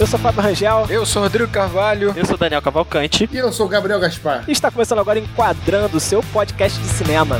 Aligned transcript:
Eu 0.00 0.06
sou 0.06 0.18
Fábio 0.18 0.40
Rangel. 0.40 0.86
Eu 0.88 1.04
sou 1.04 1.22
Rodrigo 1.22 1.52
Carvalho. 1.52 2.14
Eu 2.16 2.24
sou 2.24 2.38
Daniel 2.38 2.62
Cavalcante. 2.62 3.28
E 3.30 3.36
eu 3.36 3.52
sou 3.52 3.66
o 3.66 3.68
Gabriel 3.68 4.00
Gaspar. 4.00 4.44
E 4.48 4.52
está 4.52 4.70
começando 4.70 4.98
agora 4.98 5.18
Enquadrando, 5.18 5.98
o 5.98 6.00
seu 6.00 6.22
podcast 6.22 6.80
de 6.80 6.86
cinema. 6.86 7.38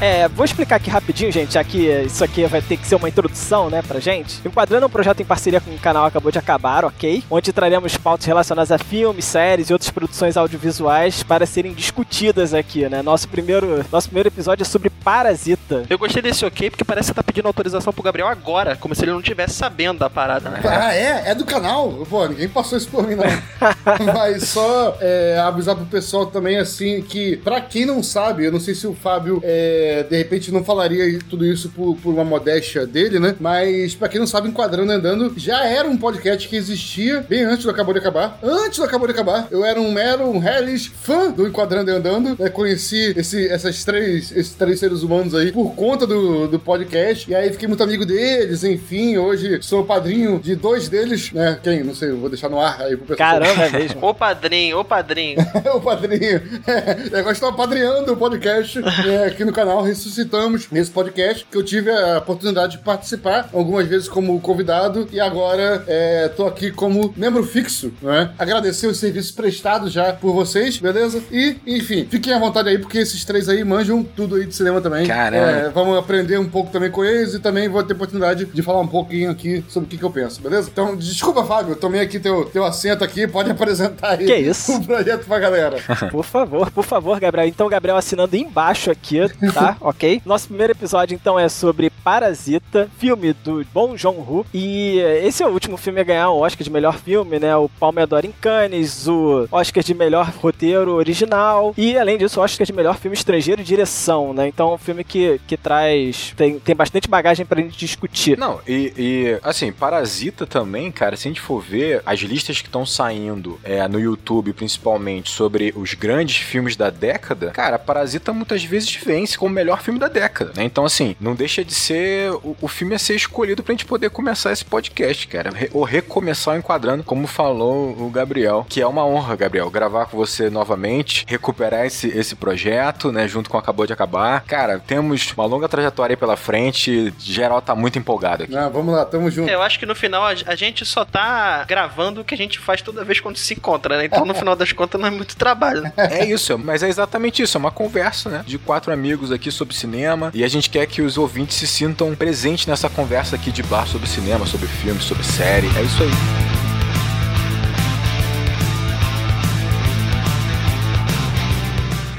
É, 0.00 0.28
vou 0.28 0.44
explicar 0.44 0.76
aqui 0.76 0.90
rapidinho, 0.90 1.32
gente, 1.32 1.54
já 1.54 1.64
que 1.64 1.88
isso 2.04 2.22
aqui 2.22 2.44
vai 2.44 2.60
ter 2.60 2.76
que 2.76 2.86
ser 2.86 2.96
uma 2.96 3.08
introdução, 3.08 3.70
né, 3.70 3.80
pra 3.80 3.98
gente. 3.98 4.40
Enquadrando 4.44 4.84
é 4.84 4.86
um 4.86 4.90
projeto 4.90 5.20
em 5.20 5.24
parceria 5.24 5.60
com 5.60 5.70
o 5.70 5.78
canal 5.78 6.04
Acabou 6.04 6.30
de 6.30 6.38
Acabar, 6.38 6.84
ok? 6.84 7.24
Onde 7.30 7.52
traremos 7.52 7.96
pautas 7.96 8.26
relacionadas 8.26 8.70
a 8.70 8.78
filmes, 8.78 9.24
séries 9.24 9.70
e 9.70 9.72
outras 9.72 9.90
produções 9.90 10.36
audiovisuais 10.36 11.22
para 11.22 11.46
serem 11.46 11.72
discutidas 11.72 12.52
aqui, 12.52 12.86
né? 12.88 13.00
Nosso 13.00 13.26
primeiro, 13.28 13.84
nosso 13.90 14.08
primeiro 14.08 14.28
episódio 14.28 14.62
é 14.62 14.66
sobre 14.66 14.90
Parasita. 14.90 15.84
Eu 15.88 15.98
gostei 15.98 16.20
desse 16.20 16.44
ok 16.44 16.70
porque 16.70 16.84
parece 16.84 17.06
que 17.06 17.14
você 17.14 17.14
tá 17.14 17.22
pedindo 17.22 17.46
autorização 17.46 17.92
pro 17.92 18.02
Gabriel 18.02 18.28
agora, 18.28 18.76
como 18.76 18.94
se 18.94 19.02
ele 19.02 19.12
não 19.12 19.22
tivesse 19.22 19.54
sabendo 19.54 20.00
da 20.00 20.10
parada, 20.10 20.50
né? 20.50 20.60
Ah, 20.64 20.94
é? 20.94 21.30
É 21.30 21.34
do 21.34 21.46
canal? 21.46 22.06
Pô, 22.08 22.26
ninguém 22.26 22.48
passou 22.48 22.76
isso 22.76 22.88
por 22.88 23.06
mim, 23.06 23.14
não. 23.14 23.24
Mas 24.14 24.44
só 24.44 24.98
é, 25.00 25.38
avisar 25.42 25.74
pro 25.74 25.86
pessoal 25.86 26.26
também, 26.26 26.58
assim, 26.58 27.00
que 27.00 27.38
pra 27.38 27.62
quem 27.62 27.86
não 27.86 28.02
sabe, 28.02 28.44
eu 28.44 28.52
não 28.52 28.60
sei 28.60 28.74
se 28.74 28.86
o 28.86 28.94
Fábio 28.94 29.40
é, 29.42 29.85
de 30.02 30.16
repente 30.16 30.52
não 30.52 30.64
falaria 30.64 31.18
tudo 31.28 31.44
isso 31.44 31.68
por, 31.70 31.96
por, 31.96 32.12
uma 32.12 32.24
modéstia 32.24 32.86
dele, 32.86 33.18
né? 33.18 33.34
Mas 33.40 33.94
pra 33.94 34.08
quem 34.08 34.20
não 34.20 34.26
sabe, 34.26 34.48
Enquadrando 34.48 34.92
Andando 34.92 35.32
já 35.36 35.64
era 35.66 35.88
um 35.88 35.96
podcast 35.96 36.48
que 36.48 36.56
existia 36.56 37.20
bem 37.28 37.42
antes 37.42 37.64
do 37.64 37.70
Acabou 37.70 37.92
de 37.92 38.00
Acabar. 38.00 38.38
Antes 38.42 38.78
do 38.78 38.84
Acabou 38.84 39.06
de 39.06 39.12
Acabar, 39.12 39.48
eu 39.50 39.64
era 39.64 39.80
um 39.80 39.90
mero, 39.92 40.28
um 40.28 40.42
hellish 40.42 40.88
fã 40.88 41.30
do 41.30 41.46
Enquadrando 41.46 41.90
Andando. 41.90 42.36
Né? 42.38 42.48
Conheci 42.48 43.14
esse, 43.16 43.48
essas 43.48 43.84
três, 43.84 44.32
esses 44.32 44.54
três 44.54 44.78
seres 44.78 45.02
humanos 45.02 45.34
aí 45.34 45.52
por 45.52 45.74
conta 45.74 46.06
do, 46.06 46.48
do 46.48 46.58
podcast. 46.58 47.30
E 47.30 47.34
aí 47.34 47.50
fiquei 47.50 47.68
muito 47.68 47.82
amigo 47.82 48.04
deles, 48.04 48.64
enfim. 48.64 49.16
Hoje 49.18 49.58
sou 49.62 49.84
padrinho 49.84 50.38
de 50.38 50.54
dois 50.54 50.88
deles, 50.88 51.32
né? 51.32 51.58
Quem? 51.62 51.82
Não 51.82 51.94
sei, 51.94 52.10
vou 52.12 52.28
deixar 52.28 52.48
no 52.48 52.60
ar 52.60 52.80
aí 52.80 52.96
pro 52.96 53.06
pessoal. 53.06 53.40
Caramba, 53.40 53.64
é 53.64 53.70
mesmo. 53.78 54.04
ô 54.04 54.14
padrinho, 54.14 54.78
ô 54.78 54.84
padrinho. 54.84 55.38
o 55.74 55.80
padrinho. 55.80 56.42
É, 56.66 57.18
agora 57.18 57.32
estou 57.32 57.52
padrinhando 57.52 58.12
o 58.12 58.16
podcast 58.16 58.78
é, 59.08 59.26
aqui 59.26 59.44
no 59.44 59.52
canal 59.52 59.75
canal 59.76 59.82
ressuscitamos 59.82 60.68
nesse 60.70 60.90
podcast, 60.90 61.46
que 61.50 61.56
eu 61.56 61.62
tive 61.62 61.90
a 61.90 62.18
oportunidade 62.18 62.78
de 62.78 62.82
participar 62.82 63.48
algumas 63.52 63.86
vezes 63.86 64.08
como 64.08 64.38
convidado 64.40 65.08
e 65.12 65.20
agora 65.20 65.84
é, 65.86 66.28
tô 66.28 66.46
aqui 66.46 66.70
como 66.70 67.12
membro 67.16 67.44
fixo, 67.44 67.92
né? 68.00 68.30
Agradecer 68.38 68.86
os 68.86 68.98
serviços 68.98 69.30
prestados 69.30 69.92
já 69.92 70.12
por 70.12 70.32
vocês, 70.32 70.78
beleza? 70.78 71.22
E, 71.30 71.56
enfim, 71.66 72.06
fiquem 72.08 72.32
à 72.32 72.38
vontade 72.38 72.68
aí, 72.68 72.78
porque 72.78 72.98
esses 72.98 73.24
três 73.24 73.48
aí 73.48 73.64
manjam 73.64 74.02
tudo 74.02 74.36
aí 74.36 74.46
de 74.46 74.54
cinema 74.54 74.80
também. 74.80 75.06
Caramba. 75.06 75.50
É, 75.50 75.68
vamos 75.70 75.98
aprender 75.98 76.38
um 76.38 76.48
pouco 76.48 76.70
também 76.70 76.90
com 76.90 77.04
eles 77.04 77.34
e 77.34 77.38
também 77.38 77.68
vou 77.68 77.82
ter 77.82 77.94
oportunidade 77.94 78.46
de 78.46 78.62
falar 78.62 78.80
um 78.80 78.88
pouquinho 78.88 79.30
aqui 79.30 79.64
sobre 79.68 79.86
o 79.86 79.90
que, 79.90 79.98
que 79.98 80.04
eu 80.04 80.10
penso, 80.10 80.40
beleza? 80.40 80.70
Então, 80.72 80.96
desculpa, 80.96 81.44
Fábio, 81.44 81.72
eu 81.72 81.76
tomei 81.76 82.00
aqui 82.00 82.18
teu, 82.18 82.44
teu 82.46 82.64
assento 82.64 83.04
aqui, 83.04 83.26
pode 83.26 83.50
apresentar 83.56 84.18
aí 84.18 84.26
que 84.26 84.36
isso? 84.36 84.76
o 84.76 84.84
projeto 84.84 85.26
pra 85.26 85.38
galera. 85.38 85.78
por 86.10 86.24
favor, 86.24 86.70
por 86.70 86.84
favor, 86.84 87.20
Gabriel. 87.20 87.48
Então, 87.48 87.68
Gabriel 87.68 87.96
assinando 87.96 88.36
embaixo 88.36 88.90
aqui, 88.90 89.20
tá? 89.52 89.65
ok? 89.80 90.22
Nosso 90.24 90.48
primeiro 90.48 90.72
episódio, 90.72 91.14
então, 91.14 91.38
é 91.38 91.48
sobre 91.48 91.90
Parasita, 92.06 92.88
filme 92.98 93.32
do 93.32 93.66
Bong 93.74 93.96
Joon-ho. 93.96 94.46
E 94.54 95.00
esse 95.24 95.42
é 95.42 95.46
o 95.48 95.50
último 95.50 95.76
filme 95.76 96.00
a 96.00 96.04
ganhar 96.04 96.30
o 96.30 96.38
Oscar 96.38 96.62
de 96.62 96.70
melhor 96.70 96.96
filme, 96.96 97.40
né? 97.40 97.56
O 97.56 97.68
Palme 97.68 98.06
d'Or 98.06 98.24
em 98.24 98.30
Cannes, 98.30 99.08
o 99.08 99.48
Oscar 99.50 99.82
de 99.82 99.92
melhor 99.92 100.32
roteiro 100.38 100.92
original 100.92 101.74
e, 101.76 101.98
além 101.98 102.16
disso, 102.16 102.38
o 102.38 102.44
Oscar 102.44 102.64
de 102.64 102.72
melhor 102.72 102.96
filme 102.96 103.16
estrangeiro 103.16 103.60
e 103.60 103.64
direção, 103.64 104.32
né? 104.32 104.46
Então, 104.46 104.70
é 104.70 104.74
um 104.74 104.78
filme 104.78 105.02
que, 105.02 105.40
que 105.48 105.56
traz... 105.56 106.32
Tem, 106.36 106.60
tem 106.60 106.76
bastante 106.76 107.08
bagagem 107.08 107.44
pra 107.44 107.60
gente 107.60 107.76
discutir. 107.76 108.38
Não, 108.38 108.60
e, 108.68 108.92
e 108.96 109.38
assim, 109.42 109.72
Parasita 109.72 110.46
também, 110.46 110.92
cara, 110.92 111.16
se 111.16 111.26
a 111.26 111.30
gente 111.30 111.40
for 111.40 111.60
ver 111.60 112.02
as 112.06 112.20
listas 112.20 112.60
que 112.60 112.68
estão 112.68 112.86
saindo 112.86 113.58
é, 113.64 113.88
no 113.88 113.98
YouTube, 113.98 114.52
principalmente, 114.52 115.28
sobre 115.28 115.74
os 115.76 115.94
grandes 115.94 116.36
filmes 116.36 116.76
da 116.76 116.88
década, 116.88 117.50
cara, 117.50 117.80
Parasita 117.80 118.32
muitas 118.32 118.62
vezes 118.62 118.94
vence 118.94 119.36
como 119.36 119.52
melhor 119.52 119.82
filme 119.82 119.98
da 119.98 120.06
década, 120.06 120.52
né? 120.54 120.62
Então, 120.62 120.84
assim, 120.84 121.16
não 121.20 121.34
deixa 121.34 121.64
de 121.64 121.74
ser 121.74 121.95
o, 122.42 122.56
o 122.60 122.68
filme 122.68 122.94
a 122.94 122.98
ser 122.98 123.14
escolhido 123.14 123.62
pra 123.62 123.72
gente 123.72 123.84
poder 123.84 124.10
começar 124.10 124.52
esse 124.52 124.64
podcast, 124.64 125.26
cara. 125.28 125.50
Re, 125.50 125.70
ou 125.72 125.84
recomeçar 125.84 126.54
o 126.54 126.58
enquadrando, 126.58 127.02
como 127.02 127.26
falou 127.26 127.96
o 127.98 128.10
Gabriel, 128.10 128.66
que 128.68 128.80
é 128.80 128.86
uma 128.86 129.04
honra, 129.04 129.36
Gabriel, 129.36 129.70
gravar 129.70 130.06
com 130.06 130.16
você 130.16 130.50
novamente, 130.50 131.24
recuperar 131.28 131.86
esse, 131.86 132.08
esse 132.08 132.34
projeto, 132.34 133.12
né? 133.12 133.26
Junto 133.26 133.50
com 133.50 133.58
Acabou 133.58 133.86
de 133.86 133.92
Acabar. 133.92 134.42
Cara, 134.44 134.78
temos 134.78 135.32
uma 135.36 135.46
longa 135.46 135.68
trajetória 135.68 136.14
aí 136.14 136.16
pela 136.16 136.36
frente, 136.36 137.12
geral 137.18 137.60
tá 137.60 137.74
muito 137.74 137.98
empolgado 137.98 138.44
aqui. 138.44 138.56
Ah, 138.56 138.68
vamos 138.68 138.94
lá, 138.94 139.04
tamo 139.04 139.30
junto. 139.30 139.50
É, 139.50 139.54
eu 139.54 139.62
acho 139.62 139.78
que 139.78 139.86
no 139.86 139.94
final 139.94 140.24
a, 140.24 140.34
a, 140.46 140.54
gente 140.54 140.84
só 140.84 141.04
tá 141.04 141.64
gravando 141.64 142.20
o 142.20 142.24
que 142.24 142.34
a 142.34 142.38
gente 142.38 142.58
faz 142.58 142.82
toda 142.82 143.04
vez 143.04 143.20
quando 143.20 143.36
se 143.36 143.54
encontra, 143.54 143.96
né? 143.96 144.04
Então, 144.04 144.24
no 144.24 144.34
final 144.36 144.54
das 144.56 144.72
contas, 144.72 145.00
não 145.00 145.08
é 145.08 145.10
muito 145.10 145.36
trabalho. 145.36 145.82
Né? 145.82 145.92
É 145.96 146.24
isso, 146.24 146.58
mas 146.58 146.82
é 146.82 146.88
exatamente 146.88 147.42
isso, 147.42 147.56
é 147.56 147.60
uma 147.60 147.70
conversa, 147.70 148.30
né? 148.30 148.44
De 148.46 148.58
quatro 148.58 148.92
amigos 148.92 149.32
aqui 149.32 149.50
sobre 149.50 149.74
cinema 149.74 150.30
e 150.34 150.44
a 150.44 150.48
gente 150.48 150.70
quer 150.70 150.86
que 150.86 151.02
os 151.02 151.18
ouvintes 151.18 151.56
se 151.56 151.66
sintam 151.66 151.85
presentes 152.14 152.66
nessa 152.66 152.88
conversa 152.88 153.36
aqui 153.36 153.50
de 153.50 153.62
bar 153.62 153.86
sobre 153.86 154.08
cinema, 154.08 154.46
sobre 154.46 154.66
filme, 154.66 155.00
sobre 155.00 155.24
série. 155.24 155.68
É 155.76 155.82
isso 155.82 156.02
aí. 156.02 156.45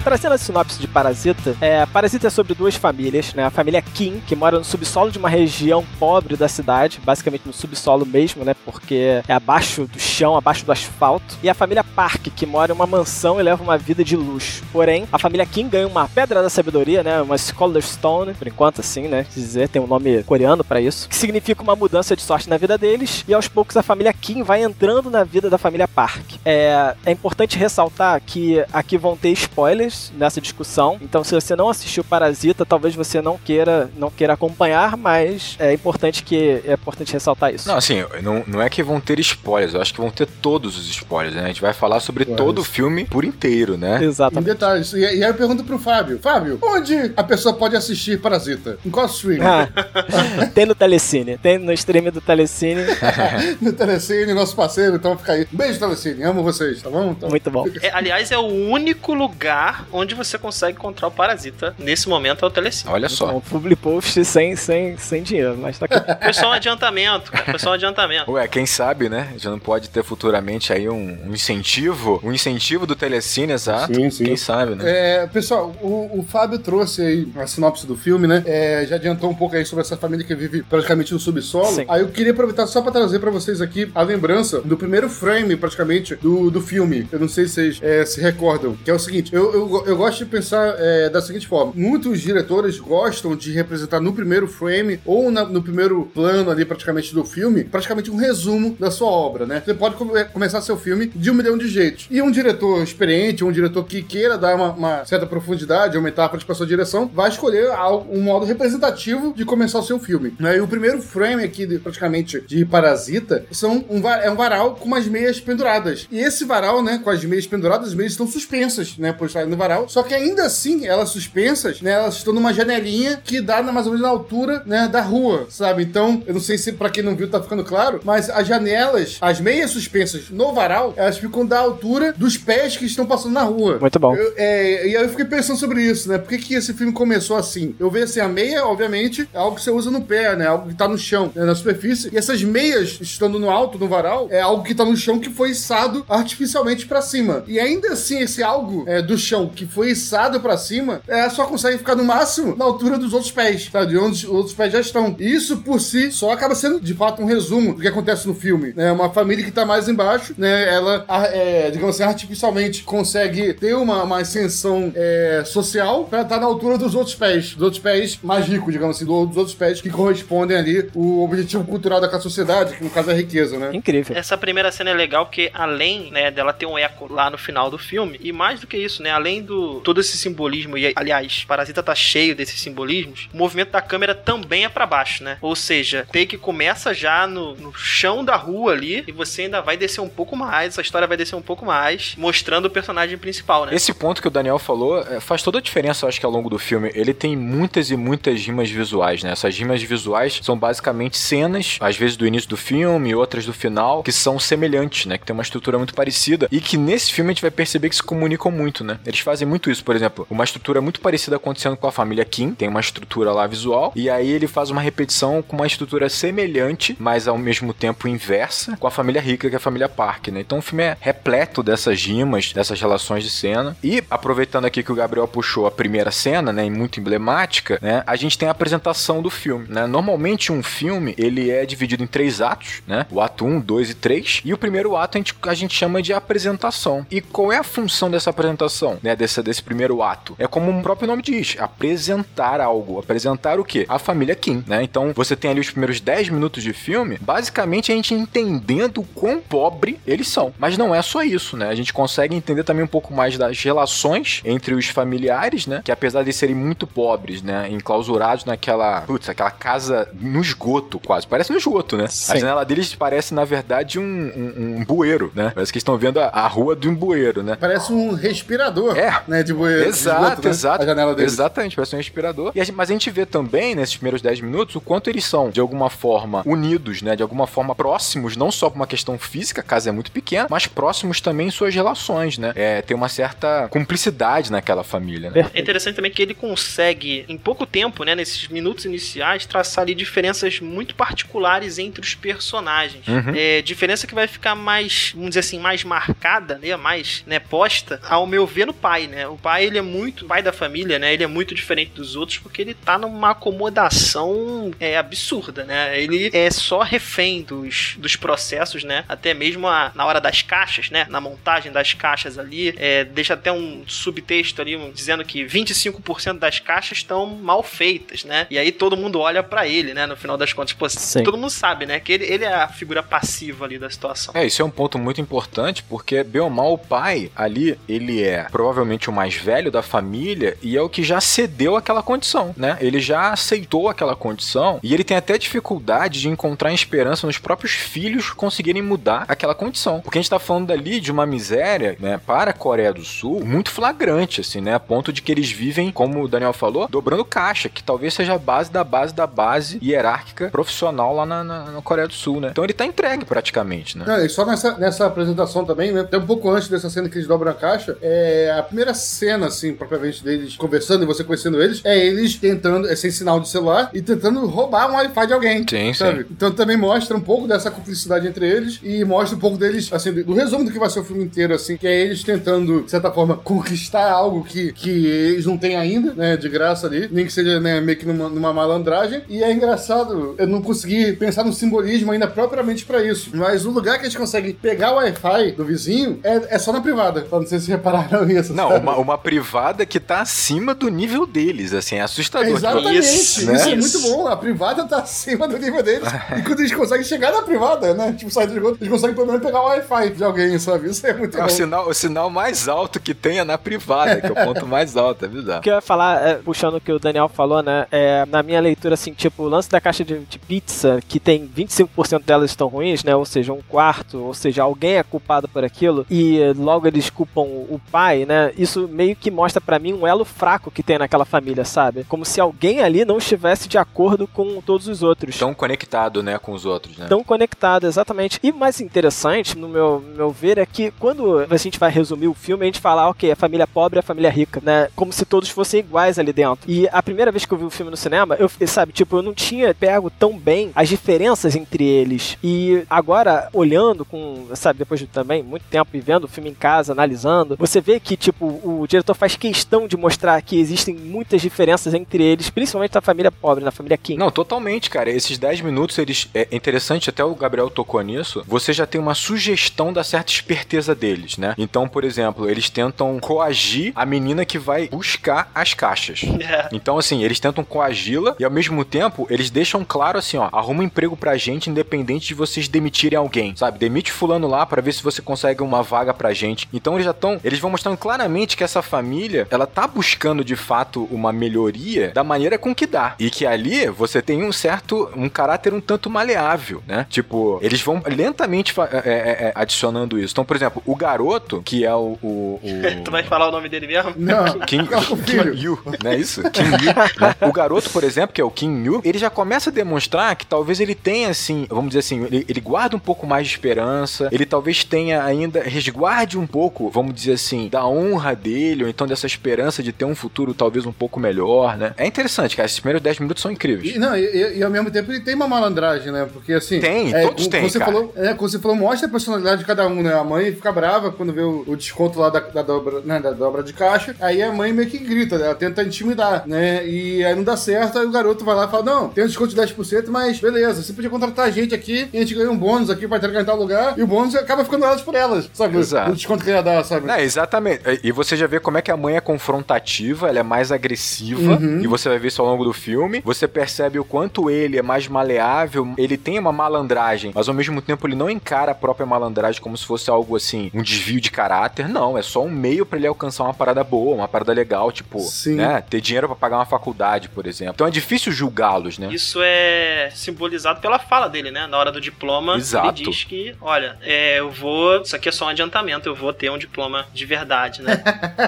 Trazendo 0.07 0.31
a 0.31 0.37
sinopse 0.37 0.79
de 0.79 0.87
Parasita, 0.87 1.57
é, 1.59 1.85
Parasita 1.85 2.27
é 2.27 2.29
sobre 2.29 2.53
duas 2.53 2.77
famílias, 2.77 3.33
né? 3.33 3.43
A 3.43 3.49
família 3.49 3.81
Kim, 3.81 4.21
que 4.25 4.37
mora 4.37 4.57
no 4.57 4.63
subsolo 4.63 5.11
de 5.11 5.17
uma 5.17 5.27
região 5.27 5.85
pobre 5.99 6.37
da 6.37 6.47
cidade, 6.47 7.01
basicamente 7.03 7.45
no 7.45 7.51
subsolo 7.51 8.05
mesmo, 8.05 8.45
né? 8.45 8.55
Porque 8.63 9.21
é 9.27 9.33
abaixo 9.33 9.83
do 9.85 9.99
chão, 9.99 10.37
abaixo 10.37 10.65
do 10.65 10.71
asfalto. 10.71 11.37
E 11.43 11.49
a 11.49 11.53
família 11.53 11.83
Park, 11.83 12.27
que 12.33 12.45
mora 12.45 12.71
em 12.71 12.75
uma 12.75 12.87
mansão 12.87 13.37
e 13.37 13.43
leva 13.43 13.61
uma 13.61 13.77
vida 13.77 14.01
de 14.01 14.15
luxo. 14.15 14.63
Porém, 14.71 15.05
a 15.11 15.19
família 15.19 15.45
Kim 15.45 15.67
ganha 15.67 15.85
uma 15.85 16.07
pedra 16.07 16.41
da 16.41 16.49
sabedoria, 16.49 17.03
né? 17.03 17.21
Uma 17.21 17.37
Scholar 17.37 17.81
Stone, 17.81 18.33
por 18.33 18.47
enquanto 18.47 18.79
assim, 18.79 19.09
né? 19.09 19.25
Dizer, 19.35 19.67
tem 19.67 19.81
um 19.81 19.87
nome 19.87 20.23
coreano 20.23 20.63
para 20.63 20.79
isso, 20.79 21.09
que 21.09 21.17
significa 21.17 21.61
uma 21.61 21.75
mudança 21.75 22.15
de 22.15 22.21
sorte 22.21 22.49
na 22.49 22.55
vida 22.55 22.77
deles. 22.77 23.25
E 23.27 23.33
aos 23.33 23.49
poucos 23.49 23.75
a 23.75 23.83
família 23.83 24.13
Kim 24.13 24.41
vai 24.41 24.63
entrando 24.63 25.11
na 25.11 25.25
vida 25.25 25.49
da 25.49 25.57
família 25.57 25.85
Park. 25.85 26.35
É, 26.45 26.95
é 27.05 27.11
importante 27.11 27.57
ressaltar 27.57 28.21
que 28.25 28.63
aqui 28.71 28.97
vão 28.97 29.17
ter 29.17 29.31
spoilers 29.31 29.96
nessa 30.15 30.41
discussão. 30.41 30.97
Então, 31.01 31.23
se 31.23 31.33
você 31.33 31.55
não 31.55 31.69
assistiu 31.69 32.03
Parasita, 32.03 32.65
talvez 32.65 32.95
você 32.95 33.21
não 33.21 33.37
queira 33.37 33.89
não 33.97 34.09
queira 34.09 34.33
acompanhar, 34.33 34.97
mas 34.97 35.55
é 35.59 35.73
importante 35.73 36.23
que 36.23 36.61
é 36.65 36.73
importante 36.73 37.13
ressaltar 37.13 37.53
isso. 37.53 37.67
Não, 37.67 37.75
assim, 37.75 38.03
não, 38.21 38.43
não 38.47 38.61
é 38.61 38.69
que 38.69 38.83
vão 38.83 38.99
ter 38.99 39.19
spoilers, 39.19 39.73
eu 39.73 39.81
acho 39.81 39.93
que 39.93 40.01
vão 40.01 40.09
ter 40.09 40.27
todos 40.27 40.77
os 40.77 40.87
spoilers, 40.87 41.35
né? 41.35 41.43
A 41.43 41.47
gente 41.47 41.61
vai 41.61 41.73
falar 41.73 41.99
sobre 41.99 42.25
todo 42.25 42.59
o 42.59 42.63
filme 42.63 43.05
por 43.05 43.23
inteiro, 43.23 43.77
né? 43.77 44.03
Exatamente. 44.03 44.49
Em 44.49 44.53
detalhes. 44.53 44.93
E, 44.93 44.99
e 44.99 45.05
aí 45.05 45.21
eu 45.21 45.33
pergunto 45.33 45.63
pro 45.63 45.79
Fábio: 45.79 46.19
Fábio, 46.19 46.59
onde 46.61 47.13
a 47.15 47.23
pessoa 47.23 47.53
pode 47.53 47.75
assistir 47.75 48.19
Parasita? 48.19 48.77
Em 48.85 48.89
qual 48.89 49.05
stream? 49.07 49.45
Ah, 49.45 49.67
tem 50.53 50.65
no 50.65 50.75
Telecine, 50.75 51.37
tem 51.37 51.57
no 51.57 51.73
stream 51.73 52.11
do 52.11 52.21
Telecine. 52.21 52.81
no 53.61 53.73
Telecine, 53.73 54.33
nosso 54.33 54.55
parceiro, 54.55 54.95
então 54.95 55.17
fica 55.17 55.33
aí. 55.33 55.47
Beijo, 55.51 55.79
Telecine, 55.79 56.23
amo 56.23 56.43
vocês, 56.43 56.81
tá 56.81 56.89
bom? 56.89 57.11
Então, 57.11 57.29
Muito 57.29 57.49
bom. 57.49 57.65
É, 57.81 57.91
aliás, 57.91 58.31
é 58.31 58.37
o 58.37 58.45
único 58.45 59.13
lugar 59.13 59.86
onde 59.91 60.15
você 60.15 60.37
consegue 60.37 60.77
encontrar 60.77 61.07
o 61.07 61.11
Parasita 61.11 61.75
nesse 61.77 62.07
momento 62.07 62.43
é 62.43 62.47
o 62.47 62.51
Telecine. 62.51 62.91
Olha 62.91 63.09
só. 63.09 63.35
Um 63.35 63.41
public 63.41 63.81
post 63.81 64.23
sem, 64.25 64.55
sem, 64.55 64.97
sem 64.97 65.23
dinheiro, 65.23 65.57
mas 65.57 65.77
tá 65.79 65.85
aqui. 65.85 65.97
Foi 66.23 66.33
só 66.33 66.49
um 66.49 66.51
adiantamento, 66.51 67.31
cara. 67.31 67.45
Foi 67.45 67.59
só 67.59 67.69
um 67.71 67.73
adiantamento. 67.73 68.31
Ué, 68.31 68.47
quem 68.47 68.65
sabe, 68.65 69.09
né? 69.09 69.33
Já 69.37 69.49
não 69.49 69.59
pode 69.59 69.89
ter 69.89 70.03
futuramente 70.03 70.71
aí 70.73 70.89
um, 70.89 71.17
um 71.27 71.33
incentivo, 71.33 72.19
um 72.23 72.31
incentivo 72.31 72.85
do 72.85 72.95
Telecine, 72.95 73.53
exato. 73.53 73.93
Sim, 73.93 74.09
sim. 74.09 74.25
Quem 74.25 74.37
sabe, 74.37 74.75
né? 74.75 74.83
É, 74.85 75.27
pessoal, 75.27 75.75
o, 75.81 76.19
o 76.19 76.23
Fábio 76.23 76.59
trouxe 76.59 77.01
aí 77.01 77.27
a 77.35 77.47
sinopse 77.47 77.85
do 77.85 77.95
filme, 77.95 78.27
né? 78.27 78.43
É, 78.45 78.85
já 78.87 78.95
adiantou 78.95 79.29
um 79.29 79.35
pouco 79.35 79.55
aí 79.55 79.65
sobre 79.65 79.83
essa 79.83 79.97
família 79.97 80.25
que 80.25 80.35
vive 80.35 80.63
praticamente 80.63 81.13
no 81.13 81.19
subsolo. 81.19 81.67
Sim. 81.67 81.85
Aí 81.87 82.01
eu 82.01 82.09
queria 82.09 82.31
aproveitar 82.31 82.67
só 82.67 82.81
pra 82.81 82.91
trazer 82.91 83.19
pra 83.19 83.31
vocês 83.31 83.61
aqui 83.61 83.91
a 83.93 84.01
lembrança 84.01 84.61
do 84.61 84.77
primeiro 84.77 85.09
frame, 85.09 85.55
praticamente, 85.55 86.15
do, 86.15 86.49
do 86.49 86.61
filme. 86.61 87.07
Eu 87.11 87.19
não 87.19 87.27
sei 87.27 87.47
se 87.47 87.53
vocês 87.53 87.79
é, 87.81 88.05
se 88.05 88.21
recordam, 88.21 88.75
que 88.75 88.89
é 88.89 88.93
o 88.93 88.99
seguinte, 88.99 89.33
eu, 89.33 89.53
eu, 89.53 89.76
eu 89.85 89.97
gosto 89.97 90.19
de 90.19 90.25
pensar 90.25 90.75
é, 90.77 91.09
da 91.09 91.21
seguinte 91.21 91.47
forma: 91.47 91.73
muitos 91.75 92.21
diretores 92.21 92.79
gostam 92.79 93.35
de 93.35 93.51
representar 93.51 93.99
no 93.99 94.13
primeiro 94.13 94.47
frame 94.47 94.99
ou 95.05 95.31
na, 95.31 95.43
no 95.43 95.61
primeiro 95.61 96.09
plano 96.13 96.49
ali, 96.49 96.65
praticamente 96.65 97.13
do 97.13 97.23
filme, 97.23 97.63
praticamente 97.63 98.09
um 98.11 98.15
resumo 98.15 98.75
da 98.79 98.91
sua 98.91 99.07
obra, 99.07 99.45
né? 99.45 99.61
Você 99.63 99.73
pode 99.73 99.95
come 99.95 100.23
começar 100.25 100.61
seu 100.61 100.77
filme 100.77 101.07
de 101.07 101.29
um 101.29 101.33
milhão 101.33 101.57
de 101.57 101.67
jeitos. 101.67 102.07
E 102.09 102.21
um 102.21 102.31
diretor 102.31 102.81
experiente, 102.83 103.43
um 103.43 103.51
diretor 103.51 103.83
que 103.83 104.01
queira 104.01 104.37
dar 104.37 104.55
uma, 104.55 104.71
uma 104.71 105.05
certa 105.05 105.25
profundidade, 105.25 105.97
aumentar 105.97 106.25
a 106.25 106.29
participação 106.29 106.65
de 106.65 106.69
direção, 106.69 107.09
vai 107.13 107.29
escolher 107.29 107.71
um 108.09 108.21
modo 108.21 108.45
representativo 108.45 109.33
de 109.33 109.45
começar 109.45 109.79
o 109.79 109.83
seu 109.83 109.99
filme. 109.99 110.33
Né? 110.39 110.57
E 110.57 110.61
o 110.61 110.67
primeiro 110.67 111.01
frame 111.01 111.43
aqui, 111.43 111.65
de, 111.65 111.79
praticamente, 111.79 112.41
de 112.41 112.65
Parasita, 112.65 113.45
são 113.51 113.83
um, 113.89 114.07
é 114.07 114.29
um 114.29 114.35
varal 114.35 114.75
com 114.75 114.85
umas 114.85 115.07
meias 115.07 115.39
penduradas. 115.39 116.07
E 116.11 116.19
esse 116.19 116.45
varal, 116.45 116.83
né, 116.83 116.99
com 117.03 117.09
as 117.09 117.23
meias 117.23 117.47
penduradas, 117.47 117.89
as 117.89 117.93
meias 117.93 118.13
estão 118.13 118.27
suspensas, 118.27 118.97
né, 118.97 119.11
por 119.11 119.27
estar 119.27 119.45
no 119.45 119.57
varal 119.57 119.66
varal. 119.67 119.89
Só 119.89 120.01
que 120.01 120.13
ainda 120.13 120.45
assim, 120.45 120.85
elas 120.85 121.09
suspensas, 121.09 121.81
né? 121.81 121.91
Elas 121.91 122.15
estão 122.15 122.33
numa 122.33 122.53
janelinha 122.53 123.21
que 123.23 123.41
dá 123.41 123.61
na, 123.61 123.71
mais 123.71 123.85
ou 123.85 123.93
menos 123.93 124.07
na 124.07 124.11
altura, 124.11 124.63
né? 124.65 124.87
Da 124.87 125.01
rua, 125.01 125.47
sabe? 125.49 125.83
Então, 125.83 126.23
eu 126.25 126.33
não 126.33 126.41
sei 126.41 126.57
se 126.57 126.71
pra 126.71 126.89
quem 126.89 127.03
não 127.03 127.15
viu 127.15 127.29
tá 127.29 127.41
ficando 127.41 127.63
claro, 127.63 127.99
mas 128.03 128.29
as 128.29 128.47
janelas, 128.47 129.17
as 129.19 129.41
meias 129.41 129.71
suspensas 129.71 130.29
no 130.29 130.53
varal, 130.53 130.93
elas 130.95 131.17
ficam 131.17 131.45
da 131.45 131.59
altura 131.59 132.13
dos 132.13 132.37
pés 132.37 132.77
que 132.77 132.85
estão 132.85 133.05
passando 133.05 133.33
na 133.33 133.43
rua. 133.43 133.77
Muito 133.79 133.99
bom. 133.99 134.15
Eu, 134.15 134.33
é, 134.37 134.87
e 134.87 134.95
aí 134.95 135.03
eu 135.03 135.09
fiquei 135.09 135.25
pensando 135.25 135.59
sobre 135.59 135.81
isso, 135.81 136.09
né? 136.09 136.17
Por 136.17 136.29
que, 136.29 136.37
que 136.37 136.53
esse 136.53 136.73
filme 136.73 136.93
começou 136.93 137.35
assim? 137.35 137.75
Eu 137.79 137.91
vejo 137.91 138.05
assim, 138.05 138.19
a 138.19 138.27
meia, 138.27 138.65
obviamente, 138.65 139.27
é 139.33 139.37
algo 139.37 139.55
que 139.57 139.63
você 139.63 139.71
usa 139.71 139.91
no 139.91 140.01
pé, 140.01 140.35
né? 140.35 140.47
Algo 140.47 140.69
que 140.69 140.75
tá 140.75 140.87
no 140.87 140.97
chão, 140.97 141.31
né? 141.35 141.43
na 141.43 141.55
superfície. 141.55 142.09
E 142.13 142.17
essas 142.17 142.43
meias, 142.43 142.97
estando 143.01 143.39
no 143.39 143.49
alto, 143.49 143.77
no 143.77 143.87
varal, 143.87 144.27
é 144.29 144.39
algo 144.39 144.63
que 144.63 144.75
tá 144.75 144.85
no 144.85 144.95
chão 144.95 145.19
que 145.19 145.29
foi 145.29 145.51
içado 145.51 146.05
artificialmente 146.07 146.85
para 146.85 147.01
cima. 147.01 147.43
E 147.47 147.59
ainda 147.59 147.93
assim, 147.93 148.19
esse 148.19 148.41
algo 148.41 148.83
é, 148.87 149.01
do 149.01 149.17
chão 149.17 149.46
que 149.49 149.65
foi 149.65 149.91
içado 149.91 150.39
para 150.39 150.57
cima, 150.57 151.01
é, 151.07 151.29
só 151.29 151.45
consegue 151.45 151.77
ficar 151.77 151.95
no 151.95 152.03
máximo 152.03 152.55
na 152.55 152.65
altura 152.65 152.97
dos 152.97 153.13
outros 153.13 153.31
pés, 153.31 153.67
tá? 153.67 153.85
De 153.85 153.97
onde 153.97 154.25
os 154.25 154.31
outros 154.31 154.55
pés 154.55 154.71
já 154.71 154.79
estão. 154.79 155.15
E 155.19 155.33
isso 155.33 155.57
por 155.57 155.79
si 155.79 156.11
só 156.11 156.31
acaba 156.31 156.55
sendo, 156.55 156.79
de 156.79 156.93
fato, 156.93 157.21
um 157.21 157.25
resumo 157.25 157.73
do 157.73 157.81
que 157.81 157.87
acontece 157.87 158.27
no 158.27 158.33
filme. 158.33 158.73
Né? 158.75 158.91
Uma 158.91 159.09
família 159.09 159.43
que 159.43 159.51
tá 159.51 159.65
mais 159.65 159.87
embaixo, 159.87 160.33
né? 160.37 160.73
Ela, 160.73 161.05
é, 161.31 161.69
digamos 161.71 161.95
assim, 161.95 162.03
artificialmente 162.03 162.83
consegue 162.83 163.53
ter 163.53 163.75
uma, 163.75 164.03
uma 164.03 164.19
ascensão 164.19 164.91
é, 164.95 165.43
social 165.45 166.05
para 166.05 166.21
estar 166.21 166.35
tá 166.35 166.41
na 166.41 166.47
altura 166.47 166.77
dos 166.77 166.95
outros 166.95 167.15
pés. 167.15 167.53
Dos 167.53 167.63
outros 167.63 167.81
pés 167.81 168.19
mais 168.23 168.45
ricos, 168.45 168.71
digamos 168.71 168.97
assim, 168.97 169.05
dos 169.05 169.37
outros 169.37 169.55
pés 169.55 169.81
que 169.81 169.89
correspondem 169.89 170.57
ali 170.57 170.89
o 170.93 171.23
objetivo 171.23 171.63
cultural 171.63 172.01
daquela 172.01 172.21
sociedade, 172.21 172.75
que 172.75 172.83
no 172.83 172.89
caso 172.89 173.09
é 173.09 173.13
a 173.13 173.17
riqueza, 173.17 173.57
né? 173.57 173.69
Incrível. 173.73 174.15
Essa 174.15 174.37
primeira 174.37 174.71
cena 174.71 174.91
é 174.91 174.93
legal 174.93 175.25
porque 175.25 175.51
além, 175.53 176.11
né, 176.11 176.31
dela 176.31 176.53
ter 176.53 176.65
um 176.65 176.77
eco 176.77 177.11
lá 177.11 177.29
no 177.29 177.37
final 177.37 177.69
do 177.69 177.77
filme, 177.77 178.19
e 178.21 178.31
mais 178.31 178.59
do 178.59 178.67
que 178.67 178.77
isso, 178.77 179.01
né, 179.01 179.11
além 179.11 179.36
do 179.41 179.81
todo 179.81 180.01
esse 180.01 180.17
simbolismo, 180.17 180.77
e 180.77 180.93
aliás, 180.95 181.45
Parasita 181.45 181.83
tá 181.83 181.95
cheio 181.95 182.35
desses 182.35 182.59
simbolismos, 182.59 183.29
o 183.33 183.37
movimento 183.37 183.71
da 183.71 183.81
câmera 183.81 184.13
também 184.13 184.65
é 184.65 184.69
para 184.69 184.85
baixo, 184.85 185.23
né? 185.23 185.37
Ou 185.41 185.55
seja, 185.55 186.07
take 186.11 186.37
começa 186.37 186.93
já 186.93 187.27
no, 187.27 187.55
no 187.55 187.73
chão 187.73 188.23
da 188.23 188.35
rua 188.35 188.73
ali, 188.73 189.03
e 189.07 189.11
você 189.11 189.43
ainda 189.43 189.61
vai 189.61 189.77
descer 189.77 190.01
um 190.01 190.09
pouco 190.09 190.35
mais, 190.35 190.77
a 190.77 190.81
história 190.81 191.07
vai 191.07 191.17
descer 191.17 191.35
um 191.35 191.41
pouco 191.41 191.65
mais, 191.65 192.15
mostrando 192.17 192.65
o 192.65 192.69
personagem 192.69 193.17
principal, 193.17 193.65
né? 193.65 193.75
Esse 193.75 193.93
ponto 193.93 194.21
que 194.21 194.27
o 194.27 194.31
Daniel 194.31 194.59
falou 194.59 195.01
é, 195.01 195.19
faz 195.19 195.41
toda 195.41 195.59
a 195.59 195.61
diferença, 195.61 196.05
eu 196.05 196.09
acho 196.09 196.19
que 196.19 196.25
ao 196.25 196.31
longo 196.31 196.49
do 196.49 196.59
filme. 196.59 196.91
Ele 196.93 197.13
tem 197.13 197.35
muitas 197.35 197.89
e 197.91 197.97
muitas 197.97 198.45
rimas 198.45 198.69
visuais, 198.69 199.23
né? 199.23 199.31
Essas 199.31 199.57
rimas 199.57 199.81
visuais 199.81 200.39
são 200.43 200.57
basicamente 200.57 201.17
cenas, 201.17 201.77
às 201.79 201.97
vezes 201.97 202.17
do 202.17 202.25
início 202.25 202.49
do 202.49 202.57
filme, 202.57 203.15
outras 203.15 203.45
do 203.45 203.53
final, 203.53 204.03
que 204.03 204.11
são 204.11 204.39
semelhantes, 204.39 205.05
né? 205.05 205.17
Que 205.17 205.25
tem 205.25 205.33
uma 205.33 205.43
estrutura 205.43 205.77
muito 205.77 205.93
parecida 205.93 206.47
e 206.51 206.59
que 206.59 206.77
nesse 206.77 207.11
filme 207.11 207.31
a 207.31 207.33
gente 207.33 207.41
vai 207.41 207.51
perceber 207.51 207.89
que 207.89 207.95
se 207.95 208.03
comunicam 208.03 208.51
muito, 208.51 208.83
né? 208.83 208.99
Eles 209.05 209.19
fazem 209.27 209.45
muito 209.45 209.69
isso, 209.69 209.83
por 209.83 209.93
exemplo, 209.93 210.25
uma 210.29 210.45
estrutura 210.45 210.79
muito 210.79 211.01
parecida 211.01 211.35
acontecendo 211.35 211.75
com 211.75 211.85
a 211.85 211.91
família 211.91 212.23
Kim, 212.23 212.53
tem 212.53 212.69
uma 212.69 212.79
estrutura 212.79 213.33
lá 213.33 213.45
visual, 213.45 213.91
e 213.93 214.09
aí 214.09 214.29
ele 214.29 214.47
faz 214.47 214.69
uma 214.69 214.79
repetição 214.79 215.41
com 215.41 215.57
uma 215.57 215.67
estrutura 215.67 216.07
semelhante, 216.07 216.95
mas 216.97 217.27
ao 217.27 217.37
mesmo 217.37 217.73
tempo 217.73 218.07
inversa, 218.07 218.77
com 218.77 218.87
a 218.87 218.91
família 218.91 219.21
rica, 219.21 219.49
que 219.49 219.55
é 219.55 219.57
a 219.57 219.59
família 219.59 219.89
Park, 219.89 220.29
né? 220.29 220.39
Então 220.39 220.59
o 220.59 220.61
filme 220.61 220.83
é 220.83 220.95
repleto 221.01 221.61
dessas 221.61 222.01
rimas, 222.01 222.53
dessas 222.53 222.79
relações 222.79 223.21
de 223.21 223.29
cena. 223.29 223.75
E 223.83 224.01
aproveitando 224.09 224.63
aqui 224.63 224.81
que 224.81 224.93
o 224.93 224.95
Gabriel 224.95 225.27
puxou 225.27 225.67
a 225.67 225.71
primeira 225.71 226.09
cena, 226.09 226.53
né, 226.53 226.69
muito 226.69 226.97
emblemática, 226.97 227.79
né? 227.81 228.03
A 228.07 228.15
gente 228.15 228.37
tem 228.37 228.47
a 228.47 228.51
apresentação 228.51 229.21
do 229.21 229.29
filme, 229.29 229.67
né? 229.67 229.85
Normalmente 229.85 230.53
um 230.53 230.63
filme, 230.63 231.13
ele 231.17 231.51
é 231.51 231.65
dividido 231.65 232.01
em 232.01 232.07
três 232.07 232.39
atos, 232.39 232.81
né? 232.87 233.05
O 233.11 233.19
ato 233.19 233.43
1, 233.43 233.59
2 233.59 233.89
e 233.89 233.93
3. 233.93 234.41
E 234.45 234.53
o 234.53 234.57
primeiro 234.57 234.95
ato 234.95 235.17
a 235.17 235.19
gente, 235.19 235.35
a 235.41 235.53
gente 235.53 235.75
chama 235.75 236.01
de 236.01 236.13
apresentação. 236.13 237.05
E 237.11 237.19
qual 237.19 237.51
é 237.51 237.57
a 237.57 237.63
função 237.63 238.09
dessa 238.09 238.29
apresentação, 238.29 238.97
né? 239.03 239.16
Desse, 239.17 239.41
desse 239.41 239.63
primeiro 239.63 240.01
ato? 240.01 240.35
É 240.37 240.47
como 240.47 240.71
o 240.71 240.81
próprio 240.81 241.07
nome 241.07 241.21
diz, 241.21 241.55
apresentar 241.59 242.61
algo. 242.61 242.99
Apresentar 242.99 243.59
o 243.59 243.63
quê? 243.63 243.85
A 243.89 243.99
família 243.99 244.35
Kim, 244.35 244.63
né? 244.67 244.83
Então 244.83 245.11
você 245.15 245.35
tem 245.35 245.51
ali 245.51 245.59
os 245.59 245.69
primeiros 245.69 245.99
10 245.99 246.29
minutos 246.29 246.63
de 246.63 246.73
filme, 246.73 247.17
basicamente 247.19 247.91
a 247.91 247.95
gente 247.95 248.13
entendendo 248.13 248.99
o 248.99 249.03
quão 249.03 249.39
pobre 249.39 249.99
eles 250.05 250.27
são. 250.27 250.53
Mas 250.57 250.77
não 250.77 250.93
é 250.93 251.01
só 251.01 251.23
isso, 251.23 251.57
né? 251.57 251.69
A 251.69 251.75
gente 251.75 251.91
consegue 251.93 252.35
entender 252.35 252.63
também 252.63 252.83
um 252.83 252.87
pouco 252.87 253.13
mais 253.13 253.37
das 253.37 253.61
relações 253.61 254.41
entre 254.45 254.73
os 254.73 254.87
familiares, 254.87 255.67
né? 255.67 255.81
Que 255.83 255.91
apesar 255.91 256.23
de 256.23 256.31
serem 256.31 256.55
muito 256.55 256.85
pobres, 256.85 257.41
né? 257.41 257.67
Enclausurados 257.69 258.45
naquela, 258.45 259.01
putz, 259.01 259.29
aquela 259.29 259.51
casa 259.51 260.09
no 260.19 260.41
esgoto 260.41 260.99
quase. 260.99 261.27
Parece 261.27 261.51
no 261.51 261.57
esgoto, 261.57 261.97
né? 261.97 262.07
Sim. 262.07 262.33
A 262.33 262.35
janela 262.37 262.65
deles 262.65 262.93
parece, 262.95 263.33
na 263.33 263.45
verdade, 263.45 263.99
um, 263.99 264.03
um, 264.03 264.77
um 264.79 264.85
bueiro, 264.85 265.31
né? 265.35 265.51
Parece 265.53 265.71
que 265.71 265.77
estão 265.77 265.97
vendo 265.97 266.19
a, 266.19 266.27
a, 266.27 266.47
rua 266.47 266.75
de 266.75 266.87
um 266.87 266.95
bueiro, 266.95 267.43
né? 267.43 267.57
Parece 267.59 267.91
um 267.91 268.13
respirador, 268.13 268.97
é. 268.97 269.06
Né? 269.27 269.43
De 269.43 269.53
bueiro. 269.53 269.87
Exato, 269.87 270.23
esgoto, 270.23 270.41
né? 270.43 270.49
exato. 270.49 270.83
A 270.83 270.85
janela 270.85 271.15
deles. 271.15 271.33
Exatamente, 271.33 271.75
parece 271.75 271.95
um 271.95 271.97
respirador. 271.97 272.51
E 272.55 272.61
a 272.61 272.63
gente, 272.63 272.75
mas 272.75 272.89
a 272.89 272.93
gente 272.93 273.09
vê 273.09 273.25
também, 273.25 273.75
nesses 273.75 273.95
primeiros 273.95 274.21
10 274.21 274.41
minutos, 274.41 274.75
o 274.75 274.81
quanto 274.81 275.09
eles 275.09 275.25
são, 275.25 275.49
de 275.49 275.59
alguma 275.59 275.89
forma, 275.89 276.41
unidos, 276.45 277.01
né? 277.01 277.15
De 277.15 277.23
alguma 277.23 277.47
forma 277.47 277.75
próximos, 277.75 278.35
não 278.35 278.51
só 278.51 278.69
por 278.69 278.75
uma 278.75 278.87
questão 278.87 279.17
física, 279.17 279.61
a 279.61 279.63
casa 279.63 279.89
é 279.89 279.91
muito 279.91 280.11
pequena, 280.11 280.47
mas 280.49 280.67
próximos 280.67 281.21
também 281.21 281.47
em 281.47 281.51
suas 281.51 281.73
relações, 281.73 282.37
né? 282.37 282.53
É, 282.55 282.81
tem 282.81 282.95
uma 282.95 283.09
certa 283.09 283.67
cumplicidade 283.69 284.51
naquela 284.51 284.83
família, 284.83 285.29
né? 285.29 285.49
É 285.53 285.59
interessante 285.59 285.95
também 285.95 286.11
que 286.11 286.21
ele 286.21 286.33
consegue, 286.33 287.25
em 287.27 287.37
pouco 287.37 287.65
tempo, 287.65 288.03
né? 288.03 288.15
Nesses 288.15 288.47
minutos 288.47 288.85
iniciais, 288.85 289.45
traçar 289.45 289.83
ali 289.83 289.95
diferenças 289.95 290.59
muito 290.59 290.95
particulares 290.95 291.79
entre 291.79 292.01
os 292.01 292.15
personagens. 292.15 293.07
Uhum. 293.07 293.33
É, 293.35 293.61
diferença 293.61 294.07
que 294.07 294.15
vai 294.15 294.27
ficar 294.27 294.55
mais, 294.55 295.11
vamos 295.13 295.29
dizer 295.29 295.41
assim, 295.41 295.59
mais 295.59 295.83
marcada, 295.83 296.59
né? 296.61 296.75
Mais, 296.75 297.23
né? 297.25 297.39
Posta, 297.39 297.99
ao 298.07 298.25
meu 298.25 298.45
ver, 298.45 298.65
no 298.65 298.73
pai, 298.73 298.96
né? 299.05 299.27
O 299.27 299.37
pai, 299.37 299.65
ele 299.65 299.77
é 299.77 299.81
muito, 299.81 300.25
pai 300.25 300.41
da 300.41 300.51
família, 300.51 300.97
né? 300.97 301.13
Ele 301.13 301.23
é 301.23 301.27
muito 301.27 301.53
diferente 301.53 301.91
dos 301.91 302.15
outros 302.15 302.39
porque 302.39 302.61
ele 302.61 302.73
tá 302.73 302.97
numa 302.97 303.31
acomodação 303.31 304.71
é, 304.79 304.97
absurda, 304.97 305.63
né? 305.63 306.01
Ele 306.01 306.31
é 306.33 306.49
só 306.49 306.81
refém 306.81 307.43
dos, 307.43 307.95
dos 307.97 308.15
processos, 308.15 308.83
né? 308.83 309.03
Até 309.07 309.33
mesmo 309.33 309.67
a, 309.67 309.91
na 309.93 310.05
hora 310.05 310.19
das 310.19 310.41
caixas, 310.41 310.89
né? 310.89 311.05
Na 311.09 311.21
montagem 311.21 311.71
das 311.71 311.93
caixas 311.93 312.39
ali, 312.39 312.73
é, 312.77 313.03
deixa 313.03 313.33
até 313.33 313.51
um 313.51 313.83
subtexto 313.85 314.61
ali 314.61 314.75
um, 314.75 314.91
dizendo 314.91 315.23
que 315.25 315.43
25% 315.45 316.39
das 316.39 316.59
caixas 316.59 316.99
estão 316.99 317.25
mal 317.25 317.61
feitas, 317.61 318.23
né? 318.23 318.47
E 318.49 318.57
aí 318.57 318.71
todo 318.71 318.95
mundo 318.95 319.19
olha 319.19 319.43
para 319.43 319.67
ele, 319.67 319.93
né? 319.93 320.05
No 320.05 320.15
final 320.15 320.37
das 320.37 320.53
contas, 320.53 320.73
pô, 320.73 320.87
Sim. 320.87 321.23
todo 321.23 321.37
mundo 321.37 321.49
sabe, 321.49 321.85
né? 321.85 321.99
Que 321.99 322.13
ele, 322.13 322.25
ele 322.25 322.45
é 322.45 322.53
a 322.53 322.67
figura 322.67 323.03
passiva 323.03 323.65
ali 323.65 323.77
da 323.77 323.89
situação. 323.89 324.33
É, 324.35 324.45
isso 324.45 324.61
é 324.61 324.65
um 324.65 324.69
ponto 324.69 324.97
muito 324.97 325.19
importante, 325.19 325.83
porque, 325.83 326.23
bem 326.23 326.41
ou 326.41 326.49
mal, 326.49 326.73
o 326.73 326.77
pai 326.77 327.31
ali, 327.35 327.77
ele 327.87 328.23
é 328.23 328.43
provavelmente 328.51 328.86
o 329.07 329.11
mais 329.11 329.35
velho 329.35 329.71
da 329.71 329.81
família 329.81 330.57
e 330.61 330.77
é 330.77 330.81
o 330.81 330.89
que 330.89 331.03
já 331.03 331.19
cedeu 331.19 331.75
aquela 331.75 332.01
condição, 332.01 332.53
né? 332.55 332.77
Ele 332.79 332.99
já 332.99 333.31
aceitou 333.31 333.89
aquela 333.89 334.15
condição 334.15 334.79
e 334.81 334.93
ele 334.93 335.03
tem 335.03 335.17
até 335.17 335.37
dificuldade 335.37 336.21
de 336.21 336.29
encontrar 336.29 336.73
esperança 336.73 337.27
nos 337.27 337.37
próprios 337.37 337.73
filhos 337.73 338.29
conseguirem 338.31 338.81
mudar 338.81 339.25
aquela 339.27 339.55
condição. 339.55 339.99
Porque 340.01 340.17
a 340.17 340.21
gente 340.21 340.29
tá 340.29 340.39
falando 340.39 340.71
ali 340.71 340.99
de 340.99 341.11
uma 341.11 341.25
miséria, 341.25 341.97
né, 341.99 342.19
para 342.25 342.51
a 342.51 342.53
Coreia 342.53 342.93
do 342.93 343.03
Sul, 343.03 343.43
muito 343.43 343.69
flagrante, 343.71 344.41
assim, 344.41 344.61
né? 344.61 344.73
A 344.73 344.79
ponto 344.79 345.11
de 345.11 345.21
que 345.21 345.31
eles 345.31 345.51
vivem, 345.51 345.91
como 345.91 346.23
o 346.23 346.27
Daniel 346.27 346.53
falou, 346.53 346.87
dobrando 346.87 347.25
caixa, 347.25 347.69
que 347.69 347.83
talvez 347.83 348.13
seja 348.13 348.35
a 348.35 348.37
base 348.37 348.71
da 348.71 348.83
base 348.83 349.13
da 349.13 349.27
base 349.27 349.79
hierárquica 349.81 350.49
profissional 350.49 351.15
lá 351.15 351.25
na, 351.25 351.43
na, 351.43 351.65
na 351.71 351.81
Coreia 351.81 352.07
do 352.07 352.13
Sul, 352.13 352.39
né? 352.39 352.49
Então 352.51 352.63
ele 352.63 352.73
tá 352.73 352.85
entregue 352.85 353.25
praticamente, 353.25 353.97
né? 353.97 354.05
Não, 354.07 354.23
e 354.23 354.29
só 354.29 354.45
nessa, 354.45 354.77
nessa 354.77 355.05
apresentação 355.05 355.65
também, 355.65 355.91
né? 355.91 356.01
Até 356.01 356.17
um 356.17 356.25
pouco 356.25 356.49
antes 356.49 356.67
dessa 356.67 356.89
cena 356.89 357.09
que 357.09 357.17
eles 357.17 357.27
dobram 357.27 357.51
a 357.51 357.55
caixa, 357.55 357.97
é 358.01 358.53
a 358.57 358.63
primeira 358.77 358.93
cena, 358.93 359.47
assim, 359.47 359.73
propriamente 359.73 360.23
deles 360.23 360.55
conversando 360.55 361.01
e 361.01 361.07
você 361.07 361.23
conhecendo 361.23 361.59
eles, 361.59 361.81
é 361.83 361.97
eles 361.97 362.35
tentando, 362.35 362.87
é 362.87 362.95
sem 362.95 363.09
sinal 363.09 363.39
de 363.39 363.49
celular, 363.49 363.89
e 363.91 364.03
tentando 364.03 364.45
roubar 364.45 364.91
um 364.91 364.93
Wi-Fi 364.93 365.25
de 365.25 365.33
alguém. 365.33 365.65
Sim, 365.67 365.93
sabe? 365.95 366.19
sim. 366.19 366.25
Então 366.29 366.51
também 366.51 366.77
mostra 366.77 367.17
um 367.17 367.19
pouco 367.19 367.47
dessa 367.47 367.71
cumplicidade 367.71 368.27
entre 368.27 368.47
eles 368.47 368.79
e 368.83 369.03
mostra 369.03 369.35
um 369.35 369.39
pouco 369.39 369.57
deles, 369.57 369.91
assim, 369.91 370.11
do 370.13 370.33
resumo 370.33 370.65
do 370.65 370.71
que 370.71 370.77
vai 370.77 370.91
ser 370.91 370.99
o 370.99 371.03
filme 371.03 371.23
inteiro, 371.23 371.55
assim, 371.55 371.75
que 371.75 371.87
é 371.87 372.01
eles 372.01 372.23
tentando, 372.23 372.83
de 372.83 372.91
certa 372.91 373.09
forma, 373.09 373.35
conquistar 373.35 374.11
algo 374.11 374.43
que, 374.43 374.71
que 374.73 375.07
eles 375.07 375.47
não 375.47 375.57
têm 375.57 375.75
ainda, 375.75 376.13
né, 376.13 376.37
de 376.37 376.47
graça 376.47 376.85
ali, 376.85 377.09
nem 377.11 377.25
que 377.25 377.33
seja, 377.33 377.59
né, 377.59 377.81
meio 377.81 377.97
que 377.97 378.05
numa, 378.05 378.29
numa 378.29 378.53
malandragem. 378.53 379.23
E 379.27 379.43
é 379.43 379.51
engraçado, 379.51 380.35
eu 380.37 380.45
não 380.45 380.61
consegui 380.61 381.13
pensar 381.13 381.43
no 381.43 381.51
simbolismo 381.51 382.11
ainda 382.11 382.27
propriamente 382.27 382.85
pra 382.85 383.03
isso, 383.03 383.31
mas 383.33 383.65
o 383.65 383.71
lugar 383.71 383.97
que 383.97 384.05
a 384.05 384.09
gente 384.09 384.19
consegue 384.19 384.53
pegar 384.53 384.91
o 384.91 384.97
Wi-Fi 384.97 385.53
do 385.53 385.65
vizinho 385.65 386.19
é, 386.23 386.55
é 386.55 386.59
só 386.59 386.71
na 386.71 386.79
privada. 386.79 387.25
Não 387.31 387.47
sei 387.47 387.59
se 387.59 387.71
repararam 387.71 388.27
isso. 388.29 388.53
Não, 388.57 388.75
uma, 388.77 388.95
uma 388.97 389.17
privada 389.17 389.85
que 389.85 389.99
tá 389.99 390.21
acima 390.21 390.73
do 390.73 390.89
nível 390.89 391.25
deles, 391.25 391.73
assim, 391.73 391.95
é 391.95 392.01
assustador. 392.01 392.47
Exatamente, 392.49 392.97
Isso, 392.99 393.41
isso, 393.41 393.51
né? 393.51 393.71
é 393.71 393.75
muito 393.75 394.01
bom. 394.01 394.27
A 394.27 394.35
privada 394.35 394.83
tá 394.85 394.97
acima 394.99 395.47
do 395.47 395.57
nível 395.57 395.81
deles. 395.83 396.07
e 396.37 396.41
quando 396.41 396.59
eles 396.59 396.73
conseguem 396.73 397.05
chegar 397.05 397.31
na 397.31 397.41
privada, 397.43 397.93
né? 397.93 398.13
Tipo, 398.17 398.31
sair 398.31 398.47
do 398.47 398.53
esgoto, 398.53 398.77
eles 398.81 398.89
conseguem 398.89 399.15
pelo 399.15 399.27
menos 399.27 399.41
pegar 399.41 399.61
o 399.61 399.65
Wi-Fi 399.67 400.09
de 400.11 400.23
alguém, 400.23 400.57
sabe? 400.59 400.89
Isso 400.89 401.05
é 401.05 401.13
muito 401.13 401.37
É 401.37 401.41
bom. 401.41 401.45
o 401.47 401.49
sinal, 401.49 401.89
o 401.89 401.93
sinal 401.93 402.29
mais 402.29 402.67
alto 402.67 402.99
que 402.99 403.13
tem 403.13 403.39
é 403.39 403.43
na 403.43 403.57
privada, 403.57 404.19
que 404.19 404.27
é 404.27 404.31
o 404.31 404.35
ponto 404.45 404.65
mais 404.67 404.97
alto, 404.97 405.25
é 405.25 405.27
O 405.27 405.31
bizarro. 405.31 405.61
que 405.61 405.69
eu 405.69 405.75
ia 405.75 405.81
falar, 405.81 406.25
é, 406.27 406.33
puxando 406.35 406.75
o 406.75 406.81
que 406.81 406.91
o 406.91 406.99
Daniel 406.99 407.29
falou, 407.29 407.61
né? 407.61 407.85
É, 407.91 408.25
na 408.25 408.41
minha 408.41 408.59
leitura, 408.59 408.93
assim, 408.95 409.13
tipo, 409.13 409.43
o 409.43 409.47
lance 409.47 409.69
da 409.69 409.79
caixa 409.79 410.03
de, 410.03 410.19
de 410.19 410.39
pizza, 410.39 410.99
que 411.07 411.19
tem 411.19 411.47
25% 411.47 412.23
delas 412.23 412.49
estão 412.51 412.67
ruins, 412.67 413.03
né? 413.03 413.15
Ou 413.15 413.25
seja, 413.25 413.53
um 413.53 413.61
quarto, 413.67 414.17
ou 414.23 414.33
seja, 414.33 414.63
alguém 414.63 414.95
é 414.95 415.03
culpado 415.03 415.47
por 415.47 415.63
aquilo, 415.63 416.05
e 416.09 416.39
logo 416.57 416.87
eles 416.87 417.09
culpam 417.09 417.41
o 417.41 417.79
pai, 417.91 418.25
né? 418.25 418.46
Né? 418.47 418.53
Isso 418.57 418.87
meio 418.87 419.15
que 419.15 419.29
mostra 419.29 419.61
para 419.61 419.79
mim 419.79 419.93
um 419.93 420.07
elo 420.07 420.25
fraco 420.25 420.71
que 420.71 420.83
tem 420.83 420.97
naquela 420.97 421.25
família, 421.25 421.65
sabe? 421.65 422.03
Como 422.05 422.25
se 422.25 422.39
alguém 422.39 422.81
ali 422.81 423.05
não 423.05 423.17
estivesse 423.17 423.67
de 423.67 423.77
acordo 423.77 424.27
com 424.27 424.61
todos 424.61 424.87
os 424.87 425.03
outros. 425.03 425.37
Tão 425.37 425.53
conectado, 425.53 426.23
né, 426.23 426.37
com 426.37 426.53
os 426.53 426.65
outros, 426.65 426.97
né? 426.97 427.07
Tão 427.07 427.23
conectado, 427.23 427.85
exatamente. 427.85 428.39
E 428.41 428.51
mais 428.51 428.79
interessante, 428.81 429.57
no 429.57 429.67
meu, 429.67 430.03
meu 430.15 430.31
ver, 430.31 430.57
é 430.57 430.65
que 430.65 430.91
quando 430.91 431.39
a 431.39 431.57
gente 431.57 431.79
vai 431.79 431.91
resumir 431.91 432.27
o 432.27 432.33
filme, 432.33 432.63
a 432.63 432.67
gente 432.67 432.79
fala, 432.79 433.03
ah, 433.03 433.09
ok, 433.09 433.31
a 433.31 433.35
família 433.35 433.67
pobre 433.67 433.97
e 433.97 434.01
a 434.01 434.03
família 434.03 434.29
rica, 434.29 434.61
né? 434.63 434.89
Como 434.95 435.11
se 435.11 435.25
todos 435.25 435.49
fossem 435.49 435.79
iguais 435.79 436.19
ali 436.19 436.33
dentro. 436.33 436.69
E 436.69 436.87
a 436.91 437.01
primeira 437.01 437.31
vez 437.31 437.45
que 437.45 437.53
eu 437.53 437.57
vi 437.57 437.65
o 437.65 437.69
filme 437.69 437.91
no 437.91 437.97
cinema, 437.97 438.35
eu, 438.35 438.49
sabe, 438.67 438.91
tipo, 438.91 439.17
eu 439.17 439.21
não 439.21 439.33
tinha 439.33 439.73
pego 439.73 440.09
tão 440.09 440.37
bem 440.37 440.71
as 440.75 440.89
diferenças 440.89 441.55
entre 441.55 441.83
eles. 441.83 442.37
E 442.43 442.83
agora, 442.89 443.49
olhando 443.53 444.05
com, 444.05 444.47
sabe, 444.53 444.79
depois 444.79 444.99
de 444.99 445.07
também 445.07 445.43
muito 445.43 445.63
tempo 445.69 445.89
vivendo 445.91 446.25
o 446.25 446.27
filme 446.27 446.49
em 446.49 446.53
casa, 446.53 446.91
analisando, 446.91 447.55
você 447.57 447.81
vê 447.81 447.99
que, 447.99 448.15
tipo, 448.15 448.36
o 448.39 448.85
diretor 448.87 449.13
faz 449.15 449.35
questão 449.35 449.87
de 449.87 449.97
mostrar 449.97 450.41
que 450.41 450.59
existem 450.59 450.95
muitas 450.95 451.41
diferenças 451.41 451.93
entre 451.93 452.23
eles, 452.23 452.49
principalmente 452.49 452.93
na 452.93 453.01
família 453.01 453.31
pobre, 453.31 453.63
na 453.63 453.71
família 453.71 453.97
King. 453.97 454.19
Não, 454.19 454.31
totalmente, 454.31 454.89
cara. 454.89 455.09
Esses 455.09 455.37
10 455.37 455.61
minutos, 455.61 455.97
eles. 455.97 456.29
É 456.33 456.47
interessante, 456.51 457.09
até 457.09 457.23
o 457.23 457.35
Gabriel 457.35 457.69
tocou 457.69 458.01
nisso. 458.01 458.43
Você 458.47 458.73
já 458.73 458.85
tem 458.85 458.99
uma 458.99 459.15
sugestão 459.15 459.91
da 459.91 460.03
certa 460.03 460.31
esperteza 460.31 460.93
deles, 460.93 461.37
né? 461.37 461.55
Então, 461.57 461.87
por 461.87 462.03
exemplo, 462.03 462.49
eles 462.49 462.69
tentam 462.69 463.19
coagir 463.19 463.91
a 463.95 464.05
menina 464.05 464.45
que 464.45 464.59
vai 464.59 464.87
buscar 464.87 465.51
as 465.53 465.73
caixas. 465.73 466.21
É. 466.47 466.69
Então, 466.71 466.97
assim, 466.97 467.23
eles 467.23 467.39
tentam 467.39 467.63
coagi-la 467.63 468.35
e 468.39 468.45
ao 468.45 468.51
mesmo 468.51 468.85
tempo 468.85 469.27
eles 469.29 469.49
deixam 469.49 469.83
claro 469.83 470.17
assim, 470.17 470.37
ó, 470.37 470.47
arruma 470.53 470.81
um 470.81 470.83
emprego 470.83 471.17
pra 471.17 471.35
gente 471.35 471.69
independente 471.69 472.27
de 472.27 472.33
vocês 472.33 472.69
demitirem 472.69 473.17
alguém, 473.17 473.53
sabe? 473.55 473.79
Demite 473.79 474.11
fulano 474.11 474.47
lá 474.47 474.65
para 474.65 474.81
ver 474.81 474.93
se 474.93 475.03
você 475.03 475.21
consegue 475.21 475.61
uma 475.63 475.83
vaga 475.83 476.13
pra 476.13 476.31
gente. 476.31 476.69
Então 476.71 476.93
eles 476.93 477.05
já 477.05 477.11
estão, 477.11 477.39
eles 477.43 477.59
vão 477.59 477.71
mostrando 477.71 477.97
claramente 477.97 478.26
que 478.55 478.63
essa 478.63 478.81
família, 478.81 479.47
ela 479.49 479.65
tá 479.65 479.87
buscando 479.87 480.43
de 480.43 480.55
fato 480.55 481.07
uma 481.11 481.31
melhoria 481.31 482.11
da 482.11 482.23
maneira 482.23 482.57
com 482.57 482.73
que 482.73 482.85
dá. 482.85 483.15
E 483.19 483.29
que 483.29 483.45
ali 483.45 483.87
você 483.87 484.21
tem 484.21 484.43
um 484.43 484.51
certo, 484.51 485.09
um 485.15 485.29
caráter 485.29 485.73
um 485.73 485.81
tanto 485.81 486.09
maleável, 486.09 486.83
né? 486.87 487.05
Tipo, 487.09 487.59
eles 487.61 487.81
vão 487.81 488.01
lentamente 488.05 488.73
é, 488.79 488.83
é, 488.83 489.11
é, 489.47 489.51
adicionando 489.55 490.19
isso. 490.19 490.33
Então, 490.33 490.45
por 490.45 490.55
exemplo, 490.55 490.81
o 490.85 490.95
garoto, 490.95 491.61
que 491.63 491.85
é 491.85 491.93
o. 491.93 492.17
o, 492.21 492.59
o... 492.61 492.61
tu 493.03 493.11
vai 493.11 493.23
falar 493.23 493.47
o 493.47 493.51
nome 493.51 493.69
dele 493.69 493.87
mesmo? 493.87 494.13
Não. 494.17 494.59
Kim, 494.67 494.85
Kim 495.25 495.61
Yu, 495.61 495.79
não 496.03 496.11
é 496.11 496.17
isso? 496.17 496.41
Kim 496.51 496.63
Yu. 496.63 496.93
Né? 497.19 497.35
O 497.47 497.51
garoto, 497.51 497.89
por 497.89 498.03
exemplo, 498.03 498.33
que 498.33 498.41
é 498.41 498.43
o 498.43 498.51
Kim 498.51 498.83
Yu, 498.83 499.01
ele 499.03 499.17
já 499.17 499.29
começa 499.29 499.69
a 499.69 499.73
demonstrar 499.73 500.35
que 500.35 500.45
talvez 500.45 500.79
ele 500.79 500.95
tenha, 500.95 501.29
assim, 501.29 501.65
vamos 501.69 501.89
dizer 501.89 501.99
assim, 501.99 502.23
ele, 502.25 502.45
ele 502.47 502.59
guarda 502.59 502.95
um 502.95 502.99
pouco 502.99 503.25
mais 503.25 503.47
de 503.47 503.53
esperança, 503.53 504.29
ele 504.31 504.45
talvez 504.45 504.83
tenha 504.83 505.23
ainda, 505.23 505.61
resguarde 505.61 506.37
um 506.37 506.47
pouco, 506.47 506.89
vamos 506.89 507.13
dizer 507.13 507.33
assim, 507.33 507.69
da 507.69 507.85
honra 507.87 508.16
dele, 508.35 508.83
ou 508.83 508.89
então 508.89 509.07
dessa 509.07 509.25
esperança 509.25 509.81
de 509.83 509.91
ter 509.91 510.05
um 510.05 510.15
futuro 510.15 510.53
talvez 510.53 510.85
um 510.85 510.91
pouco 510.91 511.19
melhor, 511.19 511.77
né? 511.77 511.93
É 511.97 512.05
interessante, 512.05 512.55
cara. 512.55 512.65
Esses 512.65 512.79
primeiros 512.79 513.01
10 513.01 513.19
minutos 513.19 513.41
são 513.41 513.51
incríveis. 513.51 513.95
E, 513.95 513.99
não, 513.99 514.15
e, 514.15 514.57
e, 514.57 514.63
ao 514.63 514.69
mesmo 514.69 514.91
tempo 514.91 515.11
ele 515.11 515.21
tem 515.21 515.35
uma 515.35 515.47
malandragem, 515.47 516.11
né? 516.11 516.27
Porque 516.31 516.53
assim. 516.53 516.79
Tem, 516.79 517.13
é, 517.13 517.21
todos 517.27 517.47
têm. 517.47 517.61
Você 517.61 517.79
cara. 517.79 517.91
falou, 517.91 518.13
é, 518.15 518.33
como 518.33 518.49
você 518.49 518.59
falou, 518.59 518.77
mostra 518.77 519.07
a 519.07 519.11
personalidade 519.11 519.59
de 519.59 519.65
cada 519.65 519.87
um, 519.87 520.01
né? 520.01 520.13
A 520.13 520.23
mãe 520.23 520.51
fica 520.51 520.71
brava 520.71 521.11
quando 521.11 521.33
vê 521.33 521.41
o, 521.41 521.63
o 521.67 521.75
desconto 521.75 522.19
lá 522.19 522.29
da, 522.29 522.39
da, 522.39 522.61
dobra, 522.61 523.01
né? 523.01 523.19
da 523.19 523.31
dobra 523.31 523.63
de 523.63 523.73
caixa. 523.73 524.15
Aí 524.19 524.41
a 524.41 524.51
mãe 524.51 524.73
meio 524.73 524.89
que 524.89 524.97
grita, 524.97 525.37
né? 525.37 525.45
Ela 525.45 525.55
tenta 525.55 525.83
intimidar, 525.83 526.43
né? 526.47 526.85
E 526.87 527.23
aí 527.23 527.35
não 527.35 527.43
dá 527.43 527.57
certo, 527.57 527.99
aí 527.99 528.05
o 528.05 528.11
garoto 528.11 528.43
vai 528.43 528.55
lá 528.55 528.65
e 528.65 528.71
fala: 528.71 528.83
Não, 528.83 529.09
tem 529.09 529.23
um 529.23 529.27
desconto 529.27 529.53
de 529.53 529.61
10%, 529.61 530.07
mas 530.09 530.39
beleza, 530.39 530.81
você 530.81 530.93
podia 530.93 531.09
contratar 531.09 531.45
a 531.45 531.51
gente 531.51 531.73
aqui 531.73 532.07
e 532.11 532.17
a 532.17 532.21
gente 532.21 532.35
ganha 532.35 532.51
um 532.51 532.57
bônus 532.57 532.89
aqui 532.89 533.07
pra 533.07 533.17
entregar 533.17 533.41
em 533.41 533.45
tal 533.45 533.57
lugar, 533.57 533.97
e 533.97 534.03
o 534.03 534.07
bônus 534.07 534.35
acaba 534.35 534.63
ficando 534.63 534.85
elas 534.85 535.01
por 535.01 535.15
elas, 535.15 535.49
sabe? 535.53 535.77
Exato. 535.77 536.11
O 536.11 536.15
desconto 536.15 536.43
que 536.43 536.49
ia 536.49 536.61
dar, 536.61 536.83
sabe? 536.83 537.09
É, 537.09 537.23
exatamente. 537.23 537.81
E 538.07 538.11
você 538.13 538.37
já 538.37 538.47
vê 538.47 538.57
como 538.57 538.77
é 538.77 538.81
que 538.81 538.89
a 538.89 538.95
mãe 538.95 539.17
é 539.17 539.19
confrontativa, 539.19 540.29
ela 540.29 540.39
é 540.39 540.43
mais 540.43 540.71
agressiva, 540.71 541.57
uhum. 541.57 541.81
e 541.81 541.87
você 541.87 542.07
vai 542.07 542.17
ver 542.17 542.29
isso 542.29 542.41
ao 542.41 542.47
longo 542.47 542.63
do 542.63 542.71
filme. 542.71 543.21
Você 543.25 543.49
percebe 543.49 543.99
o 543.99 544.05
quanto 544.05 544.49
ele 544.49 544.77
é 544.77 544.81
mais 544.81 545.09
maleável, 545.09 545.93
ele 545.97 546.15
tem 546.15 546.39
uma 546.39 546.53
malandragem, 546.53 547.33
mas 547.35 547.49
ao 547.49 547.53
mesmo 547.53 547.81
tempo 547.81 548.07
ele 548.07 548.15
não 548.15 548.29
encara 548.29 548.71
a 548.71 548.75
própria 548.75 549.05
malandragem 549.05 549.61
como 549.61 549.77
se 549.77 549.85
fosse 549.85 550.09
algo 550.09 550.37
assim, 550.37 550.71
um 550.73 550.81
desvio 550.81 551.19
de 551.19 551.29
caráter. 551.29 551.89
Não, 551.89 552.17
é 552.17 552.21
só 552.21 552.45
um 552.45 552.49
meio 552.49 552.85
para 552.85 552.97
ele 552.97 553.07
alcançar 553.07 553.43
uma 553.43 553.53
parada 553.53 553.83
boa, 553.83 554.15
uma 554.15 554.27
parada 554.29 554.53
legal, 554.53 554.89
tipo, 554.89 555.19
Sim. 555.19 555.55
né? 555.55 555.83
Ter 555.89 555.99
dinheiro 555.99 556.27
para 556.27 556.35
pagar 556.37 556.59
uma 556.59 556.65
faculdade, 556.65 557.27
por 557.27 557.45
exemplo. 557.45 557.73
Então 557.75 557.87
é 557.87 557.91
difícil 557.91 558.31
julgá-los, 558.31 558.97
né? 558.97 559.09
Isso 559.11 559.41
é 559.43 560.09
simbolizado 560.15 560.79
pela 560.79 560.97
fala 560.97 561.27
dele, 561.27 561.51
né? 561.51 561.67
Na 561.67 561.77
hora 561.77 561.91
do 561.91 561.99
diploma, 561.99 562.55
Exato. 562.55 563.01
ele 563.01 563.09
diz 563.09 563.25
que, 563.25 563.53
olha, 563.59 563.97
é, 564.01 564.39
eu 564.39 564.49
vou. 564.49 565.01
Isso 565.01 565.13
aqui 565.13 565.27
é 565.27 565.31
só 565.33 565.43
um 565.43 565.49
adiantamento, 565.49 566.07
eu 566.07 566.15
vou 566.15 566.31
ter 566.31 566.49
um 566.49 566.57
diploma 566.57 567.05
de 567.13 567.25
verdade, 567.25 567.81
né? 567.81 567.96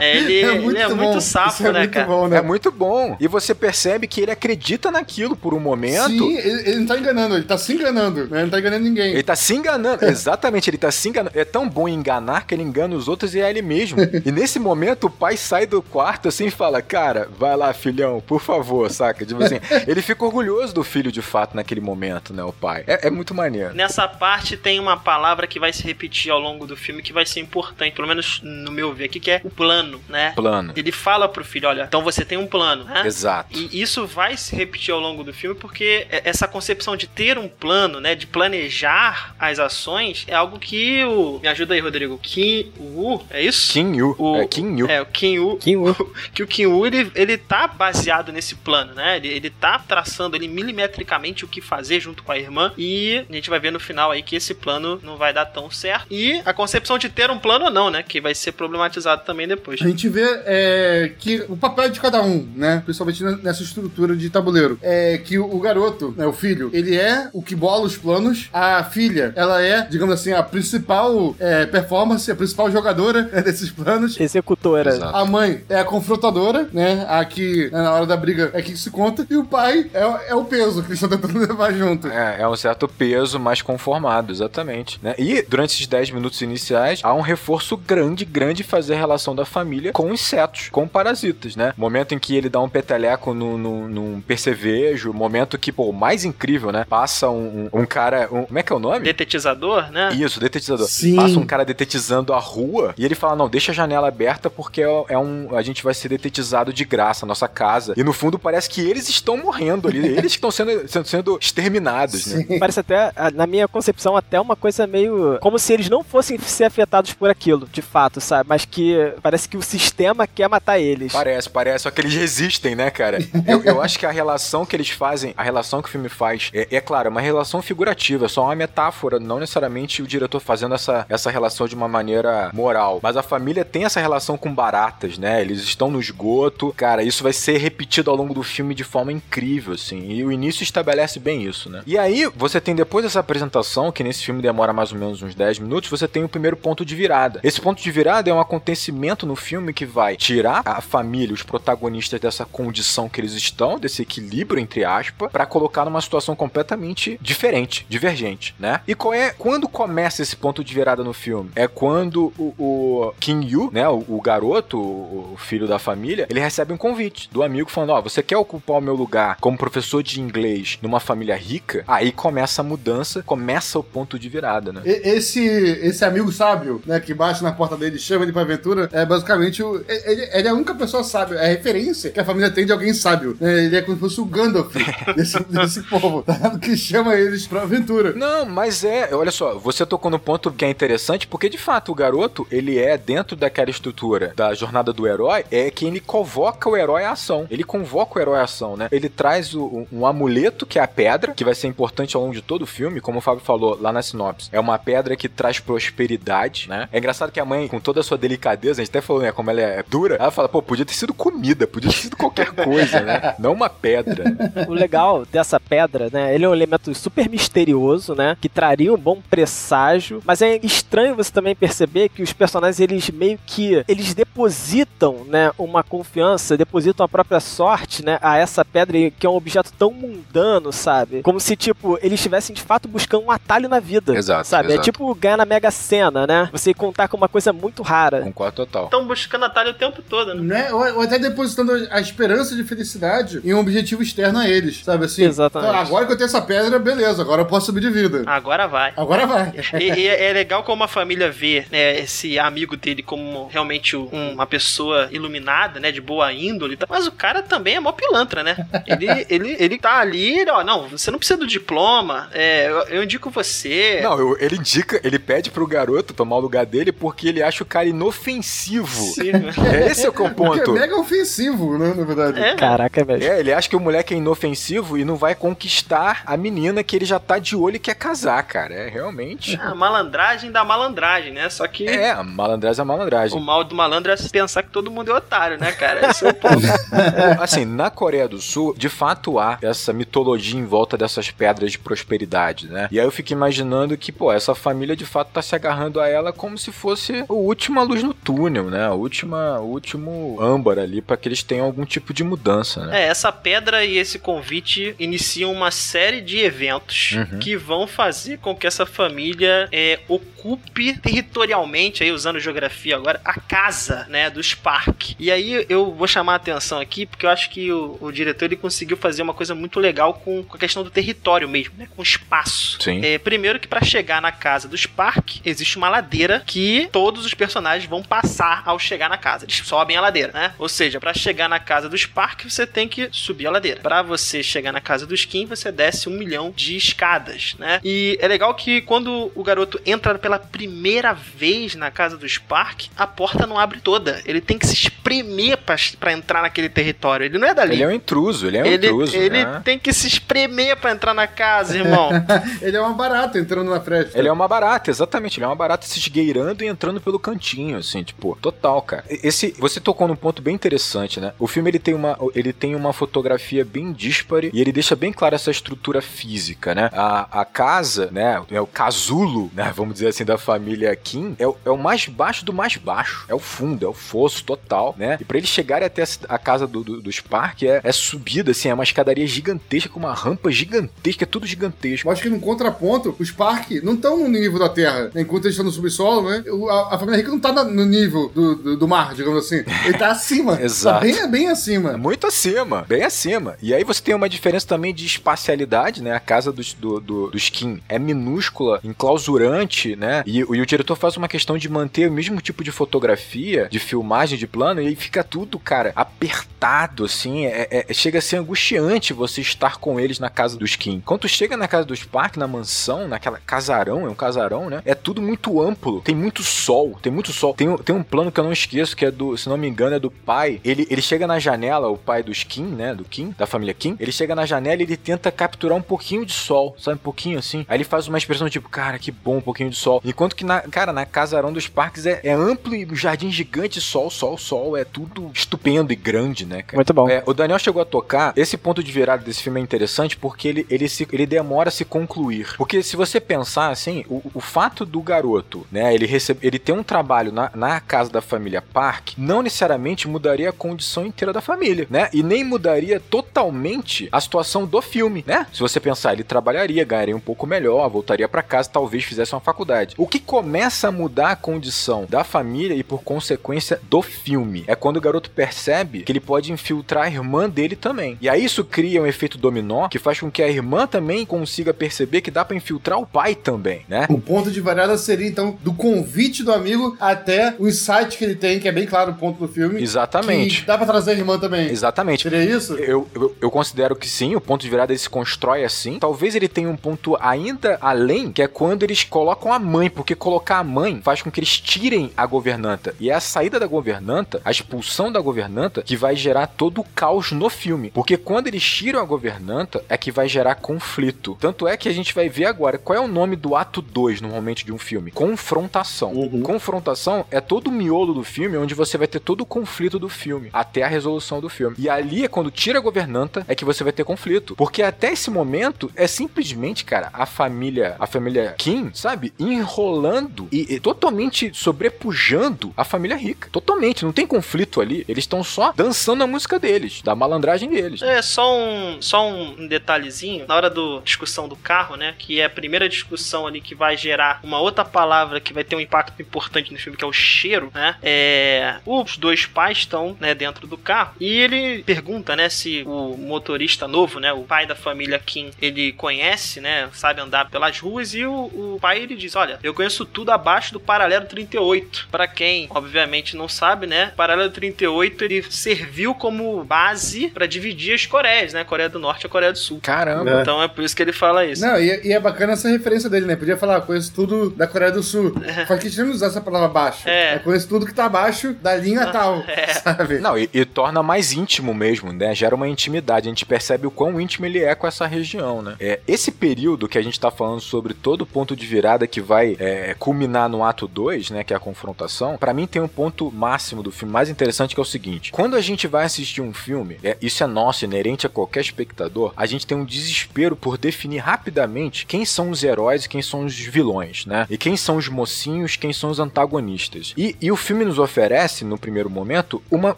É, 0.00 0.16
ele 0.16 0.40
é 0.40 0.52
muito, 0.52 0.70
ele 0.70 0.78
é 0.78 0.88
muito 0.88 1.20
sapo, 1.20 1.66
é 1.66 1.72
né, 1.72 1.78
muito 1.80 1.92
cara? 1.92 2.06
Bom, 2.06 2.28
né? 2.28 2.38
É 2.38 2.42
muito 2.42 2.70
bom. 2.70 3.16
E 3.20 3.28
você 3.28 3.54
percebe 3.54 4.06
que 4.06 4.20
ele 4.20 4.30
acredita 4.30 4.90
naquilo 4.90 5.36
por 5.36 5.54
um 5.54 5.60
momento. 5.60 6.08
Sim, 6.08 6.36
ele, 6.36 6.68
ele 6.68 6.76
não 6.80 6.86
tá 6.86 6.98
enganando, 6.98 7.34
ele 7.36 7.44
tá 7.44 7.58
se 7.58 7.72
enganando, 7.72 8.26
né? 8.26 8.38
Ele 8.38 8.42
não 8.42 8.50
tá 8.50 8.58
enganando 8.58 8.84
ninguém. 8.84 9.12
Ele 9.12 9.22
tá 9.22 9.36
se 9.36 9.54
enganando, 9.54 10.04
exatamente, 10.06 10.70
ele 10.70 10.78
tá 10.78 10.90
se 10.90 11.08
enganando. 11.08 11.38
É 11.38 11.44
tão 11.44 11.68
bom 11.68 11.88
enganar 11.88 12.46
que 12.46 12.54
ele 12.54 12.62
engana 12.62 12.94
os 12.94 13.08
outros 13.08 13.34
e 13.34 13.40
é 13.40 13.48
ele 13.48 13.62
mesmo. 13.62 13.98
e 14.24 14.32
nesse 14.32 14.58
momento 14.58 15.06
o 15.06 15.10
pai 15.10 15.36
sai 15.36 15.66
do 15.66 15.80
quarto 15.82 16.28
assim 16.28 16.46
e 16.46 16.50
fala: 16.50 16.82
Cara, 16.82 17.28
vai 17.38 17.56
lá, 17.56 17.72
filhão, 17.72 18.20
por 18.20 18.40
favor, 18.40 18.90
saca? 18.90 19.24
Tipo 19.24 19.42
assim, 19.42 19.60
ele 19.86 20.02
fica 20.02 20.24
orgulhoso 20.24 20.74
do 20.74 20.84
filho 20.84 21.10
de 21.12 21.22
fato 21.22 21.54
naquele 21.56 21.80
momento, 21.80 22.32
né? 22.32 22.42
O 22.42 22.52
pai. 22.52 22.84
É, 22.86 23.08
é 23.08 23.10
muito 23.10 23.34
maneiro. 23.34 23.74
Nessa 23.74 24.06
parte 24.08 24.56
tem 24.56 24.78
uma 24.80 24.96
palavra 24.96 25.46
que 25.46 25.60
vai 25.60 25.72
se 25.72 25.82
repetir 25.82 26.30
ao 26.30 26.38
longo 26.38 26.66
do 26.66 26.76
filme 26.76 27.02
que 27.02 27.12
vai 27.12 27.26
ser 27.26 27.40
importante, 27.40 27.94
pelo 27.94 28.08
menos 28.08 28.40
no 28.42 28.70
meu 28.70 28.92
ver 28.92 29.04
aqui, 29.04 29.20
que 29.20 29.30
é 29.30 29.35
o 29.44 29.50
plano, 29.50 30.00
né? 30.08 30.32
Plano. 30.34 30.72
Ele 30.76 30.92
fala 30.92 31.28
pro 31.28 31.44
filho: 31.44 31.68
Olha, 31.68 31.84
então 31.84 32.02
você 32.02 32.24
tem 32.24 32.38
um 32.38 32.46
plano, 32.46 32.84
né? 32.84 33.02
Exato. 33.06 33.56
E 33.56 33.80
isso 33.80 34.06
vai 34.06 34.36
se 34.36 34.54
repetir 34.54 34.92
ao 34.92 35.00
longo 35.00 35.24
do 35.24 35.32
filme 35.32 35.56
porque 35.58 36.06
essa 36.10 36.46
concepção 36.46 36.96
de 36.96 37.06
ter 37.06 37.38
um 37.38 37.48
plano, 37.48 38.00
né? 38.00 38.14
De 38.14 38.26
planejar 38.26 39.34
as 39.38 39.58
ações 39.58 40.24
é 40.28 40.34
algo 40.34 40.58
que 40.58 41.04
o. 41.04 41.38
Me 41.40 41.48
ajuda 41.48 41.74
aí, 41.74 41.80
Rodrigo. 41.80 42.18
Kim 42.22 42.72
Woo, 42.78 43.24
é 43.30 43.42
isso? 43.42 43.72
Kim 43.72 44.00
Woo. 44.00 44.16
O... 44.18 44.36
É 44.36 44.46
Kim 44.46 44.82
Woo. 44.82 44.90
É, 44.90 45.00
o 45.00 45.06
Kim 45.06 45.38
Woo. 45.38 45.56
Kim 45.58 45.76
Woo. 45.76 46.14
que 46.32 46.42
o 46.42 46.46
Kim 46.46 46.66
Woo, 46.66 46.86
ele, 46.86 47.10
ele 47.14 47.36
tá 47.36 47.66
baseado 47.66 48.32
nesse 48.32 48.54
plano, 48.54 48.94
né? 48.94 49.16
Ele, 49.16 49.28
ele 49.28 49.50
tá 49.50 49.78
traçando 49.78 50.36
ali 50.36 50.48
milimetricamente 50.48 51.44
o 51.44 51.48
que 51.48 51.60
fazer 51.60 52.00
junto 52.00 52.22
com 52.22 52.32
a 52.32 52.38
irmã 52.38 52.72
e 52.76 53.24
a 53.28 53.32
gente 53.32 53.50
vai 53.50 53.58
ver 53.58 53.70
no 53.70 53.80
final 53.80 54.10
aí 54.10 54.22
que 54.22 54.36
esse 54.36 54.54
plano 54.54 55.00
não 55.02 55.16
vai 55.16 55.32
dar 55.32 55.46
tão 55.46 55.70
certo. 55.70 56.06
E 56.10 56.40
a 56.44 56.52
concepção 56.52 56.98
de 56.98 57.08
ter 57.08 57.30
um 57.30 57.38
plano 57.38 57.66
ou 57.66 57.70
não, 57.70 57.90
né? 57.90 58.02
Que 58.02 58.20
vai 58.20 58.34
ser 58.34 58.52
problematizado 58.52 59.15
também 59.24 59.46
depois. 59.46 59.80
A 59.80 59.86
gente 59.86 60.08
vê 60.08 60.24
é, 60.44 61.12
que 61.18 61.44
o 61.48 61.56
papel 61.56 61.88
de 61.90 62.00
cada 62.00 62.22
um, 62.22 62.46
né? 62.54 62.82
Principalmente 62.84 63.22
nessa 63.42 63.62
estrutura 63.62 64.16
de 64.16 64.30
tabuleiro. 64.30 64.78
É 64.82 65.18
que 65.18 65.38
o 65.38 65.58
garoto, 65.58 66.14
né, 66.16 66.26
o 66.26 66.32
filho, 66.32 66.70
ele 66.72 66.96
é 66.96 67.28
o 67.32 67.42
que 67.42 67.54
bola 67.54 67.84
os 67.84 67.96
planos. 67.96 68.48
A 68.52 68.82
filha, 68.84 69.32
ela 69.36 69.62
é, 69.62 69.82
digamos 69.82 70.14
assim, 70.14 70.32
a 70.32 70.42
principal 70.42 71.34
é, 71.38 71.66
performance, 71.66 72.30
a 72.30 72.36
principal 72.36 72.70
jogadora 72.70 73.22
né, 73.32 73.42
desses 73.42 73.70
planos. 73.70 74.18
Executora. 74.18 74.90
Exato. 74.90 75.16
A 75.16 75.24
mãe 75.24 75.62
é 75.68 75.78
a 75.78 75.84
confrontadora, 75.84 76.68
né? 76.72 77.06
A 77.08 77.24
que 77.24 77.70
né, 77.70 77.82
na 77.82 77.92
hora 77.92 78.06
da 78.06 78.16
briga 78.16 78.50
é 78.52 78.62
que 78.62 78.76
se 78.76 78.90
conta. 78.90 79.26
E 79.28 79.36
o 79.36 79.44
pai 79.44 79.90
é, 79.92 80.30
é 80.30 80.34
o 80.34 80.44
peso 80.44 80.82
que 80.82 80.88
eles 80.88 81.02
estão 81.02 81.08
tentando 81.08 81.38
levar 81.46 81.72
junto. 81.72 82.08
É, 82.08 82.40
é 82.40 82.48
um 82.48 82.56
certo 82.56 82.88
peso 82.88 83.38
mais 83.38 83.62
conformado, 83.62 84.32
exatamente. 84.32 84.98
Né? 85.02 85.14
E 85.18 85.42
durante 85.42 85.74
esses 85.74 85.86
10 85.86 86.10
minutos 86.10 86.40
iniciais, 86.42 87.00
há 87.02 87.14
um 87.14 87.20
reforço 87.20 87.76
grande, 87.76 88.24
grande 88.24 88.62
fazer 88.62 88.94
a 88.94 88.98
relação 89.06 89.34
da 89.34 89.44
família 89.44 89.92
com 89.92 90.12
insetos, 90.12 90.68
com 90.70 90.86
parasitas, 90.86 91.56
né? 91.56 91.72
Momento 91.76 92.14
em 92.14 92.18
que 92.18 92.36
ele 92.36 92.48
dá 92.48 92.60
um 92.60 92.68
peteleco 92.68 93.32
no, 93.32 93.56
no, 93.56 93.88
num 93.88 94.20
percevejo, 94.20 95.12
momento 95.12 95.58
que, 95.58 95.72
pô, 95.72 95.90
o 95.90 95.92
mais 95.92 96.24
incrível, 96.24 96.70
né? 96.72 96.84
Passa 96.88 97.30
um, 97.30 97.68
um, 97.72 97.86
cara. 97.86 98.28
Um, 98.30 98.44
como 98.44 98.58
é 98.58 98.62
que 98.62 98.72
é 98.72 98.76
o 98.76 98.78
nome? 98.78 99.00
Detetizador, 99.00 99.90
né? 99.90 100.12
Isso, 100.14 100.40
detetizador. 100.40 100.86
Sim. 100.86 101.16
Passa 101.16 101.38
um 101.38 101.46
cara 101.46 101.64
detetizando 101.64 102.32
a 102.32 102.38
rua 102.38 102.94
e 102.98 103.04
ele 103.04 103.14
fala: 103.14 103.36
não, 103.36 103.48
deixa 103.48 103.72
a 103.72 103.74
janela 103.74 104.08
aberta 104.08 104.50
porque 104.50 104.82
é, 104.82 105.04
é 105.08 105.18
um. 105.18 105.54
A 105.56 105.62
gente 105.62 105.82
vai 105.82 105.94
ser 105.94 106.08
detetizado 106.08 106.72
de 106.72 106.84
graça, 106.84 107.24
a 107.24 107.28
nossa 107.28 107.48
casa. 107.48 107.94
E 107.96 108.02
no 108.02 108.12
fundo 108.12 108.38
parece 108.38 108.68
que 108.68 108.80
eles 108.80 109.08
estão 109.08 109.36
morrendo 109.36 109.88
ali. 109.88 110.06
Eles 110.16 110.32
estão 110.32 110.50
sendo, 110.50 110.88
sendo, 110.88 111.06
sendo 111.06 111.38
exterminados, 111.40 112.26
né? 112.26 112.58
Parece 112.58 112.80
até, 112.80 113.12
na 113.34 113.46
minha 113.46 113.68
concepção, 113.68 114.16
até 114.16 114.40
uma 114.40 114.56
coisa 114.56 114.86
meio. 114.86 115.38
Como 115.40 115.58
se 115.58 115.72
eles 115.72 115.88
não 115.88 116.02
fossem 116.02 116.38
ser 116.38 116.64
afetados 116.64 117.12
por 117.12 117.30
aquilo, 117.30 117.68
de 117.70 117.82
fato, 117.82 118.20
sabe? 118.20 118.48
Mas 118.48 118.64
que 118.64 118.95
parece 119.22 119.48
que 119.48 119.56
o 119.56 119.62
sistema 119.62 120.26
quer 120.26 120.48
matar 120.48 120.78
eles. 120.78 121.12
Parece, 121.12 121.48
parece. 121.48 121.84
Só 121.84 121.90
que 121.90 122.00
eles 122.00 122.14
resistem, 122.14 122.74
né, 122.74 122.90
cara? 122.90 123.18
Eu, 123.46 123.62
eu 123.62 123.80
acho 123.82 123.98
que 123.98 124.06
a 124.06 124.10
relação 124.10 124.66
que 124.66 124.74
eles 124.74 124.90
fazem, 124.90 125.32
a 125.36 125.42
relação 125.42 125.80
que 125.80 125.88
o 125.88 125.92
filme 125.92 126.08
faz, 126.08 126.50
é, 126.52 126.66
é 126.70 126.80
claro, 126.80 127.08
é 127.08 127.10
uma 127.10 127.20
relação 127.20 127.62
figurativa, 127.62 128.24
é 128.24 128.28
só 128.28 128.44
uma 128.44 128.56
metáfora, 128.56 129.20
não 129.20 129.38
necessariamente 129.38 130.02
o 130.02 130.06
diretor 130.06 130.40
fazendo 130.40 130.74
essa, 130.74 131.06
essa 131.08 131.30
relação 131.30 131.68
de 131.68 131.74
uma 131.74 131.86
maneira 131.86 132.50
moral. 132.52 132.98
Mas 133.02 133.16
a 133.16 133.22
família 133.22 133.64
tem 133.64 133.84
essa 133.84 134.00
relação 134.00 134.36
com 134.36 134.52
baratas, 134.52 135.16
né? 135.16 135.40
Eles 135.40 135.60
estão 135.60 135.90
no 135.90 136.00
esgoto. 136.00 136.74
Cara, 136.76 137.02
isso 137.02 137.22
vai 137.22 137.32
ser 137.32 137.58
repetido 137.58 138.10
ao 138.10 138.16
longo 138.16 138.34
do 138.34 138.42
filme 138.42 138.74
de 138.74 138.84
forma 138.84 139.12
incrível, 139.12 139.74
assim. 139.74 140.10
E 140.10 140.24
o 140.24 140.32
início 140.32 140.62
estabelece 140.62 141.20
bem 141.20 141.44
isso, 141.44 141.70
né? 141.70 141.82
E 141.86 141.96
aí, 141.96 142.28
você 142.34 142.60
tem 142.60 142.74
depois 142.74 143.04
dessa 143.04 143.20
apresentação, 143.20 143.92
que 143.92 144.02
nesse 144.02 144.24
filme 144.24 144.42
demora 144.42 144.72
mais 144.72 144.92
ou 144.92 144.98
menos 144.98 145.22
uns 145.22 145.34
10 145.34 145.60
minutos, 145.60 145.90
você 145.90 146.08
tem 146.08 146.24
o 146.24 146.28
primeiro 146.28 146.56
ponto 146.56 146.84
de 146.84 146.94
virada. 146.94 147.40
Esse 147.42 147.60
ponto 147.60 147.80
de 147.80 147.90
virada 147.90 148.30
é 148.30 148.34
um 148.34 148.40
acontecimento 148.40 148.85
acontecimento 148.86 149.26
no 149.26 149.34
filme 149.34 149.72
que 149.72 149.84
vai 149.84 150.16
tirar 150.16 150.62
a 150.64 150.80
família, 150.80 151.34
os 151.34 151.42
protagonistas 151.42 152.20
dessa 152.20 152.44
condição 152.44 153.08
que 153.08 153.20
eles 153.20 153.32
estão, 153.32 153.78
desse 153.78 154.02
equilíbrio, 154.02 154.60
entre 154.60 154.84
aspas, 154.84 155.30
para 155.30 155.46
colocar 155.46 155.84
numa 155.84 156.00
situação 156.00 156.36
completamente 156.36 157.18
diferente, 157.20 157.86
divergente, 157.88 158.54
né? 158.58 158.80
E 158.86 158.94
qual 158.94 159.14
é, 159.14 159.30
quando 159.30 159.68
começa 159.68 160.22
esse 160.22 160.36
ponto 160.36 160.62
de 160.62 160.74
virada 160.74 161.02
no 161.02 161.12
filme? 161.12 161.50
É 161.54 161.66
quando 161.66 162.32
o, 162.38 162.54
o 162.58 163.14
Kim 163.18 163.42
Yu, 163.42 163.70
né, 163.72 163.88
o, 163.88 164.04
o 164.08 164.20
garoto, 164.20 164.78
o, 164.78 165.32
o, 165.34 165.36
filho 165.36 165.66
da 165.66 165.78
família, 165.78 166.26
ele 166.30 166.40
recebe 166.40 166.72
um 166.72 166.76
convite 166.76 167.28
do 167.32 167.42
amigo 167.42 167.70
falando, 167.70 167.90
ó, 167.90 167.98
oh, 167.98 168.02
você 168.02 168.22
quer 168.22 168.36
ocupar 168.36 168.78
o 168.78 168.80
meu 168.80 168.94
lugar 168.94 169.36
como 169.40 169.56
professor 169.56 170.02
de 170.02 170.20
inglês 170.20 170.78
numa 170.82 171.00
família 171.00 171.36
rica? 171.36 171.84
Aí 171.86 172.12
começa 172.12 172.62
a 172.62 172.64
mudança, 172.64 173.22
começa 173.22 173.78
o 173.78 173.82
ponto 173.82 174.18
de 174.18 174.28
virada, 174.28 174.72
né? 174.72 174.82
Esse, 174.84 175.44
esse 175.44 176.04
amigo 176.04 176.30
sábio, 176.30 176.80
né, 176.86 177.00
que 177.00 177.14
bate 177.14 177.42
na 177.42 177.52
porta 177.52 177.76
dele, 177.76 177.98
chama 177.98 178.24
ele 178.24 178.32
pra 178.32 178.42
aventura, 178.42 178.75
é 178.92 179.04
basicamente 179.04 179.62
o, 179.62 179.84
ele, 179.88 180.28
ele 180.32 180.48
é 180.48 180.50
a 180.50 180.54
única 180.54 180.74
pessoa 180.74 181.02
sábia, 181.04 181.36
é 181.36 181.46
a 181.46 181.48
referência 181.48 182.10
que 182.10 182.20
a 182.20 182.24
família 182.24 182.50
tem 182.50 182.66
de 182.66 182.72
alguém 182.72 182.92
sábio. 182.92 183.36
Né? 183.40 183.64
Ele 183.64 183.76
é 183.76 183.82
como 183.82 183.96
se 183.96 184.00
fosse 184.00 184.20
o 184.20 184.24
Gandalf 184.24 184.74
desse, 185.14 185.42
desse 185.44 185.82
povo, 185.82 186.22
tá? 186.22 186.58
que 186.58 186.76
chama 186.76 187.14
eles 187.14 187.46
pra 187.46 187.62
aventura. 187.62 188.12
Não, 188.12 188.44
mas 188.44 188.84
é, 188.84 189.14
olha 189.14 189.30
só, 189.30 189.58
você 189.58 189.84
tocou 189.84 190.10
no 190.10 190.18
ponto 190.18 190.50
que 190.52 190.64
é 190.64 190.70
interessante, 190.70 191.26
porque 191.26 191.48
de 191.48 191.58
fato 191.58 191.92
o 191.92 191.94
garoto, 191.94 192.46
ele 192.50 192.78
é 192.78 192.96
dentro 192.96 193.36
daquela 193.36 193.70
estrutura 193.70 194.32
da 194.36 194.54
jornada 194.54 194.92
do 194.92 195.06
herói, 195.06 195.44
é 195.50 195.70
quem 195.70 195.88
ele 195.88 196.00
convoca 196.00 196.68
o 196.68 196.76
herói 196.76 197.04
à 197.04 197.12
ação. 197.12 197.46
Ele 197.50 197.64
convoca 197.64 198.18
o 198.18 198.22
herói 198.22 198.38
à 198.38 198.44
ação, 198.44 198.76
né? 198.76 198.88
Ele 198.90 199.08
traz 199.08 199.54
o, 199.54 199.64
um, 199.64 199.86
um 199.92 200.06
amuleto, 200.06 200.66
que 200.66 200.78
é 200.78 200.82
a 200.82 200.88
pedra, 200.88 201.32
que 201.32 201.44
vai 201.44 201.54
ser 201.54 201.68
importante 201.68 202.16
ao 202.16 202.22
longo 202.22 202.34
de 202.34 202.42
todo 202.42 202.62
o 202.62 202.66
filme, 202.66 203.00
como 203.00 203.18
o 203.18 203.22
Fábio 203.22 203.44
falou 203.44 203.78
lá 203.80 203.92
na 203.92 204.02
sinopse. 204.02 204.48
É 204.52 204.60
uma 204.60 204.78
pedra 204.78 205.16
que 205.16 205.28
traz 205.28 205.60
prosperidade, 205.60 206.68
né? 206.68 206.88
É 206.92 206.98
engraçado 206.98 207.32
que 207.32 207.40
a 207.40 207.44
mãe, 207.44 207.68
com 207.68 207.80
toda 207.80 208.00
a 208.00 208.02
sua 208.02 208.18
delicadeza, 208.18 208.65
a 208.72 208.74
gente 208.74 208.88
até 208.88 209.00
falou, 209.00 209.22
né, 209.22 209.32
como 209.32 209.50
ela 209.50 209.60
é 209.60 209.82
dura, 209.82 210.16
ela 210.16 210.30
fala, 210.30 210.48
pô, 210.48 210.62
podia 210.62 210.84
ter 210.84 210.94
sido 210.94 211.14
comida, 211.14 211.66
podia 211.66 211.90
ter 211.90 211.96
sido 211.96 212.16
qualquer 212.16 212.52
coisa, 212.52 213.00
né? 213.00 213.34
Não 213.38 213.52
uma 213.52 213.68
pedra. 213.68 214.24
O 214.68 214.72
legal 214.72 215.24
dessa 215.26 215.58
pedra, 215.58 216.08
né, 216.12 216.34
ele 216.34 216.44
é 216.44 216.48
um 216.48 216.54
elemento 216.54 216.94
super 216.94 217.28
misterioso, 217.28 218.14
né, 218.14 218.36
que 218.40 218.48
traria 218.48 218.92
um 218.92 218.98
bom 218.98 219.20
presságio, 219.30 220.22
mas 220.24 220.42
é 220.42 220.58
estranho 220.62 221.14
você 221.14 221.32
também 221.32 221.54
perceber 221.54 222.08
que 222.08 222.22
os 222.22 222.32
personagens, 222.32 222.80
eles 222.80 223.10
meio 223.10 223.38
que, 223.46 223.84
eles 223.88 224.14
depositam, 224.14 225.24
né, 225.26 225.52
uma 225.58 225.82
confiança, 225.82 226.56
depositam 226.56 227.04
a 227.04 227.08
própria 227.08 227.40
sorte, 227.40 228.04
né, 228.04 228.18
a 228.22 228.36
essa 228.36 228.64
pedra 228.64 229.10
que 229.10 229.26
é 229.26 229.30
um 229.30 229.34
objeto 229.34 229.72
tão 229.78 229.90
mundano, 229.90 230.72
sabe? 230.72 231.22
Como 231.22 231.40
se, 231.40 231.56
tipo, 231.56 231.98
eles 232.02 232.18
estivessem 232.20 232.54
de 232.54 232.62
fato 232.62 232.88
buscando 232.88 233.24
um 233.24 233.30
atalho 233.30 233.68
na 233.68 233.80
vida. 233.80 234.16
Exato. 234.16 234.46
Sabe? 234.46 234.68
É 234.68 234.72
exato. 234.72 234.80
É 234.80 234.84
tipo 234.84 235.14
ganhar 235.14 235.36
na 235.36 235.44
Mega 235.44 235.70
Sena, 235.70 236.26
né? 236.26 236.48
Você 236.52 236.72
contar 236.72 237.08
com 237.08 237.16
uma 237.16 237.28
coisa 237.28 237.52
muito 237.52 237.82
rara. 237.82 238.22
Concordo 238.22 238.55
total. 238.56 238.84
Estão 238.86 239.06
buscando 239.06 239.44
atalho 239.44 239.70
o 239.70 239.74
tempo 239.74 240.02
todo, 240.02 240.34
né? 240.34 240.42
né? 240.42 240.72
Ou, 240.72 240.96
ou, 240.96 241.02
até 241.02 241.18
depositando 241.18 241.72
a 241.90 242.00
esperança 242.00 242.56
de 242.56 242.64
felicidade 242.64 243.40
em 243.44 243.52
um 243.52 243.60
objetivo 243.60 244.02
externo 244.02 244.38
a 244.38 244.48
eles, 244.48 244.82
sabe 244.82 245.04
assim? 245.04 245.24
Exatamente. 245.24 245.70
Então, 245.70 245.80
agora 245.80 246.06
que 246.06 246.12
eu 246.12 246.16
tenho 246.16 246.26
essa 246.26 246.40
pedra, 246.40 246.78
beleza, 246.78 247.20
agora 247.20 247.42
eu 247.42 247.46
posso 247.46 247.66
subir 247.66 247.82
de 247.82 247.90
vida. 247.90 248.22
Agora 248.26 248.66
vai. 248.66 248.92
Agora 248.96 249.26
vai. 249.26 249.52
E, 249.78 250.00
e 250.00 250.06
é 250.08 250.32
legal 250.32 250.64
como 250.64 250.82
a 250.82 250.88
família 250.88 251.30
vê 251.30 251.66
né, 251.70 252.00
esse 252.00 252.38
amigo 252.38 252.76
dele 252.76 253.02
como 253.02 253.48
realmente 253.48 253.96
um, 253.96 254.32
uma 254.32 254.46
pessoa 254.46 255.08
iluminada, 255.12 255.78
né? 255.78 255.92
De 255.92 256.00
boa 256.00 256.32
índole. 256.32 256.78
Mas 256.88 257.06
o 257.06 257.12
cara 257.12 257.42
também 257.42 257.76
é 257.76 257.80
mó 257.80 257.92
pilantra, 257.92 258.42
né? 258.42 258.66
Ele, 258.86 259.06
ele, 259.28 259.56
ele 259.58 259.78
tá 259.78 259.98
ali, 259.98 260.44
ó, 260.48 260.64
não, 260.64 260.88
você 260.88 261.10
não 261.10 261.18
precisa 261.18 261.38
do 261.38 261.46
diploma, 261.46 262.30
é, 262.32 262.68
eu, 262.68 262.78
eu 262.88 263.02
indico 263.04 263.30
você. 263.30 264.00
Não, 264.02 264.18
eu, 264.18 264.36
ele 264.40 264.56
indica, 264.56 265.00
ele 265.04 265.18
pede 265.18 265.50
pro 265.50 265.66
garoto 265.66 266.14
tomar 266.14 266.36
o 266.36 266.40
lugar 266.40 266.64
dele 266.64 266.92
porque 266.92 267.28
ele 267.28 267.42
acha 267.42 267.62
o 267.62 267.66
cara 267.66 267.86
inofensivo. 267.86 268.45
Sim. 268.46 269.32
É, 269.66 269.90
esse 269.90 270.06
é 270.06 270.08
o 270.08 270.12
que 270.12 270.22
é 270.22 270.26
o 270.26 270.34
ponto. 270.34 270.56
Porque 270.56 270.70
é 270.70 270.72
mega 270.72 270.96
ofensivo, 270.96 271.78
né, 271.78 271.92
na 271.94 272.04
verdade. 272.04 272.40
É. 272.40 272.54
Caraca, 272.54 273.04
velho. 273.04 273.22
É, 273.22 273.40
ele 273.40 273.52
acha 273.52 273.68
que 273.68 273.76
o 273.76 273.80
moleque 273.80 274.14
é 274.14 274.16
inofensivo 274.16 274.96
e 274.96 275.04
não 275.04 275.16
vai 275.16 275.34
conquistar 275.34 276.22
a 276.24 276.36
menina 276.36 276.82
que 276.84 276.94
ele 276.94 277.04
já 277.04 277.18
tá 277.18 277.38
de 277.38 277.56
olho 277.56 277.76
e 277.76 277.78
quer 277.78 277.94
casar, 277.94 278.42
cara. 278.44 278.74
É, 278.74 278.88
realmente. 278.88 279.58
A 279.60 279.74
malandragem 279.74 280.50
da 280.52 280.64
malandragem, 280.64 281.32
né? 281.32 281.48
Só 281.50 281.66
que... 281.66 281.88
É, 281.88 282.10
a 282.10 282.22
malandragem 282.22 282.80
é 282.80 282.82
a 282.82 282.84
malandragem. 282.84 283.38
O 283.38 283.40
mal 283.40 283.64
do 283.64 283.74
malandro 283.74 284.12
é 284.12 284.16
pensar 284.30 284.62
que 284.62 284.70
todo 284.70 284.90
mundo 284.90 285.10
é 285.10 285.14
otário, 285.14 285.58
né, 285.58 285.72
cara? 285.72 286.10
Esse 286.10 286.26
é 286.26 286.30
o 286.30 286.34
ponto. 286.34 286.66
assim, 287.40 287.64
na 287.64 287.90
Coreia 287.90 288.28
do 288.28 288.40
Sul, 288.40 288.74
de 288.76 288.88
fato 288.88 289.38
há 289.38 289.58
essa 289.62 289.92
mitologia 289.92 290.58
em 290.58 290.64
volta 290.64 290.96
dessas 290.96 291.30
pedras 291.30 291.72
de 291.72 291.78
prosperidade, 291.78 292.68
né? 292.68 292.88
E 292.90 293.00
aí 293.00 293.06
eu 293.06 293.10
fico 293.10 293.32
imaginando 293.32 293.96
que, 293.96 294.12
pô, 294.12 294.32
essa 294.32 294.54
família 294.54 294.96
de 294.96 295.04
fato 295.04 295.30
tá 295.32 295.42
se 295.42 295.54
agarrando 295.54 296.00
a 296.00 296.08
ela 296.08 296.32
como 296.32 296.56
se 296.58 296.70
fosse 296.70 297.24
a 297.28 297.32
última 297.32 297.82
luz 297.82 298.02
no 298.02 298.14
túnel, 298.14 298.35
né? 298.70 298.84
A 298.84 298.92
última, 298.92 299.58
o 299.60 299.70
último 299.70 300.36
âmbar 300.40 300.78
ali 300.78 301.00
para 301.00 301.16
que 301.16 301.28
eles 301.28 301.42
tenham 301.42 301.64
algum 301.64 301.84
tipo 301.84 302.12
de 302.12 302.22
mudança, 302.22 302.86
né? 302.86 303.04
É, 303.04 303.08
essa 303.08 303.32
pedra 303.32 303.84
e 303.84 303.96
esse 303.96 304.18
convite 304.18 304.94
iniciam 304.98 305.52
uma 305.52 305.70
série 305.70 306.20
de 306.20 306.38
eventos 306.38 307.12
uhum. 307.12 307.38
que 307.38 307.56
vão 307.56 307.86
fazer 307.86 308.38
com 308.38 308.54
que 308.54 308.66
essa 308.66 308.84
família 308.84 309.68
é, 309.72 310.00
ocupe 310.08 310.98
territorialmente, 310.98 312.02
aí 312.02 312.12
usando 312.12 312.38
geografia 312.40 312.96
agora, 312.96 313.20
a 313.24 313.40
casa, 313.40 314.06
né, 314.08 314.28
do 314.28 314.42
Spark. 314.42 315.14
E 315.18 315.30
aí 315.30 315.64
eu 315.68 315.92
vou 315.94 316.06
chamar 316.06 316.34
a 316.34 316.36
atenção 316.36 316.80
aqui 316.80 317.06
porque 317.06 317.24
eu 317.24 317.30
acho 317.30 317.50
que 317.50 317.72
o, 317.72 317.96
o 318.00 318.12
diretor 318.12 318.46
ele 318.46 318.56
conseguiu 318.56 318.96
fazer 318.96 319.22
uma 319.22 319.34
coisa 319.34 319.54
muito 319.54 319.80
legal 319.80 320.14
com, 320.14 320.42
com 320.42 320.56
a 320.56 320.60
questão 320.60 320.82
do 320.82 320.90
território 320.90 321.48
mesmo, 321.48 321.74
né, 321.78 321.88
com 321.94 322.02
espaço. 322.02 322.78
Sim. 322.82 323.04
É, 323.04 323.18
primeiro 323.18 323.58
que 323.58 323.68
para 323.68 323.84
chegar 323.84 324.20
na 324.20 324.32
casa 324.32 324.68
do 324.68 324.76
Spark 324.76 325.40
existe 325.44 325.76
uma 325.76 325.88
ladeira 325.88 326.42
que 326.46 326.88
todos 326.92 327.24
os 327.24 327.34
personagens 327.34 327.88
vão 327.88 328.02
passar 328.02 328.15
ao 328.64 328.78
chegar 328.78 329.08
na 329.08 329.16
casa. 329.16 329.44
Eles 329.44 329.62
sobem 329.64 329.96
a 329.96 330.00
ladeira, 330.00 330.32
né? 330.32 330.52
Ou 330.58 330.68
seja, 330.68 331.00
para 331.00 331.14
chegar 331.14 331.48
na 331.48 331.58
casa 331.58 331.88
do 331.88 331.96
Spark 331.96 332.44
você 332.48 332.66
tem 332.66 332.88
que 332.88 333.08
subir 333.12 333.46
a 333.46 333.50
ladeira. 333.50 333.80
Para 333.80 334.02
você 334.02 334.42
chegar 334.42 334.72
na 334.72 334.80
casa 334.80 335.06
do 335.06 335.14
Skin 335.14 335.46
você 335.46 335.72
desce 335.72 336.08
um 336.08 336.12
milhão 336.12 336.52
de 336.54 336.76
escadas, 336.76 337.54
né? 337.58 337.80
E 337.84 338.18
é 338.20 338.28
legal 338.28 338.54
que 338.54 338.80
quando 338.82 339.30
o 339.34 339.42
garoto 339.42 339.80
entra 339.84 340.18
pela 340.18 340.38
primeira 340.38 341.12
vez 341.12 341.74
na 341.74 341.90
casa 341.90 342.16
do 342.16 342.28
Spark, 342.28 342.88
a 342.96 343.06
porta 343.06 343.46
não 343.46 343.58
abre 343.58 343.80
toda. 343.80 344.20
Ele 344.24 344.40
tem 344.40 344.58
que 344.58 344.66
se 344.66 344.74
espremer 344.74 345.58
para 345.58 346.12
entrar 346.12 346.42
naquele 346.42 346.68
território. 346.68 347.24
Ele 347.24 347.38
não 347.38 347.48
é 347.48 347.54
dali. 347.54 347.74
Ele 347.74 347.82
é 347.82 347.88
um 347.88 347.92
intruso, 347.92 348.46
ele 348.46 348.58
é 348.58 348.62
um 348.62 348.66
ele, 348.66 348.86
intruso. 348.86 349.16
Ele 349.16 349.44
né? 349.44 349.60
tem 349.64 349.78
que 349.78 349.92
se 349.92 350.06
espremer 350.06 350.76
para 350.76 350.92
entrar 350.92 351.14
na 351.14 351.26
casa, 351.26 351.76
irmão. 351.76 352.10
ele 352.60 352.76
é 352.76 352.80
uma 352.80 352.94
barata 352.94 353.38
entrando 353.38 353.70
na 353.70 353.80
fresta. 353.80 354.18
Ele 354.18 354.28
é 354.28 354.32
uma 354.32 354.48
barata, 354.48 354.90
exatamente. 354.90 355.38
Ele 355.38 355.44
é 355.44 355.48
uma 355.48 355.56
barata 355.56 355.86
se 355.86 355.98
esgueirando 355.98 356.64
e 356.64 356.66
entrando 356.66 357.00
pelo 357.00 357.18
cantinho, 357.18 357.78
assim, 357.78 358.02
tipo, 358.06 358.36
total, 358.40 358.80
cara. 358.82 359.04
Esse, 359.08 359.54
você 359.58 359.80
tocou 359.80 360.08
num 360.08 360.16
ponto 360.16 360.40
bem 360.40 360.54
interessante, 360.54 361.20
né? 361.20 361.32
O 361.38 361.46
filme 361.46 361.70
ele 361.70 361.78
tem 361.78 361.94
uma, 361.94 362.18
ele 362.34 362.52
tem 362.52 362.74
uma 362.74 362.92
fotografia 362.92 363.64
bem 363.64 363.92
díspare 363.92 364.50
e 364.52 364.60
ele 364.60 364.72
deixa 364.72 364.96
bem 364.96 365.12
clara 365.12 365.34
essa 365.34 365.50
estrutura 365.50 366.00
física, 366.00 366.74
né? 366.74 366.90
A, 366.92 367.40
a 367.40 367.44
casa, 367.44 368.08
né? 368.12 368.42
É 368.50 368.60
o 368.60 368.66
casulo, 368.66 369.50
né? 369.54 369.72
Vamos 369.76 369.94
dizer 369.94 370.08
assim, 370.08 370.24
da 370.24 370.38
família 370.38 370.94
Kim, 370.96 371.34
é 371.38 371.46
o, 371.46 371.56
é 371.64 371.70
o 371.70 371.76
mais 371.76 372.06
baixo 372.06 372.44
do 372.44 372.52
mais 372.52 372.76
baixo. 372.76 373.24
É 373.28 373.34
o 373.34 373.38
fundo, 373.38 373.84
é 373.84 373.88
o 373.88 373.92
fosso 373.92 374.44
total, 374.44 374.94
né? 374.96 375.18
E 375.20 375.24
pra 375.24 375.38
eles 375.38 375.50
chegarem 375.50 375.86
até 375.86 376.04
a 376.28 376.38
casa 376.38 376.66
do, 376.66 376.82
do, 376.82 377.02
do 377.02 377.12
Spark 377.12 377.62
é, 377.62 377.80
é 377.82 377.92
subida, 377.92 378.52
assim, 378.52 378.68
é 378.68 378.74
uma 378.74 378.84
escadaria 378.84 379.26
gigantesca 379.26 379.88
com 379.88 379.98
uma 379.98 380.14
rampa 380.14 380.50
gigantesca, 380.50 381.24
é 381.24 381.26
tudo 381.26 381.46
gigantesco. 381.46 382.08
Eu 382.08 382.12
acho 382.12 382.22
que 382.22 382.28
no 382.28 382.40
contraponto, 382.40 383.14
os 383.18 383.28
Spark 383.28 383.70
não 383.82 383.94
estão 383.94 384.18
no 384.18 384.28
nível 384.28 384.58
da 384.58 384.68
Terra. 384.68 385.10
Né? 385.14 385.22
Enquanto 385.22 385.44
eles 385.44 385.54
estão 385.54 385.64
no 385.64 385.72
subsolo, 385.72 386.30
né? 386.30 386.44
A, 386.70 386.94
a 386.94 386.98
família 386.98 387.18
rica 387.18 387.30
não 387.30 387.40
tá 387.40 387.52
no 387.64 387.84
nível 387.84 387.95
do, 388.06 388.28
do, 388.28 388.76
do, 388.76 388.88
mar, 388.88 389.14
digamos 389.14 389.44
assim. 389.44 389.64
Ele 389.84 389.98
tá 389.98 390.10
acima. 390.10 390.60
Exato. 390.62 391.00
Tá 391.00 391.12
bem, 391.12 391.30
bem 391.30 391.48
acima. 391.48 391.96
Muito 391.96 392.26
acima, 392.26 392.84
bem 392.88 393.02
acima. 393.02 393.56
E 393.62 393.72
aí 393.72 393.84
você 393.84 394.02
tem 394.02 394.14
uma 394.14 394.28
diferença 394.28 394.66
também 394.66 394.94
de 394.94 395.06
espacialidade, 395.06 396.02
né? 396.02 396.12
A 396.12 396.20
casa 396.20 396.52
do, 396.52 396.62
do, 396.78 397.00
do, 397.00 397.30
do 397.30 397.36
Skin 397.36 397.80
é 397.88 397.98
minúscula, 397.98 398.80
enclausurante, 398.84 399.96
né? 399.96 400.22
E, 400.26 400.38
e, 400.38 400.42
o 400.42 400.66
diretor 400.66 400.96
faz 400.96 401.16
uma 401.16 401.28
questão 401.28 401.56
de 401.56 401.68
manter 401.68 402.08
o 402.08 402.12
mesmo 402.12 402.40
tipo 402.40 402.62
de 402.62 402.70
fotografia, 402.70 403.68
de 403.70 403.78
filmagem 403.78 404.38
de 404.38 404.46
plano, 404.46 404.80
e 404.82 404.88
aí 404.88 404.96
fica 404.96 405.22
tudo, 405.22 405.58
cara, 405.58 405.92
apertado, 405.94 407.04
assim. 407.04 407.46
É, 407.46 407.86
é, 407.88 407.94
chega 407.94 408.18
a 408.18 408.22
ser 408.22 408.36
angustiante 408.36 409.12
você 409.12 409.40
estar 409.40 409.76
com 409.78 409.98
eles 410.00 410.18
na 410.18 410.30
casa 410.30 410.56
do 410.56 410.64
Skin. 410.64 411.02
Quando 411.04 411.20
tu 411.20 411.28
chega 411.28 411.56
na 411.56 411.68
casa 411.68 411.86
do 411.86 411.94
Spark, 411.94 412.36
na 412.36 412.46
mansão, 412.46 413.08
naquela 413.08 413.40
casarão, 413.44 414.06
é 414.06 414.10
um 414.10 414.14
casarão, 414.14 414.68
né? 414.68 414.82
É 414.84 414.94
tudo 414.94 415.22
muito 415.22 415.60
amplo. 415.60 416.00
Tem 416.02 416.14
muito 416.14 416.42
sol, 416.42 416.98
tem 417.00 417.12
muito 417.12 417.32
sol. 417.32 417.54
Tem, 417.54 417.76
tem 417.86 417.94
um 417.94 418.02
plano 418.02 418.32
que 418.32 418.40
eu 418.40 418.42
não 418.42 418.52
esqueço, 418.52 418.96
que 418.96 419.04
é 419.04 419.12
do, 419.12 419.36
se 419.36 419.48
não 419.48 419.56
me 419.56 419.68
engano, 419.68 419.94
é 419.94 420.00
do 420.00 420.10
pai. 420.10 420.60
Ele, 420.64 420.88
ele 420.90 421.00
chega 421.00 421.24
na 421.24 421.38
janela, 421.38 421.88
o 421.88 421.96
pai 421.96 422.20
do 422.20 422.32
Skin, 422.32 422.64
né? 422.64 422.92
Do 422.92 423.04
Kim, 423.04 423.32
da 423.38 423.46
família 423.46 423.72
Kim. 423.72 423.96
Ele 424.00 424.10
chega 424.10 424.34
na 424.34 424.44
janela 424.44 424.82
e 424.82 424.84
ele 424.84 424.96
tenta 424.96 425.30
capturar 425.30 425.78
um 425.78 425.82
pouquinho 425.82 426.26
de 426.26 426.32
sol, 426.32 426.74
sabe? 426.76 426.96
Um 426.96 427.04
pouquinho 427.04 427.38
assim. 427.38 427.64
Aí 427.68 427.76
ele 427.76 427.84
faz 427.84 428.08
uma 428.08 428.18
expressão 428.18 428.50
tipo, 428.50 428.68
cara, 428.68 428.98
que 428.98 429.12
bom, 429.12 429.36
um 429.36 429.40
pouquinho 429.40 429.70
de 429.70 429.76
sol. 429.76 430.02
Enquanto 430.04 430.34
que, 430.34 430.44
na, 430.44 430.62
cara, 430.62 430.92
na 430.92 431.06
casarão 431.06 431.52
dos 431.52 431.68
parques 431.68 432.06
é, 432.06 432.20
é 432.24 432.32
amplo 432.32 432.74
e 432.74 432.84
um 432.84 432.96
jardim 432.96 433.30
gigante, 433.30 433.80
sol, 433.80 434.10
sol, 434.10 434.36
sol. 434.36 434.76
É 434.76 434.84
tudo 434.84 435.30
estupendo 435.32 435.92
e 435.92 435.96
grande, 435.96 436.44
né, 436.44 436.62
cara? 436.62 436.78
Muito 436.78 436.92
bom. 436.92 437.08
É, 437.08 437.22
o 437.24 437.32
Daniel 437.32 437.60
chegou 437.60 437.80
a 437.80 437.84
tocar. 437.84 438.32
Esse 438.36 438.56
ponto 438.56 438.82
de 438.82 438.90
virada 438.90 439.22
desse 439.22 439.44
filme 439.44 439.60
é 439.60 439.62
interessante 439.62 440.16
porque 440.16 440.48
ele, 440.48 440.66
ele, 440.68 440.88
se, 440.88 441.06
ele 441.12 441.24
demora 441.24 441.68
a 441.68 441.72
se 441.72 441.84
concluir. 441.84 442.48
Porque 442.56 442.82
se 442.82 442.96
você 442.96 443.20
pensar 443.20 443.70
assim, 443.70 444.04
o, 444.08 444.20
o 444.34 444.40
fato 444.40 444.84
do 444.84 445.00
garoto, 445.00 445.64
né, 445.70 445.94
ele, 445.94 446.06
recebe, 446.06 446.40
ele 446.42 446.58
ter 446.58 446.72
um 446.72 446.82
trabalho 446.82 447.30
na, 447.30 447.48
na 447.54 447.75
a 447.76 447.80
casa 447.80 448.10
da 448.10 448.20
família 448.20 448.62
Park 448.62 449.10
não 449.16 449.42
necessariamente 449.42 450.08
mudaria 450.08 450.50
a 450.50 450.52
condição 450.52 451.06
inteira 451.06 451.32
da 451.32 451.40
família, 451.40 451.86
né? 451.90 452.08
E 452.12 452.22
nem 452.22 452.44
mudaria 452.44 452.98
totalmente 452.98 454.08
a 454.10 454.20
situação 454.20 454.66
do 454.66 454.80
filme, 454.82 455.24
né? 455.26 455.46
Se 455.52 455.60
você 455.60 455.78
pensar, 455.78 456.12
ele 456.12 456.24
trabalharia, 456.24 456.84
ganharia 456.84 457.16
um 457.16 457.20
pouco 457.20 457.46
melhor, 457.46 457.88
voltaria 457.88 458.28
para 458.28 458.42
casa, 458.42 458.70
talvez 458.70 459.04
fizesse 459.04 459.34
uma 459.34 459.40
faculdade. 459.40 459.94
O 459.98 460.06
que 460.06 460.18
começa 460.18 460.88
a 460.88 460.92
mudar 460.92 461.30
a 461.30 461.36
condição 461.36 462.06
da 462.08 462.24
família 462.24 462.74
e 462.74 462.82
por 462.82 463.02
consequência 463.02 463.80
do 463.88 464.02
filme 464.02 464.64
é 464.66 464.74
quando 464.74 464.96
o 464.96 465.00
garoto 465.00 465.30
percebe 465.30 466.02
que 466.02 466.12
ele 466.12 466.20
pode 466.20 466.52
infiltrar 466.52 467.04
a 467.04 467.10
irmã 467.10 467.48
dele 467.48 467.76
também. 467.76 468.18
E 468.20 468.28
aí 468.28 468.44
isso 468.44 468.64
cria 468.64 469.02
um 469.02 469.06
efeito 469.06 469.38
dominó 469.38 469.88
que 469.88 469.98
faz 469.98 470.20
com 470.20 470.30
que 470.30 470.42
a 470.42 470.48
irmã 470.48 470.86
também 470.86 471.24
consiga 471.24 471.72
perceber 471.74 472.20
que 472.20 472.30
dá 472.30 472.44
para 472.44 472.56
infiltrar 472.56 472.98
o 472.98 473.06
pai 473.06 473.34
também, 473.34 473.82
né? 473.88 474.06
O 474.08 474.20
ponto 474.20 474.50
de 474.50 474.60
variada 474.60 474.96
seria 474.96 475.28
então 475.28 475.58
do 475.62 475.72
convite 475.72 476.42
do 476.42 476.52
amigo 476.52 476.96
até 477.00 477.54
o 477.58 477.65
insight 477.68 478.16
que 478.16 478.24
ele 478.24 478.34
tem, 478.34 478.58
que 478.58 478.68
é 478.68 478.72
bem 478.72 478.86
claro 478.86 479.12
o 479.12 479.14
ponto 479.14 479.46
do 479.46 479.52
filme. 479.52 479.82
Exatamente. 479.82 480.64
Dá 480.64 480.76
pra 480.76 480.86
trazer 480.86 481.12
a 481.12 481.14
irmã 481.14 481.38
também. 481.38 481.70
Exatamente. 481.70 482.22
Seria 482.22 482.44
isso? 482.44 482.74
Eu, 482.74 483.06
eu, 483.14 483.36
eu 483.40 483.50
considero 483.50 483.96
que 483.96 484.08
sim, 484.08 484.34
o 484.34 484.40
ponto 484.40 484.62
de 484.62 484.70
virada 484.70 484.92
ele 484.92 484.98
se 484.98 485.08
constrói 485.08 485.64
assim. 485.64 485.98
Talvez 485.98 486.34
ele 486.34 486.48
tenha 486.48 486.68
um 486.68 486.76
ponto 486.76 487.16
ainda 487.20 487.78
além, 487.80 488.32
que 488.32 488.42
é 488.42 488.48
quando 488.48 488.82
eles 488.82 489.04
colocam 489.04 489.52
a 489.52 489.58
mãe, 489.58 489.88
porque 489.88 490.14
colocar 490.14 490.58
a 490.58 490.64
mãe 490.64 491.00
faz 491.02 491.22
com 491.22 491.30
que 491.30 491.40
eles 491.40 491.58
tirem 491.60 492.10
a 492.16 492.26
governanta. 492.26 492.94
E 493.00 493.10
é 493.10 493.14
a 493.14 493.20
saída 493.20 493.58
da 493.58 493.66
governanta, 493.66 494.40
a 494.44 494.50
expulsão 494.50 495.10
da 495.10 495.20
governanta, 495.20 495.82
que 495.82 495.96
vai 495.96 496.16
gerar 496.16 496.46
todo 496.46 496.80
o 496.80 496.84
caos 496.84 497.32
no 497.32 497.48
filme. 497.48 497.90
Porque 497.90 498.16
quando 498.16 498.48
eles 498.48 498.62
tiram 498.62 499.00
a 499.00 499.04
governanta, 499.04 499.84
é 499.88 499.96
que 499.96 500.10
vai 500.10 500.28
gerar 500.28 500.56
conflito. 500.56 501.36
Tanto 501.40 501.66
é 501.66 501.76
que 501.76 501.88
a 501.88 501.92
gente 501.92 502.14
vai 502.14 502.28
ver 502.28 502.46
agora 502.46 502.78
qual 502.78 502.96
é 502.96 503.00
o 503.00 503.08
nome 503.08 503.36
do 503.36 503.54
ato 503.54 503.80
2, 503.80 504.20
normalmente, 504.20 504.64
de 504.64 504.72
um 504.72 504.78
filme: 504.78 505.10
confrontação. 505.10 506.12
Uhum. 506.12 506.42
Confrontação 506.42 507.24
é 507.30 507.40
todo 507.40 507.55
o 507.68 507.72
miolo 507.72 508.12
do 508.12 508.22
filme, 508.24 508.56
onde 508.56 508.74
você 508.74 508.98
vai 508.98 509.06
ter 509.06 509.20
todo 509.20 509.40
o 509.40 509.46
conflito 509.46 509.98
do 509.98 510.08
filme, 510.08 510.50
até 510.52 510.82
a 510.82 510.88
resolução 510.88 511.40
do 511.40 511.48
filme. 511.48 511.76
E 511.78 511.88
ali 511.88 512.24
é 512.24 512.28
quando 512.28 512.50
tira 512.50 512.78
a 512.78 512.82
governanta, 512.82 513.44
é 513.48 513.54
que 513.54 513.64
você 513.64 513.82
vai 513.82 513.92
ter 513.92 514.04
conflito. 514.04 514.54
Porque 514.56 514.82
até 514.82 515.12
esse 515.12 515.30
momento 515.30 515.90
é 515.94 516.06
simplesmente, 516.06 516.84
cara, 516.84 517.10
a 517.12 517.26
família, 517.26 517.96
a 517.98 518.06
família 518.06 518.54
Kim, 518.58 518.90
sabe, 518.94 519.32
enrolando 519.38 520.48
e, 520.52 520.74
e 520.74 520.80
totalmente 520.80 521.50
sobrepujando 521.54 522.72
a 522.76 522.84
família 522.84 523.16
rica. 523.16 523.48
Totalmente, 523.50 524.04
não 524.04 524.12
tem 524.12 524.26
conflito 524.26 524.80
ali. 524.80 525.04
Eles 525.08 525.24
estão 525.24 525.42
só 525.42 525.72
dançando 525.72 526.22
a 526.22 526.26
música 526.26 526.58
deles, 526.58 527.02
da 527.02 527.14
malandragem 527.14 527.70
deles. 527.70 528.02
É, 528.02 528.20
só 528.22 528.56
um, 528.56 529.00
só 529.00 529.28
um 529.28 529.66
detalhezinho. 529.66 530.46
Na 530.46 530.54
hora 530.54 530.70
da 530.70 531.00
discussão 531.04 531.48
do 531.48 531.56
carro, 531.56 531.96
né, 531.96 532.14
que 532.18 532.40
é 532.40 532.44
a 532.44 532.50
primeira 532.50 532.88
discussão 532.88 533.46
ali 533.46 533.60
que 533.60 533.74
vai 533.74 533.96
gerar 533.96 534.40
uma 534.42 534.60
outra 534.60 534.84
palavra 534.84 535.40
que 535.40 535.52
vai 535.52 535.64
ter 535.64 535.76
um 535.76 535.80
impacto 535.80 536.20
importante 536.20 536.72
no 536.72 536.78
filme, 536.78 536.96
que 536.96 537.04
é 537.04 537.08
o 537.08 537.12
cheiro, 537.46 537.70
né? 537.72 537.96
É, 538.02 538.76
os 538.84 539.16
dois 539.16 539.46
pais 539.46 539.78
estão, 539.78 540.16
né, 540.20 540.34
dentro 540.34 540.66
do 540.66 540.76
carro 540.76 541.14
e 541.20 541.38
ele 541.38 541.82
pergunta, 541.84 542.34
né, 542.34 542.48
se 542.48 542.82
o 542.86 543.16
motorista 543.16 543.86
novo, 543.86 544.18
né, 544.18 544.32
o 544.32 544.42
pai 544.42 544.66
da 544.66 544.74
família 544.74 545.18
Kim, 545.18 545.50
ele 545.62 545.92
conhece, 545.92 546.60
né, 546.60 546.88
sabe 546.92 547.20
andar 547.20 547.48
pelas 547.48 547.78
ruas 547.78 548.14
e 548.14 548.24
o, 548.24 548.32
o 548.32 548.78
pai 548.80 549.00
ele 549.00 549.14
diz, 549.14 549.36
olha, 549.36 549.58
eu 549.62 549.72
conheço 549.72 550.04
tudo 550.04 550.30
abaixo 550.30 550.72
do 550.72 550.80
paralelo 550.80 551.26
38. 551.26 552.08
Para 552.10 552.26
quem, 552.26 552.66
obviamente, 552.70 553.36
não 553.36 553.48
sabe, 553.48 553.86
né, 553.86 554.10
o 554.12 554.16
paralelo 554.16 554.50
38 554.50 555.24
ele 555.24 555.42
serviu 555.50 556.14
como 556.14 556.64
base 556.64 557.28
para 557.28 557.46
dividir 557.46 557.94
as 557.94 558.06
Coreias, 558.06 558.52
né, 558.52 558.64
Coreia 558.64 558.88
do 558.88 558.98
Norte 558.98 559.24
e 559.24 559.26
a 559.26 559.30
Coreia 559.30 559.52
do 559.52 559.58
Sul. 559.58 559.80
Caramba. 559.82 560.38
É. 560.38 560.42
Então 560.42 560.62
é 560.62 560.68
por 560.68 560.82
isso 560.82 560.96
que 560.96 561.02
ele 561.02 561.12
fala 561.12 561.44
isso. 561.44 561.64
Não, 561.64 561.78
e, 561.78 562.08
e, 562.08 562.12
é 562.12 562.18
bacana 562.18 562.54
essa 562.54 562.68
referência 562.68 563.08
dele, 563.08 563.26
né? 563.26 563.36
Podia 563.36 563.56
falar, 563.56 563.80
conheço 563.82 564.12
tudo 564.12 564.50
da 564.50 564.66
Coreia 564.66 564.90
do 564.90 565.02
Sul. 565.02 565.34
É. 565.44 565.66
Só 565.66 565.76
que 565.76 565.86
a 565.86 565.90
gente 565.90 566.00
não 566.02 566.10
usar 566.10 566.26
essa 566.26 566.40
palavra 566.40 566.66
abaixo. 566.66 567.08
É. 567.08 567.25
é. 567.34 567.38
Conheço 567.38 567.68
tudo 567.68 567.86
que 567.86 567.94
tá 567.94 568.06
abaixo 568.06 568.54
da 568.54 568.74
linha 568.76 569.02
ah, 569.02 569.12
tal, 569.12 569.44
é. 569.46 569.66
sabe? 569.74 570.18
Não, 570.18 570.36
e, 570.38 570.48
e, 570.52 570.64
torna 570.64 571.02
mais 571.02 571.32
íntimo 571.32 571.74
mesmo, 571.74 572.12
né? 572.12 572.34
Gera 572.34 572.54
uma 572.54 572.68
intimidade. 572.68 573.28
A 573.28 573.30
gente 573.30 573.46
percebe 573.46 573.86
o 573.86 573.90
quão 573.90 574.20
íntimo 574.20 574.46
ele 574.46 574.62
é 574.62 574.74
com 574.74 574.86
essa 574.86 575.06
região, 575.06 575.62
né? 575.62 575.76
É, 575.80 576.00
esse 576.06 576.30
período 576.30 576.88
que 576.88 576.98
a 576.98 577.02
gente 577.02 577.18
tá 577.18 577.30
falando 577.30 577.60
sobre 577.60 577.94
todo 577.94 578.22
o 578.22 578.26
ponto 578.26 578.54
de 578.54 578.66
virada 578.66 579.06
que 579.06 579.20
vai 579.20 579.56
é, 579.58 579.94
culminar 579.98 580.48
no 580.48 580.64
ato 580.64 580.86
2, 580.86 581.30
né? 581.30 581.44
Que 581.44 581.52
é 581.52 581.56
a 581.56 581.60
confrontação, 581.60 582.36
para 582.36 582.54
mim 582.54 582.66
tem 582.66 582.80
um 582.80 582.88
ponto 582.88 583.30
máximo 583.30 583.82
do 583.82 583.90
filme 583.90 584.12
mais 584.12 584.28
interessante 584.28 584.74
que 584.74 584.80
é 584.80 584.82
o 584.82 584.86
seguinte: 584.86 585.32
quando 585.32 585.56
a 585.56 585.60
gente 585.60 585.86
vai 585.86 586.04
assistir 586.04 586.40
um 586.40 586.52
filme, 586.52 586.98
é, 587.02 587.16
isso 587.20 587.42
é 587.42 587.46
nosso, 587.46 587.84
inerente 587.84 588.26
a 588.26 588.30
qualquer 588.30 588.60
espectador, 588.60 589.32
a 589.36 589.46
gente 589.46 589.66
tem 589.66 589.76
um 589.76 589.84
desespero 589.84 590.56
por 590.56 590.78
definir 590.78 591.18
rapidamente 591.18 592.06
quem 592.06 592.24
são 592.24 592.50
os 592.50 592.62
heróis 592.62 593.04
e 593.04 593.08
quem 593.08 593.22
são 593.22 593.44
os 593.44 593.58
vilões, 593.58 594.26
né? 594.26 594.46
E 594.50 594.56
quem 594.56 594.76
são 594.76 594.96
os 594.96 595.08
mocinhos, 595.08 595.76
quem 595.76 595.92
são 595.92 596.10
os 596.10 596.20
antagonistas. 596.20 597.12
E, 597.16 597.36
e 597.40 597.50
o 597.50 597.56
filme 597.56 597.84
nos 597.84 597.98
oferece, 597.98 598.64
no 598.64 598.78
primeiro 598.78 599.08
momento, 599.08 599.62
uma 599.70 599.96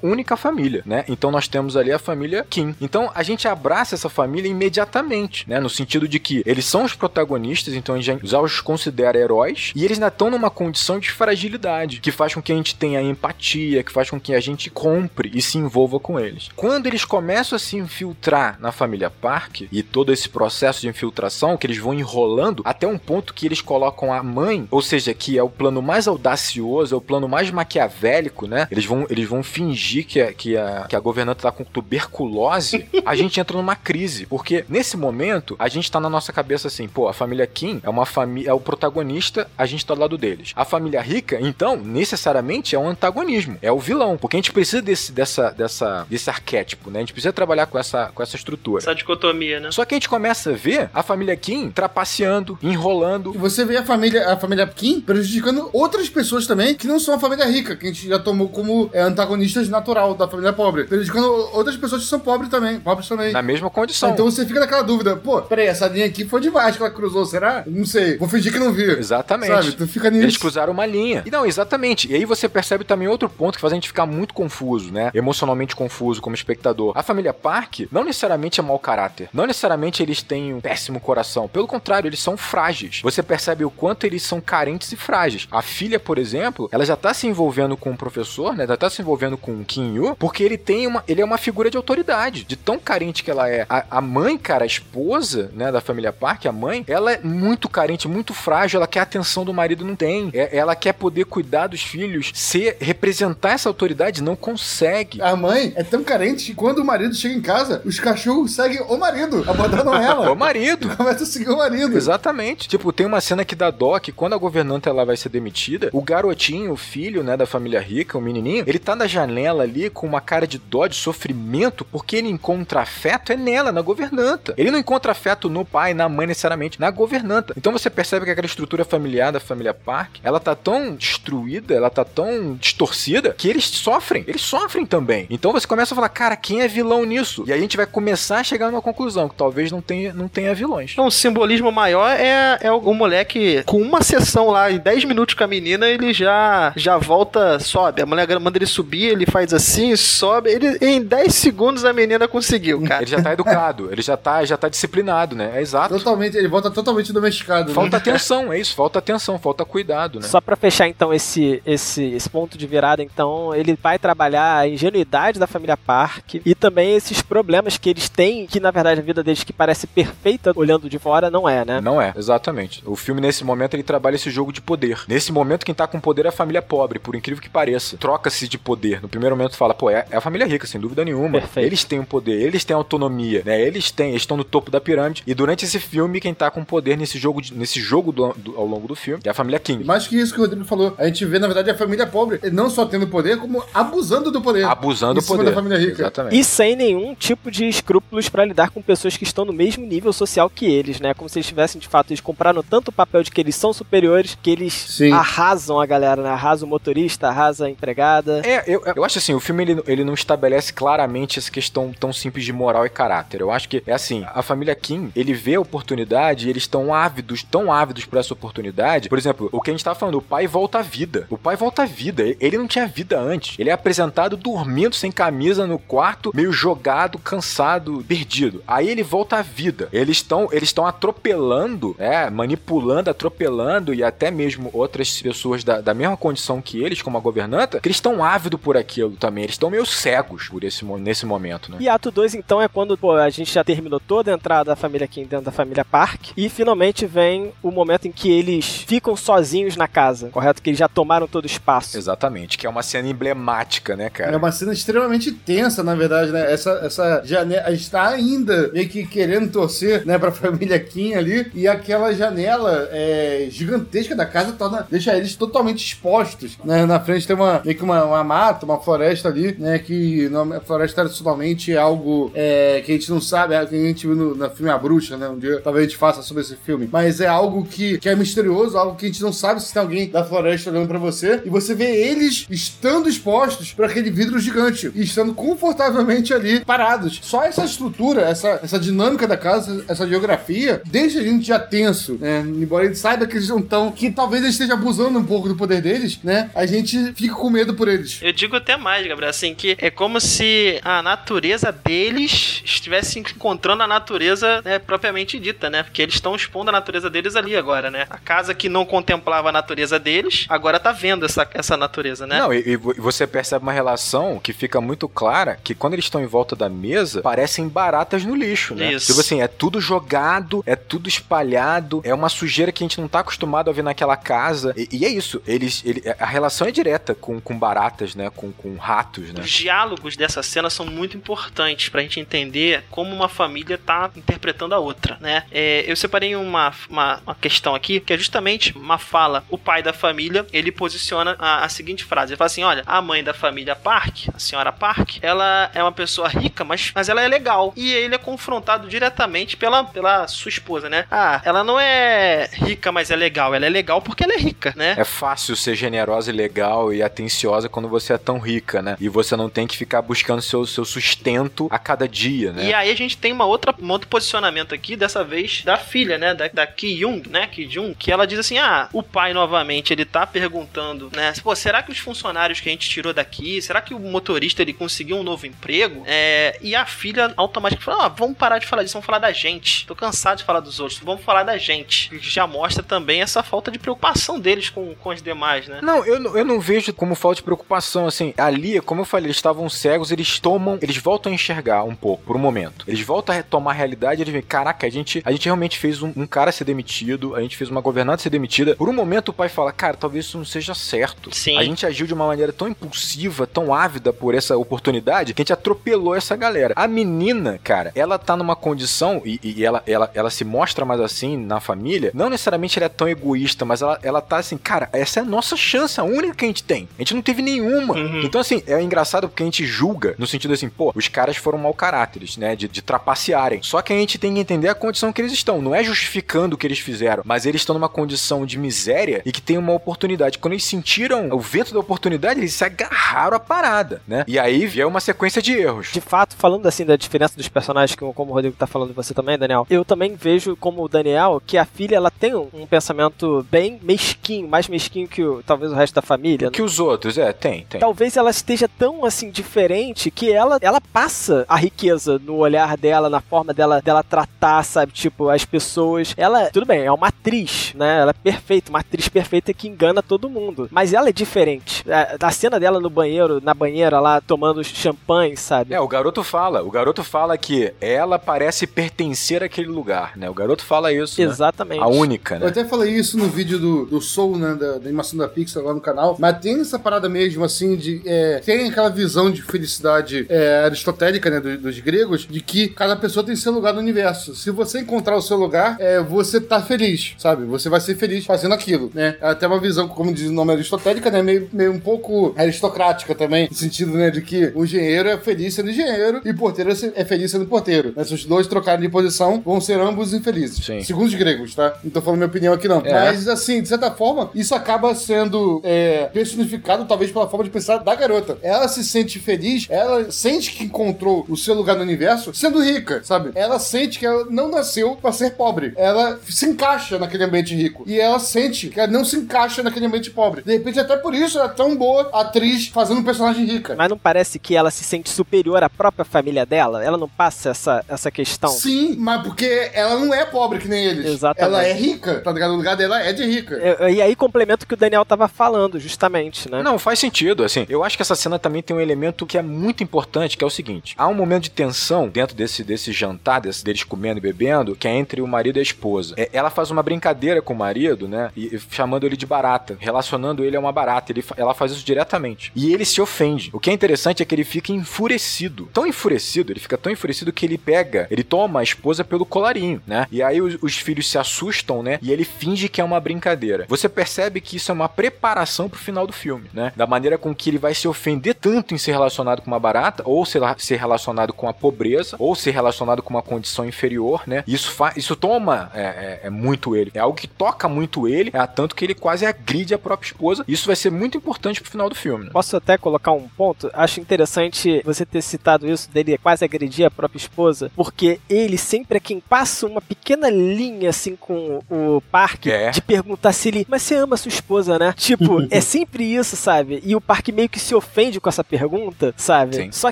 única 0.02 0.36
família, 0.36 0.82
né? 0.86 1.04
Então 1.08 1.30
nós 1.30 1.48
temos 1.48 1.76
ali 1.76 1.92
a 1.92 1.98
família 1.98 2.46
Kim. 2.48 2.74
Então 2.80 3.10
a 3.14 3.22
gente 3.22 3.48
abraça 3.48 3.94
essa 3.94 4.08
família 4.08 4.48
imediatamente, 4.50 5.48
né? 5.48 5.58
No 5.58 5.68
sentido 5.68 6.06
de 6.06 6.18
que 6.18 6.42
eles 6.46 6.64
são 6.64 6.84
os 6.84 6.94
protagonistas, 6.94 7.74
então 7.74 7.94
a 7.94 8.00
gente 8.00 8.26
já 8.26 8.40
os 8.40 8.60
considera 8.60 9.18
heróis, 9.18 9.72
e 9.74 9.84
eles 9.84 9.98
ainda 9.98 10.08
estão 10.08 10.30
numa 10.30 10.50
condição 10.50 10.98
de 10.98 11.10
fragilidade, 11.10 12.00
que 12.00 12.12
faz 12.12 12.34
com 12.34 12.42
que 12.42 12.52
a 12.52 12.56
gente 12.56 12.74
tenha 12.74 13.02
empatia, 13.02 13.82
que 13.82 13.92
faz 13.92 14.10
com 14.10 14.20
que 14.20 14.34
a 14.34 14.40
gente 14.40 14.70
compre 14.70 15.30
e 15.34 15.42
se 15.42 15.58
envolva 15.58 15.98
com 15.98 16.18
eles. 16.18 16.48
Quando 16.54 16.86
eles 16.86 17.04
começam 17.04 17.56
a 17.56 17.58
se 17.58 17.76
infiltrar 17.76 18.58
na 18.60 18.72
família 18.72 19.10
Park, 19.10 19.62
e 19.72 19.82
todo 19.82 20.12
esse 20.12 20.28
processo 20.28 20.80
de 20.80 20.88
infiltração, 20.88 21.56
que 21.56 21.66
eles 21.66 21.78
vão 21.78 21.94
enrolando 21.94 22.62
até 22.64 22.86
um 22.86 22.98
ponto 22.98 23.34
que 23.34 23.46
eles 23.46 23.60
colocam 23.60 24.12
a 24.12 24.22
mãe, 24.22 24.66
ou 24.70 24.82
seja, 24.82 25.12
que 25.14 25.38
é 25.38 25.42
o 25.42 25.50
plano 25.50 25.82
mais 25.82 26.06
audacioso, 26.06 26.94
é 26.94 26.98
o 26.98 27.00
plano 27.08 27.26
mais 27.26 27.50
maquiavélico, 27.50 28.46
né? 28.46 28.68
Eles 28.70 28.84
vão, 28.84 29.06
eles 29.08 29.26
vão 29.26 29.42
fingir 29.42 30.06
que 30.06 30.20
a, 30.20 30.32
que 30.32 30.56
a, 30.56 30.86
que 30.88 30.94
a 30.94 31.00
governanta 31.00 31.42
tá 31.42 31.50
com 31.50 31.64
tuberculose, 31.64 32.86
a 33.04 33.16
gente 33.16 33.40
entra 33.40 33.56
numa 33.56 33.74
crise, 33.74 34.26
porque 34.26 34.64
nesse 34.68 34.96
momento 34.96 35.56
a 35.58 35.68
gente 35.68 35.90
tá 35.90 35.98
na 35.98 36.10
nossa 36.10 36.32
cabeça 36.32 36.68
assim, 36.68 36.86
pô, 36.86 37.08
a 37.08 37.14
família 37.14 37.46
Kim 37.46 37.80
é 37.82 37.88
uma 37.88 38.04
família, 38.04 38.50
é 38.50 38.52
o 38.52 38.60
protagonista, 38.60 39.48
a 39.56 39.64
gente 39.64 39.86
tá 39.86 39.94
do 39.94 40.00
lado 40.00 40.18
deles. 40.18 40.52
A 40.54 40.64
família 40.64 41.00
rica, 41.00 41.38
então, 41.40 41.76
necessariamente 41.76 42.76
é 42.76 42.78
um 42.78 42.88
antagonismo, 42.88 43.56
é 43.62 43.72
o 43.72 43.78
vilão, 43.78 44.18
porque 44.18 44.36
a 44.36 44.38
gente 44.38 44.52
precisa 44.52 44.82
desse, 44.82 45.10
dessa, 45.10 45.50
dessa, 45.50 46.06
desse 46.10 46.28
arquétipo, 46.28 46.90
né? 46.90 46.98
A 46.98 47.02
gente 47.02 47.12
precisa 47.12 47.32
trabalhar 47.32 47.66
com 47.66 47.78
essa, 47.78 48.10
com 48.14 48.22
essa 48.22 48.36
estrutura. 48.36 48.82
Essa 48.82 48.94
dicotomia, 48.94 49.60
né? 49.60 49.70
Só 49.70 49.84
que 49.84 49.94
a 49.94 49.96
gente 49.96 50.08
começa 50.08 50.50
a 50.50 50.54
ver 50.54 50.90
a 50.92 51.02
família 51.02 51.36
Kim 51.36 51.70
trapaceando, 51.70 52.58
enrolando. 52.62 53.32
E 53.34 53.38
você 53.38 53.64
vê 53.64 53.78
a 53.78 53.84
família, 53.84 54.32
a 54.32 54.36
família 54.36 54.66
Kim 54.66 55.00
prejudicando 55.00 55.70
outras 55.72 56.08
pessoas 56.08 56.46
também 56.46 56.74
que 56.74 56.86
não 56.86 56.97
são 57.00 57.14
a 57.14 57.18
família 57.18 57.46
rica, 57.46 57.76
que 57.76 57.86
a 57.86 57.92
gente 57.92 58.08
já 58.08 58.18
tomou 58.18 58.48
como 58.48 58.90
é, 58.92 59.00
antagonistas 59.00 59.68
natural 59.68 60.14
da 60.14 60.28
família 60.28 60.52
pobre. 60.52 60.84
Prejudicando 60.84 61.26
outras 61.52 61.76
pessoas 61.76 62.02
que 62.02 62.08
são 62.08 62.20
pobres 62.20 62.50
também, 62.50 62.80
pobres 62.80 63.08
também. 63.08 63.32
Na 63.32 63.42
mesma 63.42 63.70
condição. 63.70 64.10
Então 64.10 64.24
você 64.24 64.44
fica 64.46 64.60
naquela 64.60 64.82
dúvida, 64.82 65.16
pô, 65.16 65.40
peraí, 65.42 65.66
essa 65.66 65.86
linha 65.86 66.06
aqui 66.06 66.24
foi 66.24 66.40
demais 66.40 66.76
que 66.76 66.82
ela 66.82 66.90
cruzou, 66.90 67.24
será? 67.24 67.64
Não 67.66 67.84
sei, 67.84 68.16
vou 68.18 68.28
fingir 68.28 68.52
que 68.52 68.58
não 68.58 68.72
vi. 68.72 68.84
Exatamente. 68.84 69.52
Sabe? 69.52 69.72
Tu 69.72 69.86
fica 69.86 70.10
nisso. 70.10 70.24
Eles 70.24 70.36
cruzaram 70.36 70.72
uma 70.72 70.86
linha. 70.86 71.22
E 71.26 71.30
não, 71.30 71.46
exatamente. 71.46 72.10
E 72.10 72.14
aí 72.14 72.24
você 72.24 72.48
percebe 72.48 72.84
também 72.84 73.08
outro 73.08 73.28
ponto 73.28 73.56
que 73.56 73.60
faz 73.60 73.72
a 73.72 73.76
gente 73.76 73.88
ficar 73.88 74.06
muito 74.06 74.34
confuso, 74.34 74.92
né? 74.92 75.10
Emocionalmente 75.14 75.74
confuso 75.76 76.20
como 76.20 76.34
espectador. 76.34 76.92
A 76.94 77.02
família 77.02 77.32
Park 77.32 77.80
não 77.90 78.04
necessariamente 78.04 78.60
é 78.60 78.62
mau 78.62 78.78
caráter. 78.78 79.28
Não 79.32 79.46
necessariamente 79.46 80.02
eles 80.02 80.22
têm 80.22 80.54
um 80.54 80.60
péssimo 80.60 81.00
coração. 81.00 81.48
Pelo 81.48 81.66
contrário, 81.66 82.08
eles 82.08 82.20
são 82.20 82.36
frágeis. 82.36 83.00
Você 83.02 83.22
percebe 83.22 83.64
o 83.64 83.70
quanto 83.70 84.04
eles 84.04 84.22
são 84.22 84.40
carentes 84.40 84.92
e 84.92 84.96
frágeis. 84.96 85.46
A 85.50 85.62
filha, 85.62 85.98
por 85.98 86.18
exemplo, 86.18 86.68
ela 86.72 86.82
já 86.88 86.96
tá 86.96 87.14
se 87.14 87.26
envolvendo 87.26 87.76
com 87.76 87.90
o 87.90 87.96
professor, 87.96 88.56
né? 88.56 88.66
Já 88.66 88.76
tá 88.76 88.90
se 88.90 89.00
envolvendo 89.00 89.36
com 89.36 89.52
o 89.52 89.64
Kim 89.64 89.94
Yu, 89.94 90.16
porque 90.18 90.42
ele 90.42 90.58
tem 90.58 90.86
uma. 90.86 91.04
Ele 91.06 91.20
é 91.20 91.24
uma 91.24 91.38
figura 91.38 91.70
de 91.70 91.76
autoridade. 91.76 92.44
De 92.44 92.56
tão 92.56 92.78
carente 92.78 93.22
que 93.22 93.30
ela 93.30 93.48
é. 93.48 93.66
A, 93.68 93.84
a 93.98 94.00
mãe, 94.00 94.36
cara, 94.36 94.64
a 94.64 94.66
esposa, 94.66 95.50
né, 95.54 95.70
da 95.70 95.80
família 95.80 96.12
Park, 96.12 96.46
a 96.46 96.52
mãe, 96.52 96.84
ela 96.88 97.12
é 97.12 97.20
muito 97.22 97.68
carente, 97.68 98.08
muito 98.08 98.32
frágil. 98.34 98.78
Ela 98.78 98.86
quer 98.86 99.00
a 99.00 99.02
atenção 99.02 99.44
do 99.44 99.52
marido, 99.52 99.84
não 99.84 99.94
tem. 99.94 100.30
É, 100.32 100.56
ela 100.56 100.74
quer 100.74 100.94
poder 100.94 101.24
cuidar 101.24 101.66
dos 101.66 101.82
filhos, 101.82 102.32
ser, 102.34 102.76
representar 102.80 103.52
essa 103.52 103.68
autoridade, 103.68 104.22
não 104.22 104.34
consegue. 104.34 105.20
A 105.20 105.36
mãe 105.36 105.72
é 105.76 105.82
tão 105.82 106.02
carente 106.02 106.46
que 106.46 106.54
quando 106.54 106.78
o 106.78 106.84
marido 106.84 107.14
chega 107.14 107.34
em 107.34 107.42
casa, 107.42 107.82
os 107.84 108.00
cachorros 108.00 108.54
seguem 108.54 108.80
o 108.82 108.96
marido, 108.96 109.44
abandonam 109.46 109.94
ela. 110.00 110.32
o 110.32 110.36
marido. 110.36 110.88
Começa 110.96 111.24
a 111.24 111.26
seguir 111.26 111.50
o 111.50 111.58
marido. 111.58 111.96
Exatamente. 111.96 112.66
Tipo, 112.68 112.92
tem 112.92 113.06
uma 113.06 113.20
cena 113.20 113.44
que 113.44 113.54
dá 113.54 113.70
dó 113.70 113.98
que 113.98 114.12
quando 114.12 114.32
a 114.32 114.38
governanta 114.38 114.88
ela 114.88 115.04
vai 115.04 115.16
ser 115.16 115.28
demitida, 115.28 115.90
o 115.92 116.00
garotinho, 116.00 116.72
o 116.72 116.76
filho, 116.78 117.22
né, 117.22 117.36
da 117.36 117.46
família 117.46 117.80
rica, 117.80 118.16
o 118.16 118.20
menininho, 118.20 118.64
ele 118.66 118.78
tá 118.78 118.94
na 118.94 119.06
janela 119.06 119.64
ali 119.64 119.90
com 119.90 120.06
uma 120.06 120.20
cara 120.20 120.46
de 120.46 120.58
dó, 120.58 120.86
de 120.86 120.96
sofrimento, 120.96 121.84
porque 121.84 122.16
ele 122.16 122.28
encontra 122.28 122.80
afeto 122.80 123.32
é 123.32 123.36
nela, 123.36 123.72
na 123.72 123.82
governanta. 123.82 124.54
Ele 124.56 124.70
não 124.70 124.78
encontra 124.78 125.12
afeto 125.12 125.50
no 125.50 125.64
pai, 125.64 125.92
na 125.94 126.08
mãe 126.08 126.26
necessariamente, 126.26 126.80
na 126.80 126.90
governanta. 126.90 127.54
Então 127.56 127.72
você 127.72 127.90
percebe 127.90 128.24
que 128.24 128.30
aquela 128.30 128.46
estrutura 128.46 128.84
familiar 128.84 129.32
da 129.32 129.40
família 129.40 129.74
Park, 129.74 130.16
ela 130.22 130.40
tá 130.40 130.54
tão 130.54 130.94
destruída, 130.94 131.74
ela 131.74 131.90
tá 131.90 132.04
tão 132.04 132.54
distorcida, 132.54 133.34
que 133.36 133.48
eles 133.48 133.64
sofrem. 133.64 134.24
Eles 134.26 134.42
sofrem 134.42 134.86
também. 134.86 135.26
Então 135.30 135.52
você 135.52 135.66
começa 135.66 135.94
a 135.94 135.96
falar, 135.96 136.08
cara, 136.08 136.36
quem 136.36 136.62
é 136.62 136.68
vilão 136.68 137.04
nisso? 137.04 137.44
E 137.46 137.52
aí 137.52 137.58
a 137.58 137.62
gente 137.62 137.76
vai 137.76 137.86
começar 137.86 138.38
a 138.38 138.44
chegar 138.44 138.70
numa 138.70 138.82
conclusão, 138.82 139.28
que 139.28 139.34
talvez 139.34 139.72
não 139.72 139.80
tenha, 139.80 140.12
não 140.12 140.28
tenha 140.28 140.54
vilões. 140.54 140.92
Então, 140.92 141.06
o 141.06 141.10
simbolismo 141.10 141.70
maior 141.72 142.10
é, 142.10 142.58
é 142.60 142.72
o, 142.72 142.78
o 142.78 142.94
moleque 142.94 143.62
com 143.64 143.80
uma 143.80 144.02
sessão 144.02 144.48
lá, 144.48 144.70
em 144.70 144.78
10 144.78 145.04
minutos 145.04 145.34
com 145.34 145.44
a 145.44 145.46
menina, 145.46 145.88
ele 145.88 146.12
já 146.12 146.67
já, 146.76 146.92
já 146.92 146.98
volta, 146.98 147.58
sobe. 147.58 148.02
A 148.02 148.06
mulher 148.06 148.38
manda 148.38 148.58
ele 148.58 148.66
subir, 148.66 149.06
ele 149.06 149.26
faz 149.26 149.52
assim, 149.52 149.94
sobe. 149.96 150.50
Ele, 150.50 150.78
em 150.80 151.02
10 151.02 151.34
segundos 151.34 151.84
a 151.84 151.92
menina 151.92 152.26
conseguiu, 152.26 152.82
cara. 152.82 153.02
Ele 153.02 153.10
já 153.10 153.22
tá 153.22 153.32
educado, 153.32 153.88
ele 153.90 154.02
já 154.02 154.16
tá, 154.16 154.44
já 154.44 154.56
tá 154.56 154.68
disciplinado, 154.68 155.36
né? 155.36 155.52
É 155.54 155.60
exato. 155.60 155.96
Totalmente, 155.96 156.36
ele 156.36 156.48
volta 156.48 156.70
totalmente 156.70 157.12
domesticado. 157.12 157.72
Falta 157.72 157.96
né? 157.96 157.96
atenção, 157.96 158.52
é 158.52 158.58
isso, 158.58 158.74
falta 158.74 158.98
atenção, 158.98 159.38
falta 159.38 159.64
cuidado, 159.64 160.20
né? 160.20 160.26
Só 160.26 160.40
pra 160.40 160.56
fechar 160.56 160.88
então 160.88 161.12
esse, 161.12 161.62
esse, 161.64 162.04
esse 162.04 162.28
ponto 162.28 162.56
de 162.56 162.66
virada, 162.66 163.02
então, 163.02 163.54
ele 163.54 163.78
vai 163.80 163.98
trabalhar 163.98 164.58
a 164.58 164.68
ingenuidade 164.68 165.38
da 165.38 165.46
família 165.46 165.76
Park 165.76 166.34
e 166.44 166.54
também 166.54 166.94
esses 166.94 167.22
problemas 167.22 167.78
que 167.78 167.90
eles 167.90 168.08
têm, 168.08 168.46
que 168.46 168.60
na 168.60 168.70
verdade 168.70 169.00
a 169.00 169.02
vida 169.02 169.22
deles 169.22 169.44
que 169.44 169.52
parece 169.52 169.86
perfeita 169.86 170.52
olhando 170.54 170.88
de 170.88 170.98
fora, 170.98 171.30
não 171.30 171.48
é, 171.48 171.64
né? 171.64 171.80
Não 171.80 172.00
é, 172.00 172.12
exatamente. 172.16 172.82
O 172.86 172.96
filme, 172.96 173.20
nesse 173.20 173.44
momento, 173.44 173.74
ele 173.74 173.82
trabalha 173.82 174.16
esse 174.16 174.30
jogo 174.30 174.52
de 174.52 174.60
poder. 174.60 175.02
Nesse 175.08 175.32
momento, 175.32 175.64
quem 175.64 175.74
tá 175.74 175.86
com 175.86 176.00
poder 176.00 176.26
é 176.26 176.28
a 176.28 176.32
família 176.32 176.57
pobre, 176.60 176.98
por 176.98 177.14
incrível 177.14 177.42
que 177.42 177.48
pareça. 177.48 177.96
Troca-se 177.96 178.48
de 178.48 178.58
poder. 178.58 179.00
No 179.02 179.08
primeiro 179.08 179.36
momento 179.36 179.56
fala, 179.56 179.74
pô, 179.74 179.90
é, 179.90 180.06
é 180.10 180.16
a 180.16 180.20
família 180.20 180.46
rica, 180.46 180.66
sem 180.66 180.80
dúvida 180.80 181.04
nenhuma. 181.04 181.40
Perfeito. 181.40 181.66
Eles 181.66 181.84
têm 181.84 182.00
o 182.00 182.04
poder, 182.04 182.40
eles 182.40 182.64
têm 182.64 182.74
autonomia, 182.74 183.42
né? 183.44 183.60
Eles 183.60 183.90
têm, 183.90 184.10
eles 184.10 184.22
estão 184.22 184.36
no 184.36 184.44
topo 184.44 184.70
da 184.70 184.80
pirâmide. 184.80 185.22
E 185.26 185.34
durante 185.34 185.64
esse 185.64 185.78
filme, 185.78 186.20
quem 186.20 186.34
tá 186.34 186.50
com 186.50 186.64
poder 186.64 186.96
nesse 186.96 187.18
jogo, 187.18 187.40
de, 187.40 187.54
nesse 187.54 187.80
jogo 187.80 188.12
do, 188.12 188.32
do, 188.34 188.56
ao 188.56 188.66
longo 188.66 188.88
do 188.88 188.94
filme 188.94 189.22
é 189.24 189.30
a 189.30 189.34
família 189.34 189.58
King. 189.58 189.84
Mais 189.84 190.06
que 190.06 190.16
isso 190.16 190.32
que 190.32 190.40
o 190.40 190.44
Rodrigo 190.44 190.64
falou, 190.64 190.94
a 190.98 191.06
gente 191.06 191.24
vê, 191.24 191.38
na 191.38 191.46
verdade, 191.46 191.70
a 191.70 191.74
família 191.76 192.06
pobre 192.06 192.40
não 192.50 192.70
só 192.70 192.84
tendo 192.84 193.06
poder, 193.06 193.38
como 193.38 193.62
abusando 193.72 194.30
do 194.30 194.40
poder. 194.40 194.64
Abusando 194.64 195.20
do 195.20 195.26
poder. 195.26 195.44
da 195.44 195.52
família 195.52 195.78
rica. 195.78 196.02
Exatamente. 196.02 196.38
E 196.38 196.44
sem 196.44 196.76
nenhum 196.76 197.14
tipo 197.14 197.50
de 197.50 197.68
escrúpulos 197.68 198.28
pra 198.28 198.44
lidar 198.44 198.70
com 198.70 198.82
pessoas 198.82 199.16
que 199.16 199.24
estão 199.24 199.44
no 199.44 199.52
mesmo 199.52 199.86
nível 199.86 200.12
social 200.12 200.50
que 200.50 200.66
eles, 200.66 201.00
né? 201.00 201.14
Como 201.14 201.28
se 201.28 201.38
eles 201.38 201.46
tivessem, 201.46 201.80
de 201.80 201.88
fato, 201.88 202.10
eles 202.10 202.20
compraram 202.20 202.62
tanto 202.62 202.88
o 202.88 202.92
papel 202.92 203.22
de 203.22 203.30
que 203.30 203.40
eles 203.40 203.54
são 203.54 203.72
superiores 203.72 204.36
que 204.40 204.50
eles 204.50 204.72
Sim. 204.72 205.12
arrasam 205.12 205.80
a 205.80 205.86
galera, 205.86 206.22
né? 206.22 206.30
Arrasa 206.38 206.64
o 206.64 206.68
motorista, 206.68 207.26
arrasa 207.26 207.66
a 207.66 207.70
empregada. 207.70 208.42
É, 208.44 208.62
eu, 208.64 208.80
eu 208.94 209.04
acho 209.04 209.18
assim, 209.18 209.34
o 209.34 209.40
filme 209.40 209.64
ele, 209.64 209.82
ele 209.88 210.04
não 210.04 210.14
estabelece 210.14 210.72
claramente 210.72 211.36
essa 211.36 211.50
questão 211.50 211.92
tão 211.92 212.12
simples 212.12 212.44
de 212.44 212.52
moral 212.52 212.86
e 212.86 212.88
caráter. 212.88 213.40
Eu 213.40 213.50
acho 213.50 213.68
que 213.68 213.82
é 213.84 213.92
assim, 213.92 214.24
a 214.32 214.40
família 214.40 214.72
Kim, 214.76 215.10
ele 215.16 215.34
vê 215.34 215.56
a 215.56 215.60
oportunidade 215.60 216.46
e 216.46 216.50
eles 216.50 216.62
estão 216.62 216.94
ávidos, 216.94 217.42
tão 217.42 217.72
ávidos 217.72 218.04
por 218.04 218.20
essa 218.20 218.32
oportunidade. 218.32 219.08
Por 219.08 219.18
exemplo, 219.18 219.48
o 219.50 219.60
que 219.60 219.70
a 219.70 219.72
gente 219.72 219.84
tá 219.84 219.96
falando, 219.96 220.18
o 220.18 220.22
pai 220.22 220.46
volta 220.46 220.78
à 220.78 220.82
vida. 220.82 221.26
O 221.28 221.36
pai 221.36 221.56
volta 221.56 221.82
à 221.82 221.86
vida. 221.86 222.22
Ele 222.38 222.56
não 222.56 222.68
tinha 222.68 222.86
vida 222.86 223.18
antes. 223.18 223.58
Ele 223.58 223.70
é 223.70 223.72
apresentado 223.72 224.36
dormindo 224.36 224.94
sem 224.94 225.10
camisa 225.10 225.66
no 225.66 225.78
quarto, 225.78 226.30
meio 226.32 226.52
jogado, 226.52 227.18
cansado, 227.18 228.04
perdido. 228.06 228.62
Aí 228.64 228.88
ele 228.88 229.02
volta 229.02 229.38
à 229.38 229.42
vida. 229.42 229.88
Eles 229.92 230.18
estão 230.18 230.48
eles 230.52 230.68
estão 230.68 230.86
atropelando, 230.86 231.96
é, 231.98 232.30
manipulando, 232.30 233.10
atropelando 233.10 233.92
e 233.92 234.04
até 234.04 234.30
mesmo 234.30 234.70
outras 234.72 235.20
pessoas 235.20 235.64
da, 235.64 235.80
da 235.80 235.94
mesma 235.94 236.16
condição 236.28 236.60
que 236.60 236.82
eles, 236.82 237.00
como 237.00 237.16
a 237.16 237.20
governanta, 237.20 237.80
eles 237.82 237.96
estão 237.96 238.22
ávidos 238.22 238.60
por 238.60 238.76
aquilo 238.76 239.12
também. 239.12 239.44
Eles 239.44 239.54
estão 239.54 239.70
meio 239.70 239.86
cegos 239.86 240.48
por 240.48 240.62
esse, 240.62 240.84
nesse 240.84 241.24
momento, 241.24 241.70
né? 241.70 241.78
E 241.80 241.88
ato 241.88 242.10
2, 242.10 242.34
então, 242.34 242.60
é 242.60 242.68
quando 242.68 242.96
pô, 242.98 243.12
a 243.12 243.30
gente 243.30 243.52
já 243.52 243.64
terminou 243.64 243.98
toda 243.98 244.30
a 244.30 244.34
entrada 244.34 244.70
da 244.70 244.76
família 244.76 245.08
Kim 245.08 245.22
dentro 245.22 245.46
da 245.46 245.50
família 245.50 245.84
Park. 245.84 246.32
E 246.36 246.48
finalmente 246.48 247.06
vem 247.06 247.52
o 247.62 247.70
momento 247.70 248.06
em 248.06 248.12
que 248.12 248.30
eles 248.30 248.84
ficam 248.86 249.16
sozinhos 249.16 249.76
na 249.76 249.88
casa, 249.88 250.28
correto? 250.28 250.60
Que 250.60 250.70
eles 250.70 250.78
já 250.78 250.88
tomaram 250.88 251.26
todo 251.26 251.44
o 251.44 251.46
espaço. 251.46 251.96
Exatamente, 251.96 252.58
que 252.58 252.66
é 252.66 252.70
uma 252.70 252.82
cena 252.82 253.08
emblemática, 253.08 253.96
né, 253.96 254.10
cara? 254.10 254.32
É 254.32 254.36
uma 254.36 254.52
cena 254.52 254.72
extremamente 254.72 255.32
tensa, 255.32 255.82
na 255.82 255.94
verdade, 255.94 256.30
né? 256.30 256.52
Essa, 256.52 256.70
essa 256.84 257.22
janela. 257.24 257.62
A 257.66 257.74
gente 257.74 257.90
tá 257.90 258.08
ainda 258.08 258.68
meio 258.72 258.88
que 258.88 259.06
querendo 259.06 259.50
torcer, 259.50 260.04
né, 260.04 260.18
pra 260.18 260.30
família 260.32 260.78
Kim 260.78 261.14
ali. 261.14 261.50
E 261.54 261.66
aquela 261.66 262.12
janela 262.12 262.88
é, 262.92 263.46
gigantesca 263.50 264.14
da 264.14 264.26
casa 264.26 264.52
torna, 264.52 264.86
deixa 264.90 265.16
eles 265.16 265.34
totalmente 265.34 265.84
expostos. 265.84 266.17
Né? 266.64 266.86
Na 266.86 267.00
frente 267.00 267.26
tem 267.26 267.36
uma, 267.36 267.60
meio 267.64 267.76
que 267.76 267.84
uma, 267.84 268.04
uma 268.04 268.24
mata, 268.24 268.64
uma 268.64 268.78
floresta 268.80 269.28
ali, 269.28 269.56
né? 269.58 269.78
Que 269.78 270.30
a 270.56 270.60
floresta 270.60 271.02
tradicionalmente 271.02 271.72
é 271.72 271.76
algo 271.76 272.30
é, 272.34 272.82
que 272.84 272.92
a 272.92 272.94
gente 272.94 273.10
não 273.10 273.20
sabe, 273.20 273.54
é, 273.54 273.64
que 273.64 273.74
a 273.74 273.78
gente 273.78 274.06
viu 274.06 274.16
no, 274.16 274.34
no 274.34 274.50
filme 274.50 274.70
A 274.70 274.78
Bruxa, 274.78 275.16
né? 275.16 275.28
Um 275.28 275.38
dia 275.38 275.60
talvez 275.60 275.86
a 275.86 275.88
gente 275.88 275.98
faça 275.98 276.22
sobre 276.22 276.42
esse 276.42 276.56
filme. 276.56 276.88
Mas 276.90 277.20
é 277.20 277.26
algo 277.26 277.64
que, 277.64 277.98
que 277.98 278.08
é 278.08 278.14
misterioso, 278.14 278.76
algo 278.76 278.96
que 278.96 279.06
a 279.06 279.08
gente 279.08 279.22
não 279.22 279.32
sabe 279.32 279.62
se 279.62 279.72
tem 279.72 279.82
alguém 279.82 280.08
da 280.08 280.24
floresta 280.24 280.70
olhando 280.70 280.88
pra 280.88 280.98
você. 280.98 281.42
E 281.44 281.48
você 281.48 281.74
vê 281.74 282.08
eles 282.08 282.46
estando 282.50 283.08
expostos 283.08 283.72
para 283.72 283.86
aquele 283.86 284.10
vidro 284.10 284.38
gigante 284.38 284.90
e 284.94 285.02
estando 285.02 285.34
confortavelmente 285.34 286.32
ali 286.34 286.64
parados. 286.64 287.20
Só 287.22 287.44
essa 287.44 287.64
estrutura, 287.64 288.22
essa, 288.22 288.60
essa 288.62 288.78
dinâmica 288.78 289.26
da 289.26 289.36
casa, 289.36 289.84
essa 289.88 290.06
geografia, 290.06 290.82
deixa 290.86 291.20
a 291.20 291.22
gente 291.22 291.46
já 291.46 291.58
tenso, 291.58 292.18
né? 292.20 292.40
Embora 292.40 292.84
a 292.84 292.86
gente 292.86 292.98
saiba 292.98 293.26
que 293.26 293.36
eles 293.36 293.48
não 293.48 293.58
estão, 293.58 293.90
que 293.90 294.10
talvez 294.10 294.42
eles 294.42 294.54
estejam 294.54 294.76
abusando 294.76 295.18
um 295.18 295.24
pouco 295.24 295.48
do 295.48 295.56
poder 295.56 295.80
deles, 295.80 296.07
né? 296.22 296.50
A 296.54 296.64
gente 296.66 297.12
fica 297.14 297.34
com 297.34 297.50
medo 297.50 297.74
por 297.74 297.88
eles. 297.88 298.18
Eu 298.22 298.32
digo 298.32 298.56
até 298.56 298.76
mais, 298.76 299.06
Gabriel, 299.06 299.30
assim, 299.30 299.54
que 299.54 299.76
é 299.80 299.90
como 299.90 300.20
se 300.20 300.80
a 300.84 301.02
natureza 301.02 301.70
deles 301.72 302.62
estivesse 302.64 303.18
encontrando 303.18 303.82
a 303.82 303.86
natureza 303.86 304.62
né, 304.64 304.78
propriamente 304.78 305.38
dita, 305.38 305.68
né? 305.68 305.82
Porque 305.82 306.00
eles 306.02 306.14
estão 306.14 306.34
expondo 306.34 306.70
a 306.70 306.72
natureza 306.72 307.10
deles 307.10 307.36
ali 307.36 307.56
agora, 307.56 307.90
né? 307.90 308.06
A 308.10 308.18
casa 308.18 308.54
que 308.54 308.68
não 308.68 308.84
contemplava 308.84 309.48
a 309.48 309.52
natureza 309.52 309.98
deles, 309.98 310.46
agora 310.48 310.78
tá 310.80 310.92
vendo 310.92 311.24
essa, 311.26 311.48
essa 311.54 311.76
natureza, 311.76 312.26
né? 312.26 312.38
Não, 312.38 312.52
e, 312.52 312.62
e 312.70 312.76
vo- 312.76 312.94
você 312.98 313.26
percebe 313.26 313.62
uma 313.62 313.72
relação 313.72 314.38
que 314.38 314.52
fica 314.52 314.80
muito 314.80 315.08
clara 315.08 315.58
que 315.62 315.74
quando 315.74 315.94
eles 315.94 316.04
estão 316.06 316.22
em 316.22 316.26
volta 316.26 316.54
da 316.56 316.68
mesa, 316.68 317.20
parecem 317.22 317.68
baratas 317.68 318.24
no 318.24 318.34
lixo, 318.34 318.74
né? 318.74 318.92
Isso. 318.92 319.06
Tipo 319.08 319.20
assim, 319.20 319.42
é 319.42 319.48
tudo 319.48 319.80
jogado, 319.80 320.62
é 320.66 320.76
tudo 320.76 321.08
espalhado, 321.08 322.00
é 322.04 322.12
uma 322.14 322.28
sujeira 322.28 322.72
que 322.72 322.82
a 322.82 322.86
gente 322.86 323.00
não 323.00 323.08
tá 323.08 323.20
acostumado 323.20 323.70
a 323.70 323.72
ver 323.72 323.82
naquela 323.82 324.16
casa. 324.16 324.74
E, 324.76 324.88
e 324.92 325.04
é 325.04 325.08
isso, 325.08 325.42
eles, 325.46 325.82
ele, 325.98 326.16
a 326.18 326.26
relação 326.26 326.66
é 326.66 326.70
direta 326.70 327.14
com, 327.14 327.40
com 327.40 327.58
baratas, 327.58 328.14
né? 328.14 328.30
Com, 328.30 328.52
com 328.52 328.76
ratos, 328.76 329.32
né? 329.32 329.40
Os 329.40 329.50
diálogos 329.50 330.16
dessa 330.16 330.42
cena 330.42 330.70
são 330.70 330.86
muito 330.86 331.16
importantes 331.16 331.88
pra 331.88 332.02
gente 332.02 332.20
entender 332.20 332.84
como 332.90 333.14
uma 333.14 333.28
família 333.28 333.78
tá 333.78 334.10
interpretando 334.16 334.74
a 334.74 334.78
outra, 334.78 335.18
né? 335.20 335.44
É, 335.50 335.84
eu 335.86 335.96
separei 335.96 336.34
uma, 336.36 336.72
uma, 336.88 337.20
uma 337.24 337.34
questão 337.34 337.74
aqui, 337.74 338.00
que 338.00 338.12
é 338.12 338.18
justamente 338.18 338.76
uma 338.76 338.98
fala. 338.98 339.44
O 339.48 339.58
pai 339.58 339.82
da 339.82 339.92
família, 339.92 340.46
ele 340.52 340.72
posiciona 340.72 341.36
a, 341.38 341.64
a 341.64 341.68
seguinte 341.68 342.04
frase. 342.04 342.32
Ele 342.32 342.38
fala 342.38 342.46
assim, 342.46 342.62
olha, 342.62 342.82
a 342.86 343.00
mãe 343.00 343.22
da 343.22 343.34
família 343.34 343.74
Park, 343.74 344.28
a 344.34 344.38
senhora 344.38 344.72
Park, 344.72 345.18
ela 345.22 345.70
é 345.74 345.82
uma 345.82 345.92
pessoa 345.92 346.28
rica, 346.28 346.64
mas, 346.64 346.92
mas 346.94 347.08
ela 347.08 347.22
é 347.22 347.28
legal. 347.28 347.72
E 347.76 347.92
ele 347.92 348.14
é 348.14 348.18
confrontado 348.18 348.88
diretamente 348.88 349.56
pela, 349.56 349.84
pela 349.84 350.26
sua 350.28 350.48
esposa, 350.48 350.88
né? 350.88 351.06
Ah, 351.10 351.40
ela 351.44 351.64
não 351.64 351.78
é 351.78 352.48
rica, 352.52 352.92
mas 352.92 353.10
é 353.10 353.16
legal. 353.16 353.54
Ela 353.54 353.66
é 353.66 353.70
legal 353.70 354.00
porque 354.00 354.24
ela 354.24 354.34
é 354.34 354.38
rica, 354.38 354.72
né? 354.76 354.94
É 354.98 355.04
fácil 355.04 355.56
ser 355.56 355.74
generosa 355.88 356.30
e 356.30 356.34
legal 356.34 356.92
e 356.92 357.02
atenciosa 357.02 357.68
quando 357.68 357.88
você 357.88 358.12
é 358.12 358.18
tão 358.18 358.38
rica, 358.38 358.82
né? 358.82 358.96
E 359.00 359.08
você 359.08 359.34
não 359.34 359.48
tem 359.48 359.66
que 359.66 359.76
ficar 359.76 360.02
buscando 360.02 360.42
seu, 360.42 360.66
seu 360.66 360.84
sustento 360.84 361.66
a 361.70 361.78
cada 361.78 362.06
dia, 362.06 362.52
né? 362.52 362.66
E 362.66 362.74
aí 362.74 362.90
a 362.90 362.96
gente 362.96 363.16
tem 363.16 363.32
uma 363.32 363.46
outra, 363.46 363.74
um 363.80 363.90
outro 363.90 364.08
posicionamento 364.08 364.74
aqui, 364.74 364.94
dessa 364.94 365.24
vez 365.24 365.62
da 365.64 365.76
filha, 365.76 366.18
né? 366.18 366.34
Da, 366.34 366.48
da 366.48 366.66
Ki 366.66 366.88
Young, 367.02 367.22
né? 367.28 367.46
Ki 367.46 367.68
Jung, 367.68 367.94
que 367.94 368.12
ela 368.12 368.26
diz 368.26 368.38
assim: 368.38 368.58
ah, 368.58 368.88
o 368.92 369.02
pai 369.02 369.32
novamente 369.32 369.92
ele 369.92 370.04
tá 370.04 370.26
perguntando, 370.26 371.10
né? 371.14 371.32
Pô, 371.42 371.54
será 371.56 371.82
que 371.82 371.90
os 371.90 371.98
funcionários 371.98 372.60
que 372.60 372.68
a 372.68 372.72
gente 372.72 372.88
tirou 372.88 373.12
daqui, 373.12 373.60
será 373.62 373.80
que 373.80 373.94
o 373.94 373.98
motorista 373.98 374.62
ele 374.62 374.72
conseguiu 374.72 375.16
um 375.16 375.22
novo 375.22 375.46
emprego? 375.46 376.02
É, 376.06 376.58
e 376.60 376.74
a 376.74 376.84
filha 376.84 377.32
automaticamente 377.36 377.84
fala: 377.84 378.06
ah, 378.06 378.08
vamos 378.08 378.36
parar 378.36 378.58
de 378.58 378.66
falar 378.66 378.82
disso, 378.82 378.94
vamos 378.94 379.06
falar 379.06 379.18
da 379.18 379.32
gente. 379.32 379.86
Tô 379.86 379.94
cansado 379.94 380.38
de 380.38 380.44
falar 380.44 380.60
dos 380.60 380.78
outros, 380.80 381.00
vamos 381.00 381.24
falar 381.24 381.42
da 381.42 381.56
gente. 381.56 382.10
Já 382.20 382.46
mostra 382.46 382.82
também 382.82 383.22
essa 383.22 383.42
falta 383.42 383.70
de 383.70 383.78
preocupação 383.78 384.38
deles 384.38 384.68
com, 384.68 384.94
com 384.94 385.10
os 385.10 385.22
demais, 385.22 385.66
né? 385.66 385.77
Não, 385.82 386.04
eu, 386.04 386.18
não- 386.20 386.36
eu 386.36 386.44
não 386.44 386.60
vejo 386.60 386.92
como 386.92 387.14
falta 387.14 387.36
de 387.36 387.42
preocupação, 387.42 388.06
assim, 388.06 388.34
ali, 388.36 388.80
como 388.80 389.00
eu 389.00 389.04
falei, 389.04 389.26
eles 389.26 389.36
estavam 389.36 389.68
cegos, 389.68 390.10
eles 390.10 390.38
tomam, 390.40 390.78
eles 390.80 390.96
voltam 390.96 391.30
a 391.30 391.34
enxergar 391.34 391.84
um 391.84 391.94
pouco, 391.94 392.22
por 392.24 392.36
um 392.36 392.38
momento. 392.38 392.84
Eles 392.88 393.00
voltam 393.02 393.32
a 393.34 393.36
retomar 393.36 393.74
a 393.74 393.76
realidade, 393.78 394.22
eles 394.22 394.32
veem, 394.32 394.42
caraca, 394.44 394.86
a 394.86 394.90
gente, 394.90 395.22
a 395.24 395.32
gente 395.32 395.44
realmente 395.46 395.78
fez 395.78 396.02
um, 396.02 396.12
um 396.16 396.26
cara 396.26 396.50
ser 396.52 396.64
demitido, 396.64 397.34
a 397.34 397.40
gente 397.42 397.56
fez 397.56 397.70
uma 397.70 397.80
governanta 397.80 398.22
ser 398.22 398.30
demitida. 398.30 398.74
Por 398.76 398.88
um 398.88 398.92
momento 398.92 399.28
o 399.30 399.32
pai 399.32 399.48
fala, 399.48 399.72
cara, 399.72 399.96
talvez 399.96 400.24
isso 400.26 400.38
não 400.38 400.44
seja 400.44 400.74
certo. 400.74 401.34
Sim. 401.34 401.56
A 401.58 401.64
gente 401.64 401.84
agiu 401.86 402.06
de 402.06 402.14
uma 402.14 402.26
maneira 402.26 402.52
tão 402.52 402.68
impulsiva, 402.68 403.46
tão 403.46 403.72
ávida 403.74 404.12
por 404.12 404.34
essa 404.34 404.56
oportunidade, 404.56 405.34
que 405.34 405.42
a 405.42 405.44
gente 405.44 405.52
atropelou 405.52 406.14
essa 406.14 406.36
galera. 406.36 406.72
A 406.76 406.86
menina, 406.86 407.58
cara, 407.62 407.92
ela 407.94 408.18
tá 408.18 408.36
numa 408.36 408.56
condição, 408.56 409.22
e, 409.24 409.38
e 409.42 409.64
ela, 409.64 409.82
ela, 409.86 410.10
ela 410.14 410.30
se 410.30 410.44
mostra 410.44 410.84
mais 410.84 411.00
assim 411.00 411.36
na 411.36 411.60
família, 411.60 412.10
não 412.14 412.28
necessariamente 412.30 412.78
ela 412.78 412.86
é 412.86 412.88
tão 412.88 413.08
egoísta, 413.08 413.64
mas 413.64 413.82
ela, 413.82 413.98
ela 414.02 414.20
tá 414.20 414.38
assim, 414.38 414.56
cara, 414.56 414.88
essa 414.92 415.20
é 415.20 415.22
a 415.22 415.26
nossa 415.26 415.56
chance, 415.68 416.00
a 416.00 416.04
única 416.04 416.34
que 416.34 416.44
a 416.44 416.48
gente 416.48 416.62
tem. 416.62 416.88
A 416.98 417.02
gente 417.02 417.14
não 417.14 417.22
teve 417.22 417.42
nenhuma. 417.42 417.94
Uhum. 417.94 418.22
Então, 418.22 418.40
assim, 418.40 418.62
é 418.66 418.80
engraçado 418.82 419.28
porque 419.28 419.42
a 419.42 419.46
gente 419.46 419.64
julga, 419.64 420.14
no 420.18 420.26
sentido 420.26 420.54
assim, 420.54 420.68
pô, 420.68 420.92
os 420.94 421.08
caras 421.08 421.36
foram 421.36 421.58
mau 421.58 421.74
caráteres, 421.74 422.36
né, 422.36 422.56
de, 422.56 422.68
de 422.68 422.82
trapacearem. 422.82 423.60
Só 423.62 423.80
que 423.82 423.92
a 423.92 423.96
gente 423.96 424.18
tem 424.18 424.34
que 424.34 424.40
entender 424.40 424.68
a 424.68 424.74
condição 424.74 425.12
que 425.12 425.20
eles 425.20 425.32
estão. 425.32 425.60
Não 425.62 425.74
é 425.74 425.82
justificando 425.84 426.54
o 426.54 426.58
que 426.58 426.66
eles 426.66 426.78
fizeram, 426.78 427.22
mas 427.26 427.46
eles 427.46 427.60
estão 427.60 427.74
numa 427.74 427.88
condição 427.88 428.44
de 428.46 428.58
miséria 428.58 429.22
e 429.24 429.32
que 429.32 429.40
tem 429.40 429.58
uma 429.58 429.72
oportunidade. 429.72 430.38
Quando 430.38 430.52
eles 430.54 430.64
sentiram 430.64 431.28
o 431.32 431.38
vento 431.40 431.72
da 431.72 431.80
oportunidade, 431.80 432.40
eles 432.40 432.54
se 432.54 432.64
agarraram 432.64 433.36
à 433.36 433.40
parada, 433.40 434.00
né? 434.06 434.24
E 434.26 434.38
aí 434.38 434.66
veio 434.66 434.88
uma 434.88 435.00
sequência 435.00 435.40
de 435.42 435.52
erros. 435.52 435.88
De 435.92 436.00
fato, 436.00 436.36
falando 436.36 436.66
assim 436.66 436.84
da 436.84 436.96
diferença 436.96 437.36
dos 437.36 437.48
personagens, 437.48 437.94
que- 437.96 438.12
como 438.14 438.30
o 438.30 438.34
Rodrigo 438.34 438.56
tá 438.56 438.66
falando 438.66 438.94
você 438.94 439.12
também, 439.14 439.38
Daniel, 439.38 439.66
eu 439.68 439.84
também 439.84 440.14
vejo 440.14 440.56
como 440.56 440.82
o 440.82 440.88
Daniel 440.88 441.42
que 441.46 441.56
a 441.58 441.64
filha 441.64 441.96
ela 441.96 442.10
tem 442.10 442.34
um, 442.34 442.48
um 442.52 442.66
pensamento 442.66 443.46
bem 443.50 443.78
mesquinho, 443.82 444.48
mais 444.48 444.68
mesquinho 444.68 445.08
que 445.08 445.22
o, 445.22 445.42
talvez 445.58 445.72
o 445.72 445.74
resto 445.74 445.94
da 445.94 446.02
família. 446.02 446.50
Que 446.50 446.62
os 446.62 446.78
outros, 446.78 447.18
é, 447.18 447.32
tem, 447.32 447.66
tem. 447.68 447.80
Talvez 447.80 448.16
ela 448.16 448.30
esteja 448.30 448.68
tão 448.68 449.04
assim 449.04 449.30
diferente 449.30 450.10
que 450.10 450.32
ela, 450.32 450.58
ela 450.60 450.80
passa 450.80 451.44
a 451.48 451.56
riqueza 451.56 452.18
no 452.18 452.36
olhar 452.36 452.76
dela, 452.76 453.10
na 453.10 453.20
forma 453.20 453.52
dela, 453.52 453.82
dela 453.82 454.02
tratar, 454.02 454.62
sabe? 454.62 454.92
Tipo, 454.92 455.28
as 455.28 455.44
pessoas. 455.44 456.14
Ela, 456.16 456.50
tudo 456.50 456.66
bem, 456.66 456.82
é 456.82 456.92
uma 456.92 457.08
atriz, 457.08 457.72
né? 457.74 458.00
Ela 458.00 458.10
é 458.10 458.14
perfeita, 458.14 458.70
uma 458.70 458.80
atriz 458.80 459.08
perfeita 459.08 459.52
que 459.52 459.68
engana 459.68 460.02
todo 460.02 460.30
mundo. 460.30 460.68
Mas 460.70 460.92
ela 460.92 461.08
é 461.08 461.12
diferente. 461.12 461.84
A, 461.90 462.28
a 462.28 462.30
cena 462.30 462.60
dela 462.60 462.78
no 462.78 462.90
banheiro, 462.90 463.40
na 463.42 463.52
banheira 463.52 463.98
lá, 463.98 464.20
tomando 464.20 464.62
champanhe, 464.62 465.36
sabe? 465.36 465.74
É, 465.74 465.80
o 465.80 465.88
garoto 465.88 466.22
fala. 466.22 466.62
O 466.62 466.70
garoto 466.70 467.02
fala 467.02 467.36
que 467.36 467.72
ela 467.80 468.18
parece 468.18 468.66
pertencer 468.66 469.42
àquele 469.42 469.68
lugar, 469.68 470.16
né? 470.16 470.30
O 470.30 470.34
garoto 470.34 470.64
fala 470.64 470.92
isso. 470.92 471.20
Né? 471.20 471.26
Exatamente. 471.26 471.80
Né? 471.80 471.84
A 471.84 471.88
única, 471.88 472.38
né? 472.38 472.44
Eu 472.44 472.50
até 472.50 472.64
falei 472.64 472.94
isso 472.94 473.18
no 473.18 473.26
vídeo 473.26 473.58
do, 473.58 473.86
do 473.86 474.00
Soul, 474.00 474.38
né? 474.38 474.54
Da, 474.54 474.78
da 474.78 474.86
animação 474.86 475.18
da 475.18 475.28
Pixar 475.38 475.62
lá 475.62 475.72
no 475.72 475.80
canal. 475.80 476.16
Mas 476.18 476.38
tem 476.38 476.60
essa 476.60 476.80
parada 476.80 477.08
mesmo, 477.08 477.44
assim, 477.44 477.76
de. 477.76 478.02
É, 478.04 478.40
tem 478.44 478.68
aquela 478.68 478.88
visão 478.88 479.30
de 479.30 479.40
felicidade 479.40 480.26
é, 480.28 480.64
aristotélica, 480.64 481.30
né? 481.30 481.38
Do, 481.38 481.58
dos 481.58 481.78
gregos, 481.78 482.26
de 482.28 482.40
que 482.40 482.66
cada 482.66 482.96
pessoa 482.96 483.24
tem 483.24 483.36
seu 483.36 483.52
lugar 483.52 483.72
no 483.72 483.78
universo. 483.78 484.34
Se 484.34 484.50
você 484.50 484.80
encontrar 484.80 485.16
o 485.16 485.22
seu 485.22 485.36
lugar, 485.36 485.76
é, 485.78 486.00
você 486.00 486.40
tá 486.40 486.60
feliz, 486.60 487.14
sabe? 487.18 487.44
Você 487.44 487.68
vai 487.68 487.80
ser 487.80 487.94
feliz 487.94 488.26
fazendo 488.26 488.52
aquilo, 488.52 488.90
né? 488.92 489.16
É 489.20 489.28
até 489.28 489.46
uma 489.46 489.60
visão, 489.60 489.86
como 489.86 490.12
diz 490.12 490.28
o 490.28 490.32
nome 490.32 490.52
aristotélica, 490.54 491.08
né? 491.08 491.22
Meio, 491.22 491.48
meio 491.52 491.72
um 491.72 491.78
pouco 491.78 492.34
aristocrática 492.36 493.14
também, 493.14 493.46
no 493.48 493.54
sentido, 493.54 493.92
né? 493.92 494.10
De 494.10 494.20
que 494.20 494.50
o 494.56 494.64
engenheiro 494.64 495.08
é 495.08 495.18
feliz 495.18 495.54
sendo 495.54 495.70
engenheiro 495.70 496.20
e 496.24 496.30
o 496.30 496.36
porteiro 496.36 496.70
é 496.72 497.04
feliz 497.04 497.30
sendo 497.30 497.46
porteiro. 497.46 497.92
Né? 497.94 498.02
Se 498.02 498.12
os 498.12 498.24
dois 498.24 498.48
trocarem 498.48 498.80
de 498.80 498.88
posição, 498.88 499.40
vão 499.44 499.60
ser 499.60 499.78
ambos 499.78 500.12
infelizes. 500.12 500.66
Sim. 500.66 500.82
Segundo 500.82 501.06
os 501.06 501.14
gregos, 501.14 501.54
tá? 501.54 501.76
Não 501.84 501.92
tô 501.92 502.02
falando 502.02 502.18
minha 502.18 502.28
opinião 502.28 502.54
aqui, 502.54 502.66
não. 502.66 502.80
É. 502.80 502.92
Mas, 502.92 503.28
assim, 503.28 503.62
de 503.62 503.68
certa 503.68 503.90
forma, 503.90 504.30
isso 504.34 504.54
acaba 504.54 504.94
sendo 504.94 505.27
é, 505.64 506.06
personificado, 506.12 506.84
talvez, 506.84 507.10
pela 507.10 507.28
forma 507.28 507.44
de 507.44 507.50
pensar 507.50 507.78
da 507.78 507.94
garota. 507.94 508.38
Ela 508.42 508.68
se 508.68 508.84
sente 508.84 509.18
feliz, 509.18 509.66
ela 509.68 510.10
sente 510.10 510.52
que 510.52 510.64
encontrou 510.64 511.24
o 511.28 511.36
seu 511.36 511.54
lugar 511.54 511.76
no 511.76 511.82
universo 511.82 512.32
sendo 512.34 512.62
rica, 512.62 513.02
sabe? 513.04 513.30
Ela 513.34 513.58
sente 513.58 513.98
que 513.98 514.06
ela 514.06 514.26
não 514.30 514.48
nasceu 514.48 514.96
para 514.96 515.12
ser 515.12 515.32
pobre. 515.32 515.72
Ela 515.76 516.18
se 516.28 516.46
encaixa 516.46 516.98
naquele 516.98 517.24
ambiente 517.24 517.54
rico. 517.54 517.84
E 517.86 517.98
ela 517.98 518.18
sente 518.18 518.68
que 518.68 518.80
ela 518.80 518.90
não 518.90 519.04
se 519.04 519.16
encaixa 519.16 519.62
naquele 519.62 519.86
ambiente 519.86 520.10
pobre. 520.10 520.42
De 520.42 520.52
repente, 520.52 520.80
até 520.80 520.96
por 520.96 521.14
isso, 521.14 521.38
ela 521.38 521.48
é 521.48 521.54
tão 521.54 521.76
boa 521.76 522.08
atriz 522.12 522.68
fazendo 522.68 523.00
um 523.00 523.04
personagem 523.04 523.44
rica. 523.44 523.74
Mas 523.76 523.88
não 523.88 523.98
parece 523.98 524.38
que 524.38 524.56
ela 524.56 524.70
se 524.70 524.84
sente 524.84 525.10
superior 525.10 525.62
à 525.62 525.70
própria 525.70 526.04
família 526.04 526.46
dela? 526.46 526.84
Ela 526.84 526.96
não 526.96 527.08
passa 527.08 527.50
essa, 527.50 527.84
essa 527.88 528.10
questão? 528.10 528.50
Sim, 528.50 528.96
mas 528.98 529.22
porque 529.22 529.70
ela 529.72 529.96
não 529.96 530.12
é 530.12 530.24
pobre 530.24 530.58
que 530.58 530.68
nem 530.68 530.84
eles. 530.84 531.06
Exatamente. 531.06 531.54
Ela 531.54 531.64
é 531.64 531.72
rica, 531.72 532.20
tá 532.20 532.32
ligado? 532.32 532.52
O 532.52 532.56
lugar 532.56 532.76
dela 532.76 533.00
é 533.00 533.12
de 533.12 533.24
rica. 533.24 533.58
E, 533.88 533.94
e 533.94 534.02
aí 534.02 534.14
complemento 534.14 534.64
o 534.64 534.68
que 534.68 534.74
o 534.74 534.76
Daniel 534.76 535.04
tava 535.18 535.28
falando, 535.28 535.80
justamente, 535.80 536.48
né? 536.50 536.62
Não, 536.62 536.78
faz 536.78 536.98
sentido, 536.98 537.42
assim. 537.42 537.66
Eu 537.68 537.82
acho 537.82 537.96
que 537.96 538.02
essa 538.02 538.14
cena 538.14 538.38
também 538.38 538.62
tem 538.62 538.76
um 538.76 538.80
elemento 538.80 539.26
que 539.26 539.36
é 539.36 539.42
muito 539.42 539.82
importante, 539.82 540.36
que 540.36 540.44
é 540.44 540.46
o 540.46 540.50
seguinte. 540.50 540.94
Há 540.96 541.08
um 541.08 541.14
momento 541.14 541.44
de 541.44 541.50
tensão 541.50 542.08
dentro 542.08 542.36
desse, 542.36 542.62
desse 542.62 542.92
jantar, 542.92 543.40
desse, 543.40 543.64
deles 543.64 543.82
comendo 543.82 544.18
e 544.18 544.22
bebendo, 544.22 544.76
que 544.76 544.86
é 544.86 544.94
entre 544.94 545.20
o 545.20 545.26
marido 545.26 545.56
e 545.56 545.60
a 545.60 545.62
esposa. 545.62 546.14
É, 546.16 546.28
ela 546.32 546.50
faz 546.50 546.70
uma 546.70 546.82
brincadeira 546.82 547.42
com 547.42 547.52
o 547.52 547.56
marido, 547.56 548.06
né? 548.06 548.30
E, 548.36 548.54
e, 548.54 548.60
chamando 548.70 549.04
ele 549.04 549.16
de 549.16 549.26
barata, 549.26 549.76
relacionando 549.80 550.44
ele 550.44 550.56
a 550.56 550.60
uma 550.60 550.72
barata. 550.72 551.10
Ele, 551.10 551.24
ela 551.36 551.54
faz 551.54 551.72
isso 551.72 551.84
diretamente. 551.84 552.52
E 552.54 552.72
ele 552.72 552.84
se 552.84 553.00
ofende. 553.00 553.50
O 553.52 553.58
que 553.58 553.70
é 553.70 553.72
interessante 553.72 554.22
é 554.22 554.26
que 554.26 554.34
ele 554.34 554.44
fica 554.44 554.72
enfurecido. 554.72 555.68
Tão 555.72 555.86
enfurecido, 555.86 556.52
ele 556.52 556.60
fica 556.60 556.78
tão 556.78 556.92
enfurecido 556.92 557.32
que 557.32 557.44
ele 557.44 557.58
pega, 557.58 558.06
ele 558.10 558.22
toma 558.22 558.60
a 558.60 558.62
esposa 558.62 559.02
pelo 559.02 559.26
colarinho, 559.26 559.82
né? 559.86 560.06
E 560.12 560.22
aí 560.22 560.40
os, 560.40 560.56
os 560.62 560.76
filhos 560.76 561.10
se 561.10 561.18
assustam, 561.18 561.82
né? 561.82 561.98
E 562.00 562.12
ele 562.12 562.24
finge 562.24 562.68
que 562.68 562.80
é 562.80 562.84
uma 562.84 563.00
brincadeira. 563.00 563.64
Você 563.68 563.88
percebe 563.88 564.40
que 564.40 564.56
isso 564.56 564.70
é 564.70 564.74
uma 564.74 564.88
preparação 565.10 565.68
pro 565.68 565.78
final 565.78 566.06
do 566.06 566.12
filme, 566.12 566.48
né? 566.52 566.72
Da 566.76 566.86
maneira 566.86 567.16
com 567.16 567.34
que 567.34 567.50
ele 567.50 567.58
vai 567.58 567.74
se 567.74 567.88
ofender 567.88 568.34
tanto 568.34 568.74
em 568.74 568.78
ser 568.78 568.92
relacionado 568.92 569.40
com 569.40 569.48
uma 569.48 569.58
barata, 569.58 570.02
ou 570.04 570.24
ser, 570.24 570.42
ser 570.58 570.76
relacionado 570.76 571.32
com 571.32 571.48
a 571.48 571.52
pobreza, 571.52 572.16
ou 572.18 572.34
ser 572.34 572.50
relacionado 572.50 573.02
com 573.02 573.10
uma 573.10 573.22
condição 573.22 573.66
inferior, 573.66 574.22
né? 574.26 574.44
Isso, 574.46 574.74
isso 574.96 575.16
toma 575.16 575.70
é, 575.74 575.80
é, 575.82 576.20
é, 576.24 576.30
muito 576.30 576.76
ele. 576.76 576.90
É 576.94 577.00
algo 577.00 577.16
que 577.16 577.26
toca 577.26 577.68
muito 577.68 578.06
ele, 578.06 578.30
é 578.32 578.46
tanto 578.46 578.74
que 578.74 578.84
ele 578.84 578.94
quase 578.94 579.24
agride 579.24 579.74
a 579.74 579.78
própria 579.78 580.08
esposa. 580.08 580.44
Isso 580.46 580.66
vai 580.66 580.76
ser 580.76 580.90
muito 580.90 581.16
importante 581.16 581.60
pro 581.60 581.70
final 581.70 581.88
do 581.88 581.94
filme. 581.94 582.26
Né? 582.26 582.30
Posso 582.32 582.56
até 582.56 582.76
colocar 582.76 583.12
um 583.12 583.28
ponto? 583.28 583.70
Acho 583.72 584.00
interessante 584.00 584.82
você 584.84 585.06
ter 585.06 585.22
citado 585.22 585.68
isso 585.68 585.90
dele 585.90 586.18
quase 586.18 586.44
agredir 586.44 586.86
a 586.86 586.90
própria 586.90 587.18
esposa, 587.18 587.70
porque 587.74 588.20
ele 588.28 588.58
sempre 588.58 588.98
é 588.98 589.00
quem 589.00 589.20
passa 589.20 589.66
uma 589.66 589.80
pequena 589.80 590.28
linha 590.28 590.90
assim 590.90 591.16
com 591.16 591.60
o 591.70 592.00
parque 592.10 592.50
é. 592.50 592.70
de 592.70 592.82
perguntar 592.82 593.32
se 593.32 593.48
ele, 593.48 593.66
mas 593.68 593.82
você 593.82 593.94
ama 593.94 594.16
sua 594.16 594.28
esposa, 594.28 594.78
né? 594.78 594.94
Tipo, 594.98 595.46
é 595.50 595.60
sempre 595.60 596.04
isso, 596.04 596.36
sabe? 596.36 596.82
E 596.84 596.94
o 596.94 597.00
parque 597.00 597.32
meio 597.32 597.48
que 597.48 597.60
se 597.60 597.74
ofende 597.74 598.20
com 598.20 598.28
essa 598.28 598.44
pergunta, 598.44 599.14
sabe? 599.16 599.56
Sim. 599.56 599.72
Só 599.72 599.90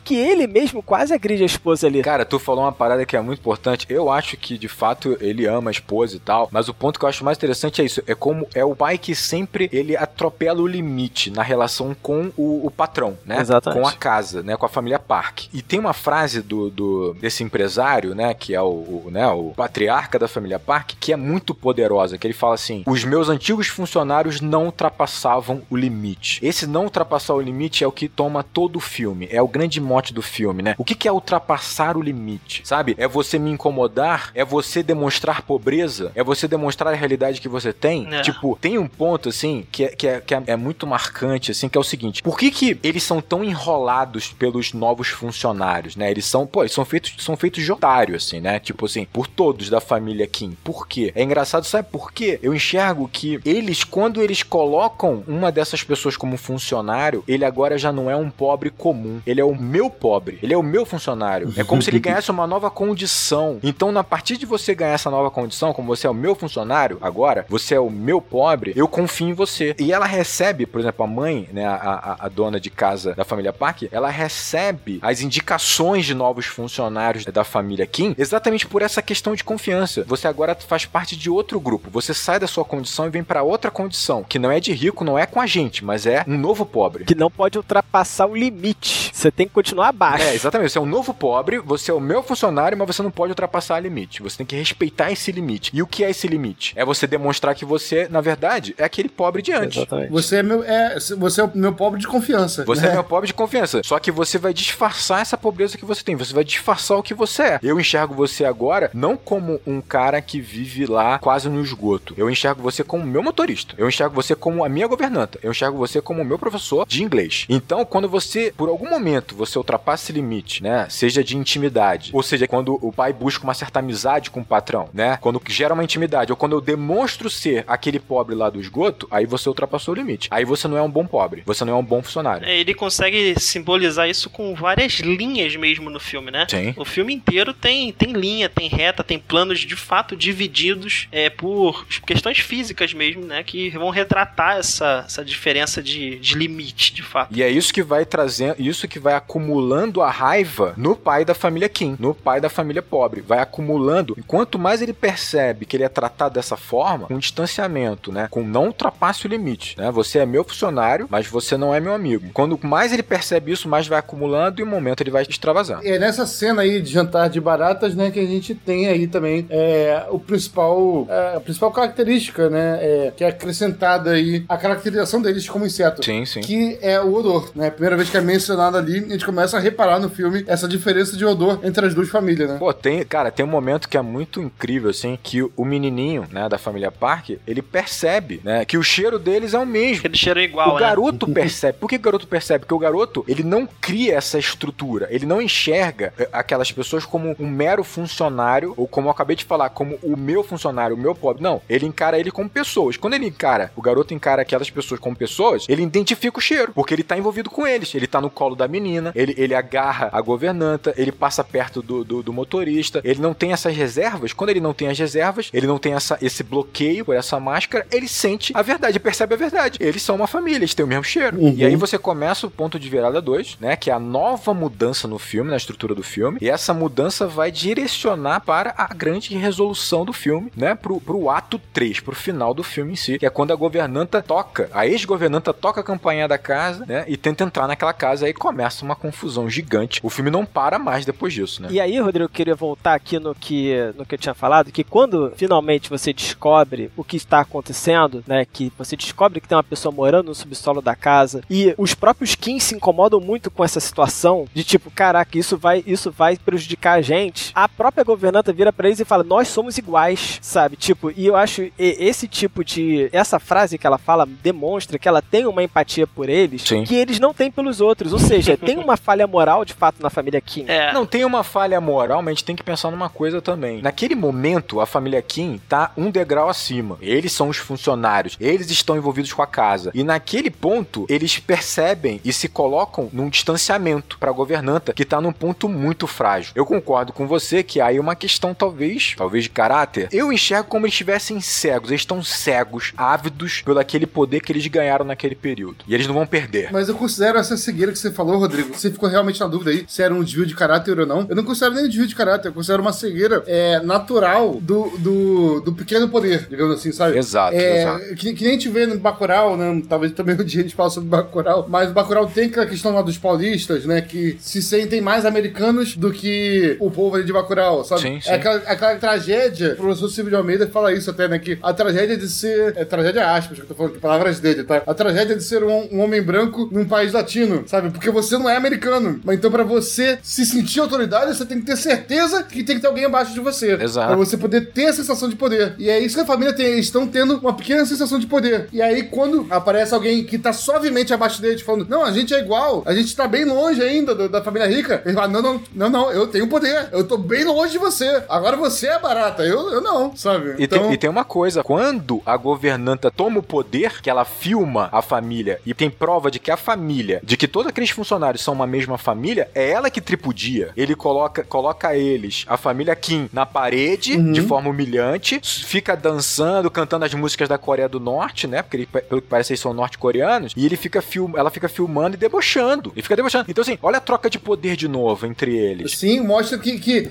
que 0.01 0.15
ele 0.15 0.47
mesmo 0.47 0.83
quase 0.83 1.15
agride 1.15 1.45
a 1.45 1.47
esposa 1.47 1.87
ali. 1.87 2.03
Cara, 2.03 2.25
tu 2.25 2.39
falou 2.39 2.65
uma 2.65 2.73
parada 2.73 3.07
que 3.07 3.17
é 3.17 3.21
muito 3.21 3.39
importante. 3.39 3.87
Eu 3.89 4.11
acho 4.11 4.37
que 4.37 4.59
de 4.59 4.69
fato 4.69 5.17
ele 5.21 5.47
ama 5.47 5.71
a 5.71 5.73
esposa 5.73 6.17
e 6.17 6.19
tal, 6.19 6.49
mas 6.51 6.69
o 6.69 6.75
ponto 6.75 6.99
que 6.99 7.05
eu 7.05 7.09
acho 7.09 7.25
mais 7.25 7.39
interessante 7.39 7.81
é 7.81 7.85
isso, 7.85 8.03
é 8.07 8.15
como 8.15 8.47
é 8.55 8.65
o 8.65 8.75
pai 8.75 8.99
que 8.99 9.15
sempre 9.15 9.71
ele 9.73 9.97
atropela 9.97 10.61
o 10.61 10.67
limite 10.67 11.31
na 11.31 11.43
relação 11.43 11.97
com 12.03 12.33
o, 12.37 12.67
o 12.67 12.71
patrão, 12.71 13.17
né? 13.25 13.41
Exatamente. 13.41 13.81
Com 13.81 13.89
a 13.89 13.93
casa, 13.93 14.43
né? 14.43 14.57
Com 14.57 14.67
a 14.67 14.69
família 14.69 14.99
Park. 14.99 15.45
E 15.53 15.63
tem 15.63 15.79
uma 15.79 15.93
frase 15.93 16.43
do, 16.43 16.69
do 16.71 17.15
desse 17.15 17.45
empresário, 17.45 18.15
né? 18.15 18.35
Que 18.35 18.55
é 18.55 18.61
o, 18.61 18.67
o, 18.67 19.09
né, 19.11 19.27
o 19.29 19.53
patriarca 19.57 20.19
da 20.19 20.27
família 20.27 20.59
Park, 20.59 20.93
que 20.99 21.13
é 21.13 21.17
muito 21.17 21.55
poderosa, 21.55 22.19
que 22.19 22.27
ele 22.27 22.35
fala 22.35 22.55
assim: 22.55 22.83
os 22.87 23.05
meus 23.05 23.29
antigos 23.29 23.69
funcionários 23.69 24.41
não 24.41 24.71
ultrapassavam 24.97 25.63
o 25.71 25.77
limite. 25.77 26.41
Esse 26.43 26.67
não 26.67 26.85
ultrapassar 26.85 27.35
o 27.35 27.41
limite 27.41 27.85
é 27.85 27.87
o 27.87 27.93
que 27.93 28.09
toma 28.09 28.43
todo 28.43 28.77
o 28.77 28.81
filme, 28.81 29.29
é 29.31 29.41
o 29.43 29.49
grande 29.49 29.81
mote 29.81 30.13
do 30.15 30.23
filme, 30.23 30.63
né? 30.63 30.75
O 30.79 30.85
que, 30.85 31.07
é 31.07 31.13
ultrapassar 31.13 31.97
o 31.97 32.03
limite? 32.03 32.63
Sabe? 32.65 32.97
É 32.99 33.07
você 33.07 33.39
me 33.39 33.51
incomodar? 33.51 34.33
É 34.35 34.45
você 34.45 34.83
demonstrar 34.83 35.43
pobreza? 35.43 36.11
É 36.15 36.25
você 36.25 36.49
demonstrar 36.49 36.93
a 36.93 36.97
realidade 36.97 37.41
que 37.41 37.49
você 37.49 37.73
tem? 37.73 38.13
É. 38.13 38.23
Tipo, 38.23 38.59
tem 38.61 38.79
um 38.79 38.89
ponto, 38.89 39.29
assim, 39.29 39.67
que, 39.71 39.85
é, 39.85 39.89
que, 39.89 40.09
é, 40.09 40.21
que 40.21 40.35
é, 40.35 40.43
é 40.47 40.57
muito 40.57 40.87
marcante, 40.87 41.51
assim, 41.53 41.69
que 41.69 41.79
é 41.79 41.81
o 41.81 41.85
seguinte: 41.85 42.23
por 42.23 42.39
que, 42.39 42.51
que 42.51 42.79
eles 42.83 43.03
são 43.03 43.21
tão 43.21 43.45
enrolados 43.45 44.33
pelos 44.33 44.73
novos 44.73 45.09
funcionários, 45.09 45.95
né? 45.95 46.11
Eles 46.11 46.25
são, 46.25 46.47
pô, 46.47 46.63
eles 46.63 46.73
são 46.73 46.85
feitos, 46.85 47.15
são 47.19 47.37
feitos 47.37 47.63
de 47.63 47.71
otário, 47.71 48.17
assim, 48.17 48.41
né? 48.41 48.59
Tipo 48.59 48.87
assim, 48.87 49.05
por 49.05 49.27
todos 49.27 49.69
da 49.69 49.81
família 49.81 50.27
Kim. 50.27 50.57
Por 50.65 50.89
quê? 50.89 51.13
É 51.15 51.23
engraçado, 51.23 51.65
sabe 51.65 51.89
por 51.91 52.13
quê? 52.13 52.41
Eu 52.43 52.55
enxergo 52.55 53.09
que 53.09 53.39
eles, 53.45 53.85
quando 53.85 54.23
eles 54.23 54.43
colocam 54.43 54.86
uma 55.27 55.53
dessas 55.53 55.83
pessoas 55.83 56.17
como 56.17 56.37
funcionário, 56.37 57.23
ele 57.27 57.45
agora 57.45 57.79
já 57.79 57.93
não 57.93 58.11
é 58.11 58.17
um 58.17 58.31
pobre 58.31 58.71
comum. 58.71 59.21
Ele 59.27 59.41
é 59.41 59.45
o 59.45 59.55
meu 59.55 59.91
pobre. 59.91 60.39
Ele 60.43 60.55
é 60.55 60.57
o 60.57 60.63
meu 60.63 60.85
funcionário. 60.85 61.53
É 61.57 61.65
como 61.65 61.83
se 61.83 61.91
ele 61.91 61.99
ganhasse 62.01 62.31
uma 62.31 62.47
nova 62.47 62.71
condição. 62.71 63.59
Então, 63.63 63.93
na 63.93 64.05
partir 64.05 64.37
de 64.37 64.47
você 64.47 64.75
ganhar 64.75 64.95
essa 64.95 65.11
nova 65.11 65.31
condição, 65.31 65.73
como 65.73 65.89
você 65.89 66.07
é 66.07 66.11
o 66.11 66.15
meu 66.15 66.35
funcionário 66.35 66.99
agora, 67.01 67.47
você 67.49 67.75
é 67.75 67.81
o 67.81 67.91
meu 67.91 68.21
pobre, 68.21 68.73
eu 68.77 68.89
confio 68.89 69.29
em 69.29 69.35
você. 69.35 69.75
E 69.79 69.93
ela 69.93 70.07
recebe, 70.07 70.67
por 70.67 70.81
exemplo, 70.81 71.05
a 71.05 71.09
mãe, 71.09 71.49
né, 71.53 71.67
a, 71.67 71.75
a, 71.75 72.27
a 72.27 72.29
dona 72.29 72.61
de 72.61 72.71
casa 72.71 73.15
da 73.15 73.25
família 73.25 73.53
Park, 73.53 73.85
ela 73.91 74.11
recebe 74.11 74.99
as 75.03 75.21
indicações 75.21 76.05
de 76.05 76.15
novos 76.15 76.47
funcionários 76.47 77.25
da 77.25 77.45
família 77.45 77.87
Kim 77.87 78.15
exatamente 78.19 78.67
por 78.67 78.83
essa 78.83 79.03
questão 79.03 79.35
de 79.35 79.45
confiança. 79.45 80.05
Você 80.07 80.29
agora 80.29 80.55
faz 80.55 80.85
parte 80.85 81.17
de 81.17 81.31
outro 81.31 81.61
grupo. 81.61 81.91
Você 81.91 82.13
sai 82.15 82.39
da 82.39 82.47
sua 82.47 82.65
condição 82.65 83.07
e 83.07 83.11
vem 83.11 83.25
para 83.25 83.43
outra 83.43 83.71
condição, 83.71 84.25
que 84.25 84.39
não 84.39 84.51
é 84.51 84.61
de 84.61 84.73
rico, 84.77 85.05
não 85.05 85.19
é 85.19 85.27
com 85.27 85.41
a 85.41 85.47
gente, 85.47 85.85
mas 85.85 86.07
é 86.07 86.25
um 86.27 86.39
novo 86.39 86.65
pobre. 86.65 87.05
Que 87.05 87.15
não 87.15 87.31
pode 87.31 87.59
ultrapassar 87.59 88.27
o 88.27 88.37
limite. 88.37 89.11
Você 89.13 89.31
tem 89.31 89.49
que 89.49 89.55
continuar 89.55 89.89
abaixo. 89.89 90.25
É, 90.25 90.35
exatamente. 90.35 90.73
Você 90.73 90.79
é 90.79 90.81
um 90.81 90.87
novo 90.87 91.13
pobre, 91.13 91.59
você 91.59 91.91
é 91.91 91.95
o 91.95 92.01
meu 92.01 92.23
funcionário, 92.23 92.77
mas 92.77 92.87
você 92.87 93.03
não 93.03 93.11
pode 93.11 93.31
ultrapassar 93.31 93.81
o 93.81 93.83
limite. 93.83 94.23
Você 94.23 94.39
tem 94.39 94.47
que 94.47 94.57
respeitar 94.57 95.11
esse 95.11 95.33
limite. 95.33 95.71
E 95.75 95.83
o 95.83 95.87
que 95.87 96.05
é 96.05 96.11
esse 96.11 96.29
limite? 96.29 96.73
É 96.77 96.85
você 96.85 97.07
demonstrar 97.07 97.55
que 97.55 97.65
você, 97.65 98.09
na 98.09 98.21
verdade, 98.21 98.75
é 98.79 98.85
aquele 98.85 99.09
pobre 99.09 99.43
de 99.43 99.53
antes. 99.53 99.79
Exatamente. 99.79 100.11
Você 100.11 100.37
é 100.37 100.43
meu, 100.43 100.63
é, 100.63 100.99
você 101.19 101.41
é 101.41 101.45
o 101.45 101.51
meu 101.55 101.73
pobre 101.73 101.99
de 102.01 102.07
confiança. 102.07 102.65
Você 102.65 102.83
né? 102.83 102.89
é 102.91 102.93
meu 102.93 103.05
pobre 103.05 103.27
de 103.27 103.35
confiança. 103.35 103.81
Só 103.85 103.99
que 103.99 104.11
você 104.11 104.39
vai 104.39 104.53
disfarçar 104.53 105.21
essa 105.21 105.37
pobreza 105.37 105.79
que 105.79 105.85
você 105.85 106.03
tem. 106.03 106.17
Você 106.17 106.35
vai 106.35 106.45
disfarçar 106.45 106.99
o 106.99 107.03
que 107.03 107.15
você 107.15 107.43
é. 107.43 107.61
Eu 107.63 107.81
enxergo 107.81 108.15
você 108.15 108.45
agora 108.45 108.91
não 108.93 109.17
como 109.17 109.61
um 109.67 109.81
cara 109.81 110.21
que 110.21 110.41
vive 110.41 110.87
lá 110.87 111.19
quase 111.19 111.49
no 111.49 111.63
esgoto. 111.63 112.15
Eu 112.17 112.31
enxergo 112.31 112.63
você 112.63 112.85
como 112.85 113.05
meu 113.05 113.23
motorista. 113.23 113.75
Eu 113.79 113.89
enxergo 113.89 114.15
você 114.15 114.35
como 114.35 114.56
a 114.65 114.69
minha 114.69 114.87
governanta. 114.87 115.39
Eu 115.43 115.51
enxergo 115.51 115.79
você 115.79 116.01
como 116.01 116.23
o 116.23 116.25
meu 116.25 116.39
professor 116.39 116.87
de 116.87 117.03
inglês. 117.03 117.47
Então, 117.49 117.85
quando 117.85 118.09
você, 118.09 118.53
por 118.57 118.69
algum 118.69 118.89
momento, 118.89 119.35
você 119.35 119.59
ultrapassa 119.59 120.05
esse 120.05 120.13
limite, 120.13 120.63
né? 120.63 120.87
Seja 120.89 121.23
de 121.23 121.37
intimidade, 121.37 122.11
ou 122.13 122.23
seja, 122.23 122.47
quando 122.47 122.79
o 122.81 122.93
pai 122.93 123.13
busca 123.13 123.45
uma 123.45 123.55
certa 123.55 123.79
amizade 123.79 124.31
com 124.31 124.41
o 124.41 124.45
patrão, 124.45 124.89
né? 124.93 125.19
Quando 125.21 125.41
gera 125.49 125.75
uma 125.75 125.85
intimidade, 125.85 126.33
ou 126.33 126.37
quando 126.37 126.53
eu 126.53 126.61
demonstro 126.61 127.29
ser 127.31 127.65
aquele 127.67 127.99
pobre 127.99 128.35
lá 128.35 128.51
do 128.51 128.61
esgoto, 128.61 129.07
aí 129.11 129.27
você 129.27 129.49
ultrapassou 129.49 129.95
o 129.95 129.97
limite. 129.97 130.29
Aí 130.31 130.45
você 130.45 130.69
não 130.69 130.77
é 130.77 130.83
um 130.83 130.91
bom 130.91 131.07
pobre. 131.07 131.43
Você 131.47 131.65
não 131.65 131.75
é 131.75 131.77
um 131.77 131.85
bom 131.85 132.03
funcionário. 132.03 132.47
É, 132.47 132.59
ele 132.59 132.75
consegue 132.75 133.35
simbolizar 133.39 134.09
isso 134.09 134.31
com 134.31 134.55
várias 134.55 134.95
linhas 134.95 135.57
mesmo 135.57 135.91
no 135.91 136.01
filme, 136.01 136.31
né? 136.31 136.47
Sim. 136.49 136.75
O 136.77 136.85
filme 136.85 137.15
inteiro 137.15 137.53
tem, 137.53 137.93
tem 137.93 138.13
linha, 138.13 138.49
tem 138.49 138.69
reta, 138.69 139.05
tem 139.05 139.19
planos 139.19 139.61
de 139.61 139.77
fato 139.77 140.17
divididos 140.17 141.09
é, 141.11 141.31
por 141.31 141.87
questões 142.07 142.39
físicas 142.39 142.93
mesmo, 142.93 143.25
né? 143.25 143.43
Que 143.43 143.71
vão 143.71 143.91
retratar 143.91 144.46
essa, 144.55 145.05
essa 145.07 145.25
diferença 145.25 145.83
de, 145.83 146.19
de 146.19 146.35
limite, 146.35 146.95
de 146.95 147.03
fato. 147.03 147.37
E 147.37 147.43
é 147.43 147.51
isso 147.51 147.73
que 147.73 147.83
vai 147.83 148.05
trazendo, 148.05 148.57
isso 148.59 148.87
que 148.89 148.99
vai 148.99 149.15
acumulando 149.15 150.03
a 150.03 150.11
raiva 150.11 150.75
no 150.77 150.95
pai 150.95 151.25
da 151.25 151.35
família 151.35 151.69
Kim, 151.69 151.97
no 151.99 152.15
pai 152.15 152.41
da 152.41 152.49
família 152.49 152.83
pobre. 152.83 153.21
Vai 153.21 153.39
acumulando. 153.39 154.15
E 154.17 154.23
quanto 154.23 154.59
mais 154.59 154.83
ele 154.83 154.93
percebe 154.93 155.67
que 155.67 155.77
ele 155.77 155.85
é 155.85 155.89
tratado 155.89 156.35
dessa 156.35 156.57
forma, 156.57 157.07
com 157.07 157.19
distanciamento, 157.19 158.13
né? 158.13 158.29
Com 158.31 158.43
não 158.43 158.67
ultrapasse 158.67 159.27
o 159.27 159.29
limite, 159.29 159.77
né? 159.79 159.91
Você 159.91 160.19
é 160.19 160.27
meu 160.27 160.45
funcionário, 160.45 161.07
mas 161.11 161.27
você 161.27 161.57
não 161.57 161.75
é 161.75 161.81
meu 161.81 161.95
amigo. 161.95 162.31
Quando 162.33 162.59
mais 162.63 162.93
ele 162.93 163.03
percebe 163.03 163.53
isso, 163.53 163.69
mais 163.69 163.87
vai 163.87 163.99
acumulando 163.99 164.61
e 164.61 164.65
um 164.65 164.67
momento 164.67 165.03
ele 165.03 165.11
vai 165.11 165.23
extravasar. 165.23 165.81
É 165.85 165.99
nessa 165.99 166.27
cena 166.27 166.63
aí 166.63 166.81
de 166.81 166.91
jantar 166.91 167.29
de 167.29 167.41
baratas, 167.41 167.95
né, 167.95 168.11
que 168.11 168.21
a 168.21 168.27
gente 168.27 168.55
tem 168.55 168.87
aí 168.89 169.07
também 169.07 169.47
é, 169.51 170.07
o 170.11 170.19
principal, 170.19 171.07
é, 171.09 171.37
a 171.37 171.41
principal 171.41 171.71
característica, 171.71 172.49
né, 172.49 172.79
é, 172.81 173.13
que 173.17 173.25
é 173.25 173.29
acrescentada 173.29 174.11
aí 174.11 174.36
a 174.49 174.57
caracterização 174.57 175.21
deles 175.21 175.49
como 175.49 175.67
inseto. 175.67 176.05
Sim, 176.05 176.25
sim. 176.25 176.41
Que 176.41 176.79
é 176.81 177.01
o 177.01 177.15
odor, 177.15 177.51
né? 177.55 177.71
Primeira 177.71 177.97
vez 177.97 178.11
que 178.11 178.17
é 178.17 178.21
mencionado 178.21 178.77
ali, 178.77 178.99
a 178.99 179.09
gente 179.09 179.25
começa 179.25 179.57
a 179.57 179.61
reparar 179.61 179.99
no 179.99 180.09
filme 180.09 180.45
essa 180.47 180.69
diferença 180.69 181.17
de 181.17 181.25
odor 181.25 181.61
entre 181.63 181.87
as 181.87 181.95
duas 181.95 182.09
famílias, 182.09 182.49
né? 182.49 182.57
Pô, 182.59 182.73
tem, 182.73 183.05
cara, 183.05 183.31
tem 183.31 183.45
um 183.45 183.49
momento 183.49 183.89
que 183.89 183.97
é 183.97 184.03
muito 184.03 184.41
incrível, 184.41 184.91
assim, 184.91 185.19
que 185.23 185.43
o 185.43 185.65
menininho, 185.65 186.27
né, 186.31 186.49
da 186.49 186.59
família 186.59 186.91
Park, 186.91 187.31
ele 187.47 187.63
percebe, 187.63 188.41
né, 188.45 188.65
que 188.65 188.77
o 188.77 188.83
cheiro 188.83 189.19
deles 189.19 189.55
é 189.55 189.59
o 189.59 189.67
mesmo. 189.67 190.01
Aquele 190.01 190.17
cheiro 190.17 190.41
é 190.41 190.45
igual, 190.45 190.71
o 190.71 190.75
né? 190.75 190.81
garoto 190.81 191.27
percebe. 191.31 191.79
Por 191.79 191.89
que 191.89 191.97
o 191.97 192.01
garoto 192.01 192.27
percebe? 192.27 192.61
Porque 192.61 192.75
o 192.75 192.79
garoto, 192.79 193.25
ele 193.29 193.43
não 193.43 193.67
cria 193.81 194.15
essa 194.15 194.39
estrutura, 194.39 195.09
ele 195.11 195.27
não 195.27 195.41
enxerga 195.41 196.13
eh, 196.19 196.29
aquelas 196.33 196.71
pessoas 196.73 197.05
como 197.05 197.37
um 197.39 197.49
mero 197.49 197.85
funcionário, 197.85 198.75
ou 198.77 198.87
como 198.87 199.09
eu 199.09 199.13
acabei 199.13 199.37
de 199.37 199.45
falar, 199.45 199.71
como 199.71 199.99
o 200.03 200.17
meu 200.17 200.43
funcionário, 200.43 200.97
o 200.97 200.99
meu 200.99 201.15
pobre. 201.15 201.43
Não, 201.43 201.61
ele 201.69 201.87
encara 201.87 202.19
ele 202.19 202.31
como 202.31 202.49
pessoas. 202.49 202.97
Quando 202.97 203.15
ele 203.15 203.27
encara, 203.27 203.73
o 203.77 203.83
garoto 203.83 204.15
encara 204.15 204.26
aquelas 204.35 204.71
pessoas 204.71 205.01
como 205.01 205.17
pessoas, 205.17 205.67
ele 205.69 205.83
identifica 205.83 206.39
o 206.39 206.43
cheiro, 206.43 206.73
porque 206.73 206.95
ele 206.95 207.03
tá 207.03 207.17
envolvido 207.17 207.51
com 207.51 207.67
eles. 207.67 207.95
Ele 207.95 208.07
tá 208.07 208.21
no 208.21 208.31
colo 208.31 208.55
da 208.55 208.69
menina, 208.69 209.13
ele, 209.15 209.35
ele 209.37 209.55
agarra 209.55 210.11
a 210.13 210.21
governanta, 210.21 210.95
ele 210.97 211.13
passa 211.13 211.43
perto 211.45 211.83
do, 211.83 212.05
do, 212.05 212.23
do 212.23 212.33
motorista, 212.33 213.01
ele 213.05 213.21
não 213.21 213.35
tem 213.35 213.53
essas 213.53 213.75
reservas. 213.75 214.33
Quando 214.33 214.51
ele 214.51 214.61
não 214.61 214.75
tem 214.75 214.89
as 214.89 214.99
reservas, 214.99 215.51
ele 215.53 215.67
não 215.67 215.79
tem 215.79 215.95
essa, 215.95 216.19
esse 216.21 216.43
bloqueio 216.43 217.05
por 217.05 217.15
essa 217.15 217.39
máscara, 217.39 217.87
ele 217.91 218.09
sente 218.09 218.53
a 218.55 218.63
verdade, 218.63 218.99
percebe 218.99 219.35
a 219.35 219.37
verdade. 219.37 219.79
Eles 219.81 220.03
são 220.03 220.17
uma 220.17 220.27
família, 220.27 220.59
eles 220.59 220.75
têm 220.75 220.85
o 220.85 220.89
mesmo 220.89 221.05
cheiro. 221.05 221.39
Uhum. 221.39 221.55
E 221.57 221.65
aí 221.65 221.77
você 221.77 221.99
começa 221.99 222.47
o 222.47 222.51
ponto 222.51 222.79
de 222.79 222.89
virada 222.89 223.21
2, 223.21 223.59
né? 223.61 223.77
Que 223.77 223.91
é 223.91 223.95
a 223.95 223.99
nova 223.99 224.53
mudança 224.53 225.07
no 225.07 225.19
filme, 225.19 225.51
na 225.51 225.57
estrutura 225.57 225.95
do 225.95 226.03
filme. 226.03 226.39
E 226.41 226.49
essa 226.49 226.75
mudança 226.75 227.27
vai 227.27 227.51
direcionar 227.51 228.41
para 228.41 228.75
a 228.77 228.87
grande 228.93 229.37
resolução 229.37 230.05
do 230.05 230.13
filme, 230.13 230.51
né? 230.57 230.75
Pro, 230.75 231.01
pro 231.01 231.31
ato 231.31 231.61
3, 231.73 232.01
pro 232.01 232.15
final 232.15 232.55
do 232.55 232.63
filme 232.63 232.93
em 232.93 232.97
si. 232.97 233.19
Que 233.19 233.27
é 233.27 233.31
quando 233.31 233.53
a 233.53 233.57
governanta 233.57 234.16
toca, 234.23 234.69
a 234.73 234.87
ex-governanta 234.87 235.53
toca 235.53 235.81
a 235.81 235.85
campainha 235.85 236.29
da 236.29 236.39
casa, 236.39 236.85
né? 236.87 237.05
E 237.09 237.17
tenta 237.17 237.45
entrar 237.45 237.67
naquela 237.67 237.93
casa. 237.93 238.27
Aí 238.27 238.33
começa 238.33 238.85
uma 238.85 238.97
confusão 238.97 239.49
gigante. 239.49 240.01
O 240.03 240.11
filme 240.11 240.31
não 240.31 240.45
para 240.45 240.79
mais 240.79 241.05
depois 241.05 241.33
disso, 241.33 241.63
né? 241.63 241.69
E 241.71 241.81
aí, 241.81 241.99
Rodrigo, 241.99 242.25
eu 242.25 242.29
queria 242.29 242.55
voltar 242.55 242.95
aqui 242.95 243.19
no 243.19 243.35
que, 243.35 243.75
no 243.97 244.05
que 244.05 244.15
eu 244.15 244.19
tinha 244.19 244.35
falado, 244.35 244.73
que 244.73 244.85
quando 244.85 245.33
finalmente 245.37 245.91
você 245.91 246.13
descobre 246.13 246.91
o 246.97 247.05
que 247.05 247.17
está 247.17 247.41
acontecendo, 247.41 248.23
né, 248.27 248.45
que 248.45 248.73
você 248.77 248.97
descobre 248.97 249.41
que 249.41 249.49
tem 249.49 249.57
uma 249.57 249.65
pessoa 249.65 249.93
morando 249.93 250.27
no 250.27 250.35
subsolo 250.35 250.81
da 250.81 250.95
casa 250.95 251.43
e 251.51 251.75
os 251.79 251.95
próprios 251.95 252.35
Kim 252.35 252.59
se 252.59 252.75
incomodam 252.75 253.21
muito 253.21 253.51
com 253.51 253.65
essa 253.65 253.81
situação 253.81 254.47
de 254.55 254.65
tipo, 254.65 254.91
caraca, 254.91 255.39
isso 255.39 255.57
vai, 255.57 255.83
isso 255.87 256.11
vai 256.11 256.37
prejudicar 256.37 256.99
a 256.99 257.03
gente. 257.03 257.53
A 257.55 257.69
própria 257.69 258.05
governanta 258.05 258.53
vira 258.53 258.73
para 258.73 258.89
eles 258.89 259.01
e 259.01 259.05
fala: 259.05 259.23
"Nós 259.23 259.49
somos 259.49 259.79
iguais", 259.79 260.39
sabe? 260.43 260.77
Tipo, 260.77 261.11
e 261.17 261.27
eu 261.27 261.37
acho 261.37 261.71
esse 261.79 262.29
tipo 262.29 262.65
de 262.65 263.09
essa 263.13 263.39
frase 263.39 263.79
que 263.79 263.87
ela 263.87 263.99
fala 264.07 264.25
demonstra 264.25 265.01
que 265.01 265.09
ela 265.09 265.21
tem 265.21 265.47
uma 265.47 265.65
empatia 265.65 266.07
por 266.07 266.29
eles 266.29 266.63
Sim. 266.63 266.85
que 266.85 266.95
eles 266.95 267.19
não 267.19 267.35
têm 267.35 267.51
pelos 267.51 267.81
outros, 267.81 268.13
ou 268.13 268.21
seja, 268.21 268.57
tem 268.57 268.79
uma 268.79 268.97
falha 268.97 269.27
moral 269.27 269.65
de 269.65 269.75
fato 269.75 270.01
na 270.01 270.09
família 270.09 270.41
Kim. 270.41 270.65
É, 270.69 270.93
Não 270.93 271.05
tem 271.05 271.25
uma 271.25 271.43
falha 271.43 271.81
moral, 271.81 272.23
mas 272.23 272.29
a 272.29 272.35
gente 272.35 272.45
tem 272.45 272.57
que 272.57 272.63
pensar 272.63 272.91
numa 272.93 273.09
coisa 273.09 273.43
também. 273.43 273.83
Naquele 273.83 274.15
momento, 274.15 274.81
a 274.81 274.87
família 274.87 275.21
Kim 275.21 275.61
tá 275.69 275.91
um 275.97 276.11
degrau 276.11 276.49
acima. 276.49 276.97
Eles 277.01 277.33
são 277.33 277.49
os 277.49 277.57
funcionários, 277.57 278.37
eles 278.41 278.71
estão 278.71 278.97
envolvidos 278.97 279.33
com 279.33 279.43
a 279.43 279.47
casa. 279.47 279.91
E 279.93 280.05
naquele 280.05 280.51
ponto, 280.51 281.05
eles 281.09 281.39
percebem 281.39 282.21
e 282.25 282.33
se 282.33 282.49
colocam 282.49 283.09
num 283.13 283.29
distanciamento 283.29 284.19
pra 284.19 284.31
governanta, 284.31 284.93
que 284.93 285.05
tá 285.05 285.21
num 285.21 285.33
ponto 285.33 285.69
muito 285.69 286.07
frágil. 286.07 286.53
Eu 286.55 286.65
concordo 286.67 287.13
com 287.13 287.27
você 287.27 287.63
que 287.63 287.81
aí 287.81 287.97
é 287.97 288.01
uma 288.01 288.15
questão, 288.15 288.55
talvez, 288.55 289.15
talvez 289.17 289.45
de 289.45 289.51
caráter. 289.51 290.09
Eu 290.13 290.33
enxergo 290.33 290.69
como 290.69 290.87
eles 290.87 290.95
estivessem 290.95 291.41
cegos. 291.41 291.91
Eles 291.91 292.03
estão 292.03 292.23
cegos, 292.23 292.93
ávidos 292.97 293.63
pelo 293.63 293.79
aquele 293.79 293.96
poder 294.05 294.41
que 294.41 294.51
eles 294.51 294.67
ganharam 294.67 295.05
naquele 295.05 295.37
período. 295.37 295.77
E 295.87 295.95
eles 295.95 296.09
não 296.09 296.15
vão 296.15 296.27
perder. 296.27 296.71
Mas 296.73 296.89
eu 296.89 296.97
considero 296.97 297.39
essa 297.39 297.57
cegueira 297.57 297.93
que 297.93 297.99
você 297.99 298.11
falou, 298.11 298.39
Rodrigo. 298.39 298.75
Você 298.75 298.91
ficou 298.91 299.09
realmente 299.09 299.39
na 299.39 299.47
dúvida 299.47 299.71
aí 299.71 299.85
se 299.87 300.03
era 300.03 300.13
um 300.13 300.25
desvio 300.25 300.45
de 300.45 300.57
caráter 300.57 300.99
ou 300.99 301.07
não. 301.07 301.25
Eu 301.29 301.37
não 301.37 301.45
considero 301.45 301.75
nem 301.75 301.85
um 301.85 301.89
desvio 301.89 302.07
de 302.09 302.17
caráter, 302.17 302.49
eu 302.49 302.53
considero 302.53 302.83
uma 302.83 302.93
cegueira 302.93 303.45
é, 303.47 303.79
natural 303.81 304.59
do, 304.61 304.91
do, 304.99 305.61
do 305.61 305.73
pequeno 305.73 306.09
poder, 306.09 306.47
digamos 306.49 306.75
assim, 306.75 306.91
sabe? 306.91 307.17
Exato, 307.17 307.55
É, 307.57 307.83
exato. 307.83 308.15
Que, 308.17 308.33
que 308.33 308.43
nem 308.43 308.51
a 308.51 308.55
gente 308.55 308.69
vê 308.69 308.87
no 308.87 308.99
Bacurau, 308.99 309.57
né? 309.57 309.83
Talvez 309.89 310.13
também 310.13 310.35
um 310.41 310.45
dia 310.45 310.61
a 310.61 310.63
gente 310.65 310.75
fale 310.75 310.91
sobre 310.91 311.09
Bacurau, 311.09 311.67
mas 311.69 311.91
o 311.91 311.93
Bacurau 311.93 312.27
tem 312.27 312.47
aquela 312.47 312.67
questão 312.67 312.93
lá 312.93 313.03
dos 313.03 313.19
paulistas, 313.19 313.85
né? 313.85 314.01
Que 314.01 314.37
se 314.41 314.61
sentem 314.63 315.01
mais 315.01 315.25
americanos 315.25 315.97
do 315.97 316.13
que 316.13 316.77
o 316.81 316.91
povo 316.91 317.17
ali 317.17 317.25
de 317.25 317.33
Bacurau, 317.33 317.85
sabe? 317.85 318.01
Sim, 318.03 318.21
sim. 318.21 318.31
É 318.31 318.35
aquela, 318.35 318.57
aquela 318.57 318.97
tragédia, 318.97 319.75
o 319.75 319.77
professor 319.77 320.09
Silvio 320.09 320.31
de 320.31 320.37
Almeida 320.37 320.67
fala 320.67 320.93
isso 320.93 321.11
até, 321.11 321.29
né? 321.29 321.39
Que 321.39 321.59
a 321.63 321.73
tragédia 321.73 322.17
de 322.17 322.29
ser. 322.29 322.75
É 322.77 322.85
tragédia 322.85 323.31
aspas, 323.31 323.59
que 323.59 323.65
eu 323.65 323.69
tô 323.69 323.75
falando, 323.75 323.86
palavras 323.91 324.41
dele, 324.41 324.65
tá? 324.65 324.83
A 324.87 324.95
tragédia 324.95 325.37
de 325.37 325.43
ser 325.43 325.63
um, 325.65 325.89
um 325.93 326.01
homem 326.01 326.23
branco 326.23 326.69
num 326.73 326.85
país 326.87 327.13
latino, 327.13 327.65
sabe? 327.67 327.91
Porque 327.91 328.11
você 328.11 328.37
não 328.39 328.49
é 328.49 328.57
americano. 328.57 329.21
Mas 329.25 329.37
então, 329.39 329.51
pra 329.51 329.65
você 329.65 330.19
se 330.23 330.45
sentir 330.47 330.81
autoridade, 330.81 331.35
você 331.37 331.45
tem 331.45 331.61
que 331.61 331.67
ter 331.67 331.77
certeza 331.77 332.43
que 332.43 332.63
tem 332.63 332.77
que 332.77 332.83
ter 332.83 332.89
alguém 332.89 333.05
abaixo 333.05 333.33
de 333.33 333.41
você. 333.41 333.73
Exato. 333.75 334.09
Pra 334.09 334.17
você 334.17 334.37
poder 334.37 334.73
ter 334.73 334.87
a 334.87 334.93
sensação 334.93 335.29
de 335.29 335.37
poder. 335.37 335.75
E 335.79 335.89
é 335.91 335.99
isso 336.01 336.15
que 336.17 336.23
a 336.23 336.27
família 336.27 336.55
tem. 336.55 336.67
Eles 336.67 336.87
estão 336.87 337.07
tendo 337.07 337.37
uma 337.39 337.55
pequena 337.55 337.85
sensação 337.87 338.19
de 338.19 338.27
poder. 338.27 338.69
E 338.73 338.81
aí, 338.83 339.05
quando 339.05 339.47
aparece 339.51 339.95
alguém 339.95 340.25
que 340.25 340.39
tá 340.39 340.53
suavemente 340.53 341.13
abaixo 341.13 341.41
deles, 341.41 341.63
falando, 341.63 341.89
não, 341.89 342.05
a 342.05 342.13
gente 342.13 342.35
é 342.35 342.41
igual, 342.41 342.83
a 342.87 342.95
gente 342.95 343.15
tá 343.15 343.27
bem 343.29 343.45
longe 343.45 343.83
ainda 343.83 344.15
do- 344.15 344.29
da 344.29 344.43
família 344.43 344.67
rica, 344.69 345.03
ele 345.05 345.15
fala, 345.15 345.29
não, 345.29 345.43
não, 345.43 345.63
não, 345.75 345.89
não, 345.91 346.11
eu 346.13 346.27
tenho 346.27 346.47
poder. 346.49 346.89
Eu 346.93 347.05
tô 347.05 347.17
bem 347.17 347.45
longe 347.45 347.73
de 347.73 347.79
você. 347.79 348.23
Agora 348.29 348.57
você 348.57 348.87
é 348.89 348.99
barata, 348.99 349.43
eu, 349.45 349.71
eu 349.73 349.81
não, 349.81 350.17
sabe? 350.17 350.55
E, 350.59 350.65
então, 350.65 350.83
tem, 350.85 350.93
e 350.93 350.97
tem 350.99 351.11
uma 351.11 351.25
coisa, 351.25 351.63
quando 351.63 352.21
a 352.27 352.37
governanta 352.37 353.11
toma 353.11 353.39
o 353.39 353.43
poder, 353.67 354.01
que 354.01 354.09
ela 354.09 354.25
filma 354.25 354.89
a 354.93 355.03
família 355.03 355.61
e 355.67 355.75
tem 355.75 355.91
prova 355.91 356.31
de 356.31 356.39
que 356.39 356.51
a 356.51 356.57
família, 356.57 357.21
de 357.23 357.37
que 357.37 357.49
todos 357.49 357.69
aqueles 357.69 357.91
funcionários 357.91 358.43
são 358.43 358.55
uma 358.55 358.67
mesma 358.67 358.97
família, 358.97 359.51
é 359.55 359.71
ela 359.71 359.91
que 359.91 360.01
tripudia. 360.01 360.71
Ele 360.77 360.95
coloca, 360.95 361.43
coloca 361.43 361.97
eles, 361.97 362.45
a 362.49 362.57
família 362.57 362.95
Kim, 362.95 363.29
na 363.33 363.45
parede, 363.45 364.17
Uhum. 364.17 364.33
de 364.33 364.41
forma 364.43 364.71
humilhante, 364.71 365.41
fica 365.43 365.97
dançando, 365.97 366.71
cantando 366.71 367.05
as 367.05 367.13
músicas 367.15 367.49
da 367.49 367.59
Coreia 367.59 367.89
do 367.89 367.99
Norte, 367.99 368.47
né? 368.47 368.63
Porque 368.63 368.77
ele, 368.77 368.87
pelo 368.87 369.21
que 369.21 369.29
parece 369.29 369.53
eles 369.53 369.61
são 369.61 369.73
norte-coreanos, 369.75 370.53
e 370.57 370.65
ele 370.65 370.77
fica 370.77 371.03
film, 371.03 371.33
ela 371.37 371.51
fica 371.51 371.69
filmando 371.69 372.15
e 372.17 372.19
debochando. 372.19 372.93
Ele 372.95 373.03
fica 373.03 373.17
debochando. 373.17 373.47
Então, 373.49 373.63
assim, 373.63 373.79
olha 373.83 373.99
a 373.99 374.01
troca 374.01 374.31
de 374.31 374.39
poder 374.39 374.77
de 374.77 374.87
novo 374.89 375.27
entre 375.27 375.57
eles. 375.57 375.97
Sim, 375.99 376.21
mostra 376.21 376.59
que, 376.59 376.79
que 376.79 377.11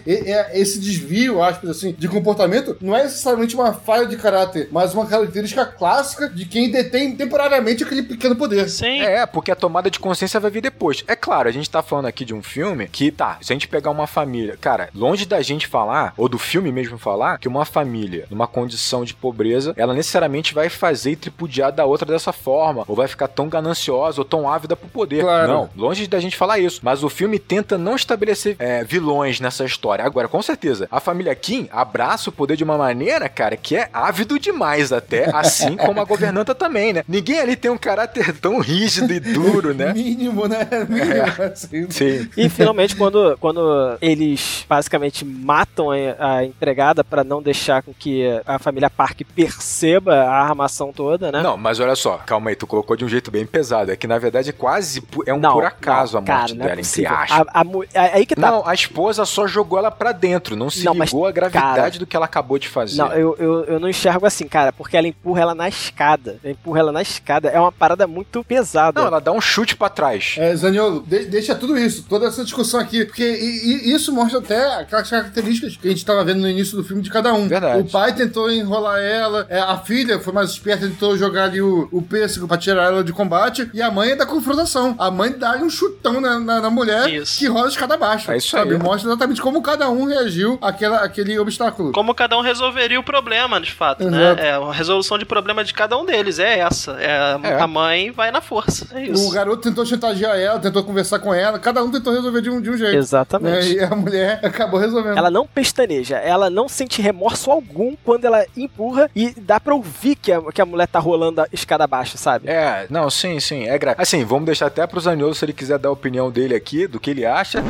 esse 0.54 0.80
desvio, 0.80 1.44
aspas, 1.44 1.70
assim, 1.70 1.94
de 1.98 2.08
comportamento 2.08 2.78
não 2.82 2.96
é 2.96 3.04
necessariamente 3.04 3.56
uma 3.56 3.74
falha 3.74 4.06
de 4.06 4.16
caráter, 4.18 4.70
mas 4.72 4.94
uma 4.94 5.06
característica 5.06 5.66
clássica 5.66 6.30
de 6.30 6.45
quem 6.48 6.72
detém 6.72 7.16
temporariamente 7.16 7.84
aquele 7.84 8.04
pequeno 8.04 8.36
poder. 8.36 8.70
sim. 8.70 9.02
É, 9.02 9.26
porque 9.26 9.52
a 9.52 9.56
tomada 9.56 9.90
de 9.90 10.00
consciência 10.00 10.40
vai 10.40 10.52
vir 10.52 10.62
depois. 10.62 11.04
É 11.08 11.16
claro, 11.16 11.50
a 11.50 11.52
gente 11.52 11.70
tá 11.70 11.82
falando 11.82 12.06
aqui 12.08 12.26
de 12.26 12.34
um 12.34 12.42
filme 12.42 12.88
que, 12.88 13.12
tá, 13.12 13.38
se 13.42 13.52
a 13.52 13.56
gente 13.56 13.68
pegar 13.68 13.92
uma 13.92 14.08
família, 14.08 14.58
cara, 14.60 14.90
longe 14.94 15.26
da 15.26 15.42
gente 15.42 15.68
falar, 15.68 16.14
ou 16.18 16.28
do 16.30 16.38
filme 16.38 16.72
mesmo 16.72 16.98
falar, 16.98 17.38
que 17.38 17.48
uma 17.48 17.66
família, 17.66 18.26
numa 18.30 18.48
condição 18.48 19.04
de 19.04 19.14
pobreza, 19.14 19.74
ela 19.78 19.94
necessariamente 19.94 20.54
vai 20.54 20.70
fazer 20.70 21.12
e 21.12 21.16
tripudiar 21.16 21.72
da 21.72 21.86
outra 21.86 22.12
dessa 22.12 22.32
forma, 22.32 22.84
ou 22.88 22.96
vai 22.96 23.08
ficar 23.08 23.28
tão 23.28 23.50
gananciosa 23.50 24.22
ou 24.22 24.26
tão 24.26 24.50
ávida 24.50 24.76
pro 24.76 24.90
poder. 24.90 25.22
Claro. 25.22 25.52
Não, 25.52 25.70
longe 25.76 26.08
da 26.08 26.20
gente 26.20 26.38
falar 26.38 26.60
isso. 26.60 26.80
Mas 26.84 27.04
o 27.04 27.10
filme 27.10 27.40
tenta 27.40 27.78
não 27.78 27.96
estabelecer 27.96 28.56
é, 28.60 28.84
vilões 28.84 29.40
nessa 29.40 29.66
história. 29.66 30.06
Agora, 30.06 30.28
com 30.28 30.42
certeza, 30.42 30.88
a 30.92 31.00
família 31.00 31.36
Kim 31.36 31.68
abraça 31.72 32.30
o 32.30 32.34
poder 32.34 32.56
de 32.56 32.64
uma 32.64 32.78
maneira, 32.78 33.28
cara, 33.30 33.58
que 33.58 33.76
é 33.76 33.90
ávido 33.94 34.40
demais 34.40 34.92
até, 34.92 35.30
assim 35.34 35.76
como 35.76 36.00
a 36.00 36.06
governanta 36.36 36.54
também, 36.56 36.92
né? 36.94 37.04
Ninguém 37.08 37.40
ali 37.40 37.56
tem 37.56 37.72
um 37.72 37.78
caráter 37.78 38.38
tão 38.40 38.60
rígido 38.60 39.14
e 39.14 39.20
duro, 39.20 39.74
né? 39.74 39.94
Mínimo, 39.96 40.48
né? 40.48 40.68
Mínimo, 40.90 41.44
assim. 41.54 41.90
Sim. 41.90 42.30
E 42.36 42.50
finalmente, 42.50 42.96
quando, 42.96 43.38
quando 43.40 43.98
eles 44.02 44.66
basicamente 44.68 45.24
matam 45.24 45.90
a, 45.92 45.96
a 46.38 46.46
empregada 46.46 47.04
para 47.04 47.24
não 47.24 47.42
deixar 47.42 47.82
com 47.82 47.94
que 47.94 48.24
a 48.46 48.60
família 48.60 48.90
Park 48.90 49.22
perceba 49.36 50.16
a 50.16 50.42
armação 50.44 50.92
toda, 50.92 51.32
né? 51.32 51.42
Não, 51.42 51.56
mas 51.56 51.80
olha 51.80 51.96
só, 51.96 52.18
calma 52.18 52.50
aí, 52.50 52.56
tu 52.56 52.68
colocou 52.68 52.96
de 52.98 53.06
um 53.06 53.10
jeito 53.10 53.32
bem 53.32 53.46
pesado. 53.46 53.92
É 53.92 53.96
que 53.96 54.08
na 54.08 54.18
verdade 54.18 54.50
é 54.50 54.54
quase 54.54 55.02
é 55.26 55.34
um 55.34 55.40
Não, 55.40 55.54
por 55.54 55.64
acaso 55.66 56.14
não, 56.14 56.20
a 56.20 56.22
morte 56.22 56.54
cara, 56.54 56.56
não 56.56 56.66
é 56.66 56.68
dela, 56.68 56.72
entre 56.82 56.84
possível. 56.90 57.12
aspas. 57.16 57.48
A, 57.54 57.62
a 57.62 57.64
mu- 57.64 57.84
é- 57.94 58.00
aí 58.16 58.26
que 58.26 58.36
tá. 58.36 58.52
Não, 58.52 58.68
a 58.68 58.74
esposa 58.74 59.26
só 59.26 59.48
jogou 59.48 59.80
ela 59.80 59.92
pra 59.92 60.12
dentro, 60.12 60.56
não 60.56 60.70
se 60.70 60.84
Não, 60.84 60.94
mas, 60.94 61.10
ligou 61.12 61.26
a 61.26 61.32
gravidade 61.32 61.76
cara, 61.76 62.00
do 62.00 62.06
que 62.06 62.16
ela 62.16 62.26
acabou 62.26 62.58
de 62.60 62.68
fazer. 62.68 62.98
Não, 62.98 63.12
eu, 63.14 63.36
eu, 63.40 63.64
eu 63.66 63.80
não 63.80 63.90
enxergo 63.90 64.26
assim, 64.26 64.48
cara, 64.48 64.74
porque 64.74 64.98
ela 64.98 65.08
empurra 65.08 65.42
ela 65.42 65.56
na 65.56 65.68
escada. 65.68 66.25
Escada. 66.26 66.40
Empurra 66.44 66.80
ela 66.80 66.92
na 66.92 67.02
escada. 67.02 67.50
É 67.50 67.60
uma 67.60 67.72
parada 67.72 68.08
muito 68.08 68.44
pesada. 68.44 69.00
Não, 69.00 69.08
ela 69.08 69.20
dá 69.20 69.32
um 69.32 69.42
chute 69.42 69.76
para 69.76 69.90
trás. 69.90 70.36
É, 70.38 70.56
Zaniolo, 70.56 71.04
de 71.06 71.26
deixa 71.26 71.56
tudo 71.56 71.78
isso, 71.78 72.06
toda 72.08 72.28
essa 72.28 72.44
discussão 72.44 72.80
aqui, 72.80 73.06
porque 73.06 73.24
e, 73.24 73.90
e 73.90 73.94
isso 73.94 74.12
mostra 74.12 74.40
até 74.40 74.76
aquelas 74.76 75.10
características 75.10 75.78
que 75.78 75.88
a 75.88 75.92
gente 75.92 76.06
tava 76.06 76.24
vendo 76.24 76.42
no 76.42 76.50
início 76.50 76.76
do 76.76 76.84
filme 76.84 77.02
de 77.02 77.10
cada 77.10 77.34
um. 77.34 77.48
Verdade. 77.48 77.82
O 77.82 77.92
pai 77.92 78.14
tentou 78.14 78.52
enrolar 78.52 79.00
ela, 79.00 79.46
é, 79.50 79.60
a 79.60 79.78
filha 79.78 80.20
foi 80.20 80.34
mais 80.34 80.50
esperta, 80.52 80.88
tentou 80.88 81.18
jogar 81.18 81.46
ali 81.46 81.62
o, 81.62 81.88
o 81.92 82.02
pêssego 82.02 82.48
pra 82.48 82.58
tirar 82.58 82.86
ela 82.86 83.04
de 83.04 83.14
combate, 83.14 83.70
e 83.74 83.82
a 83.82 83.92
mãe 83.92 84.12
é 84.12 84.16
da 84.16 84.26
confrontação. 84.26 84.96
A 84.98 85.12
mãe 85.12 85.32
dá 85.32 85.56
um 85.58 85.70
chutão 85.70 86.20
na, 86.22 86.40
na, 86.40 86.62
na 86.62 86.70
mulher 86.70 87.10
Isso. 87.10 87.40
que 87.40 87.48
rola 87.48 87.66
a 87.66 87.70
escada 87.70 87.96
abaixo. 87.96 88.32
É 88.32 88.38
isso 88.38 88.50
sabe? 88.50 88.74
aí. 88.74 88.80
Mostra 88.80 89.10
exatamente 89.10 89.42
como 89.42 89.62
cada 89.62 89.90
um 89.90 90.06
reagiu 90.06 90.58
àquela, 90.62 91.00
àquele 91.00 91.38
obstáculo. 91.38 91.92
Como 91.92 92.14
cada 92.14 92.38
um 92.38 92.42
resolveria 92.42 93.00
o 93.00 93.04
problema, 93.04 93.60
de 93.60 93.72
fato, 93.72 94.04
Exato. 94.04 94.16
né? 94.16 94.48
É, 94.48 94.52
a 94.52 94.72
resolução 94.72 95.18
de 95.18 95.26
problema 95.26 95.64
de 95.64 95.74
cada 95.74 95.98
um 95.98 96.06
deles 96.06 96.15
é 96.40 96.60
essa. 96.60 96.98
É, 97.00 97.16
É. 97.44 97.62
A 97.62 97.68
mãe 97.68 98.12
vai 98.12 98.32
na 98.32 98.42
força. 98.42 98.88
É 98.94 99.00
O 99.00 99.14
isso. 99.14 99.32
garoto 99.32 99.62
tentou 99.62 99.86
chantagear 99.86 100.38
ela, 100.38 100.60
tentou 100.60 100.84
conversar 100.84 101.20
com 101.20 101.34
ela, 101.34 101.60
cada 101.60 101.84
um 101.84 101.92
tentou 101.92 102.14
resolver 102.14 102.42
de 102.42 102.50
um, 102.50 102.62
de 102.62 102.70
um 102.70 102.78
jeito. 102.78 102.98
Exatamente. 102.98 103.76
Né? 103.76 103.82
E 103.82 103.84
a 103.84 103.96
mulher 103.96 104.40
acabou 104.46 104.80
resolvendo. 104.80 105.18
Ela 105.18 105.30
não 105.32 105.46
pestaneja, 105.48 106.18
ela 106.18 106.50
não 106.50 106.68
sente 106.68 107.02
remorso 107.02 107.52
algum 107.52 107.96
quando 108.04 108.26
ela 108.26 108.46
empurra 108.56 109.10
e 109.16 109.34
dá 109.38 109.60
pra 109.60 109.74
ouvir 109.74 110.16
que 110.16 110.32
a, 110.32 110.42
que 110.52 110.62
a 110.62 110.66
mulher 110.66 110.88
tá 110.88 111.00
rolando 111.00 111.42
a 111.42 111.48
escada 111.52 111.84
abaixo, 111.84 112.18
sabe? 112.18 112.50
É, 112.50 112.86
não, 112.90 113.10
sim, 113.10 113.40
sim, 113.40 113.68
é 113.68 113.78
gra... 113.78 113.96
Assim, 113.98 114.24
vamos 114.24 114.46
deixar 114.46 114.68
até 114.68 114.86
pro 114.86 115.00
Zaniolo 115.00 115.34
se 115.34 115.46
ele 115.46 115.54
quiser 115.54 115.78
dar 115.80 115.90
a 115.90 115.92
opinião 115.92 116.30
dele 116.32 116.56
aqui, 116.56 116.88
do 116.88 117.00
que 117.00 117.12
ele 117.12 117.26
acha. 117.26 117.64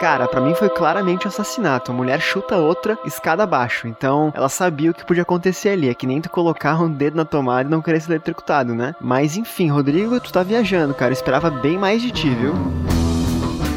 Cara, 0.00 0.28
pra 0.28 0.42
mim 0.42 0.54
foi 0.54 0.68
claramente 0.68 1.26
um 1.26 1.28
assassinato. 1.28 1.90
A 1.90 1.94
mulher 1.94 2.20
chuta 2.20 2.56
outra 2.56 2.98
escada 3.04 3.42
abaixo. 3.42 3.88
Então, 3.88 4.30
ela 4.34 4.48
sabia 4.48 4.90
o 4.90 4.94
que 4.94 5.06
podia 5.06 5.22
acontecer 5.22 5.70
ali. 5.70 5.88
É 5.88 5.94
que 5.94 6.06
nem 6.06 6.20
tu 6.20 6.28
colocar 6.28 6.80
um 6.80 6.90
dedo 6.90 7.16
na 7.16 7.24
tomada 7.24 7.68
e 7.68 7.72
não 7.72 7.80
querer 7.80 8.00
ser 8.00 8.12
eletrocutado, 8.12 8.74
né? 8.74 8.94
Mas 9.00 9.36
enfim, 9.36 9.68
Rodrigo, 9.70 10.20
tu 10.20 10.32
tá 10.32 10.42
viajando, 10.42 10.94
cara. 10.94 11.10
Eu 11.12 11.16
esperava 11.16 11.50
bem 11.50 11.78
mais 11.78 12.02
de 12.02 12.10
ti, 12.10 12.28
viu? 12.28 12.54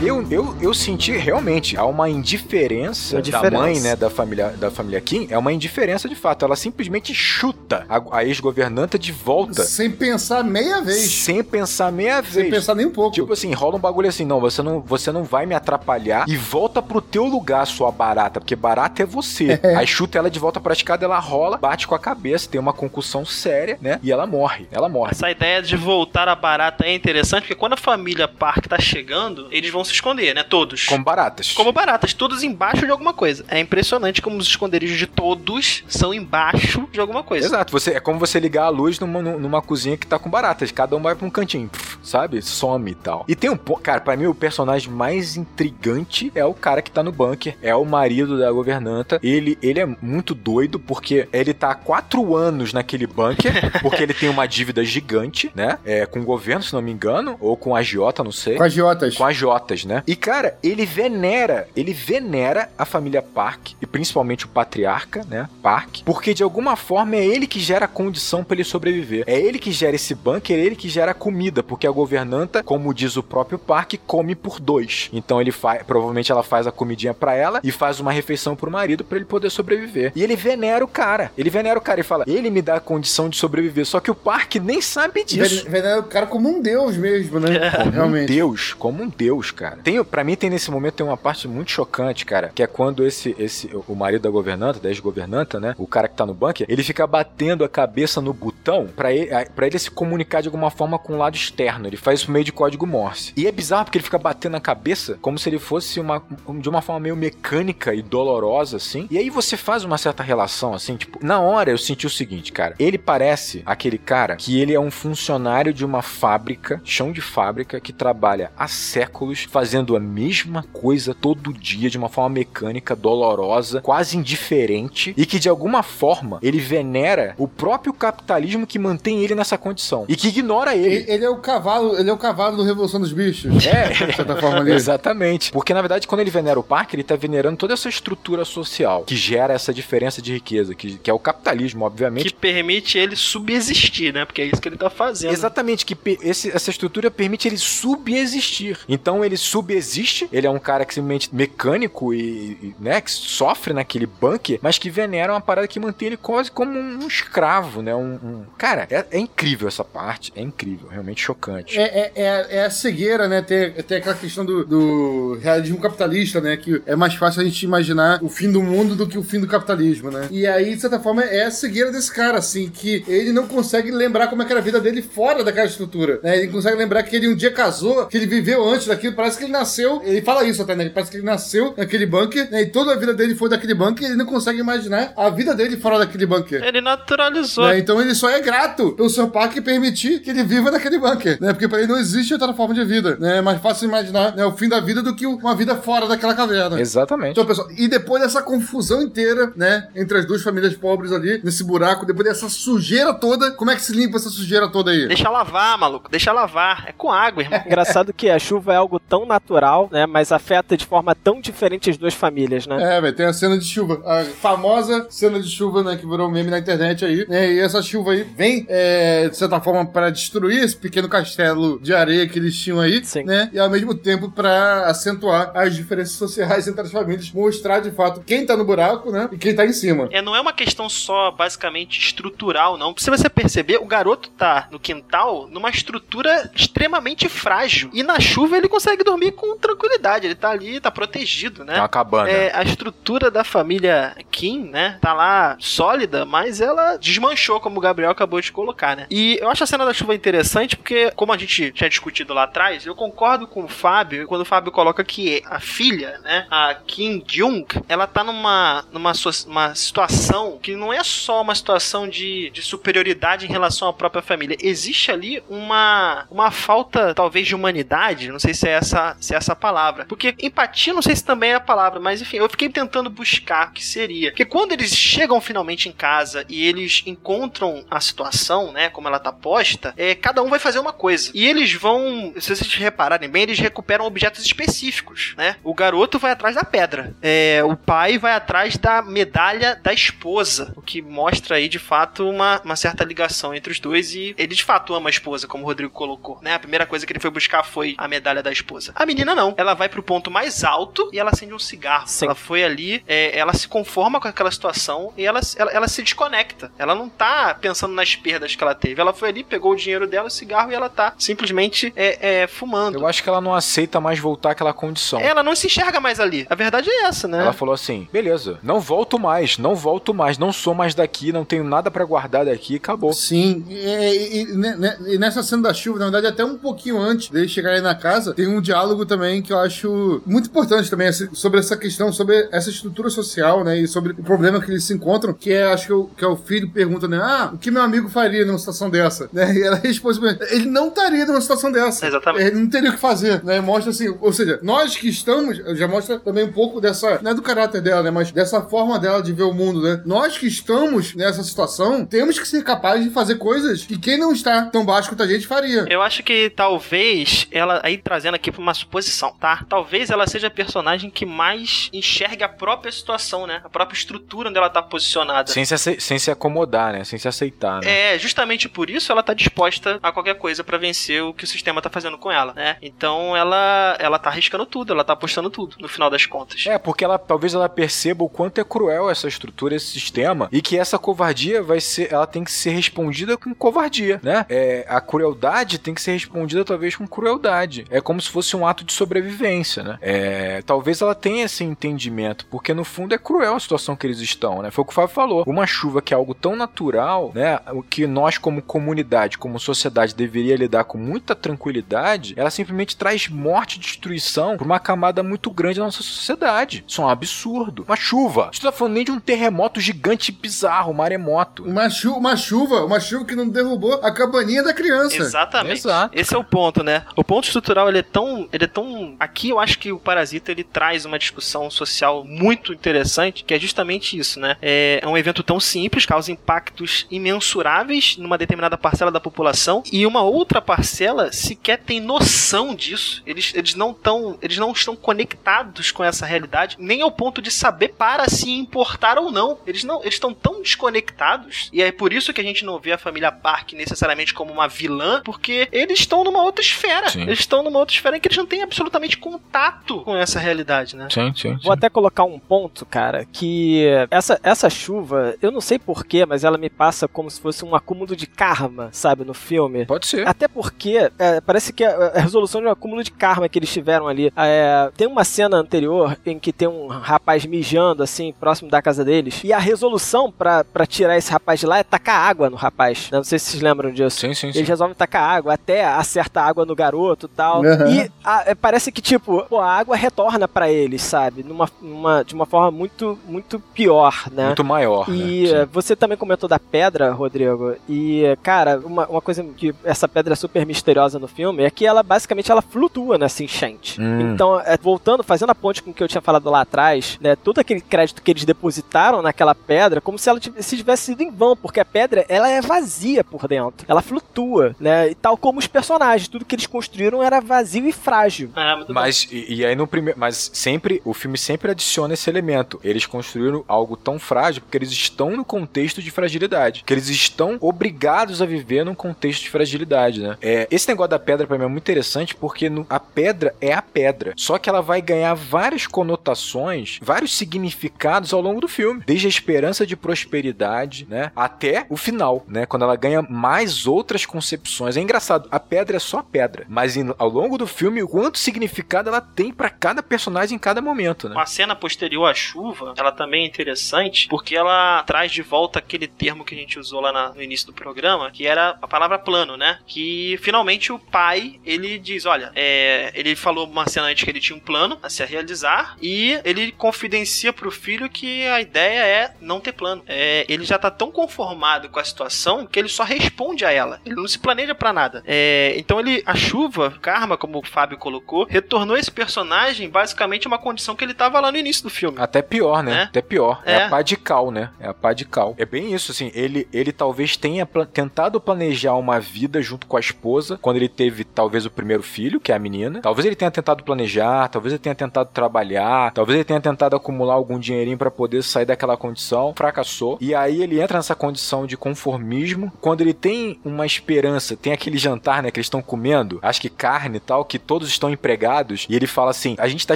Eu, 0.02 0.26
eu, 0.32 0.56
eu 0.62 0.74
senti 0.74 1.12
realmente 1.18 1.76
há 1.76 1.84
uma 1.84 2.10
indiferença, 2.10 3.18
Uma 3.18 3.42
da 3.42 3.52
mãe, 3.52 3.82
né, 3.82 3.98
da 3.98 4.10
família, 4.10 4.48
da 4.52 4.72
família 4.72 5.02
Kim, 5.02 5.28
é 5.30 5.38
uma 5.38 5.52
indiferença 5.52 6.08
de 6.08 6.16
fato. 6.16 6.46
Ela 6.46 6.56
simplesmente 6.56 7.14
chuta 7.14 7.86
a, 7.90 8.20
a 8.20 8.24
ex-governanta 8.24 8.98
de 8.98 9.12
volta 9.12 9.62
Sem 9.64 9.92
pensar 9.92 10.42
meia 10.42 10.82
vez. 10.82 11.12
sem 11.12 11.44
pensar 11.44 11.92
meia 11.92 12.24
Sem 12.24 12.44
vez. 12.44 12.56
pensar 12.56 12.76
nem 12.76 12.86
um 12.86 12.92
pouco. 12.92 13.14
Tipo 13.14 13.34
assim, 13.34 13.52
rola 13.52 13.76
um 13.76 13.80
bagulho 13.80 14.08
assim, 14.08 14.24
não, 14.24 14.40
você 14.40 14.62
não, 14.62 14.80
você 14.80 15.12
não 15.12 15.26
vai 15.26 15.46
me 15.46 15.54
atrapalhar 15.54 16.24
e 16.30 16.38
volta 16.38 16.82
pro 16.82 17.02
teu 17.02 17.26
lugar, 17.26 17.68
sua 17.68 17.92
barata, 17.92 18.40
porque 18.40 18.56
barata 18.56 19.04
é 19.04 19.06
você. 19.06 19.60
Aí 19.76 19.86
chuta 19.86 20.18
ela 20.18 20.30
de 20.32 20.40
volta 20.40 20.62
pra 20.62 20.72
escada, 20.72 21.04
ela 21.04 21.20
rola, 21.20 21.58
bate 21.58 21.86
com 21.86 21.94
a 21.94 22.00
cabeça, 22.00 22.48
tem 22.50 22.60
uma 22.60 22.72
concussão 22.72 23.26
séria, 23.26 23.78
né? 23.82 24.00
E 24.02 24.14
ela 24.14 24.26
morre, 24.26 24.66
ela 24.72 24.88
morre. 24.88 25.12
Essa 25.12 25.30
ideia 25.30 25.62
de 25.62 25.76
voltar 25.76 26.30
a 26.30 26.36
barata 26.36 26.86
é 26.86 26.96
interessante, 26.96 27.42
porque 27.42 27.56
quando 27.56 27.74
a 27.74 27.78
família 27.78 28.30
Park 28.30 28.66
tá 28.68 28.80
chegando, 28.80 29.48
eles 29.52 29.70
vão 29.70 29.89
se 29.90 29.96
esconder, 29.96 30.34
né? 30.34 30.44
Todos. 30.44 30.86
Com 30.86 31.02
baratas. 31.04 31.54
Como 31.54 31.72
baratas, 31.72 32.14
todos 32.14 32.44
embaixo 32.44 32.86
de 32.86 32.92
alguma 32.92 33.14
coisa. 33.14 33.44
É 33.48 33.60
impressionante 33.60 34.22
como 34.22 34.38
os 34.38 34.48
esconderijos 34.48 34.98
de 34.98 35.08
todos 35.08 35.84
são 35.88 36.14
embaixo 36.14 36.88
de 36.92 37.00
alguma 37.00 37.24
coisa. 37.24 37.46
Exato, 37.46 37.72
você, 37.72 37.92
é 37.92 38.00
como 38.00 38.20
você 38.20 38.40
ligar 38.40 38.66
a 38.66 38.70
luz 38.70 39.00
numa, 39.00 39.22
numa 39.22 39.62
cozinha 39.62 39.98
que 39.98 40.08
tá 40.08 40.18
com 40.18 40.30
baratas. 40.30 40.72
Cada 40.72 40.96
um 40.96 41.02
vai 41.02 41.16
pra 41.16 41.26
um 41.26 41.30
cantinho, 41.30 41.70
sabe? 42.02 42.42
Some 42.42 42.92
e 42.92 42.96
tal. 42.96 43.26
E 43.28 43.36
tem 43.36 43.50
um 43.50 43.58
ponto. 43.58 43.82
Cara, 43.82 44.02
pra 44.02 44.16
mim 44.16 44.28
o 44.28 44.36
personagem 44.36 44.92
mais 44.92 45.36
intrigante 45.36 46.32
é 46.36 46.46
o 46.46 46.54
cara 46.54 46.82
que 46.82 46.92
tá 46.92 47.04
no 47.04 47.12
bunker. 47.12 47.58
É 47.62 47.76
o 47.76 47.86
marido 47.86 48.38
da 48.38 48.52
governanta. 48.52 49.20
Ele, 49.24 49.58
ele 49.62 49.80
é 49.80 49.86
muito 49.86 50.34
doido 50.36 50.80
porque 50.80 51.28
ele 51.34 51.54
tá 51.54 51.72
há 51.72 51.76
quatro 51.76 52.36
anos 52.36 52.74
naquele 52.74 53.08
bunker. 53.08 53.54
porque 53.82 54.04
ele 54.04 54.14
tem 54.14 54.30
uma 54.30 54.48
dívida 54.48 54.84
gigante, 54.84 55.52
né? 55.56 55.78
É, 55.86 56.06
com 56.06 56.20
o 56.20 56.24
governo, 56.24 56.64
se 56.64 56.74
não 56.74 56.82
me 56.82 56.92
engano. 56.92 57.38
Ou 57.40 57.58
com 57.58 57.76
a 57.76 57.80
agiota, 57.80 58.24
não 58.24 58.32
sei. 58.32 58.56
Com 58.56 58.64
agiotas. 58.64 59.16
Com 59.16 59.26
agiotas, 59.26 59.79
né? 59.86 60.04
E, 60.08 60.16
cara, 60.16 60.58
ele 60.64 60.86
venera, 60.86 61.68
ele 61.76 61.94
venera 61.94 62.70
a 62.78 62.86
família 62.86 63.22
Park, 63.22 63.72
e 63.82 63.86
principalmente 63.86 64.46
o 64.46 64.50
patriarca, 64.50 65.26
né? 65.30 65.48
Park, 65.62 66.00
porque 66.06 66.34
de 66.34 66.44
alguma 66.44 66.76
forma 66.76 67.16
é 67.16 67.26
ele 67.26 67.48
que 67.48 67.60
gera 67.60 67.86
a 67.86 67.88
condição 67.88 68.44
pra 68.44 68.56
ele 68.56 68.64
sobreviver. 68.64 69.24
É 69.28 69.40
ele 69.40 69.60
que 69.60 69.72
gera 69.72 69.96
esse 69.96 70.14
bunker, 70.16 70.56
é 70.58 70.60
ele 70.62 70.76
que 70.76 70.90
gera 70.90 71.12
a 71.12 71.14
comida, 71.14 71.62
porque 71.64 71.88
a 71.88 71.92
governanta, 71.92 72.64
como 72.64 72.94
diz 72.94 73.16
o 73.18 73.24
próprio 73.24 73.58
Park, 73.60 73.94
come 74.06 74.36
por 74.36 74.60
dois. 74.60 75.10
Então 75.14 75.40
ele 75.42 75.52
faz, 75.52 75.84
provavelmente 75.84 76.32
ela 76.32 76.44
faz 76.44 76.68
a 76.68 76.72
comidinha 76.72 77.14
pra 77.14 77.34
ela 77.36 77.60
e 77.64 77.72
faz 77.72 78.00
uma 78.00 78.12
refeição 78.12 78.56
pro 78.56 78.72
marido 78.72 79.04
pra 79.04 79.18
ele 79.18 79.26
poder 79.26 79.50
sobreviver. 79.50 80.12
E 80.16 80.24
ele 80.24 80.36
venera 80.36 80.84
o 80.84 80.88
cara. 80.88 81.32
Ele 81.38 81.50
venera 81.50 81.78
o 81.78 81.82
cara 81.82 82.00
e 82.00 82.04
fala: 82.04 82.24
"Ele 82.28 82.50
me 82.50 82.62
dá 82.62 82.76
a 82.76 82.80
condição 82.80 83.30
de 83.30 83.38
sobreviver". 83.38 83.86
Só 83.86 84.00
que 84.00 84.12
o 84.12 84.16
Park 84.16 84.56
nem 84.56 84.82
sabe 84.82 85.24
disso. 85.24 85.64
Ven- 85.66 85.72
Venera 85.80 86.00
o 86.00 86.04
cara 86.04 86.26
como 86.26 86.50
um 86.50 86.62
deus 86.62 86.98
mesmo, 86.98 87.40
né? 87.40 87.72
Como 87.72 87.88
um 87.88 87.92
Realmente. 87.92 88.28
deus, 88.28 88.74
como 88.74 89.04
um 89.04 89.10
deus, 89.10 89.52
cara. 89.52 89.69
Tem, 89.78 90.04
pra 90.04 90.24
mim, 90.24 90.36
tem 90.36 90.50
nesse 90.50 90.72
momento 90.72 90.96
tem 90.96 91.06
uma 91.06 91.18
parte 91.18 91.48
muito 91.48 91.72
chocante, 91.72 92.26
cara, 92.26 92.52
que 92.54 92.64
é 92.64 92.68
quando 92.68 93.06
esse, 93.06 93.36
esse 93.38 93.70
o 93.88 93.96
marido 93.96 94.22
da 94.24 94.30
governanta, 94.30 94.80
da 94.80 94.90
ex-governanta, 94.90 95.60
né, 95.60 95.76
o 95.78 95.88
cara 95.88 96.08
que 96.08 96.16
tá 96.16 96.26
no 96.26 96.34
bunker, 96.34 96.66
ele 96.70 96.84
fica 96.84 97.06
batendo 97.06 97.64
a 97.64 97.70
cabeça 97.70 98.22
no 98.22 98.34
botão 98.34 98.88
pra 98.96 99.12
ele, 99.12 99.30
para 99.56 99.68
ele 99.68 99.80
se 99.80 99.92
comunicar 99.92 100.42
de 100.42 100.48
alguma 100.48 100.70
forma 100.70 100.98
com 101.00 101.14
o 101.14 101.18
lado 101.18 101.36
externo. 101.36 101.88
Ele 101.88 101.98
faz 101.98 102.22
isso 102.22 102.32
meio 102.32 102.46
de 102.46 102.52
código 102.52 102.86
Morse. 102.86 103.34
E 103.36 103.48
é 103.48 103.52
bizarro 103.52 103.86
porque 103.86 103.98
ele 103.98 104.04
fica 104.04 104.18
batendo 104.18 104.58
a 104.58 104.62
cabeça 104.62 105.18
como 105.22 105.38
se 105.38 105.50
ele 105.50 105.60
fosse 105.60 106.00
uma 106.00 106.22
de 106.60 106.70
uma 106.70 106.82
forma 106.82 107.00
meio 107.00 107.16
mecânica 107.16 107.94
e 107.94 108.02
dolorosa 108.02 108.78
assim. 108.78 109.08
E 109.10 109.18
aí 109.18 109.30
você 109.30 109.56
faz 109.56 109.84
uma 109.84 109.98
certa 109.98 110.24
relação 110.24 110.74
assim, 110.74 110.96
tipo, 110.96 111.20
na 111.24 111.40
hora 111.40 111.72
eu 111.72 111.78
senti 111.78 112.06
o 112.06 112.10
seguinte, 112.10 112.52
cara, 112.52 112.76
ele 112.80 112.98
parece 112.98 113.62
aquele 113.66 113.98
cara 113.98 114.36
que 114.36 114.60
ele 114.60 114.74
é 114.74 114.80
um 114.80 114.92
funcionário 114.92 115.74
de 115.74 115.86
uma 115.86 116.02
fábrica, 116.02 116.82
chão 116.84 117.12
de 117.12 117.22
fábrica 117.22 117.80
que 117.80 117.94
trabalha 117.94 118.52
há 118.58 118.68
séculos 118.68 119.48
fazendo 119.60 119.94
a 119.94 120.00
mesma 120.00 120.64
coisa 120.72 121.14
todo 121.14 121.52
dia 121.54 121.90
de 121.90 121.98
uma 121.98 122.08
forma 122.08 122.30
mecânica, 122.30 122.96
dolorosa, 122.96 123.82
quase 123.82 124.16
indiferente 124.16 125.14
e 125.18 125.26
que 125.26 125.38
de 125.38 125.50
alguma 125.50 125.84
forma 125.84 126.40
ele 126.42 126.60
venera 126.60 127.36
o 127.38 127.46
próprio 127.46 127.92
capitalismo 127.92 128.66
que 128.66 128.80
mantém 128.80 129.22
ele 129.22 129.36
nessa 129.36 129.58
condição 129.58 130.06
e 130.08 130.16
que 130.16 130.30
ignora 130.30 130.74
ele. 130.78 130.96
Ele, 130.96 131.12
ele 131.12 131.26
é 131.26 131.30
o 131.30 131.36
cavalo, 131.40 132.00
ele 132.00 132.10
é 132.10 132.14
o 132.14 132.18
cavalo 132.18 132.56
do 132.56 132.64
Revolução 132.64 133.02
dos 133.02 133.12
Bichos. 133.12 133.66
É, 133.68 133.90
De 134.08 134.16
certa 134.16 134.38
forma 134.38 134.60
ali. 134.60 134.72
Exatamente. 134.72 135.52
Porque, 135.52 135.74
na 135.74 135.82
verdade, 135.82 136.08
quando 136.08 136.22
ele 136.22 136.30
venera 136.32 136.58
o 136.58 136.64
parque, 136.64 136.96
ele 136.96 137.04
tá 137.04 137.18
venerando 137.18 137.58
toda 137.58 137.74
essa 137.74 137.90
estrutura 137.90 138.46
social 138.46 139.04
que 139.04 139.18
gera 139.18 139.54
essa 139.54 139.74
diferença 139.74 140.22
de 140.22 140.32
riqueza, 140.32 140.74
que, 140.74 140.98
que 141.00 141.10
é 141.12 141.14
o 141.14 141.20
capitalismo, 141.20 141.84
obviamente. 141.84 142.30
Que 142.30 142.34
permite 142.34 142.98
ele 142.98 143.18
subsistir, 143.18 144.14
né? 144.14 144.24
Porque 144.24 144.42
é 144.42 144.46
isso 144.46 144.62
que 144.62 144.70
ele 144.70 144.78
tá 144.78 144.90
fazendo. 144.90 145.34
Exatamente, 145.34 145.86
que 145.86 145.98
esse- 146.22 146.50
essa 146.50 146.70
estrutura 146.70 147.12
permite 147.12 147.46
ele 147.48 147.58
subexistir. 147.58 148.78
Então 148.88 149.26
ele 149.26 149.36
subexiste, 149.50 150.30
ele 150.32 150.48
é 150.48 150.50
um 150.50 150.60
cara 150.60 150.86
que 150.86 150.94
simplesmente 150.94 151.34
mecânico 151.34 152.14
e, 152.14 152.52
e, 152.62 152.76
né, 152.80 153.02
que 153.02 153.10
sofre 153.12 153.74
naquele 153.74 154.06
bunker, 154.06 154.60
mas 154.62 154.78
que 154.78 154.90
venera 154.90 155.34
uma 155.34 155.42
parada 155.42 155.68
que 155.68 155.80
mantém 155.80 156.08
ele 156.08 156.18
quase 156.18 156.52
como 156.52 156.78
um, 156.78 157.08
escravo, 157.08 157.82
né? 157.82 157.96
Um, 157.96 158.14
um- 158.16 158.44
Cara, 158.58 158.88
é, 158.90 159.06
é 159.12 159.20
incrível 159.20 159.68
essa 159.68 159.84
parte, 159.84 160.32
é 160.36 160.42
incrível, 160.42 160.88
realmente 160.90 161.22
chocante. 161.22 161.80
É, 161.80 161.84
é, 161.84 162.12
é, 162.16 162.48
é 162.58 162.66
a 162.66 162.70
cegueira, 162.70 163.28
né? 163.28 163.42
Tem, 163.42 163.72
tem 163.72 163.98
aquela 163.98 164.16
questão 164.16 164.46
do, 164.46 164.66
do 164.66 165.40
realismo 165.42 165.80
capitalista, 165.80 166.42
né? 166.42 166.58
Que 166.58 166.82
é 166.86 166.96
mais 166.96 167.16
fácil 167.16 167.42
a 167.42 167.46
gente 167.46 167.64
imaginar 167.64 168.22
o 168.24 168.30
fim 168.30 168.52
do 168.52 168.62
mundo 168.62 168.96
do 168.96 169.08
que 169.08 169.18
o 169.18 169.24
fim 169.24 169.40
do 169.40 169.48
capitalismo, 169.48 170.12
né? 170.12 170.28
E 170.32 170.46
aí, 170.46 170.76
de 170.76 170.82
certa 170.82 171.00
forma, 171.00 171.24
é 171.24 171.46
a 171.46 171.52
cegueira 171.52 171.92
desse 171.92 172.14
cara, 172.14 172.38
assim, 172.38 172.70
que 172.70 173.04
ele 173.08 173.32
não 173.32 173.48
consegue 173.48 173.90
lembrar 173.92 174.28
como 174.28 174.44
é 174.44 174.50
era 174.50 174.60
a 174.60 174.64
vida 174.64 174.80
dele 174.80 175.02
fora 175.02 175.44
daquela 175.44 175.68
estrutura, 175.68 176.20
né? 176.24 176.38
Ele 176.38 176.48
consegue 176.52 176.76
lembrar 176.76 177.04
que 177.04 177.16
ele 177.16 177.28
um 177.28 177.36
dia 177.36 177.52
casou, 177.52 178.08
que 178.08 178.18
ele 178.18 178.26
viveu 178.26 178.68
antes 178.68 178.88
daquilo, 178.88 179.16
parece 179.16 179.38
que 179.40 179.46
ele 179.46 179.52
nasceu, 179.52 180.02
ele 180.04 180.22
fala 180.22 180.44
isso 180.44 180.62
até, 180.62 180.76
né? 180.76 180.90
Parece 180.90 181.12
que 181.12 181.18
ele 181.18 181.26
nasceu 181.26 181.74
naquele 181.78 182.06
bunker, 182.06 182.50
né? 182.52 182.62
E 182.62 182.66
toda 182.68 182.94
a 182.94 182.96
vida 182.96 183.14
dele 183.14 183.36
foi 183.36 183.50
daquele 183.50 183.74
bunker, 183.74 184.04
e 184.04 184.12
ele 184.12 184.16
não 184.18 184.26
consegue 184.26 184.60
imaginar 184.60 185.14
a 185.16 185.30
vida 185.30 185.56
dele 185.56 185.78
fora 185.78 186.00
daquele 186.00 186.26
bunker. 186.26 186.64
Ele 186.64 186.82
naturalizou. 186.82 187.68
Né? 187.68 187.80
Então 187.80 188.02
ele 188.02 188.14
só 188.14 188.30
é 188.30 188.40
grato 188.40 188.92
pelo 188.92 189.10
seu 189.10 189.30
pai 189.30 189.50
que 189.50 189.62
permitir 189.62 190.20
que 190.20 190.30
ele 190.30 190.44
viva 190.44 190.70
naquele 190.70 190.98
bunker, 190.98 191.38
né? 191.42 191.54
Porque 191.54 191.68
para 191.68 191.80
ele 191.80 191.88
não 191.88 191.98
existe 191.98 192.34
outra 192.34 192.54
forma 192.54 192.74
de 192.74 192.84
vida, 192.84 193.18
né? 193.20 193.38
É 193.38 193.42
mais 193.42 193.62
fácil 193.62 193.88
imaginar 193.88 194.36
né, 194.36 194.46
o 194.46 194.52
fim 194.52 194.68
da 194.68 194.80
vida 194.80 195.02
do 195.02 195.16
que 195.16 195.26
uma 195.26 195.56
vida 195.56 195.76
fora 195.76 196.08
daquela 196.08 196.34
caverna. 196.34 196.80
Exatamente. 196.80 197.32
Então, 197.32 197.46
pessoal, 197.46 197.70
e 197.72 197.88
depois 197.88 198.22
dessa 198.22 198.42
confusão 198.42 199.02
inteira, 199.02 199.52
né, 199.56 199.88
entre 199.96 200.18
as 200.18 200.26
duas 200.26 200.42
famílias 200.42 200.76
pobres 200.76 201.12
ali, 201.12 201.42
nesse 201.44 201.64
buraco, 201.64 202.06
depois 202.06 202.28
dessa 202.28 202.50
sujeira 202.50 203.14
toda, 203.14 203.52
como 203.52 203.72
é 203.72 203.76
que 203.76 203.82
se 203.82 203.94
limpa 203.94 204.18
essa 204.18 204.30
sujeira 204.30 204.68
toda 204.70 204.92
aí? 204.92 205.08
Deixa 205.08 205.30
lavar, 205.30 205.78
maluco. 205.78 206.10
Deixa 206.10 206.32
lavar. 206.32 206.86
É 206.88 206.92
com 206.92 207.12
água, 207.12 207.44
irmão. 207.44 207.62
Engraçado 207.66 208.14
que 208.14 208.30
a 208.30 208.40
chuva 208.40 208.74
é 208.74 208.76
algo 208.76 209.00
tão 209.00 209.19
tão 209.20 209.26
natural, 209.26 209.90
né? 209.92 210.06
Mas 210.06 210.32
afeta 210.32 210.78
de 210.78 210.86
forma 210.86 211.14
tão 211.14 211.42
diferente 211.42 211.90
as 211.90 211.98
duas 211.98 212.14
famílias, 212.14 212.66
né? 212.66 212.98
É, 212.98 213.02
velho, 213.02 213.16
tem 213.16 213.26
a 213.26 213.34
cena 213.34 213.58
de 213.58 213.66
chuva. 213.66 214.02
A 214.06 214.24
famosa 214.24 215.08
cena 215.10 215.40
de 215.40 215.50
chuva, 215.50 215.84
né? 215.84 215.98
Que 215.98 216.08
virou 216.08 216.30
meme 216.30 216.50
na 216.50 216.60
internet 216.60 217.04
aí. 217.04 217.26
Né, 217.28 217.54
e 217.54 217.60
essa 217.60 217.82
chuva 217.82 218.12
aí 218.12 218.24
vem, 218.24 218.66
é, 218.70 219.28
de 219.30 219.38
certa 219.38 219.60
forma, 219.60 219.86
para 219.86 220.10
destruir 220.10 220.64
esse 220.64 220.76
pequeno 220.76 221.10
castelo 221.10 221.80
de 221.80 221.94
areia 221.94 222.28
que 222.28 222.40
eles 222.40 222.58
tinham 222.58 222.80
aí, 222.80 223.04
Sim. 223.04 223.24
né? 223.24 223.50
E 223.52 223.60
ao 223.60 223.70
mesmo 223.70 223.94
tempo 223.94 224.32
para 224.32 224.86
acentuar 224.86 225.52
as 225.56 225.76
diferenças 225.76 226.16
sociais 226.16 226.68
entre 226.68 226.82
as 226.82 226.92
famílias, 226.92 227.32
mostrar 227.32 227.80
de 227.80 227.92
fato 227.92 228.22
quem 228.26 228.46
tá 228.46 228.56
no 228.56 228.66
buraco, 228.66 229.12
né? 229.12 229.30
E 229.32 229.38
quem 229.38 229.56
tá 229.56 229.66
em 229.66 229.74
cima. 229.74 230.08
É, 230.12 230.22
não 230.22 230.36
é 230.36 230.42
uma 230.42 230.54
questão 230.54 230.88
só 230.90 231.32
basicamente 231.32 232.00
estrutural, 232.00 232.78
não. 232.78 232.94
Se 232.98 233.10
você 233.10 233.30
perceber, 233.30 233.78
o 233.78 233.86
garoto 233.86 234.30
tá 234.30 234.68
no 234.72 234.80
quintal 234.80 235.48
numa 235.48 235.70
estrutura 235.70 236.50
extremamente 236.56 237.28
frágil. 237.28 237.90
E 237.94 238.04
na 238.04 238.20
chuva 238.20 238.58
ele 238.58 238.68
consegue 238.68 239.04
dormir 239.10 239.32
com 239.32 239.58
tranquilidade. 239.58 240.28
Ele 240.28 240.36
tá 240.36 240.50
ali, 240.50 240.80
tá 240.80 240.92
protegido, 240.92 241.66
né? 241.66 241.78
É 241.78 241.82
uma 241.82 241.90
cabana. 241.90 242.30
É, 242.30 242.52
a 242.56 242.64
estrutura 242.64 243.32
da 243.32 243.44
família 243.44 244.16
Kim, 244.32 244.66
né? 244.66 244.98
Tá 245.02 245.14
lá 245.14 245.58
sólida, 245.60 246.26
mas 246.26 246.62
ela 246.62 246.98
desmanchou, 246.98 247.60
como 247.60 247.78
o 247.78 247.82
Gabriel 247.82 248.12
acabou 248.12 248.40
de 248.40 248.52
colocar, 248.52 248.96
né? 248.96 249.08
E 249.10 249.38
eu 249.42 249.50
acho 249.50 249.64
a 249.64 249.68
cena 249.68 249.86
da 249.86 249.94
chuva 249.94 250.14
interessante 250.16 250.76
porque, 250.76 251.12
como 251.12 251.34
a 251.34 251.38
gente 251.38 251.72
tinha 251.72 251.90
discutido 251.90 252.34
lá 252.34 252.44
atrás, 252.44 252.86
eu 252.86 252.96
concordo 252.96 253.48
com 253.48 253.64
o 253.64 253.68
Fábio 253.68 254.28
quando 254.28 254.42
o 254.42 254.46
Fábio 254.46 254.72
coloca 254.72 255.04
que 255.04 255.42
a 255.46 255.60
filha, 255.60 256.20
né? 256.24 256.46
A 256.50 256.76
Kim 256.76 257.24
Jung, 257.28 257.66
ela 257.88 258.08
tá 258.08 258.24
numa, 258.24 258.86
numa 258.92 259.14
uma 259.48 259.76
situação 259.76 260.60
que 260.62 260.76
não 260.76 260.94
é 260.94 261.04
só 261.04 261.42
uma 261.42 261.56
situação 261.56 262.08
de, 262.08 262.50
de 262.52 262.62
superioridade 262.62 263.46
em 263.46 263.50
relação 263.50 263.88
à 263.88 263.94
própria 263.94 264.22
família. 264.22 264.58
Existe 264.62 265.12
ali 265.12 265.44
uma, 265.50 266.26
uma 266.30 266.52
falta, 266.52 267.14
talvez, 267.14 267.48
de 267.48 267.56
humanidade. 267.56 268.32
Não 268.32 268.40
sei 268.40 268.54
se 268.54 268.68
é 268.68 268.72
essa, 268.72 268.99
se 269.20 269.34
é 269.34 269.38
essa 269.38 269.56
palavra. 269.56 270.06
Porque 270.06 270.36
empatia, 270.40 270.94
não 270.94 271.02
sei 271.02 271.16
se 271.16 271.24
também 271.24 271.52
é 271.52 271.56
a 271.56 271.60
palavra, 271.60 272.00
mas 272.00 272.22
enfim, 272.22 272.38
eu 272.38 272.50
fiquei 272.50 272.70
tentando 272.70 273.10
buscar 273.10 273.70
o 273.70 273.72
que 273.72 273.84
seria. 273.84 274.32
Porque 274.32 274.46
quando 274.46 274.72
eles 274.72 274.96
chegam 274.96 275.40
finalmente 275.42 275.90
em 275.90 275.92
casa 275.92 276.46
e 276.48 276.66
eles 276.66 277.04
encontram 277.06 277.86
a 277.90 278.00
situação, 278.00 278.72
né, 278.72 278.90
como 278.90 279.08
ela 279.08 279.20
tá 279.20 279.32
posta, 279.32 279.94
é, 279.98 280.16
cada 280.16 280.42
um 280.42 280.50
vai 280.50 280.60
fazer 280.60 280.80
uma 280.80 280.94
coisa. 280.94 281.32
E 281.34 281.48
eles 281.48 281.74
vão, 281.74 282.34
se 282.38 282.56
vocês 282.56 282.74
repararem 282.76 283.30
bem, 283.30 283.44
eles 283.44 283.60
recuperam 283.60 284.06
objetos 284.06 284.44
específicos, 284.46 285.34
né? 285.38 285.56
O 285.64 285.74
garoto 285.74 286.20
vai 286.20 286.32
atrás 286.32 286.56
da 286.56 286.64
pedra. 286.64 287.14
É, 287.22 287.62
o 287.64 287.76
pai 287.76 288.18
vai 288.18 288.34
atrás 288.34 288.78
da 288.78 289.02
medalha 289.02 289.80
da 289.82 289.94
esposa. 289.94 290.74
O 290.76 290.82
que 290.82 291.02
mostra 291.02 291.58
aí, 291.58 291.68
de 291.68 291.80
fato, 291.80 292.28
uma, 292.30 292.62
uma 292.64 292.76
certa 292.76 293.04
ligação 293.04 293.54
entre 293.54 293.72
os 293.72 293.80
dois. 293.80 294.14
E 294.14 294.36
ele, 294.38 294.56
de 294.56 294.64
fato, 294.64 294.94
ama 294.94 295.10
a 295.10 295.12
esposa, 295.12 295.48
como 295.48 295.64
o 295.64 295.68
Rodrigo 295.68 295.92
colocou, 295.92 296.40
né? 296.42 296.54
A 296.54 296.60
primeira 296.60 296.86
coisa 296.86 297.06
que 297.06 297.12
ele 297.12 297.20
foi 297.20 297.30
buscar 297.30 297.64
foi 297.64 297.96
a 297.98 298.08
medalha 298.08 298.44
da 298.44 298.52
esposa. 298.52 298.89
A 298.96 299.06
menina 299.06 299.36
não. 299.36 299.54
Ela 299.58 299.74
vai 299.74 299.90
pro 299.90 300.04
ponto 300.04 300.32
mais 300.32 300.64
alto 300.64 301.10
e 301.12 301.20
ela 301.20 301.32
acende 301.32 301.54
um 301.54 301.60
cigarro. 301.60 302.08
Sim. 302.08 302.26
Ela 302.26 302.36
foi 302.36 302.64
ali, 302.64 303.04
é, 303.08 303.38
ela 303.38 303.54
se 303.54 303.68
conforma 303.68 304.20
com 304.20 304.28
aquela 304.28 304.52
situação 304.52 305.14
e 305.18 305.26
ela, 305.26 305.40
ela, 305.56 305.72
ela, 305.72 305.88
se 305.88 306.02
desconecta. 306.02 306.72
Ela 306.78 306.96
não 306.96 307.10
tá 307.10 307.56
pensando 307.60 307.94
nas 307.94 308.16
perdas 308.16 308.56
que 308.56 308.64
ela 308.64 308.76
teve. 308.76 309.00
Ela 309.00 309.14
foi 309.14 309.30
ali, 309.30 309.44
pegou 309.44 309.72
o 309.72 309.76
dinheiro 309.76 310.08
dela, 310.08 310.28
o 310.28 310.32
cigarro, 310.32 310.72
e 310.72 310.76
ela 310.76 310.90
tá 310.90 311.14
simplesmente 311.18 311.94
é, 311.96 312.42
é, 312.42 312.48
fumando. 312.48 313.00
Eu 313.00 313.08
acho 313.08 313.24
que 313.24 313.30
ela 313.30 313.42
não 313.42 313.54
aceita 313.54 314.00
mais 314.00 314.20
voltar 314.20 314.52
àquela 314.52 314.74
condição. 314.74 315.20
Ela 315.20 315.44
não 315.44 315.56
se 315.56 315.68
enxerga 315.68 316.00
mais 316.00 316.20
ali. 316.20 316.46
A 316.50 316.56
verdade 316.56 316.90
é 316.90 317.04
essa, 317.04 317.28
né? 317.28 317.42
Ela 317.42 317.54
falou 317.54 317.74
assim: 317.74 318.08
beleza, 318.12 318.60
não 318.64 318.80
volto 318.80 319.20
mais, 319.20 319.58
não 319.58 319.76
volto 319.76 320.14
mais, 320.14 320.38
não 320.38 320.52
sou 320.52 320.74
mais 320.74 320.96
daqui, 320.96 321.32
não 321.32 321.46
tenho 321.46 321.64
nada 321.64 321.92
para 321.92 322.06
guardar 322.06 322.46
daqui, 322.46 322.76
acabou. 322.76 323.14
Sim, 323.14 323.66
e, 323.70 323.76
e, 323.76 324.44
e, 324.44 325.14
e, 325.14 325.18
nessa 325.18 325.44
cena 325.44 325.64
da 325.64 325.74
chuva, 325.74 326.00
na 326.00 326.06
verdade, 326.06 326.28
até 326.28 326.44
um 326.44 326.58
pouquinho 326.58 326.98
antes 327.00 327.30
deles 327.30 327.52
chegarem 327.52 327.82
na 327.82 327.96
casa, 327.96 328.34
tem 328.34 328.48
um 328.48 328.62
diálogo 328.62 328.79
também 329.06 329.42
que 329.42 329.54
eu 329.54 329.60
acho 329.60 330.22
muito 330.26 330.50
importante 330.50 330.90
também 330.90 331.12
sobre 331.12 331.60
essa 331.60 331.76
questão, 331.78 332.12
sobre 332.12 332.48
essa 332.52 332.70
estrutura 332.70 333.10
social, 333.10 333.64
né? 333.64 333.80
E 333.80 333.88
sobre 333.88 334.14
o 334.14 334.24
problema 334.24 334.62
que 334.62 334.72
eles 334.72 334.84
se 334.84 334.94
encontram, 334.94 335.34
que 335.34 335.52
é, 335.52 335.66
acho 335.66 335.88
que, 335.88 335.94
o, 335.94 336.06
que 336.06 336.24
é 336.24 336.28
o 336.28 336.36
filho 336.36 336.70
pergunta, 336.70 337.08
né? 337.08 337.18
Ah, 337.22 337.52
o 337.54 337.58
que 337.58 337.72
meu 337.72 337.82
amigo 337.82 338.10
faria 338.10 338.46
numa 338.46 338.58
situação 338.58 338.90
dessa? 338.90 339.30
Né? 339.40 339.54
E 339.54 339.64
ela 339.64 339.76
responde, 339.76 340.20
ele 340.50 340.66
não 340.66 340.88
estaria 340.88 341.26
numa 341.26 341.40
situação 341.40 341.72
dessa. 341.72 342.06
Exatamente. 342.06 342.48
Ele 342.48 342.60
não 342.60 342.68
teria 342.68 342.90
o 342.90 342.94
que 342.94 343.00
fazer, 343.00 343.44
né? 343.44 343.62
Mostra 343.62 343.92
assim, 343.92 344.14
ou 344.20 344.34
seja, 344.34 344.60
nós 344.64 344.96
que 344.96 345.08
estamos, 345.08 345.58
já 345.78 345.88
mostra 345.88 346.20
também 346.20 346.46
um 346.46 346.52
pouco 346.52 346.82
dessa, 346.82 347.20
não 347.22 347.32
é 347.32 347.34
do 347.34 347.42
caráter 347.42 347.80
dela, 347.82 348.02
né? 348.02 348.12
Mas 348.12 348.32
dessa 348.32 348.62
forma 348.62 348.98
dela 348.98 349.22
de 349.22 349.32
ver 349.32 349.44
o 349.44 349.54
mundo, 349.54 349.82
né? 349.82 350.02
Nós 350.06 350.38
que 350.38 350.48
estamos 350.48 351.16
nessa 351.16 351.44
situação, 351.44 352.06
temos 352.06 352.40
que 352.40 352.48
ser 352.48 352.64
capazes 352.64 353.06
de 353.06 353.12
fazer 353.12 353.36
coisas 353.36 353.84
que 353.84 353.98
quem 353.98 354.18
não 354.18 354.32
está 354.32 354.64
tão 354.66 354.84
baixo 354.84 355.10
quanto 355.10 355.24
a 355.24 355.28
gente 355.28 355.48
faria. 355.48 355.86
Eu 355.90 356.02
acho 356.02 356.24
que 356.24 356.50
talvez 356.50 357.48
ela, 357.52 357.80
aí 357.84 357.98
trazendo 357.98 358.36
aqui 358.36 358.52
pra 358.52 358.62
uma 358.62 358.69
suposição, 358.74 359.34
tá? 359.40 359.66
Talvez 359.68 360.10
ela 360.10 360.28
seja 360.28 360.48
a 360.48 360.52
personagem 360.52 361.10
que 361.10 361.26
mais 361.26 361.90
enxergue 361.94 362.44
a 362.44 362.50
própria 362.50 362.92
situação, 362.92 363.46
né? 363.46 363.62
A 363.64 363.70
própria 363.70 363.98
estrutura 363.98 364.50
onde 364.50 364.58
ela 364.58 364.70
tá 364.70 364.82
posicionada. 364.82 365.52
Sem 365.52 365.66
se, 365.66 366.00
sem 366.00 366.20
se 366.20 366.32
acomodar, 366.32 366.94
né? 366.94 367.04
Sem 367.04 367.20
se 367.20 367.28
aceitar, 367.28 367.82
né? 367.82 368.16
É, 368.16 368.20
justamente 368.20 368.68
por 368.68 368.90
isso 368.90 369.12
ela 369.12 369.24
tá 369.24 369.34
disposta 369.34 370.00
a 370.02 370.12
qualquer 370.12 370.36
coisa 370.36 370.64
para 370.64 370.78
vencer 370.78 371.24
o 371.24 371.34
que 371.34 371.44
o 371.44 371.48
sistema 371.48 371.82
tá 371.82 371.90
fazendo 371.90 372.18
com 372.18 372.32
ela, 372.32 372.54
né? 372.54 372.78
Então 372.82 373.36
ela 373.36 373.98
ela 374.00 374.20
tá 374.20 374.30
arriscando 374.30 374.66
tudo, 374.66 374.94
ela 374.94 375.04
tá 375.04 375.14
apostando 375.14 375.50
tudo, 375.50 375.76
no 375.80 375.88
final 375.88 376.10
das 376.10 376.26
contas. 376.26 376.66
É, 376.68 376.78
porque 376.78 377.04
ela 377.04 377.18
talvez 377.18 377.54
ela 377.54 377.70
perceba 377.70 378.24
o 378.24 378.30
quanto 378.30 378.60
é 378.60 378.64
cruel 378.64 379.10
essa 379.10 379.28
estrutura, 379.28 379.76
esse 379.76 379.88
sistema, 379.88 380.50
e 380.52 380.62
que 380.62 380.78
essa 380.78 380.98
covardia 380.98 381.62
vai 381.62 381.80
ser, 381.80 382.12
ela 382.12 382.28
tem 382.28 382.44
que 382.44 382.52
ser 382.52 382.72
respondida 382.72 383.38
com 383.38 383.54
covardia, 383.54 384.20
né? 384.24 384.46
É, 384.50 384.86
a 384.88 385.02
crueldade 385.02 385.78
tem 385.78 385.94
que 385.94 386.02
ser 386.02 386.12
respondida 386.12 386.66
talvez 386.66 386.96
com 386.96 387.08
crueldade. 387.08 387.86
É 387.90 388.02
como 388.02 388.22
se 388.22 388.30
fosse 388.30 388.56
um 388.56 388.59
ato 388.66 388.84
de 388.84 388.94
sobrevivência, 388.94 389.84
né? 389.84 389.98
É, 390.02 390.62
talvez 390.66 391.02
ela 391.02 391.16
tenha 391.16 391.46
esse 391.46 391.64
entendimento, 391.64 392.46
porque 392.48 392.74
no 392.74 392.84
fundo 392.84 393.14
é 393.14 393.18
cruel 393.18 393.56
a 393.56 393.60
situação 393.60 393.96
que 393.96 394.06
eles 394.06 394.20
estão, 394.20 394.62
né? 394.62 394.72
Foi 394.72 394.84
o 394.84 394.86
que 394.86 394.92
o 394.92 394.96
Fábio 394.96 395.14
falou. 395.14 395.44
Uma 395.46 395.68
chuva 395.68 396.02
que 396.02 396.14
é 396.14 396.18
algo 396.18 396.34
tão 396.34 396.56
natural, 396.56 397.32
né? 397.34 397.60
O 397.74 397.82
que 397.82 398.08
nós 398.08 398.38
como 398.38 398.62
comunidade, 398.62 399.38
como 399.38 399.60
sociedade 399.60 400.16
deveria 400.16 400.56
lidar 400.56 400.84
com 400.84 400.98
muita 400.98 401.36
tranquilidade, 401.36 402.34
ela 402.38 402.50
simplesmente 402.50 402.98
traz 402.98 403.28
morte 403.28 403.78
e 403.78 403.80
destruição 403.80 404.58
para 404.58 404.66
uma 404.66 404.80
camada 404.80 405.24
muito 405.24 405.50
grande 405.52 405.80
da 405.80 405.86
nossa 405.86 406.04
sociedade. 406.04 406.84
Isso 406.88 407.02
é 407.02 407.06
um 407.06 407.10
absurdo. 407.10 407.84
Uma 407.88 407.96
chuva. 407.96 408.44
A 408.44 408.52
gente 408.52 408.62
tá 408.62 408.72
falando 408.72 408.94
nem 408.94 409.06
de 409.06 409.12
um 409.12 409.20
terremoto 409.20 409.80
gigante 409.80 410.32
bizarro, 410.32 410.92
um 410.92 410.96
maremoto. 410.96 411.64
Uma, 411.64 411.90
chu 411.90 412.14
uma 412.14 412.36
chuva, 412.36 412.84
uma 412.86 413.00
chuva 413.00 413.26
que 413.26 413.36
não 413.36 413.48
derrubou 413.48 413.94
a 413.94 414.12
cabaninha 414.12 414.64
da 414.64 414.74
criança. 414.74 415.16
Exatamente. 415.16 415.80
Exato. 415.80 416.18
Esse 416.18 416.34
é 416.34 416.38
o 416.38 416.44
ponto, 416.44 416.84
né? 416.84 417.06
O 417.16 417.24
ponto 417.24 417.46
estrutural 417.46 417.88
ele 417.90 418.00
é 418.00 418.04
tão, 418.04 418.49
ele 418.52 418.66
é 418.66 418.68
tão 418.68 419.16
aqui 419.20 419.50
eu 419.50 419.60
acho 419.60 419.80
que 419.80 419.92
o 419.92 420.00
Parasita 420.00 420.52
ele 420.52 420.64
traz 420.64 421.06
uma 421.06 421.20
discussão 421.20 421.70
social 421.70 422.24
muito 422.24 422.74
interessante, 422.74 423.44
que 423.44 423.54
é 423.54 423.60
justamente 423.60 424.18
isso, 424.18 424.40
né? 424.40 424.58
É, 424.62 425.00
é 425.02 425.08
um 425.08 425.18
evento 425.18 425.44
tão 425.44 425.60
simples, 425.60 426.06
causa 426.06 426.32
impactos 426.32 427.06
imensuráveis 427.10 428.18
numa 428.18 428.38
determinada 428.38 428.78
parcela 428.78 429.12
da 429.12 429.20
população 429.20 429.84
e 429.92 430.06
uma 430.06 430.24
outra 430.24 430.62
parcela 430.62 431.32
sequer 431.32 431.80
tem 431.80 432.00
noção 432.00 432.74
disso. 432.74 433.22
Eles, 433.26 433.54
eles 433.56 433.76
não 433.76 433.92
estão 433.92 434.38
eles 434.42 434.58
não 434.58 434.72
estão 434.72 434.96
conectados 434.96 435.92
com 435.92 436.04
essa 436.04 436.26
realidade, 436.26 436.76
nem 436.80 437.02
ao 437.02 437.12
ponto 437.12 437.42
de 437.42 437.52
saber 437.52 437.90
para 437.90 438.30
se 438.30 438.50
importar 438.50 439.18
ou 439.18 439.32
não. 439.32 439.60
Eles 439.66 439.84
não 439.84 440.02
eles 440.02 440.16
estão 440.16 440.34
tão 440.34 440.62
desconectados 440.62 441.70
e 441.72 441.82
é 441.82 441.92
por 441.92 442.14
isso 442.14 442.34
que 442.34 442.42
a 442.42 442.44
gente 442.44 442.64
não 442.66 442.80
vê 442.80 442.92
a 442.94 442.98
família 442.98 443.32
Park 443.32 443.74
necessariamente 443.74 444.34
como 444.34 444.52
uma 444.52 444.68
vilã, 444.68 445.22
porque 445.24 445.68
eles 445.72 446.00
estão 446.00 446.24
numa 446.24 446.42
outra 446.44 446.64
esfera. 446.64 447.10
Sim. 447.10 447.22
Eles 447.22 447.40
estão 447.40 447.64
numa 447.64 447.80
outra 447.80 447.96
esfera 447.96 448.18
em 448.18 448.20
que 448.20 448.29
eles 448.30 448.38
não 448.38 448.46
têm 448.46 448.62
absolutamente 448.62 449.18
contato 449.18 450.02
com 450.02 450.16
essa 450.16 450.40
realidade, 450.40 450.96
né? 450.96 451.08
Sim, 451.10 451.34
sim, 451.36 451.58
sim. 451.58 451.64
Vou 451.64 451.74
até 451.74 451.90
colocar 451.90 452.24
um 452.24 452.38
ponto, 452.38 452.86
cara, 452.86 453.26
que 453.26 453.86
essa, 454.12 454.40
essa 454.44 454.70
chuva, 454.70 455.36
eu 455.42 455.52
não 455.52 455.60
sei 455.60 455.80
porquê, 455.80 456.26
mas 456.26 456.44
ela 456.44 456.58
me 456.58 456.70
passa 456.70 457.08
como 457.08 457.30
se 457.30 457.42
fosse 457.42 457.66
um 457.66 457.76
acúmulo 457.76 458.16
de 458.16 458.28
karma, 458.28 458.90
sabe, 458.92 459.26
no 459.26 459.34
filme. 459.34 459.86
Pode 459.86 460.06
ser. 460.06 460.28
Até 460.28 460.48
porque 460.48 461.12
é, 461.18 461.42
parece 461.42 461.74
que 461.74 461.84
a, 461.84 462.12
a, 462.16 462.20
resolução 462.20 462.62
de 462.62 462.68
um 462.68 462.72
acúmulo 462.72 463.04
de 463.04 463.12
karma 463.12 463.50
que 463.50 463.58
eles 463.58 463.72
tiveram 463.72 464.08
ali. 464.08 464.32
É, 464.36 464.92
tem 464.96 465.08
uma 465.08 465.24
cena 465.24 465.58
anterior 465.58 466.18
em 466.26 466.38
que 466.38 466.54
tem 466.54 466.68
um 466.68 466.88
rapaz 466.88 467.46
mijando, 467.46 468.04
assim, 468.04 468.34
próximo 468.40 468.70
da 468.70 468.82
casa 468.82 469.04
deles, 469.04 469.42
e 469.44 469.52
a 469.52 469.60
resolução 469.60 470.32
para 470.32 470.86
tirar 470.88 471.18
esse 471.18 471.32
rapaz 471.32 471.60
de 471.60 471.66
lá 471.66 471.80
é 471.80 471.84
tacar 471.84 472.30
água 472.30 472.50
no 472.50 472.56
rapaz. 472.56 473.10
Não 473.12 473.24
sei 473.24 473.40
se 473.40 473.52
vocês 473.52 473.64
lembram 473.64 473.92
disso. 473.92 474.20
Sim, 474.20 474.34
sim, 474.34 474.48
Eles 474.48 474.58
sim. 474.58 474.64
resolvem 474.64 474.96
tacar 474.96 475.24
água, 475.24 475.54
até 475.54 475.86
acerta 475.86 476.42
água 476.42 476.66
no 476.66 476.76
garoto 476.76 477.26
e 477.32 477.36
tal. 477.36 477.62
Uhum. 477.62 477.90
E 477.92 478.12
a, 478.24 478.44
é, 478.48 478.56
parece 478.56 478.92
que, 478.92 479.02
tipo, 479.02 479.46
pô, 479.46 479.60
a 479.60 479.72
água 479.72 479.96
retorna 479.96 480.48
para 480.48 480.70
eles, 480.70 481.02
sabe? 481.02 481.44
Numa, 481.44 481.70
numa, 481.82 482.24
de 482.24 482.34
uma 482.34 482.46
forma 482.46 482.72
muito, 482.72 483.18
muito 483.28 483.60
pior, 483.74 484.26
né? 484.32 484.48
Muito 484.48 484.64
maior. 484.64 485.10
E 485.10 485.52
né? 485.52 485.68
você 485.72 485.96
também 485.96 486.18
comentou 486.18 486.50
da 486.50 486.60
pedra, 486.60 487.12
Rodrigo. 487.12 487.76
E, 487.88 488.24
cara, 488.44 488.80
uma, 488.84 489.08
uma 489.08 489.22
coisa 489.22 489.44
que 489.44 489.74
essa 489.84 490.08
pedra 490.08 490.34
é 490.34 490.36
super 490.36 490.66
misteriosa 490.66 491.18
no 491.18 491.28
filme 491.28 491.64
é 491.64 491.70
que 491.70 491.86
ela 491.86 492.04
basicamente 492.04 492.52
ela 492.52 492.62
flutua 492.62 493.18
nessa 493.18 493.44
enchente. 493.44 494.00
Hum. 494.02 494.34
Então, 494.34 494.60
é, 494.60 494.78
voltando, 494.78 495.24
fazendo 495.24 495.52
a 495.52 495.56
ponte 495.56 495.82
com 495.82 495.92
o 495.92 495.94
que 495.94 496.04
eu 496.04 496.08
tinha 496.08 496.22
falado 496.22 496.50
lá 496.50 496.62
atrás, 496.62 497.18
né? 497.22 497.36
Todo 497.36 497.60
aquele 497.60 497.82
crédito 497.82 498.22
que 498.22 498.32
eles 498.32 498.46
depositaram 498.46 499.22
naquela 499.22 499.56
pedra, 499.56 500.02
como 500.02 500.20
se 500.20 500.30
ela 500.30 500.40
tivesse, 500.40 500.70
se 500.70 500.78
tivesse 500.78 501.04
sido 501.04 501.22
em 501.22 501.32
vão, 501.32 501.56
porque 501.56 501.80
a 501.80 501.86
pedra 501.86 502.26
ela 502.28 502.50
é 502.50 502.62
vazia 502.62 503.24
por 503.24 503.48
dentro. 503.48 503.86
Ela 503.88 504.02
flutua, 504.02 504.76
né? 504.80 505.10
E 505.10 505.16
tal 505.16 505.38
como 505.38 505.60
os 505.60 505.68
personagens, 505.68 506.28
tudo 506.28 506.46
que 506.46 506.56
eles 506.56 506.68
construíram 506.68 507.24
era 507.24 507.40
vazio 507.40 507.88
e 507.88 507.92
frágil. 508.10 508.52
É, 508.56 508.92
mas, 508.92 509.28
e, 509.32 509.56
e, 509.56 509.66
aí 509.66 509.76
no 509.76 509.86
primeiro. 509.86 510.20
Mas 510.20 510.50
sempre, 510.54 511.02
o 511.06 511.14
filme 511.14 511.38
sempre 511.38 511.72
adiciona 511.72 512.14
esse 512.14 512.30
elemento. 512.30 512.80
Eles 512.84 513.06
construíram 513.06 513.64
algo 513.68 513.96
tão 513.96 514.18
frágil 514.18 514.62
porque 514.62 514.78
eles 514.78 514.92
estão 514.92 515.32
no 515.38 515.46
contexto 515.46 516.02
de 516.02 516.10
fragilidade. 516.10 516.84
Que 516.86 516.94
eles 516.94 517.10
estão 517.10 517.58
obrigados 517.62 518.42
a 518.42 518.46
viver 518.46 518.84
num 518.84 518.96
contexto 518.96 519.44
de 519.44 519.50
fragilidade, 519.50 520.22
né? 520.22 520.38
É, 520.42 520.68
esse 520.72 520.88
negócio 520.88 521.12
da 521.12 521.20
pedra 521.20 521.46
para 521.46 521.58
mim 521.58 521.66
é 521.66 521.68
muito 521.68 521.84
interessante 521.84 522.34
porque 522.36 522.70
no, 522.70 522.86
a 522.90 523.00
pedra 523.00 523.54
é 523.62 523.74
a 523.74 523.82
pedra. 523.82 524.34
Só 524.36 524.58
que 524.58 524.70
ela 524.70 524.82
vai 524.82 525.02
ganhar 525.02 525.34
várias 525.34 525.86
conotações, 525.86 527.00
vários 527.02 527.36
significados 527.36 528.34
ao 528.34 528.42
longo 528.42 528.62
do 528.62 528.68
filme. 528.68 529.04
Desde 529.06 529.28
a 529.28 529.30
esperança 529.30 529.86
de 529.86 529.96
prosperidade, 529.96 531.06
né? 531.10 531.32
Até 531.36 531.86
o 531.90 531.98
final, 531.98 532.44
né? 532.48 532.66
Quando 532.66 532.84
ela 532.84 532.96
ganha 532.96 533.22
mais 533.22 533.86
outras 533.86 534.26
concepções. 534.26 534.98
É 534.98 535.02
engraçado, 535.02 535.48
a 535.52 535.60
pedra 535.60 535.98
é 535.98 536.00
só 536.00 536.24
pedra. 536.24 536.66
Mas 536.68 536.98
in, 536.98 537.14
ao 537.18 537.30
longo 537.30 537.58
do 537.58 537.68
filme, 537.68 537.99
o 538.04 538.08
quanto 538.08 538.38
significado 538.38 539.10
ela 539.10 539.22
tem 539.22 539.52
para 539.52 539.70
cada 539.70 540.02
personagem 540.02 540.56
em 540.56 540.60
cada 540.60 540.82
momento, 540.82 541.28
né? 541.28 541.36
Uma 541.36 541.46
cena 541.46 541.76
posterior 541.76 542.26
à 542.26 542.34
chuva, 542.34 542.94
ela 542.98 543.12
também 543.12 543.44
é 543.44 543.48
interessante 543.48 544.28
porque 544.28 544.56
ela 544.56 545.04
traz 545.04 545.32
de 545.32 545.42
volta 545.42 545.80
aquele 545.80 546.08
termo 546.08 546.44
que 546.44 546.56
a 546.56 546.58
gente 546.58 546.80
usou 546.80 547.02
lá 547.02 547.34
no 547.34 547.42
início 547.42 547.68
do 547.68 547.74
programa, 547.74 548.32
que 548.32 548.46
era 548.46 548.78
a 548.82 548.88
palavra 548.88 549.20
plano, 549.20 549.58
né? 549.58 549.80
Que 549.86 550.40
finalmente 550.42 550.92
o 550.92 551.00
pai, 551.00 551.60
ele 551.66 551.98
diz, 551.98 552.26
olha, 552.26 552.52
é, 552.56 553.12
ele 553.14 553.36
falou 553.36 553.68
uma 553.68 553.88
cena 553.88 554.08
antes 554.08 554.24
que 554.24 554.30
ele 554.30 554.40
tinha 554.40 554.58
um 554.58 554.62
plano 554.62 554.98
a 555.02 555.10
se 555.10 555.24
realizar 555.26 555.96
e 556.02 556.40
ele 556.44 556.72
confidencia 556.72 557.52
pro 557.54 557.72
filho 557.72 558.10
que 558.10 558.48
a 558.48 558.62
ideia 558.62 559.00
é 559.00 559.34
não 559.42 559.60
ter 559.60 559.74
plano. 559.74 560.04
É, 560.08 560.46
ele 560.48 560.64
já 560.64 560.78
tá 560.78 560.92
tão 560.92 561.12
conformado 561.12 561.90
com 561.90 562.00
a 562.00 562.04
situação 562.04 562.66
que 562.66 562.80
ele 562.80 562.90
só 562.90 563.04
responde 563.04 563.66
a 563.66 563.72
ela. 563.72 564.02
Ele 564.06 564.16
não 564.16 564.28
se 564.28 564.40
planeja 564.40 564.76
para 564.76 564.94
nada. 564.94 565.24
É, 565.26 565.74
então 565.78 566.00
ele, 566.00 566.24
a 566.26 566.36
chuva, 566.36 566.92
karma, 567.02 567.38
como 567.38 567.60
o 567.60 567.66
Fábio 567.66 567.89
colocou, 567.96 568.46
retornou 568.50 568.98
esse 568.98 569.12
personagem 569.12 569.90
basicamente 569.90 570.48
uma 570.48 570.58
condição 570.58 570.96
que 570.96 571.04
ele 571.04 571.14
tava 571.14 571.40
lá 571.40 571.52
no 571.52 571.58
início 571.58 571.84
do 571.84 571.90
filme. 571.90 572.18
Até 572.20 572.42
pior, 572.42 572.84
né? 572.84 573.02
É. 573.02 573.04
Até 573.04 573.22
pior. 573.22 573.62
É. 573.66 573.74
é 573.74 573.84
a 573.86 573.90
pá 573.90 574.02
de 574.02 574.16
cal, 574.18 574.52
né? 574.52 574.72
É 574.80 574.88
a 574.88 574.94
pá 574.94 575.14
de 575.14 575.26
cal. 575.26 575.56
É 575.58 575.66
bem 575.66 575.94
isso, 575.94 576.12
assim. 576.12 576.32
Ele, 576.34 576.68
ele 576.72 576.92
talvez 576.92 577.38
tenha 577.38 577.66
pl 577.66 577.86
tentado 577.86 578.40
planejar 578.40 578.96
uma 578.96 579.20
vida 579.20 579.62
junto 579.62 579.88
com 579.88 579.98
a 579.98 580.00
esposa 580.00 580.58
quando 580.62 580.78
ele 580.78 580.90
teve 580.90 581.24
talvez 581.24 581.66
o 581.66 581.72
primeiro 581.72 582.04
filho, 582.04 582.40
que 582.40 582.52
é 582.52 582.56
a 582.56 582.60
menina. 582.60 583.02
Talvez 583.02 583.26
ele 583.26 583.36
tenha 583.36 583.52
tentado 583.52 583.84
planejar, 583.84 584.48
talvez 584.50 584.74
ele 584.74 584.80
tenha 584.82 584.96
tentado 584.96 585.30
trabalhar, 585.34 586.12
talvez 586.14 586.36
ele 586.36 586.46
tenha 586.46 586.62
tentado 586.62 586.96
acumular 586.96 587.34
algum 587.34 587.60
dinheirinho 587.60 587.98
para 587.98 588.12
poder 588.12 588.44
sair 588.44 588.66
daquela 588.66 588.98
condição. 588.98 589.54
Fracassou. 589.56 590.18
E 590.22 590.36
aí 590.36 590.62
ele 590.62 590.80
entra 590.80 590.98
nessa 590.98 591.16
condição 591.16 591.66
de 591.66 591.78
conformismo. 591.78 592.72
Quando 592.82 593.02
ele 593.02 593.14
tem 593.14 593.60
uma 593.64 593.86
esperança, 593.86 594.56
tem 594.56 594.74
aquele 594.74 594.98
jantar, 594.98 595.42
né, 595.42 595.52
que 595.52 595.60
eles 595.60 595.68
estão 595.68 595.82
comendo, 595.82 596.40
acho 596.42 596.62
que 596.62 596.70
carne 596.70 597.18
e 597.18 597.20
tal, 597.20 597.46
que 597.46 597.60
todos 597.80 597.90
estão 597.90 598.10
empregados, 598.10 598.86
e 598.90 598.96
ele 598.96 599.08
fala 599.08 599.32
assim: 599.32 599.56
a 599.58 599.68
gente 599.70 599.88
tá 599.88 599.96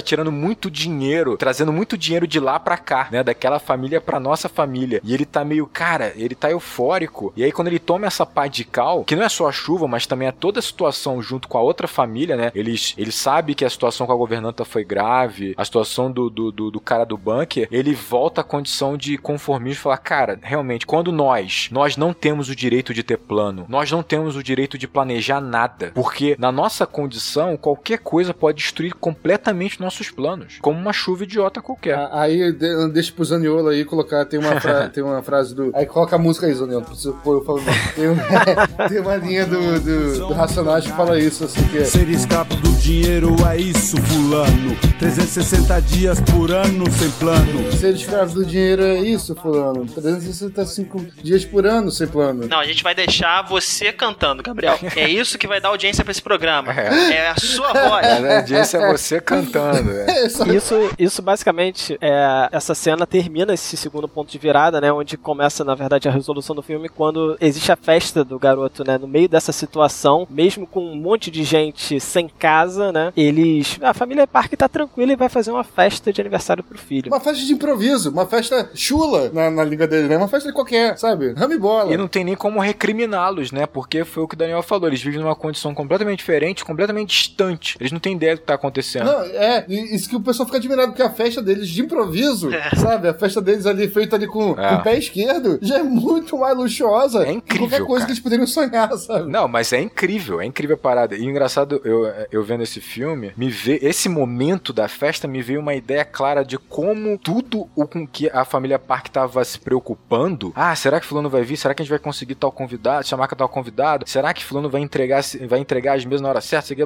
tirando 0.00 0.32
muito 0.32 0.70
dinheiro, 0.70 1.36
trazendo 1.36 1.70
muito 1.70 1.98
dinheiro 1.98 2.26
de 2.26 2.40
lá 2.40 2.58
para 2.58 2.78
cá, 2.78 3.08
né, 3.10 3.22
daquela 3.22 3.58
família 3.58 4.00
para 4.00 4.18
nossa 4.18 4.48
família. 4.48 5.02
E 5.04 5.12
ele 5.12 5.26
tá 5.26 5.44
meio, 5.44 5.66
cara, 5.66 6.14
ele 6.16 6.34
tá 6.34 6.50
eufórico. 6.50 7.32
E 7.36 7.44
aí 7.44 7.52
quando 7.52 7.68
ele 7.68 7.78
toma 7.78 8.06
essa 8.06 8.24
pá 8.24 8.46
de 8.46 8.64
cal, 8.64 9.04
que 9.04 9.14
não 9.14 9.22
é 9.22 9.28
só 9.28 9.46
a 9.46 9.52
chuva, 9.52 9.86
mas 9.86 10.06
também 10.06 10.28
é 10.28 10.32
toda 10.32 10.60
a 10.60 10.62
situação 10.62 11.20
junto 11.20 11.46
com 11.46 11.58
a 11.58 11.60
outra 11.60 11.86
família, 11.86 12.36
né? 12.36 12.50
Eles, 12.54 12.94
ele 12.96 13.12
sabe 13.12 13.54
que 13.54 13.66
a 13.66 13.70
situação 13.70 14.06
com 14.06 14.12
a 14.14 14.16
governanta 14.16 14.64
foi 14.64 14.82
grave, 14.82 15.52
a 15.56 15.64
situação 15.64 16.10
do, 16.10 16.30
do, 16.30 16.50
do, 16.50 16.70
do 16.70 16.80
cara 16.80 17.04
do 17.04 17.18
bunker, 17.18 17.68
ele 17.70 17.92
volta 17.92 18.40
à 18.40 18.44
condição 18.44 18.96
de 18.96 19.18
conformismo 19.18 19.80
e 19.80 19.82
fala, 19.82 19.98
cara, 19.98 20.38
realmente, 20.42 20.86
quando 20.86 21.12
nós, 21.12 21.68
nós 21.70 21.98
não 21.98 22.14
temos 22.14 22.48
o 22.48 22.56
direito 22.56 22.94
de 22.94 23.02
ter 23.02 23.18
plano, 23.18 23.66
nós 23.68 23.90
não 23.90 24.02
temos 24.02 24.36
o 24.36 24.42
direito 24.42 24.78
de 24.78 24.88
planejar 24.88 25.40
nada, 25.40 25.92
porque 25.94 26.34
na 26.38 26.50
nossa 26.50 26.86
condição, 26.86 27.58
qualquer 27.74 27.98
coisa 27.98 28.32
pode 28.32 28.58
destruir 28.58 28.94
completamente 28.94 29.80
nossos 29.80 30.10
planos, 30.10 30.58
como 30.60 30.78
uma 30.78 30.92
chuva 30.92 31.24
idiota 31.24 31.60
qualquer. 31.60 32.08
Aí, 32.12 32.52
deixa 32.92 33.12
pro 33.12 33.24
Zaniolo 33.24 33.68
aí 33.68 33.84
colocar, 33.84 34.24
tem 34.24 34.38
uma, 34.38 34.60
fra 34.60 34.88
tem 34.94 35.02
uma 35.02 35.22
frase 35.22 35.54
do... 35.54 35.72
Aí 35.74 35.84
coloca 35.84 36.14
a 36.14 36.18
música 36.18 36.46
aí, 36.46 36.54
Zaniolo, 36.54 36.84
preciso 36.84 37.14
pôr 37.24 37.38
eu 37.38 37.44
falando. 37.44 37.64
Tem, 37.94 38.08
uma, 38.08 38.22
tem 38.88 39.00
uma 39.00 39.16
linha 39.16 39.44
do, 39.44 39.80
do, 39.80 40.28
do 40.28 40.34
Racionais 40.34 40.84
que 40.84 40.92
fala 40.92 41.18
isso, 41.18 41.44
assim, 41.44 41.66
que 41.68 41.78
é... 41.78 41.84
Ser 41.84 42.08
escravo 42.08 42.54
do 42.56 42.70
dinheiro 42.74 43.34
é 43.48 43.56
isso, 43.56 43.96
fulano. 44.02 44.76
360 44.98 45.80
dias 45.82 46.20
por 46.20 46.52
ano 46.52 46.90
sem 46.92 47.10
plano. 47.12 47.72
Ser 47.72 47.94
escravo 47.94 48.34
do 48.34 48.46
dinheiro 48.46 48.82
é 48.82 49.00
isso, 49.00 49.34
fulano. 49.34 49.84
365 49.86 51.00
dias 51.22 51.44
por 51.44 51.66
ano 51.66 51.90
sem 51.90 52.06
plano. 52.06 52.46
Não, 52.46 52.58
a 52.58 52.64
gente 52.64 52.82
vai 52.82 52.94
deixar 52.94 53.42
você 53.42 53.92
cantando, 53.92 54.42
Gabriel. 54.42 54.78
É 54.94 55.08
isso 55.08 55.36
que 55.36 55.46
vai 55.46 55.60
dar 55.60 55.68
audiência 55.68 56.04
pra 56.04 56.12
esse 56.12 56.22
programa. 56.22 56.72
É, 56.72 57.14
é 57.14 57.30
a 57.30 57.36
sua 57.36 57.63
voz. 57.72 58.06
É, 58.06 58.34
a 58.34 58.36
audiência 58.38 58.78
é 58.78 58.92
você 58.92 59.20
cantando. 59.20 59.94
É. 60.04 60.26
Isso, 60.54 60.74
isso 60.98 61.22
basicamente, 61.22 61.98
é, 62.00 62.48
essa 62.52 62.74
cena 62.74 63.06
termina 63.06 63.54
esse 63.54 63.76
segundo 63.76 64.08
ponto 64.08 64.30
de 64.30 64.38
virada, 64.38 64.80
né? 64.80 64.92
Onde 64.92 65.16
começa, 65.16 65.64
na 65.64 65.74
verdade, 65.74 66.08
a 66.08 66.10
resolução 66.10 66.54
do 66.54 66.62
filme 66.62 66.88
quando 66.88 67.36
existe 67.40 67.70
a 67.72 67.76
festa 67.76 68.24
do 68.24 68.38
garoto, 68.38 68.84
né? 68.84 68.98
No 68.98 69.06
meio 69.06 69.28
dessa 69.28 69.52
situação, 69.52 70.26
mesmo 70.30 70.66
com 70.66 70.80
um 70.80 70.96
monte 70.96 71.30
de 71.30 71.44
gente 71.44 72.00
sem 72.00 72.28
casa, 72.28 72.92
né? 72.92 73.12
Eles. 73.16 73.78
A 73.82 73.94
família 73.94 74.26
Park 74.26 74.52
tá 74.54 74.68
tranquila 74.68 75.12
e 75.12 75.16
vai 75.16 75.28
fazer 75.28 75.50
uma 75.50 75.64
festa 75.64 76.12
de 76.12 76.20
aniversário 76.20 76.62
pro 76.62 76.78
filho. 76.78 77.08
Uma 77.08 77.20
festa 77.20 77.44
de 77.44 77.52
improviso, 77.52 78.10
uma 78.10 78.26
festa 78.26 78.70
chula 78.74 79.30
na, 79.32 79.50
na 79.50 79.64
língua 79.64 79.86
dele, 79.86 80.08
né? 80.08 80.16
Uma 80.16 80.28
festa 80.28 80.48
de 80.48 80.54
qualquer, 80.54 80.98
sabe? 80.98 81.32
Rame 81.32 81.58
bola. 81.58 81.92
E 81.92 81.96
não 81.96 82.08
tem 82.08 82.24
nem 82.24 82.36
como 82.36 82.60
recriminá-los, 82.60 83.52
né? 83.52 83.66
Porque 83.66 84.04
foi 84.04 84.22
o 84.22 84.28
que 84.28 84.34
o 84.34 84.38
Daniel 84.38 84.62
falou. 84.62 84.88
Eles 84.88 85.02
vivem 85.02 85.20
numa 85.20 85.34
condição 85.34 85.74
completamente 85.74 86.18
diferente, 86.18 86.64
completamente 86.64 87.08
distante. 87.08 87.53
Eles 87.78 87.92
não 87.92 87.98
têm 87.98 88.14
ideia 88.14 88.34
do 88.34 88.40
que 88.40 88.46
tá 88.46 88.54
acontecendo. 88.54 89.06
Não, 89.06 89.22
é, 89.22 89.64
isso 89.68 90.08
que 90.08 90.16
o 90.16 90.20
pessoal 90.20 90.46
fica 90.46 90.58
admirado, 90.58 90.88
porque 90.88 91.02
a 91.02 91.10
festa 91.10 91.42
deles 91.42 91.68
de 91.68 91.82
improviso, 91.82 92.52
é. 92.52 92.70
sabe? 92.76 93.08
A 93.08 93.14
festa 93.14 93.40
deles 93.40 93.66
ali 93.66 93.88
feita 93.88 94.16
ali 94.16 94.26
com, 94.26 94.52
é. 94.52 94.68
com 94.68 94.74
o 94.76 94.82
pé 94.82 94.98
esquerdo 94.98 95.58
já 95.62 95.78
é 95.78 95.82
muito 95.82 96.38
mais 96.38 96.56
luxuosa 96.56 97.26
é 97.26 97.32
incrível, 97.32 97.42
que 97.42 97.58
qualquer 97.58 97.86
coisa 97.86 98.00
cara. 98.00 98.06
que 98.06 98.12
eles 98.12 98.20
poderiam 98.20 98.46
sonhar, 98.46 98.96
sabe? 98.98 99.30
Não, 99.30 99.48
mas 99.48 99.72
é 99.72 99.80
incrível, 99.80 100.40
é 100.40 100.46
incrível 100.46 100.76
a 100.76 100.78
parada. 100.78 101.14
E 101.14 101.24
engraçado, 101.24 101.80
eu, 101.84 102.06
eu 102.30 102.44
vendo 102.44 102.62
esse 102.62 102.80
filme, 102.80 103.32
me 103.36 103.50
vê 103.50 103.78
esse 103.82 104.08
momento 104.08 104.72
da 104.72 104.88
festa 104.88 105.26
me 105.28 105.42
veio 105.42 105.60
uma 105.60 105.74
ideia 105.74 106.04
clara 106.04 106.44
de 106.44 106.58
como 106.58 107.18
tudo 107.18 107.68
o 107.74 107.86
com 107.86 108.06
que 108.06 108.28
a 108.30 108.44
família 108.44 108.78
Park 108.78 109.08
tava 109.08 109.44
se 109.44 109.58
preocupando. 109.58 110.52
Ah, 110.54 110.74
será 110.74 111.00
que 111.00 111.06
fulano 111.06 111.30
vai 111.30 111.42
vir? 111.42 111.56
Será 111.56 111.74
que 111.74 111.82
a 111.82 111.84
gente 111.84 111.90
vai 111.90 111.98
conseguir 111.98 112.34
tal 112.34 112.52
convidado? 112.52 113.06
Chamar 113.06 113.28
tal 113.28 113.48
convidado? 113.48 114.08
Será 114.08 114.32
que 114.32 114.44
fulano 114.44 114.70
vai 114.70 114.80
entregar 114.80 115.22
vai 115.48 115.58
entregar 115.58 115.96
as 115.96 116.04
mesas 116.04 116.20
na 116.20 116.28
hora 116.28 116.40
certa? 116.40 116.68
Sei 116.68 116.76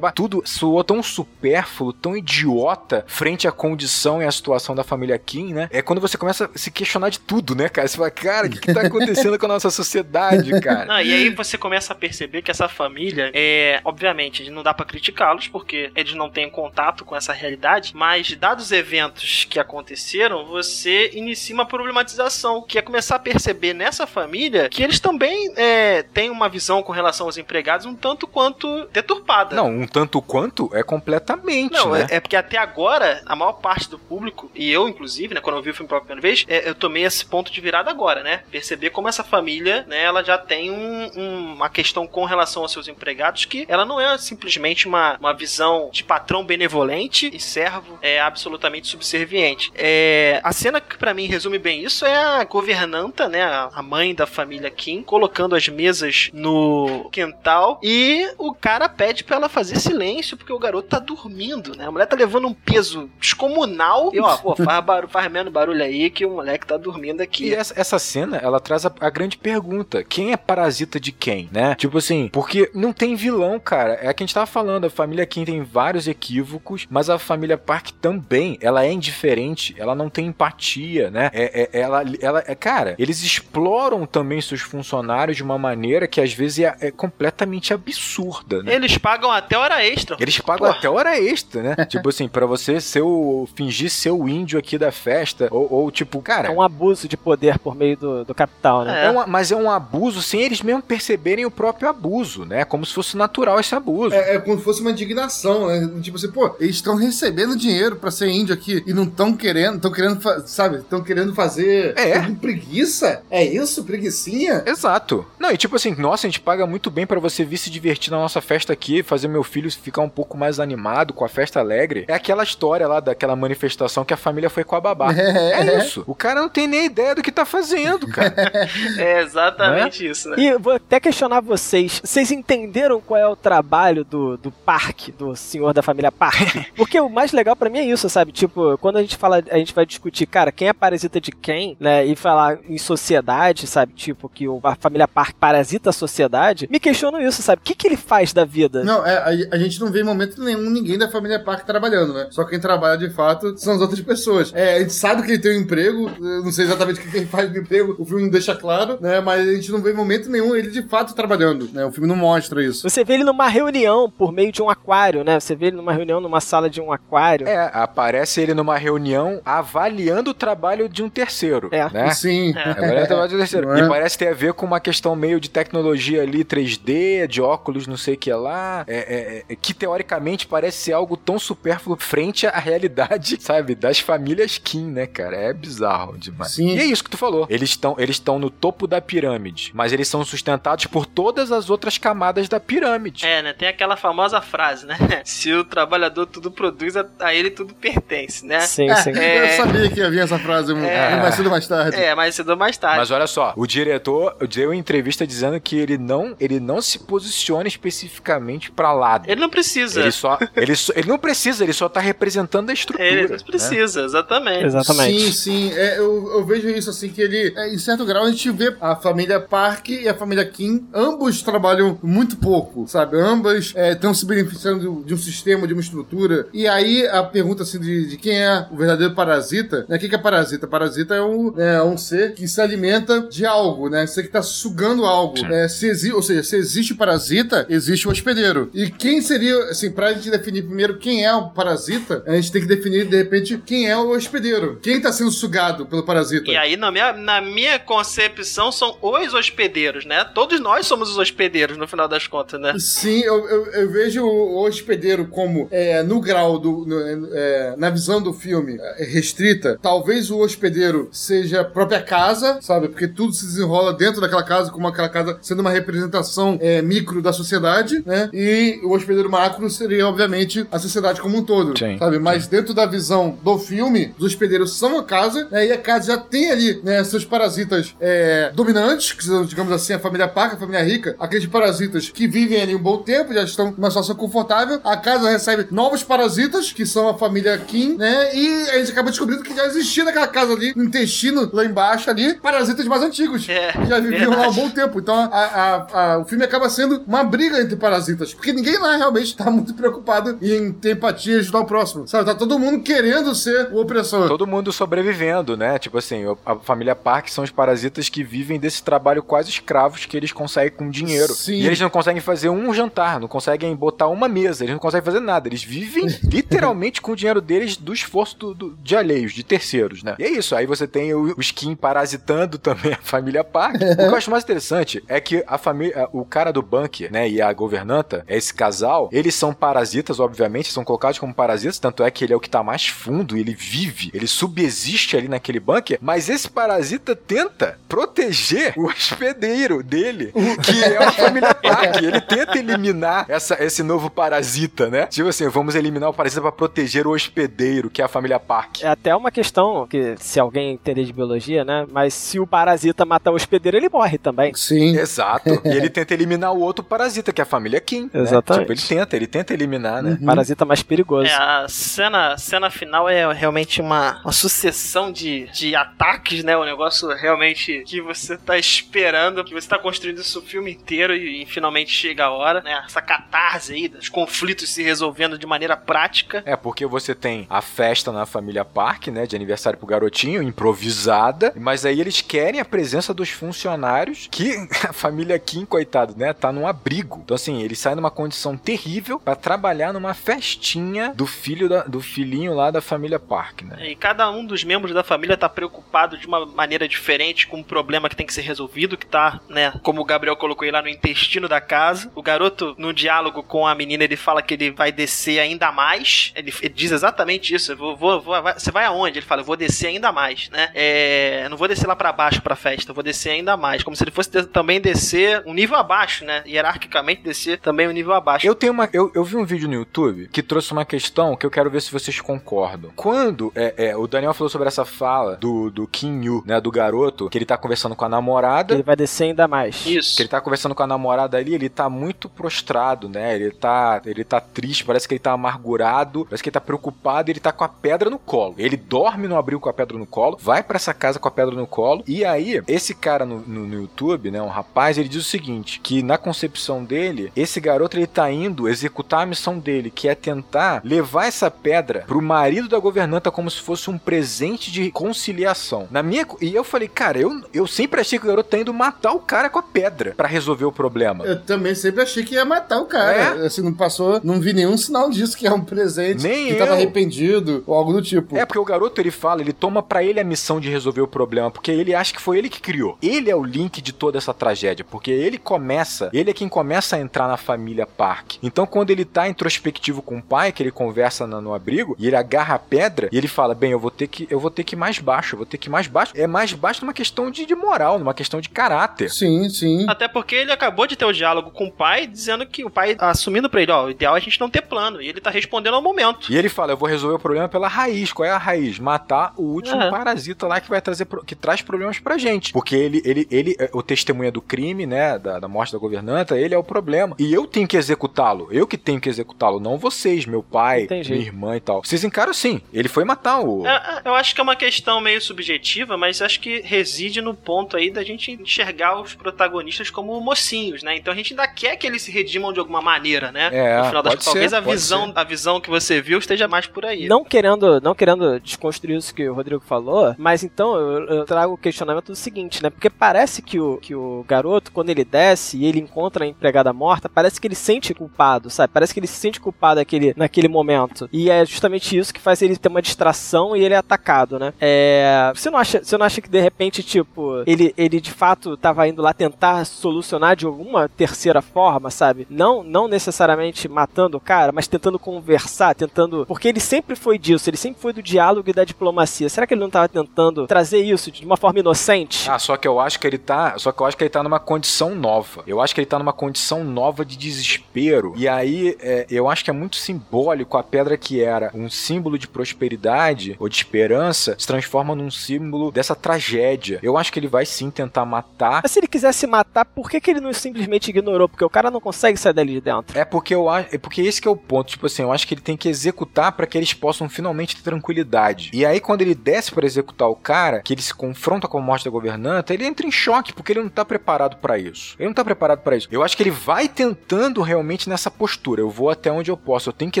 Tudo 0.36 0.48
soou 0.48 0.82
tão 0.84 1.02
supérfluo, 1.02 1.92
tão 1.92 2.16
idiota 2.16 3.04
frente 3.06 3.46
à 3.46 3.52
condição 3.52 4.22
e 4.22 4.24
à 4.24 4.30
situação 4.30 4.74
da 4.74 4.84
família 4.84 5.18
Kim, 5.18 5.52
né? 5.52 5.68
É 5.70 5.80
quando 5.80 6.00
você 6.00 6.16
começa 6.18 6.50
a 6.52 6.58
se 6.58 6.70
questionar 6.70 7.10
de 7.10 7.20
tudo, 7.20 7.54
né, 7.54 7.68
cara? 7.68 7.86
Você 7.86 7.96
fala, 7.96 8.10
cara, 8.10 8.46
o 8.46 8.50
que, 8.50 8.60
que 8.60 8.74
tá 8.74 8.82
acontecendo 8.82 9.38
com 9.38 9.46
a 9.46 9.48
nossa 9.48 9.70
sociedade, 9.70 10.60
cara? 10.60 10.86
Não, 10.86 11.00
e 11.00 11.12
aí 11.12 11.30
você 11.30 11.56
começa 11.56 11.92
a 11.92 11.96
perceber 11.96 12.42
que 12.42 12.50
essa 12.50 12.68
família 12.68 13.30
é, 13.34 13.80
obviamente, 13.84 14.50
não 14.50 14.62
dá 14.62 14.74
para 14.74 14.86
criticá-los 14.86 15.48
porque 15.48 15.90
eles 15.94 16.14
não 16.14 16.28
têm 16.28 16.50
contato 16.50 17.04
com 17.04 17.14
essa 17.14 17.32
realidade, 17.32 17.92
mas 17.94 18.34
dados 18.36 18.66
os 18.66 18.72
eventos 18.72 19.46
que 19.48 19.58
aconteceram, 19.58 20.44
você 20.46 21.10
inicia 21.14 21.54
uma 21.54 21.66
problematização, 21.66 22.62
que 22.62 22.78
é 22.78 22.82
começar 22.82 23.16
a 23.16 23.18
perceber 23.18 23.72
nessa 23.72 24.06
família 24.06 24.68
que 24.68 24.82
eles 24.82 24.98
também 24.98 25.52
é, 25.56 26.02
têm 26.02 26.30
uma 26.30 26.48
visão 26.48 26.82
com 26.82 26.92
relação 26.92 27.26
aos 27.26 27.38
empregados 27.38 27.86
um 27.86 27.94
tanto 27.94 28.26
quanto 28.26 28.86
deturpada. 28.86 29.54
Não, 29.54 29.68
um 29.68 29.86
tanto 29.86 30.20
quanto 30.26 30.70
é 30.74 30.82
completamente, 30.82 31.72
não, 31.72 31.92
né? 31.92 32.06
é, 32.10 32.16
é 32.16 32.20
porque 32.20 32.36
até 32.36 32.58
agora 32.58 33.22
a 33.24 33.36
maior 33.36 33.54
parte 33.54 33.88
do 33.88 33.98
público 33.98 34.50
e 34.54 34.70
eu 34.70 34.88
inclusive, 34.88 35.34
né, 35.34 35.40
quando 35.40 35.56
eu 35.56 35.62
vi 35.62 35.70
o 35.70 35.74
filme 35.74 35.88
pela 35.88 36.00
primeira 36.00 36.20
vez, 36.20 36.44
é, 36.48 36.68
eu 36.68 36.74
tomei 36.74 37.04
esse 37.04 37.24
ponto 37.24 37.52
de 37.52 37.60
virada 37.60 37.90
agora, 37.90 38.22
né? 38.22 38.42
Perceber 38.50 38.90
como 38.90 39.08
essa 39.08 39.22
família, 39.22 39.84
né, 39.88 40.02
ela 40.02 40.22
já 40.22 40.36
tem 40.36 40.70
um, 40.70 41.10
um, 41.16 41.54
uma 41.54 41.68
questão 41.68 42.06
com 42.06 42.24
relação 42.24 42.62
aos 42.62 42.72
seus 42.72 42.88
empregados 42.88 43.44
que 43.44 43.64
ela 43.68 43.84
não 43.84 44.00
é 44.00 44.18
simplesmente 44.18 44.86
uma, 44.86 45.16
uma 45.18 45.32
visão 45.32 45.90
de 45.92 46.02
patrão 46.02 46.44
benevolente 46.44 47.30
e 47.32 47.40
servo 47.40 47.98
é 48.02 48.20
absolutamente 48.20 48.88
subserviente. 48.88 49.70
É, 49.74 50.40
a 50.42 50.52
cena 50.52 50.80
que 50.80 50.96
para 50.96 51.14
mim 51.14 51.26
resume 51.26 51.58
bem 51.58 51.84
isso 51.84 52.04
é 52.04 52.16
a 52.16 52.44
governanta, 52.44 53.28
né, 53.28 53.42
a 53.42 53.82
mãe 53.82 54.14
da 54.14 54.26
família 54.26 54.70
Kim, 54.70 55.02
colocando 55.02 55.54
as 55.54 55.68
mesas 55.68 56.30
no 56.32 57.08
quintal 57.10 57.78
e 57.82 58.28
o 58.38 58.52
cara 58.52 58.88
pede 58.88 59.24
para 59.24 59.36
ela 59.36 59.48
fazer 59.48 59.76
silêncio 59.76 60.15
porque 60.36 60.52
o 60.52 60.58
garoto 60.58 60.88
tá 60.88 60.98
dormindo, 60.98 61.76
né? 61.76 61.86
A 61.86 61.90
mulher 61.90 62.06
tá 62.06 62.16
levando 62.16 62.46
um 62.46 62.54
peso 62.54 63.10
descomunal 63.20 64.10
e 64.14 64.20
ó, 64.20 64.36
pô, 64.36 64.56
faz, 64.56 64.84
barulho, 64.84 65.08
faz 65.08 65.30
menos 65.30 65.52
barulho 65.52 65.82
aí 65.82 66.08
que 66.10 66.24
o 66.24 66.30
moleque 66.30 66.66
tá 66.66 66.76
dormindo 66.76 67.20
aqui. 67.20 67.48
E 67.48 67.54
essa, 67.54 67.78
essa 67.78 67.98
cena, 67.98 68.36
ela 68.38 68.60
traz 68.60 68.86
a, 68.86 68.92
a, 69.00 69.10
grande 69.10 69.36
pergunta: 69.36 70.02
quem 70.04 70.32
é 70.32 70.36
parasita 70.36 70.98
de 70.98 71.12
quem, 71.12 71.48
né? 71.52 71.74
Tipo 71.74 71.98
assim, 71.98 72.28
porque 72.32 72.70
não 72.74 72.92
tem 72.92 73.14
vilão, 73.14 73.58
cara. 73.58 73.98
É 74.00 74.12
que 74.12 74.22
a 74.22 74.26
gente 74.26 74.34
tava 74.34 74.46
falando, 74.46 74.86
a 74.86 74.90
família 74.90 75.26
Kim 75.26 75.44
tem 75.44 75.62
vários 75.62 76.08
equívocos, 76.08 76.86
mas 76.88 77.10
a 77.10 77.18
família 77.18 77.58
Park 77.58 77.90
também, 78.00 78.58
ela 78.60 78.84
é 78.84 78.92
indiferente, 78.92 79.74
ela 79.78 79.94
não 79.94 80.08
tem 80.08 80.26
empatia, 80.26 81.10
né? 81.10 81.30
É, 81.32 81.70
é 81.72 81.80
ela, 81.80 82.02
ela, 82.20 82.44
é, 82.46 82.54
cara, 82.54 82.94
eles 82.98 83.22
exploram 83.22 84.06
também 84.06 84.40
seus 84.40 84.60
funcionários 84.60 85.36
de 85.36 85.42
uma 85.42 85.58
maneira 85.58 86.06
que 86.06 86.20
às 86.20 86.32
vezes 86.32 86.64
é, 86.64 86.76
é 86.80 86.90
completamente 86.90 87.74
absurda, 87.74 88.62
né? 88.62 88.74
Eles 88.74 88.96
pagam 88.98 89.30
até 89.30 89.56
hora 89.56 89.84
extra 89.84 90.05
extra. 90.14 90.16
Eles 90.20 90.38
pagam 90.40 90.68
Pô. 90.70 90.78
até 90.78 90.88
hora 90.88 91.18
extra, 91.18 91.62
né? 91.62 91.76
tipo 91.86 92.08
assim, 92.08 92.28
para 92.28 92.46
você 92.46 92.80
ser 92.80 93.02
o. 93.02 93.48
fingir 93.54 93.90
ser 93.90 94.10
o 94.10 94.28
índio 94.28 94.58
aqui 94.58 94.78
da 94.78 94.92
festa. 94.92 95.48
Ou, 95.50 95.72
ou, 95.72 95.90
tipo, 95.90 96.20
cara. 96.22 96.48
É 96.48 96.50
um 96.50 96.62
abuso 96.62 97.08
de 97.08 97.16
poder 97.16 97.58
por 97.58 97.74
meio 97.74 97.96
do, 97.96 98.24
do 98.24 98.34
capital, 98.34 98.84
né? 98.84 99.04
É. 99.04 99.06
é 99.06 99.10
uma, 99.10 99.26
mas 99.26 99.50
é 99.50 99.56
um 99.56 99.70
abuso 99.70 100.22
sem 100.22 100.42
eles 100.42 100.62
mesmo 100.62 100.82
perceberem 100.82 101.44
o 101.44 101.50
próprio 101.50 101.88
abuso, 101.88 102.44
né? 102.44 102.64
Como 102.64 102.84
se 102.84 102.92
fosse 102.92 103.16
natural 103.16 103.58
esse 103.60 103.74
abuso. 103.74 104.14
É, 104.14 104.36
é 104.36 104.38
como 104.38 104.58
se 104.58 104.64
fosse 104.64 104.80
uma 104.80 104.90
indignação, 104.90 105.66
né? 105.66 106.00
Tipo 106.00 106.16
assim, 106.16 106.30
pô, 106.30 106.54
eles 106.60 106.76
estão 106.76 106.96
recebendo 106.96 107.56
dinheiro 107.56 107.96
para 107.96 108.10
ser 108.10 108.28
índio 108.28 108.54
aqui 108.54 108.82
e 108.86 108.92
não 108.92 109.04
estão 109.04 109.34
querendo, 109.34 109.76
estão 109.76 109.92
querendo, 109.92 110.20
sabe? 110.46 110.78
Estão 110.78 111.02
querendo 111.02 111.34
fazer. 111.34 111.96
É. 111.98 112.20
Preguiça? 112.40 113.22
É 113.30 113.44
isso? 113.44 113.84
Preguiçinha? 113.84 114.62
Exato. 114.66 115.26
Não, 115.38 115.50
e 115.50 115.56
tipo 115.56 115.76
assim, 115.76 115.94
nossa, 115.96 116.26
a 116.26 116.30
gente 116.30 116.40
paga 116.40 116.66
muito 116.66 116.90
bem 116.90 117.06
para 117.06 117.20
você 117.20 117.44
vir 117.44 117.58
se 117.58 117.70
divertir 117.70 118.10
na 118.10 118.18
nossa 118.18 118.40
festa 118.40 118.72
aqui, 118.72 119.02
fazer 119.02 119.28
meu 119.28 119.42
filho 119.42 119.70
ficar 119.70 119.95
um 120.02 120.08
pouco 120.08 120.36
mais 120.36 120.60
animado 120.60 121.12
com 121.12 121.24
a 121.24 121.28
festa 121.28 121.60
alegre. 121.60 122.04
É 122.08 122.14
aquela 122.14 122.42
história 122.42 122.86
lá 122.86 123.00
daquela 123.00 123.36
manifestação 123.36 124.04
que 124.04 124.14
a 124.14 124.16
família 124.16 124.50
foi 124.50 124.64
com 124.64 124.76
a 124.76 124.80
babá. 124.80 125.08
É, 125.36 125.68
é 125.68 125.78
isso. 125.78 126.04
O 126.06 126.14
cara 126.14 126.40
não 126.40 126.48
tem 126.48 126.66
nem 126.66 126.86
ideia 126.86 127.14
do 127.14 127.22
que 127.22 127.32
tá 127.32 127.44
fazendo, 127.44 128.06
cara. 128.08 128.34
é 128.98 129.22
exatamente 129.22 130.06
é? 130.06 130.10
isso, 130.10 130.30
né? 130.30 130.36
E 130.38 130.56
vou 130.58 130.74
até 130.74 130.98
questionar 131.00 131.40
vocês. 131.40 132.00
Vocês 132.02 132.30
entenderam 132.30 133.00
qual 133.00 133.20
é 133.20 133.26
o 133.26 133.36
trabalho 133.36 134.04
do, 134.04 134.36
do 134.36 134.50
parque, 134.50 135.12
do 135.12 135.34
senhor 135.36 135.72
da 135.72 135.82
família 135.82 136.12
Parque? 136.12 136.66
Porque 136.76 136.98
o 137.00 137.08
mais 137.08 137.32
legal 137.32 137.56
para 137.56 137.68
mim 137.68 137.78
é 137.78 137.84
isso, 137.84 138.08
sabe? 138.08 138.32
Tipo, 138.32 138.78
quando 138.78 138.96
a 138.96 139.02
gente 139.02 139.16
fala, 139.16 139.42
a 139.50 139.58
gente 139.58 139.74
vai 139.74 139.84
discutir, 139.84 140.26
cara, 140.26 140.52
quem 140.52 140.68
é 140.68 140.72
parasita 140.72 141.20
de 141.20 141.32
quem, 141.32 141.76
né? 141.78 142.04
E 142.04 142.16
falar 142.16 142.58
em 142.68 142.78
sociedade, 142.78 143.66
sabe? 143.66 143.92
Tipo, 143.92 144.28
que 144.28 144.46
a 144.62 144.74
família 144.74 145.08
Parque 145.08 145.34
parasita 145.34 145.90
a 145.90 145.92
sociedade. 145.92 146.68
Me 146.70 146.80
questiono 146.80 147.20
isso, 147.20 147.42
sabe? 147.42 147.60
O 147.60 147.64
que, 147.64 147.74
que 147.74 147.86
ele 147.86 147.96
faz 147.96 148.32
da 148.32 148.44
vida? 148.44 148.84
Não, 148.84 149.06
é, 149.06 149.16
a, 149.16 149.54
a 149.54 149.58
gente 149.58 149.80
não 149.80 149.85
vê 149.90 150.00
em 150.00 150.04
momento 150.04 150.42
nenhum 150.42 150.70
ninguém 150.70 150.98
da 150.98 151.08
família 151.08 151.38
Parque 151.38 151.66
trabalhando, 151.66 152.12
né? 152.14 152.28
Só 152.30 152.44
quem 152.44 152.58
trabalha 152.58 152.96
de 152.98 153.10
fato 153.10 153.56
são 153.58 153.74
as 153.74 153.80
outras 153.80 154.00
pessoas. 154.00 154.52
É, 154.54 154.76
a 154.76 154.80
gente 154.80 154.92
sabe 154.92 155.22
que 155.22 155.32
ele 155.32 155.38
tem 155.38 155.56
um 155.56 155.62
emprego, 155.62 156.10
não 156.18 156.52
sei 156.52 156.64
exatamente 156.64 157.00
o 157.00 157.02
que 157.02 157.16
ele 157.16 157.26
faz 157.26 157.50
no 157.50 157.58
emprego, 157.58 157.96
o 157.98 158.04
filme 158.04 158.22
não 158.22 158.30
deixa 158.30 158.54
claro, 158.54 158.98
né? 159.00 159.20
Mas 159.20 159.48
a 159.48 159.52
gente 159.52 159.70
não 159.70 159.80
vê 159.80 159.92
em 159.92 159.96
momento 159.96 160.30
nenhum 160.30 160.54
ele 160.54 160.70
de 160.70 160.82
fato 160.82 161.14
trabalhando, 161.14 161.68
né? 161.72 161.84
O 161.84 161.92
filme 161.92 162.08
não 162.08 162.16
mostra 162.16 162.62
isso. 162.62 162.88
Você 162.88 163.04
vê 163.04 163.14
ele 163.14 163.24
numa 163.24 163.48
reunião 163.48 164.10
por 164.10 164.32
meio 164.32 164.52
de 164.52 164.62
um 164.62 164.70
aquário, 164.70 165.24
né? 165.24 165.38
Você 165.38 165.54
vê 165.54 165.66
ele 165.66 165.76
numa 165.76 165.92
reunião 165.92 166.20
numa 166.20 166.40
sala 166.40 166.68
de 166.68 166.80
um 166.80 166.92
aquário. 166.92 167.46
É, 167.46 167.70
aparece 167.72 168.40
ele 168.40 168.54
numa 168.54 168.76
reunião 168.76 169.40
avaliando 169.44 170.30
o 170.30 170.34
trabalho 170.34 170.88
de 170.88 171.02
um 171.02 171.08
terceiro. 171.08 171.68
É. 171.72 171.88
Né? 171.90 172.10
Sim. 172.12 172.54
É. 172.56 173.00
É 173.00 173.02
o 173.04 173.06
trabalho 173.06 173.28
de 173.28 173.34
um 173.34 173.38
terceiro. 173.38 173.72
É? 173.72 173.80
E 173.80 173.88
parece 173.88 174.18
ter 174.18 174.28
a 174.28 174.34
ver 174.34 174.52
com 174.52 174.66
uma 174.66 174.80
questão 174.80 175.14
meio 175.14 175.40
de 175.40 175.50
tecnologia 175.50 176.22
ali, 176.22 176.44
3D, 176.44 177.26
de 177.26 177.40
óculos, 177.40 177.86
não 177.86 177.96
sei 177.96 178.14
o 178.14 178.18
que 178.18 178.32
lá. 178.32 178.84
É, 178.86 178.96
é, 178.96 179.44
é, 179.48 179.56
que 179.56 179.74
teoricamente 179.76 180.46
parece 180.46 180.78
ser 180.78 180.92
algo 180.92 181.16
tão 181.16 181.38
supérfluo 181.38 181.96
frente 181.96 182.46
à 182.46 182.58
realidade, 182.58 183.38
sabe? 183.42 183.74
Das 183.74 183.98
famílias 183.98 184.58
Kim, 184.58 184.86
né, 184.90 185.06
cara? 185.06 185.36
É 185.36 185.52
bizarro 185.52 186.18
demais. 186.18 186.52
Sim. 186.52 186.76
E 186.76 186.80
é 186.80 186.84
isso 186.84 187.04
que 187.04 187.10
tu 187.10 187.18
falou. 187.18 187.46
Eles 187.48 187.70
estão 187.70 187.94
eles 187.98 188.22
no 188.40 188.50
topo 188.50 188.86
da 188.86 189.00
pirâmide, 189.00 189.70
mas 189.74 189.92
eles 189.92 190.08
são 190.08 190.24
sustentados 190.24 190.86
por 190.86 191.06
todas 191.06 191.52
as 191.52 191.70
outras 191.70 191.96
camadas 191.96 192.48
da 192.48 192.58
pirâmide. 192.58 193.24
É, 193.24 193.40
né? 193.40 193.52
Tem 193.52 193.68
aquela 193.68 193.96
famosa 193.96 194.40
frase, 194.40 194.86
né? 194.86 194.96
Se 195.24 195.52
o 195.52 195.64
trabalhador 195.64 196.26
tudo 196.26 196.50
produz, 196.50 196.94
a 196.96 197.34
ele 197.34 197.50
tudo 197.50 197.74
pertence, 197.74 198.44
né? 198.44 198.60
Sim, 198.60 198.92
sim. 198.96 199.12
É... 199.16 199.52
Eu 199.52 199.56
sabia 199.56 199.90
que 199.90 200.02
havia 200.02 200.22
essa 200.22 200.38
frase 200.38 200.72
é... 200.72 201.16
mais 201.16 201.34
cedo 201.34 201.46
ou 201.46 201.50
mais 201.52 201.68
tarde. 201.68 201.96
É, 201.96 202.14
mais 202.14 202.34
cedo 202.34 202.50
ou 202.50 202.56
mais 202.56 202.76
tarde. 202.76 202.98
Mas 202.98 203.10
olha 203.10 203.26
só, 203.26 203.52
o 203.56 203.66
diretor 203.66 204.36
deu 204.48 204.74
entrevista 204.74 205.26
dizendo 205.26 205.60
que 205.60 205.76
ele 205.76 205.98
não, 205.98 206.36
ele 206.40 206.58
não 206.58 206.80
se 206.80 206.98
posiciona 206.98 207.68
especificamente 207.68 208.70
para 208.70 208.92
lado. 208.92 209.28
Ele 209.28 209.40
não 209.40 209.48
precisa. 209.48 209.65
Ele 210.00 210.12
só, 210.12 210.38
ele, 210.54 210.76
só, 210.76 210.92
ele 210.96 211.08
não 211.08 211.18
precisa, 211.18 211.64
ele 211.64 211.72
só 211.72 211.88
tá 211.88 212.00
representando 212.00 212.70
a 212.70 212.72
estrutura. 212.72 213.08
Ele 213.08 213.28
não 213.28 213.38
precisa, 213.38 214.00
né? 214.00 214.06
exatamente. 214.06 214.64
Exatamente. 214.64 215.20
Sim, 215.20 215.32
sim. 215.32 215.72
É, 215.74 215.98
eu, 215.98 216.30
eu 216.32 216.44
vejo 216.44 216.68
isso 216.68 216.90
assim, 216.90 217.08
que 217.08 217.20
ele, 217.20 217.52
é, 217.56 217.74
em 217.74 217.78
certo 217.78 218.04
grau, 218.04 218.24
a 218.24 218.30
gente 218.30 218.50
vê 218.50 218.74
a 218.80 218.96
família 218.96 219.40
Park 219.40 219.88
e 219.90 220.08
a 220.08 220.14
família 220.14 220.44
Kim, 220.44 220.86
ambos 220.92 221.42
trabalham 221.42 221.98
muito 222.02 222.36
pouco, 222.36 222.86
sabe? 222.86 223.18
Ambas 223.18 223.74
estão 223.92 224.10
é, 224.10 224.14
se 224.14 224.26
beneficiando 224.26 225.04
de 225.04 225.14
um 225.14 225.18
sistema, 225.18 225.66
de 225.66 225.72
uma 225.72 225.82
estrutura. 225.82 226.46
E 226.52 226.66
aí 226.66 227.06
a 227.06 227.22
pergunta 227.22 227.62
assim 227.62 227.78
de, 227.78 228.08
de 228.08 228.16
quem 228.16 228.42
é 228.42 228.66
o 228.70 228.76
verdadeiro 228.76 229.14
parasita, 229.14 229.84
né? 229.88 229.96
O 229.96 229.98
que, 229.98 230.08
que 230.08 230.14
é 230.14 230.18
parasita? 230.18 230.66
Parasita 230.66 231.14
é 231.14 231.22
um, 231.22 231.58
é 231.58 231.82
um 231.82 231.96
ser 231.96 232.34
que 232.34 232.46
se 232.46 232.60
alimenta 232.60 233.20
de 233.28 233.44
algo, 233.44 233.88
né? 233.88 234.06
Ser 234.06 234.22
que 234.22 234.28
está 234.28 234.42
sugando 234.42 235.04
algo. 235.04 235.36
É, 235.46 235.68
se 235.68 235.86
exi 235.86 236.12
ou 236.12 236.22
seja, 236.22 236.42
se 236.42 236.56
existe 236.56 236.94
parasita, 236.94 237.66
existe 237.68 238.08
o 238.08 238.10
hospedeiro. 238.10 238.70
E 238.72 238.90
quem 238.90 239.20
seria, 239.20 239.45
assim, 239.52 239.90
pra 239.90 240.12
gente 240.12 240.30
definir 240.30 240.62
primeiro 240.62 240.98
quem 240.98 241.24
é 241.24 241.34
o 241.34 241.50
parasita, 241.50 242.22
a 242.26 242.34
gente 242.34 242.52
tem 242.52 242.62
que 242.62 242.68
definir, 242.68 243.06
de 243.06 243.16
repente, 243.16 243.58
quem 243.58 243.88
é 243.88 243.96
o 243.96 244.10
hospedeiro. 244.10 244.78
Quem 244.82 244.96
está 244.96 245.12
sendo 245.12 245.30
sugado 245.30 245.86
pelo 245.86 246.04
parasita. 246.04 246.50
E 246.50 246.56
aí, 246.56 246.76
na 246.76 246.90
minha, 246.90 247.12
na 247.12 247.40
minha 247.40 247.78
concepção, 247.78 248.70
são 248.70 248.96
os 249.00 249.34
hospedeiros, 249.34 250.04
né? 250.04 250.24
Todos 250.24 250.60
nós 250.60 250.86
somos 250.86 251.10
os 251.10 251.18
hospedeiros, 251.18 251.76
no 251.76 251.88
final 251.88 252.08
das 252.08 252.26
contas, 252.26 252.60
né? 252.60 252.74
Sim, 252.78 253.20
eu, 253.20 253.48
eu, 253.48 253.66
eu 253.66 253.90
vejo 253.90 254.24
o 254.24 254.64
hospedeiro 254.64 255.26
como, 255.26 255.68
é, 255.70 256.02
no 256.02 256.20
grau 256.20 256.58
do. 256.58 256.84
No, 256.86 257.34
é, 257.34 257.74
na 257.76 257.90
visão 257.90 258.22
do 258.22 258.32
filme 258.32 258.78
é, 258.80 259.04
restrita, 259.04 259.78
talvez 259.80 260.30
o 260.30 260.38
hospedeiro 260.38 261.08
seja 261.12 261.60
a 261.60 261.64
própria 261.64 262.02
casa, 262.02 262.58
sabe? 262.60 262.88
Porque 262.88 263.08
tudo 263.08 263.32
se 263.32 263.44
desenrola 263.44 263.92
dentro 263.92 264.20
daquela 264.20 264.42
casa, 264.42 264.70
como 264.70 264.86
aquela 264.86 265.08
casa 265.08 265.38
sendo 265.42 265.60
uma 265.60 265.70
representação 265.70 266.58
é, 266.60 266.82
micro 266.82 267.22
da 267.22 267.32
sociedade, 267.32 268.02
né? 268.06 268.30
E 268.32 268.80
o 268.82 268.92
hospedeiro 268.92 269.30
macro 269.36 269.68
seria, 269.68 270.06
obviamente, 270.06 270.66
a 270.72 270.78
sociedade 270.78 271.20
como 271.20 271.38
um 271.38 271.42
todo, 271.42 271.78
sim, 271.78 271.98
sabe? 271.98 272.18
Mas 272.18 272.44
sim. 272.44 272.50
dentro 272.50 272.72
da 272.72 272.86
visão 272.86 273.38
do 273.42 273.58
filme, 273.58 274.14
os 274.18 274.24
hospedeiros 274.24 274.78
são 274.78 274.98
a 274.98 275.04
casa, 275.04 275.46
né? 275.50 275.66
E 275.66 275.72
a 275.72 275.78
casa 275.78 276.12
já 276.12 276.18
tem 276.18 276.50
ali, 276.50 276.80
né, 276.82 277.02
seus 277.04 277.24
parasitas 277.24 277.94
é, 278.00 278.50
dominantes, 278.54 279.12
que 279.12 279.24
são, 279.24 279.44
digamos 279.44 279.72
assim, 279.72 279.92
a 279.92 279.98
família 279.98 280.26
paca, 280.26 280.56
a 280.56 280.58
família 280.58 280.82
rica, 280.82 281.14
aqueles 281.18 281.46
parasitas 281.46 282.08
que 282.08 282.26
vivem 282.26 282.60
ali 282.60 282.74
um 282.74 282.82
bom 282.82 282.98
tempo, 282.98 283.34
já 283.34 283.42
estão 283.42 283.74
numa 283.76 283.90
situação 283.90 284.14
confortável. 284.14 284.80
A 284.84 284.96
casa 284.96 285.28
recebe 285.28 285.66
novos 285.70 286.02
parasitas, 286.02 286.72
que 286.72 286.86
são 286.86 287.08
a 287.08 287.14
família 287.18 287.58
Kim, 287.58 287.96
né? 287.96 288.34
E 288.34 288.70
a 288.70 288.78
gente 288.78 288.92
acaba 288.92 289.10
descobrindo 289.10 289.42
que 289.42 289.54
já 289.54 289.66
existia 289.66 290.04
naquela 290.04 290.26
casa 290.26 290.52
ali, 290.52 290.72
no 290.74 290.84
intestino, 290.84 291.48
lá 291.52 291.64
embaixo 291.64 292.10
ali, 292.10 292.34
parasitas 292.34 292.86
mais 292.86 293.02
antigos. 293.02 293.48
É, 293.48 293.72
que 293.72 293.86
já 293.86 293.98
viviam 293.98 294.30
verdade. 294.30 294.36
lá 294.36 294.46
há 294.46 294.48
um 294.48 294.54
bom 294.54 294.70
tempo. 294.70 294.98
Então 294.98 295.14
a, 295.14 295.26
a, 295.26 296.12
a, 296.14 296.18
o 296.18 296.24
filme 296.24 296.44
acaba 296.44 296.68
sendo 296.68 297.02
uma 297.06 297.24
briga 297.24 297.60
entre 297.60 297.76
parasitas. 297.76 298.34
Porque 298.34 298.52
ninguém 298.52 298.78
lá 298.78 298.96
realmente 298.96 299.25
tá 299.34 299.50
muito 299.50 299.74
preocupado 299.74 300.38
em 300.42 300.72
ter 300.72 300.92
empatia 300.92 301.36
e 301.36 301.38
ajudar 301.38 301.60
o 301.60 301.66
próximo. 301.66 302.06
Sabe? 302.06 302.24
Tá 302.24 302.34
todo 302.34 302.58
mundo 302.58 302.82
querendo 302.82 303.34
ser 303.34 303.72
o 303.72 303.80
opressor. 303.80 304.28
Todo 304.28 304.46
mundo 304.46 304.72
sobrevivendo, 304.72 305.56
né? 305.56 305.78
Tipo 305.78 305.98
assim, 305.98 306.24
a 306.44 306.56
família 306.56 306.94
Park 306.94 307.28
são 307.28 307.44
os 307.44 307.50
parasitas 307.50 308.08
que 308.08 308.22
vivem 308.22 308.58
desse 308.58 308.82
trabalho 308.82 309.22
quase 309.22 309.50
escravos 309.50 310.06
que 310.06 310.16
eles 310.16 310.32
conseguem 310.32 310.76
com 310.76 310.90
dinheiro. 310.90 311.32
Sim. 311.34 311.54
E 311.54 311.66
eles 311.66 311.80
não 311.80 311.90
conseguem 311.90 312.20
fazer 312.20 312.48
um 312.48 312.72
jantar, 312.72 313.20
não 313.20 313.28
conseguem 313.28 313.74
botar 313.74 314.08
uma 314.08 314.28
mesa, 314.28 314.64
eles 314.64 314.72
não 314.72 314.80
conseguem 314.80 315.04
fazer 315.04 315.20
nada. 315.20 315.48
Eles 315.48 315.62
vivem 315.62 316.06
literalmente 316.24 317.00
com 317.00 317.12
o 317.12 317.16
dinheiro 317.16 317.40
deles 317.40 317.76
do 317.76 317.92
esforço 317.92 318.36
do, 318.38 318.54
do, 318.54 318.78
de 318.82 318.96
alheios, 318.96 319.32
de 319.32 319.42
terceiros, 319.42 320.02
né? 320.02 320.16
E 320.18 320.24
é 320.24 320.30
isso. 320.30 320.54
Aí 320.54 320.66
você 320.66 320.86
tem 320.86 321.14
o, 321.14 321.34
o 321.36 321.40
Skin 321.40 321.74
parasitando 321.74 322.58
também 322.58 322.92
a 322.92 322.98
família 323.02 323.44
Park. 323.44 323.76
o 323.76 323.96
que 323.96 324.02
eu 324.02 324.16
acho 324.16 324.30
mais 324.30 324.44
interessante 324.44 325.02
é 325.08 325.20
que 325.20 325.44
a 325.46 325.58
família, 325.58 326.08
o 326.12 326.24
cara 326.24 326.52
do 326.52 326.62
bunker, 326.62 327.10
né, 327.10 327.28
e 327.28 327.40
a 327.40 327.52
governanta, 327.52 328.24
esse 328.28 328.52
casal, 328.52 329.08
eles 329.16 329.34
são 329.34 329.54
parasitas, 329.54 330.20
obviamente, 330.20 330.70
são 330.70 330.84
colocados 330.84 331.18
como 331.18 331.32
parasitas, 331.32 331.78
tanto 331.78 332.04
é 332.04 332.10
que 332.10 332.22
ele 332.22 332.34
é 332.34 332.36
o 332.36 332.40
que 332.40 332.50
tá 332.50 332.62
mais 332.62 332.86
fundo, 332.86 333.36
ele 333.36 333.54
vive, 333.54 334.10
ele 334.12 334.26
subsiste 334.26 335.16
ali 335.16 335.26
naquele 335.26 335.58
bunker, 335.58 335.98
mas 336.02 336.28
esse 336.28 336.50
parasita 336.50 337.16
tenta 337.16 337.78
proteger 337.88 338.74
o 338.76 338.84
hospedeiro 338.84 339.82
dele, 339.82 340.32
que 340.62 340.84
é 340.84 341.02
a 341.02 341.10
família 341.10 341.54
Park. 341.54 342.02
Ele 342.02 342.20
tenta 342.20 342.58
eliminar 342.58 343.24
essa, 343.28 343.62
esse 343.64 343.82
novo 343.82 344.10
parasita, 344.10 344.90
né? 344.90 345.06
Tipo 345.06 345.30
assim, 345.30 345.48
vamos 345.48 345.74
eliminar 345.74 346.10
o 346.10 346.12
parasita 346.12 346.42
para 346.42 346.52
proteger 346.52 347.06
o 347.06 347.12
hospedeiro, 347.12 347.88
que 347.88 348.02
é 348.02 348.04
a 348.04 348.08
família 348.08 348.38
Park. 348.38 348.82
É 348.82 348.88
até 348.88 349.16
uma 349.16 349.30
questão 349.30 349.86
que, 349.86 350.14
se 350.18 350.38
alguém 350.38 350.74
entender 350.74 351.04
de 351.04 351.12
biologia, 351.12 351.64
né? 351.64 351.86
Mas 351.90 352.12
se 352.12 352.38
o 352.38 352.46
parasita 352.46 353.06
matar 353.06 353.30
o 353.30 353.34
hospedeiro, 353.34 353.78
ele 353.78 353.88
morre 353.88 354.18
também. 354.18 354.54
Sim. 354.54 354.98
Exato. 354.98 355.48
e 355.64 355.68
ele 355.68 355.88
tenta 355.88 356.12
eliminar 356.12 356.52
o 356.52 356.60
outro 356.60 356.84
parasita, 356.84 357.32
que 357.32 357.40
é 357.40 357.44
a 357.44 357.46
família 357.46 357.80
Kim. 357.80 358.10
Né? 358.12 358.20
Exatamente. 358.20 358.60
Tipo, 358.60 358.72
ele 358.72 359.00
tenta, 359.00 359.05
ele 359.14 359.26
tenta 359.26 359.52
eliminar, 359.52 360.02
né? 360.02 360.16
Uhum. 360.20 360.26
Parasita 360.26 360.64
mais 360.64 360.82
perigoso. 360.82 361.28
É, 361.28 361.34
a 361.34 361.66
cena, 361.68 362.36
cena 362.38 362.70
final 362.70 363.08
é 363.08 363.32
realmente 363.32 363.80
uma, 363.80 364.20
uma 364.22 364.32
sucessão 364.32 365.12
de, 365.12 365.46
de 365.52 365.74
ataques, 365.74 366.42
né? 366.42 366.56
O 366.56 366.64
negócio 366.64 367.08
realmente 367.14 367.82
que 367.86 368.00
você 368.00 368.36
tá 368.36 368.58
esperando, 368.58 369.44
que 369.44 369.54
você 369.54 369.68
tá 369.68 369.78
construindo 369.78 370.18
isso 370.18 370.38
o 370.38 370.42
filme 370.42 370.72
inteiro 370.72 371.14
e, 371.14 371.42
e 371.42 371.46
finalmente 371.46 371.92
chega 371.92 372.24
a 372.24 372.30
hora, 372.30 372.62
né? 372.62 372.82
Essa 372.84 373.02
catarse 373.02 373.72
aí 373.72 373.88
dos 373.88 374.08
conflitos 374.08 374.70
se 374.70 374.82
resolvendo 374.82 375.38
de 375.38 375.46
maneira 375.46 375.76
prática. 375.76 376.42
É, 376.46 376.56
porque 376.56 376.86
você 376.86 377.14
tem 377.14 377.46
a 377.48 377.60
festa 377.60 378.10
na 378.10 378.26
família 378.26 378.64
Park, 378.64 379.08
né? 379.08 379.26
De 379.26 379.36
aniversário 379.36 379.78
pro 379.78 379.86
garotinho, 379.86 380.42
improvisada, 380.42 381.52
mas 381.56 381.84
aí 381.84 382.00
eles 382.00 382.20
querem 382.20 382.60
a 382.60 382.64
presença 382.64 383.12
dos 383.12 383.30
funcionários 383.30 384.28
que 384.30 384.54
a 384.88 384.92
família 384.92 385.38
Kim, 385.38 385.64
coitado, 385.64 386.14
né? 386.16 386.32
Tá 386.32 386.52
num 386.52 386.66
abrigo. 386.66 387.20
Então, 387.24 387.34
assim, 387.34 387.62
eles 387.62 387.78
saem 387.78 387.96
numa 387.96 388.10
condição 388.10 388.56
terrível 388.56 388.95
horrível 388.96 389.20
para 389.20 389.36
trabalhar 389.36 389.92
numa 389.92 390.14
festinha 390.14 391.12
do 391.14 391.26
filho 391.26 391.68
da, 391.68 391.82
do 391.82 392.00
filhinho 392.00 392.54
lá 392.54 392.70
da 392.70 392.80
família 392.80 393.18
Park, 393.18 393.62
né? 393.62 393.90
E 393.90 393.96
cada 393.96 394.30
um 394.30 394.44
dos 394.44 394.64
membros 394.64 394.94
da 394.94 395.04
família 395.04 395.36
tá 395.36 395.48
preocupado 395.48 396.16
de 396.16 396.26
uma 396.26 396.46
maneira 396.46 396.88
diferente 396.88 397.46
com 397.46 397.58
um 397.58 397.62
problema 397.62 398.08
que 398.08 398.16
tem 398.16 398.26
que 398.26 398.32
ser 398.32 398.42
resolvido, 398.42 398.96
que 398.96 399.06
tá, 399.06 399.40
né, 399.48 399.72
como 399.82 400.00
o 400.00 400.04
Gabriel 400.04 400.36
colocou 400.36 400.64
aí 400.64 400.70
lá 400.70 400.80
no 400.80 400.88
intestino 400.88 401.48
da 401.48 401.60
casa. 401.60 402.10
O 402.14 402.22
garoto, 402.22 402.74
no 402.78 402.92
diálogo 402.92 403.42
com 403.42 403.66
a 403.66 403.74
menina, 403.74 404.04
ele 404.04 404.16
fala 404.16 404.42
que 404.42 404.54
ele 404.54 404.70
vai 404.70 404.90
descer 404.90 405.38
ainda 405.38 405.70
mais. 405.70 406.32
Ele, 406.34 406.52
ele 406.62 406.74
diz 406.74 406.90
exatamente 406.90 407.54
isso. 407.54 407.72
Eu 407.72 407.76
vou, 407.76 407.96
vou, 407.96 408.20
vou, 408.20 408.42
você 408.42 408.70
vai 408.70 408.84
aonde? 408.84 409.18
Ele 409.18 409.26
fala, 409.26 409.42
eu 409.42 409.46
vou 409.46 409.56
descer 409.56 409.88
ainda 409.88 410.10
mais, 410.10 410.48
né? 410.50 410.70
É, 410.74 411.46
não 411.50 411.56
vou 411.56 411.68
descer 411.68 411.86
lá 411.86 411.96
para 411.96 412.12
baixo 412.12 412.40
pra 412.40 412.56
festa, 412.56 412.90
eu 412.90 412.94
vou 412.94 413.04
descer 413.04 413.30
ainda 413.30 413.56
mais. 413.56 413.82
Como 413.82 413.96
se 413.96 414.04
ele 414.04 414.10
fosse 414.10 414.30
também 414.46 414.80
descer 414.80 415.42
um 415.44 415.52
nível 415.52 415.76
abaixo, 415.76 416.24
né? 416.24 416.42
Hierarquicamente 416.46 417.22
descer 417.22 417.58
também 417.58 417.88
um 417.88 417.92
nível 417.92 418.14
abaixo. 418.14 418.46
Eu 418.46 418.54
tenho 418.54 418.72
uma. 418.72 418.85
Eu, 418.92 419.10
eu 419.14 419.24
vi 419.24 419.36
um 419.36 419.44
vídeo 419.44 419.68
no 419.68 419.74
YouTube 419.74 420.28
que 420.32 420.42
trouxe 420.42 420.72
uma 420.72 420.84
questão 420.84 421.36
que 421.36 421.46
eu 421.46 421.50
quero 421.50 421.70
ver 421.70 421.80
se 421.82 421.92
vocês 421.92 422.20
concordam. 422.20 422.90
Quando 422.94 423.52
é, 423.54 423.74
é, 423.76 423.96
o 423.96 424.06
Daniel 424.06 424.34
falou 424.34 424.48
sobre 424.48 424.68
essa 424.68 424.84
fala 424.84 425.36
do, 425.36 425.70
do 425.70 425.86
Kim 425.86 426.22
Yu, 426.22 426.42
né? 426.46 426.60
Do 426.60 426.70
garoto, 426.70 427.28
que 427.28 427.38
ele 427.38 427.44
tá 427.44 427.56
conversando 427.56 427.94
com 427.94 428.04
a 428.04 428.08
namorada. 428.08 428.74
Ele 428.74 428.82
vai 428.82 428.96
descer 428.96 429.24
ainda 429.24 429.48
mais. 429.48 429.86
Isso. 429.86 430.16
Que 430.16 430.22
ele 430.22 430.28
tá 430.28 430.40
conversando 430.40 430.74
com 430.74 430.82
a 430.82 430.86
namorada 430.86 431.36
ali, 431.36 431.54
ele 431.54 431.68
tá 431.68 431.88
muito 431.88 432.28
prostrado, 432.28 433.08
né? 433.08 433.34
Ele 433.34 433.50
tá, 433.50 434.00
ele 434.04 434.24
tá 434.24 434.40
triste, 434.40 434.84
parece 434.84 435.06
que 435.06 435.14
ele 435.14 435.20
tá 435.20 435.32
amargurado, 435.32 436.24
parece 436.24 436.42
que 436.42 436.48
ele 436.48 436.54
tá 436.54 436.60
preocupado, 436.60 437.30
ele 437.30 437.40
tá 437.40 437.52
com 437.52 437.64
a 437.64 437.68
pedra 437.68 438.10
no 438.10 438.18
colo. 438.18 438.54
Ele 438.58 438.76
dorme 438.76 439.28
no 439.28 439.36
abrigo 439.36 439.60
com 439.60 439.68
a 439.68 439.72
pedra 439.72 439.96
no 439.96 440.06
colo, 440.06 440.38
vai 440.40 440.62
para 440.62 440.76
essa 440.76 440.94
casa 440.94 441.18
com 441.18 441.28
a 441.28 441.30
pedra 441.30 441.54
no 441.54 441.66
colo, 441.66 442.02
e 442.06 442.24
aí, 442.24 442.62
esse 442.66 442.94
cara 442.94 443.24
no, 443.24 443.40
no, 443.40 443.66
no, 443.66 443.74
YouTube, 443.74 444.30
né, 444.30 444.40
um 444.40 444.48
rapaz, 444.48 444.98
ele 444.98 445.08
diz 445.08 445.22
o 445.22 445.28
seguinte, 445.28 445.80
que 445.80 446.02
na 446.02 446.18
concepção 446.18 446.84
dele, 446.84 447.32
esse 447.36 447.60
garoto 447.60 447.96
ele 447.96 448.06
tá 448.06 448.30
indo 448.30 448.68
executar 448.76 449.22
a 449.22 449.26
missão 449.26 449.58
dele, 449.58 449.90
que 449.90 450.08
é 450.08 450.14
tentar 450.14 450.80
levar 450.84 451.26
essa 451.26 451.50
pedra 451.50 452.04
pro 452.06 452.20
marido 452.22 452.68
da 452.68 452.78
governanta 452.78 453.30
como 453.30 453.50
se 453.50 453.60
fosse 453.60 453.90
um 453.90 453.98
presente 453.98 454.70
de 454.70 454.90
conciliação. 454.90 455.88
Na 455.90 456.02
minha 456.02 456.26
e 456.40 456.54
eu 456.54 456.64
falei, 456.64 456.88
cara, 456.88 457.18
eu, 457.18 457.40
eu 457.52 457.66
sempre 457.66 458.00
achei 458.00 458.18
que 458.18 458.24
o 458.24 458.28
garoto 458.28 458.50
tá 458.50 458.58
indo 458.58 458.72
matar 458.72 459.12
o 459.12 459.20
cara 459.20 459.48
com 459.48 459.58
a 459.58 459.62
pedra 459.62 460.14
para 460.16 460.28
resolver 460.28 460.64
o 460.64 460.72
problema. 460.72 461.24
Eu 461.24 461.40
também 461.40 461.74
sempre 461.74 462.02
achei 462.02 462.24
que 462.24 462.34
ia 462.34 462.44
matar 462.44 462.78
o 462.80 462.86
cara. 462.86 463.16
É? 463.42 463.46
Assim, 463.46 463.62
não 463.62 463.72
passou, 463.72 464.20
não 464.22 464.40
vi 464.40 464.52
nenhum 464.52 464.76
sinal 464.76 465.10
disso 465.10 465.36
que 465.36 465.46
é 465.46 465.52
um 465.52 465.60
presente, 465.60 466.22
Nem 466.22 466.48
que 466.48 466.52
eu. 466.54 466.58
tava 466.58 466.72
arrependido 466.72 467.62
ou 467.66 467.74
algo 467.74 467.92
do 467.92 468.02
tipo. 468.02 468.36
É 468.36 468.44
porque 468.44 468.58
o 468.58 468.64
garoto 468.64 469.00
ele 469.00 469.10
fala, 469.10 469.40
ele 469.40 469.52
toma 469.52 469.82
para 469.82 470.02
ele 470.02 470.20
a 470.20 470.24
missão 470.24 470.60
de 470.60 470.70
resolver 470.70 471.00
o 471.00 471.08
problema, 471.08 471.50
porque 471.50 471.70
ele 471.70 471.94
acha 471.94 472.12
que 472.12 472.20
foi 472.20 472.38
ele 472.38 472.48
que 472.48 472.60
criou. 472.60 472.98
Ele 473.02 473.30
é 473.30 473.36
o 473.36 473.44
link 473.44 473.80
de 473.80 473.92
toda 473.92 474.18
essa 474.18 474.34
tragédia, 474.34 474.84
porque 474.84 475.10
ele 475.10 475.38
começa, 475.38 476.10
ele 476.12 476.30
é 476.30 476.34
quem 476.34 476.48
começa 476.48 476.96
a 476.96 477.00
entrar 477.00 477.28
na 477.28 477.36
família 477.36 477.86
Park. 477.86 478.34
Então, 478.42 478.55
quando 478.64 478.90
ele 478.90 479.04
tá 479.04 479.28
introspectivo 479.28 480.00
com 480.00 480.18
o 480.18 480.22
pai, 480.22 480.52
que 480.52 480.62
ele 480.62 480.70
conversa 480.70 481.26
no, 481.26 481.40
no 481.40 481.52
abrigo, 481.52 481.96
e 481.98 482.06
ele 482.06 482.14
agarra 482.14 482.54
a 482.54 482.58
pedra, 482.58 483.08
e 483.10 483.18
ele 483.18 483.26
fala: 483.26 483.54
Bem, 483.54 483.72
eu 483.72 483.80
vou 483.80 483.90
ter 483.90 484.06
que, 484.06 484.28
eu 484.30 484.38
vou 484.38 484.50
ter 484.50 484.62
que 484.62 484.76
ir 484.76 484.78
mais 484.78 485.00
baixo, 485.00 485.34
eu 485.34 485.38
vou 485.38 485.46
ter 485.46 485.58
que 485.58 485.68
ir 485.68 485.70
mais 485.70 485.88
baixo. 485.88 486.12
É 486.16 486.26
mais 486.26 486.52
baixo 486.52 486.82
numa 486.82 486.92
questão 486.92 487.28
de, 487.30 487.44
de 487.44 487.54
moral, 487.56 487.98
numa 487.98 488.14
questão 488.14 488.40
de 488.40 488.48
caráter. 488.48 489.10
Sim, 489.10 489.48
sim. 489.48 489.84
Até 489.88 490.06
porque 490.06 490.36
ele 490.36 490.52
acabou 490.52 490.86
de 490.86 490.94
ter 490.94 491.04
o 491.04 491.12
diálogo 491.12 491.50
com 491.50 491.66
o 491.66 491.72
pai, 491.72 492.06
dizendo 492.06 492.46
que 492.46 492.64
o 492.64 492.70
pai 492.70 492.96
assumindo 492.98 493.50
pra 493.50 493.60
ele: 493.60 493.72
Ó, 493.72 493.86
o 493.86 493.90
ideal 493.90 494.14
é 494.14 494.18
a 494.18 494.22
gente 494.22 494.38
não 494.38 494.48
ter 494.48 494.62
plano. 494.62 495.02
E 495.02 495.08
ele 495.08 495.20
tá 495.20 495.30
respondendo 495.30 495.74
ao 495.74 495.82
momento. 495.82 496.30
E 496.30 496.36
ele 496.36 496.48
fala: 496.48 496.72
Eu 496.72 496.76
vou 496.76 496.88
resolver 496.88 497.16
o 497.16 497.18
problema 497.18 497.48
pela 497.48 497.66
raiz. 497.66 498.12
Qual 498.12 498.26
é 498.26 498.30
a 498.30 498.38
raiz? 498.38 498.78
Matar 498.78 499.32
o 499.36 499.42
último 499.42 499.82
É. 499.82 499.90
parasita 499.90 500.46
lá 500.46 500.60
que 500.60 500.68
vai 500.68 500.80
trazer, 500.80 501.06
que 501.26 501.34
traz 501.34 501.62
problemas 501.62 501.98
pra 501.98 502.16
gente. 502.18 502.52
Porque 502.52 502.76
ele, 502.76 503.02
ele, 503.04 503.26
ele, 503.30 503.56
é 503.58 503.70
o 503.72 503.82
testemunha 503.82 504.30
do 504.30 504.40
crime, 504.40 504.86
né? 504.86 505.18
Da, 505.18 505.40
da 505.40 505.48
morte 505.48 505.72
da 505.72 505.78
governanta, 505.78 506.38
ele 506.38 506.54
é 506.54 506.58
o 506.58 506.62
problema. 506.62 507.16
E 507.18 507.32
eu 507.32 507.46
tenho 507.46 507.66
que 507.66 507.76
executá-lo. 507.76 508.45
Eu 508.50 508.66
que 508.66 508.76
tenho 508.76 509.00
que 509.00 509.08
executá-lo, 509.08 509.60
não 509.60 509.78
vocês, 509.78 510.26
meu 510.26 510.42
pai, 510.42 510.82
Entendi. 510.82 511.12
minha 511.12 511.24
irmã 511.24 511.56
e 511.56 511.60
tal. 511.60 511.82
Vocês 511.84 512.04
encaram 512.04 512.32
sim. 512.32 512.60
Ele 512.72 512.88
foi 512.88 513.04
matar 513.04 513.40
o. 513.40 513.66
É, 513.66 513.70
é, 514.04 514.08
eu 514.08 514.14
acho 514.14 514.34
que 514.34 514.40
é 514.40 514.44
uma 514.44 514.56
questão 514.56 515.00
meio 515.00 515.20
subjetiva, 515.20 515.96
mas 515.96 516.20
acho 516.20 516.40
que 516.40 516.60
reside 516.60 517.20
no 517.20 517.34
ponto 517.34 517.76
aí 517.76 517.90
da 517.90 518.02
gente 518.02 518.32
enxergar 518.32 519.00
os 519.00 519.14
protagonistas 519.14 519.90
como 519.90 520.20
mocinhos, 520.20 520.82
né? 520.82 520.96
Então 520.96 521.12
a 521.12 521.16
gente 521.16 521.32
ainda 521.32 521.46
quer 521.46 521.76
que 521.76 521.86
eles 521.86 522.02
se 522.02 522.10
redimam 522.10 522.52
de 522.52 522.58
alguma 522.58 522.80
maneira, 522.80 523.30
né? 523.30 523.50
É, 523.52 523.78
no 523.78 523.84
final 523.86 524.02
das 524.02 524.14
pode 524.14 524.24
contas, 524.24 524.24
talvez 524.24 524.50
ser, 524.50 524.56
a 524.56 524.60
visão, 524.60 525.12
a 525.14 525.24
visão 525.24 525.60
que 525.60 525.70
você 525.70 526.00
viu 526.00 526.18
esteja 526.18 526.48
mais 526.48 526.66
por 526.66 526.84
aí. 526.84 527.06
Não 527.06 527.24
querendo, 527.24 527.80
não 527.80 527.94
querendo 527.94 528.40
desconstruir 528.40 528.96
isso 528.96 529.14
que 529.14 529.28
o 529.28 529.34
Rodrigo 529.34 529.62
falou, 529.62 530.14
mas 530.18 530.42
então 530.42 530.76
eu, 530.76 531.06
eu 531.06 531.24
trago 531.24 531.54
o 531.54 531.58
questionamento 531.58 532.06
do 532.06 532.16
seguinte, 532.16 532.62
né? 532.62 532.70
Porque 532.70 532.90
parece 532.90 533.42
que 533.42 533.60
o, 533.60 533.78
que 533.78 533.94
o 533.94 534.24
garoto, 534.26 534.72
quando 534.72 534.90
ele 534.90 535.04
desce 535.04 535.58
e 535.58 535.66
ele 535.66 535.80
encontra 535.80 536.24
a 536.24 536.28
empregada 536.28 536.72
morta, 536.72 537.08
parece 537.08 537.40
que 537.40 537.46
ele 537.46 537.54
se 537.54 537.66
sente 537.66 537.92
culpado, 537.92 538.35
sabe? 538.50 538.72
Parece 538.72 538.92
que 538.92 539.00
ele 539.00 539.06
se 539.06 539.16
sente 539.16 539.40
culpado 539.40 539.80
naquele, 539.80 540.14
naquele 540.16 540.48
momento. 540.48 541.08
E 541.12 541.30
é 541.30 541.44
justamente 541.44 541.96
isso 541.96 542.12
que 542.12 542.20
faz 542.20 542.42
ele 542.42 542.56
ter 542.56 542.68
uma 542.68 542.82
distração 542.82 543.56
e 543.56 543.64
ele 543.64 543.74
é 543.74 543.76
atacado, 543.76 544.38
né? 544.38 544.52
É, 544.60 545.32
você, 545.34 545.50
não 545.50 545.58
acha, 545.58 545.82
você 545.82 545.96
não 545.96 546.06
acha 546.06 546.20
que 546.20 546.28
de 546.28 546.40
repente, 546.40 546.82
tipo, 546.82 547.42
ele, 547.46 547.74
ele 547.76 548.00
de 548.00 548.10
fato 548.10 548.56
tava 548.56 548.86
indo 548.88 549.02
lá 549.02 549.12
tentar 549.12 549.64
solucionar 549.64 550.36
de 550.36 550.46
alguma 550.46 550.88
terceira 550.88 551.42
forma, 551.42 551.90
sabe? 551.90 552.26
Não, 552.30 552.62
não 552.62 552.88
necessariamente 552.88 553.68
matando 553.68 554.16
o 554.16 554.20
cara, 554.20 554.52
mas 554.52 554.66
tentando 554.66 554.98
conversar, 554.98 555.74
tentando. 555.74 556.24
Porque 556.26 556.48
ele 556.48 556.60
sempre 556.60 556.96
foi 556.96 557.18
disso, 557.18 557.48
ele 557.48 557.56
sempre 557.56 557.80
foi 557.80 557.92
do 557.92 558.02
diálogo 558.02 558.48
e 558.50 558.52
da 558.52 558.64
diplomacia. 558.64 559.28
Será 559.28 559.46
que 559.46 559.54
ele 559.54 559.60
não 559.60 559.70
tava 559.70 559.88
tentando 559.88 560.46
trazer 560.46 560.82
isso 560.82 561.10
de 561.10 561.24
uma 561.24 561.36
forma 561.36 561.60
inocente? 561.60 562.30
Ah, 562.30 562.38
só 562.38 562.56
que 562.56 562.66
eu 562.66 562.80
acho 562.80 562.98
que 562.98 563.06
ele 563.06 563.18
tá. 563.18 563.58
Só 563.58 563.72
que 563.72 563.80
eu 563.80 563.86
acho 563.86 563.96
que 563.96 564.04
ele 564.04 564.10
tá 564.10 564.22
numa 564.22 564.40
condição 564.40 564.94
nova. 564.94 565.42
Eu 565.46 565.60
acho 565.60 565.74
que 565.74 565.80
ele 565.80 565.86
tá 565.86 565.98
numa 565.98 566.12
condição 566.12 566.64
nova 566.64 567.04
de 567.04 567.16
desespero. 567.16 568.14
E 568.16 568.25
aí, 568.28 568.76
é, 568.80 569.06
eu 569.10 569.28
acho 569.28 569.44
que 569.44 569.50
é 569.50 569.52
muito 569.52 569.76
simbólico 569.76 570.56
a 570.56 570.62
pedra 570.62 570.96
que 570.96 571.22
era 571.22 571.50
um 571.54 571.68
símbolo 571.68 572.18
de 572.18 572.28
prosperidade 572.28 573.36
ou 573.38 573.48
de 573.48 573.56
esperança 573.56 574.36
se 574.38 574.46
transforma 574.46 574.94
num 574.94 575.10
símbolo 575.10 575.70
dessa 575.70 575.94
tragédia. 575.94 576.78
Eu 576.82 576.96
acho 576.96 577.12
que 577.12 577.18
ele 577.18 577.28
vai 577.28 577.44
sim 577.44 577.70
tentar 577.70 578.04
matar. 578.04 578.60
Mas 578.62 578.72
se 578.72 578.78
ele 578.78 578.86
quisesse 578.86 579.26
matar, 579.26 579.64
por 579.64 579.90
que, 579.90 580.00
que 580.00 580.10
ele 580.10 580.20
não 580.20 580.32
simplesmente 580.32 580.88
ignorou? 580.88 581.28
Porque 581.28 581.44
o 581.44 581.50
cara 581.50 581.70
não 581.70 581.80
consegue 581.80 582.18
sair 582.18 582.32
dali 582.32 582.54
de 582.54 582.60
dentro. 582.60 582.98
É 582.98 583.04
porque 583.04 583.34
eu 583.34 583.48
acho, 583.48 583.74
é 583.74 583.78
porque 583.78 584.02
esse 584.02 584.20
que 584.20 584.28
é 584.28 584.30
o 584.30 584.36
ponto, 584.36 584.68
tipo 584.68 584.86
assim, 584.86 585.02
eu 585.02 585.12
acho 585.12 585.26
que 585.26 585.34
ele 585.34 585.40
tem 585.40 585.56
que 585.56 585.68
executar 585.68 586.32
para 586.32 586.46
que 586.46 586.56
eles 586.56 586.72
possam 586.72 587.08
finalmente 587.08 587.56
ter 587.56 587.62
tranquilidade. 587.62 588.50
E 588.52 588.64
aí 588.64 588.80
quando 588.80 589.02
ele 589.02 589.14
desce 589.14 589.52
para 589.52 589.66
executar 589.66 590.08
o 590.08 590.16
cara, 590.16 590.60
que 590.62 590.72
ele 590.72 590.82
se 590.82 590.94
confronta 590.94 591.48
com 591.48 591.58
a 591.58 591.62
morte 591.62 591.84
da 591.84 591.90
governanta, 591.90 592.54
ele 592.54 592.66
entra 592.66 592.86
em 592.86 592.90
choque 592.90 593.32
porque 593.32 593.52
ele 593.52 593.62
não 593.62 593.68
tá 593.68 593.84
preparado 593.84 594.36
para 594.36 594.58
isso. 594.58 594.96
Ele 594.98 595.08
não 595.08 595.14
tá 595.14 595.24
preparado 595.24 595.60
para 595.60 595.76
isso. 595.76 595.88
Eu 595.90 596.02
acho 596.02 596.16
que 596.16 596.22
ele 596.22 596.30
vai 596.30 596.68
tentando 596.68 597.42
realmente 597.42 597.88
nessa 597.88 598.10
postura. 598.16 598.60
Eu 598.60 598.70
vou 598.70 598.90
até 598.90 599.10
onde 599.12 599.30
eu 599.30 599.36
posso, 599.36 599.68
eu 599.68 599.72
tenho 599.72 599.90
que 599.90 600.00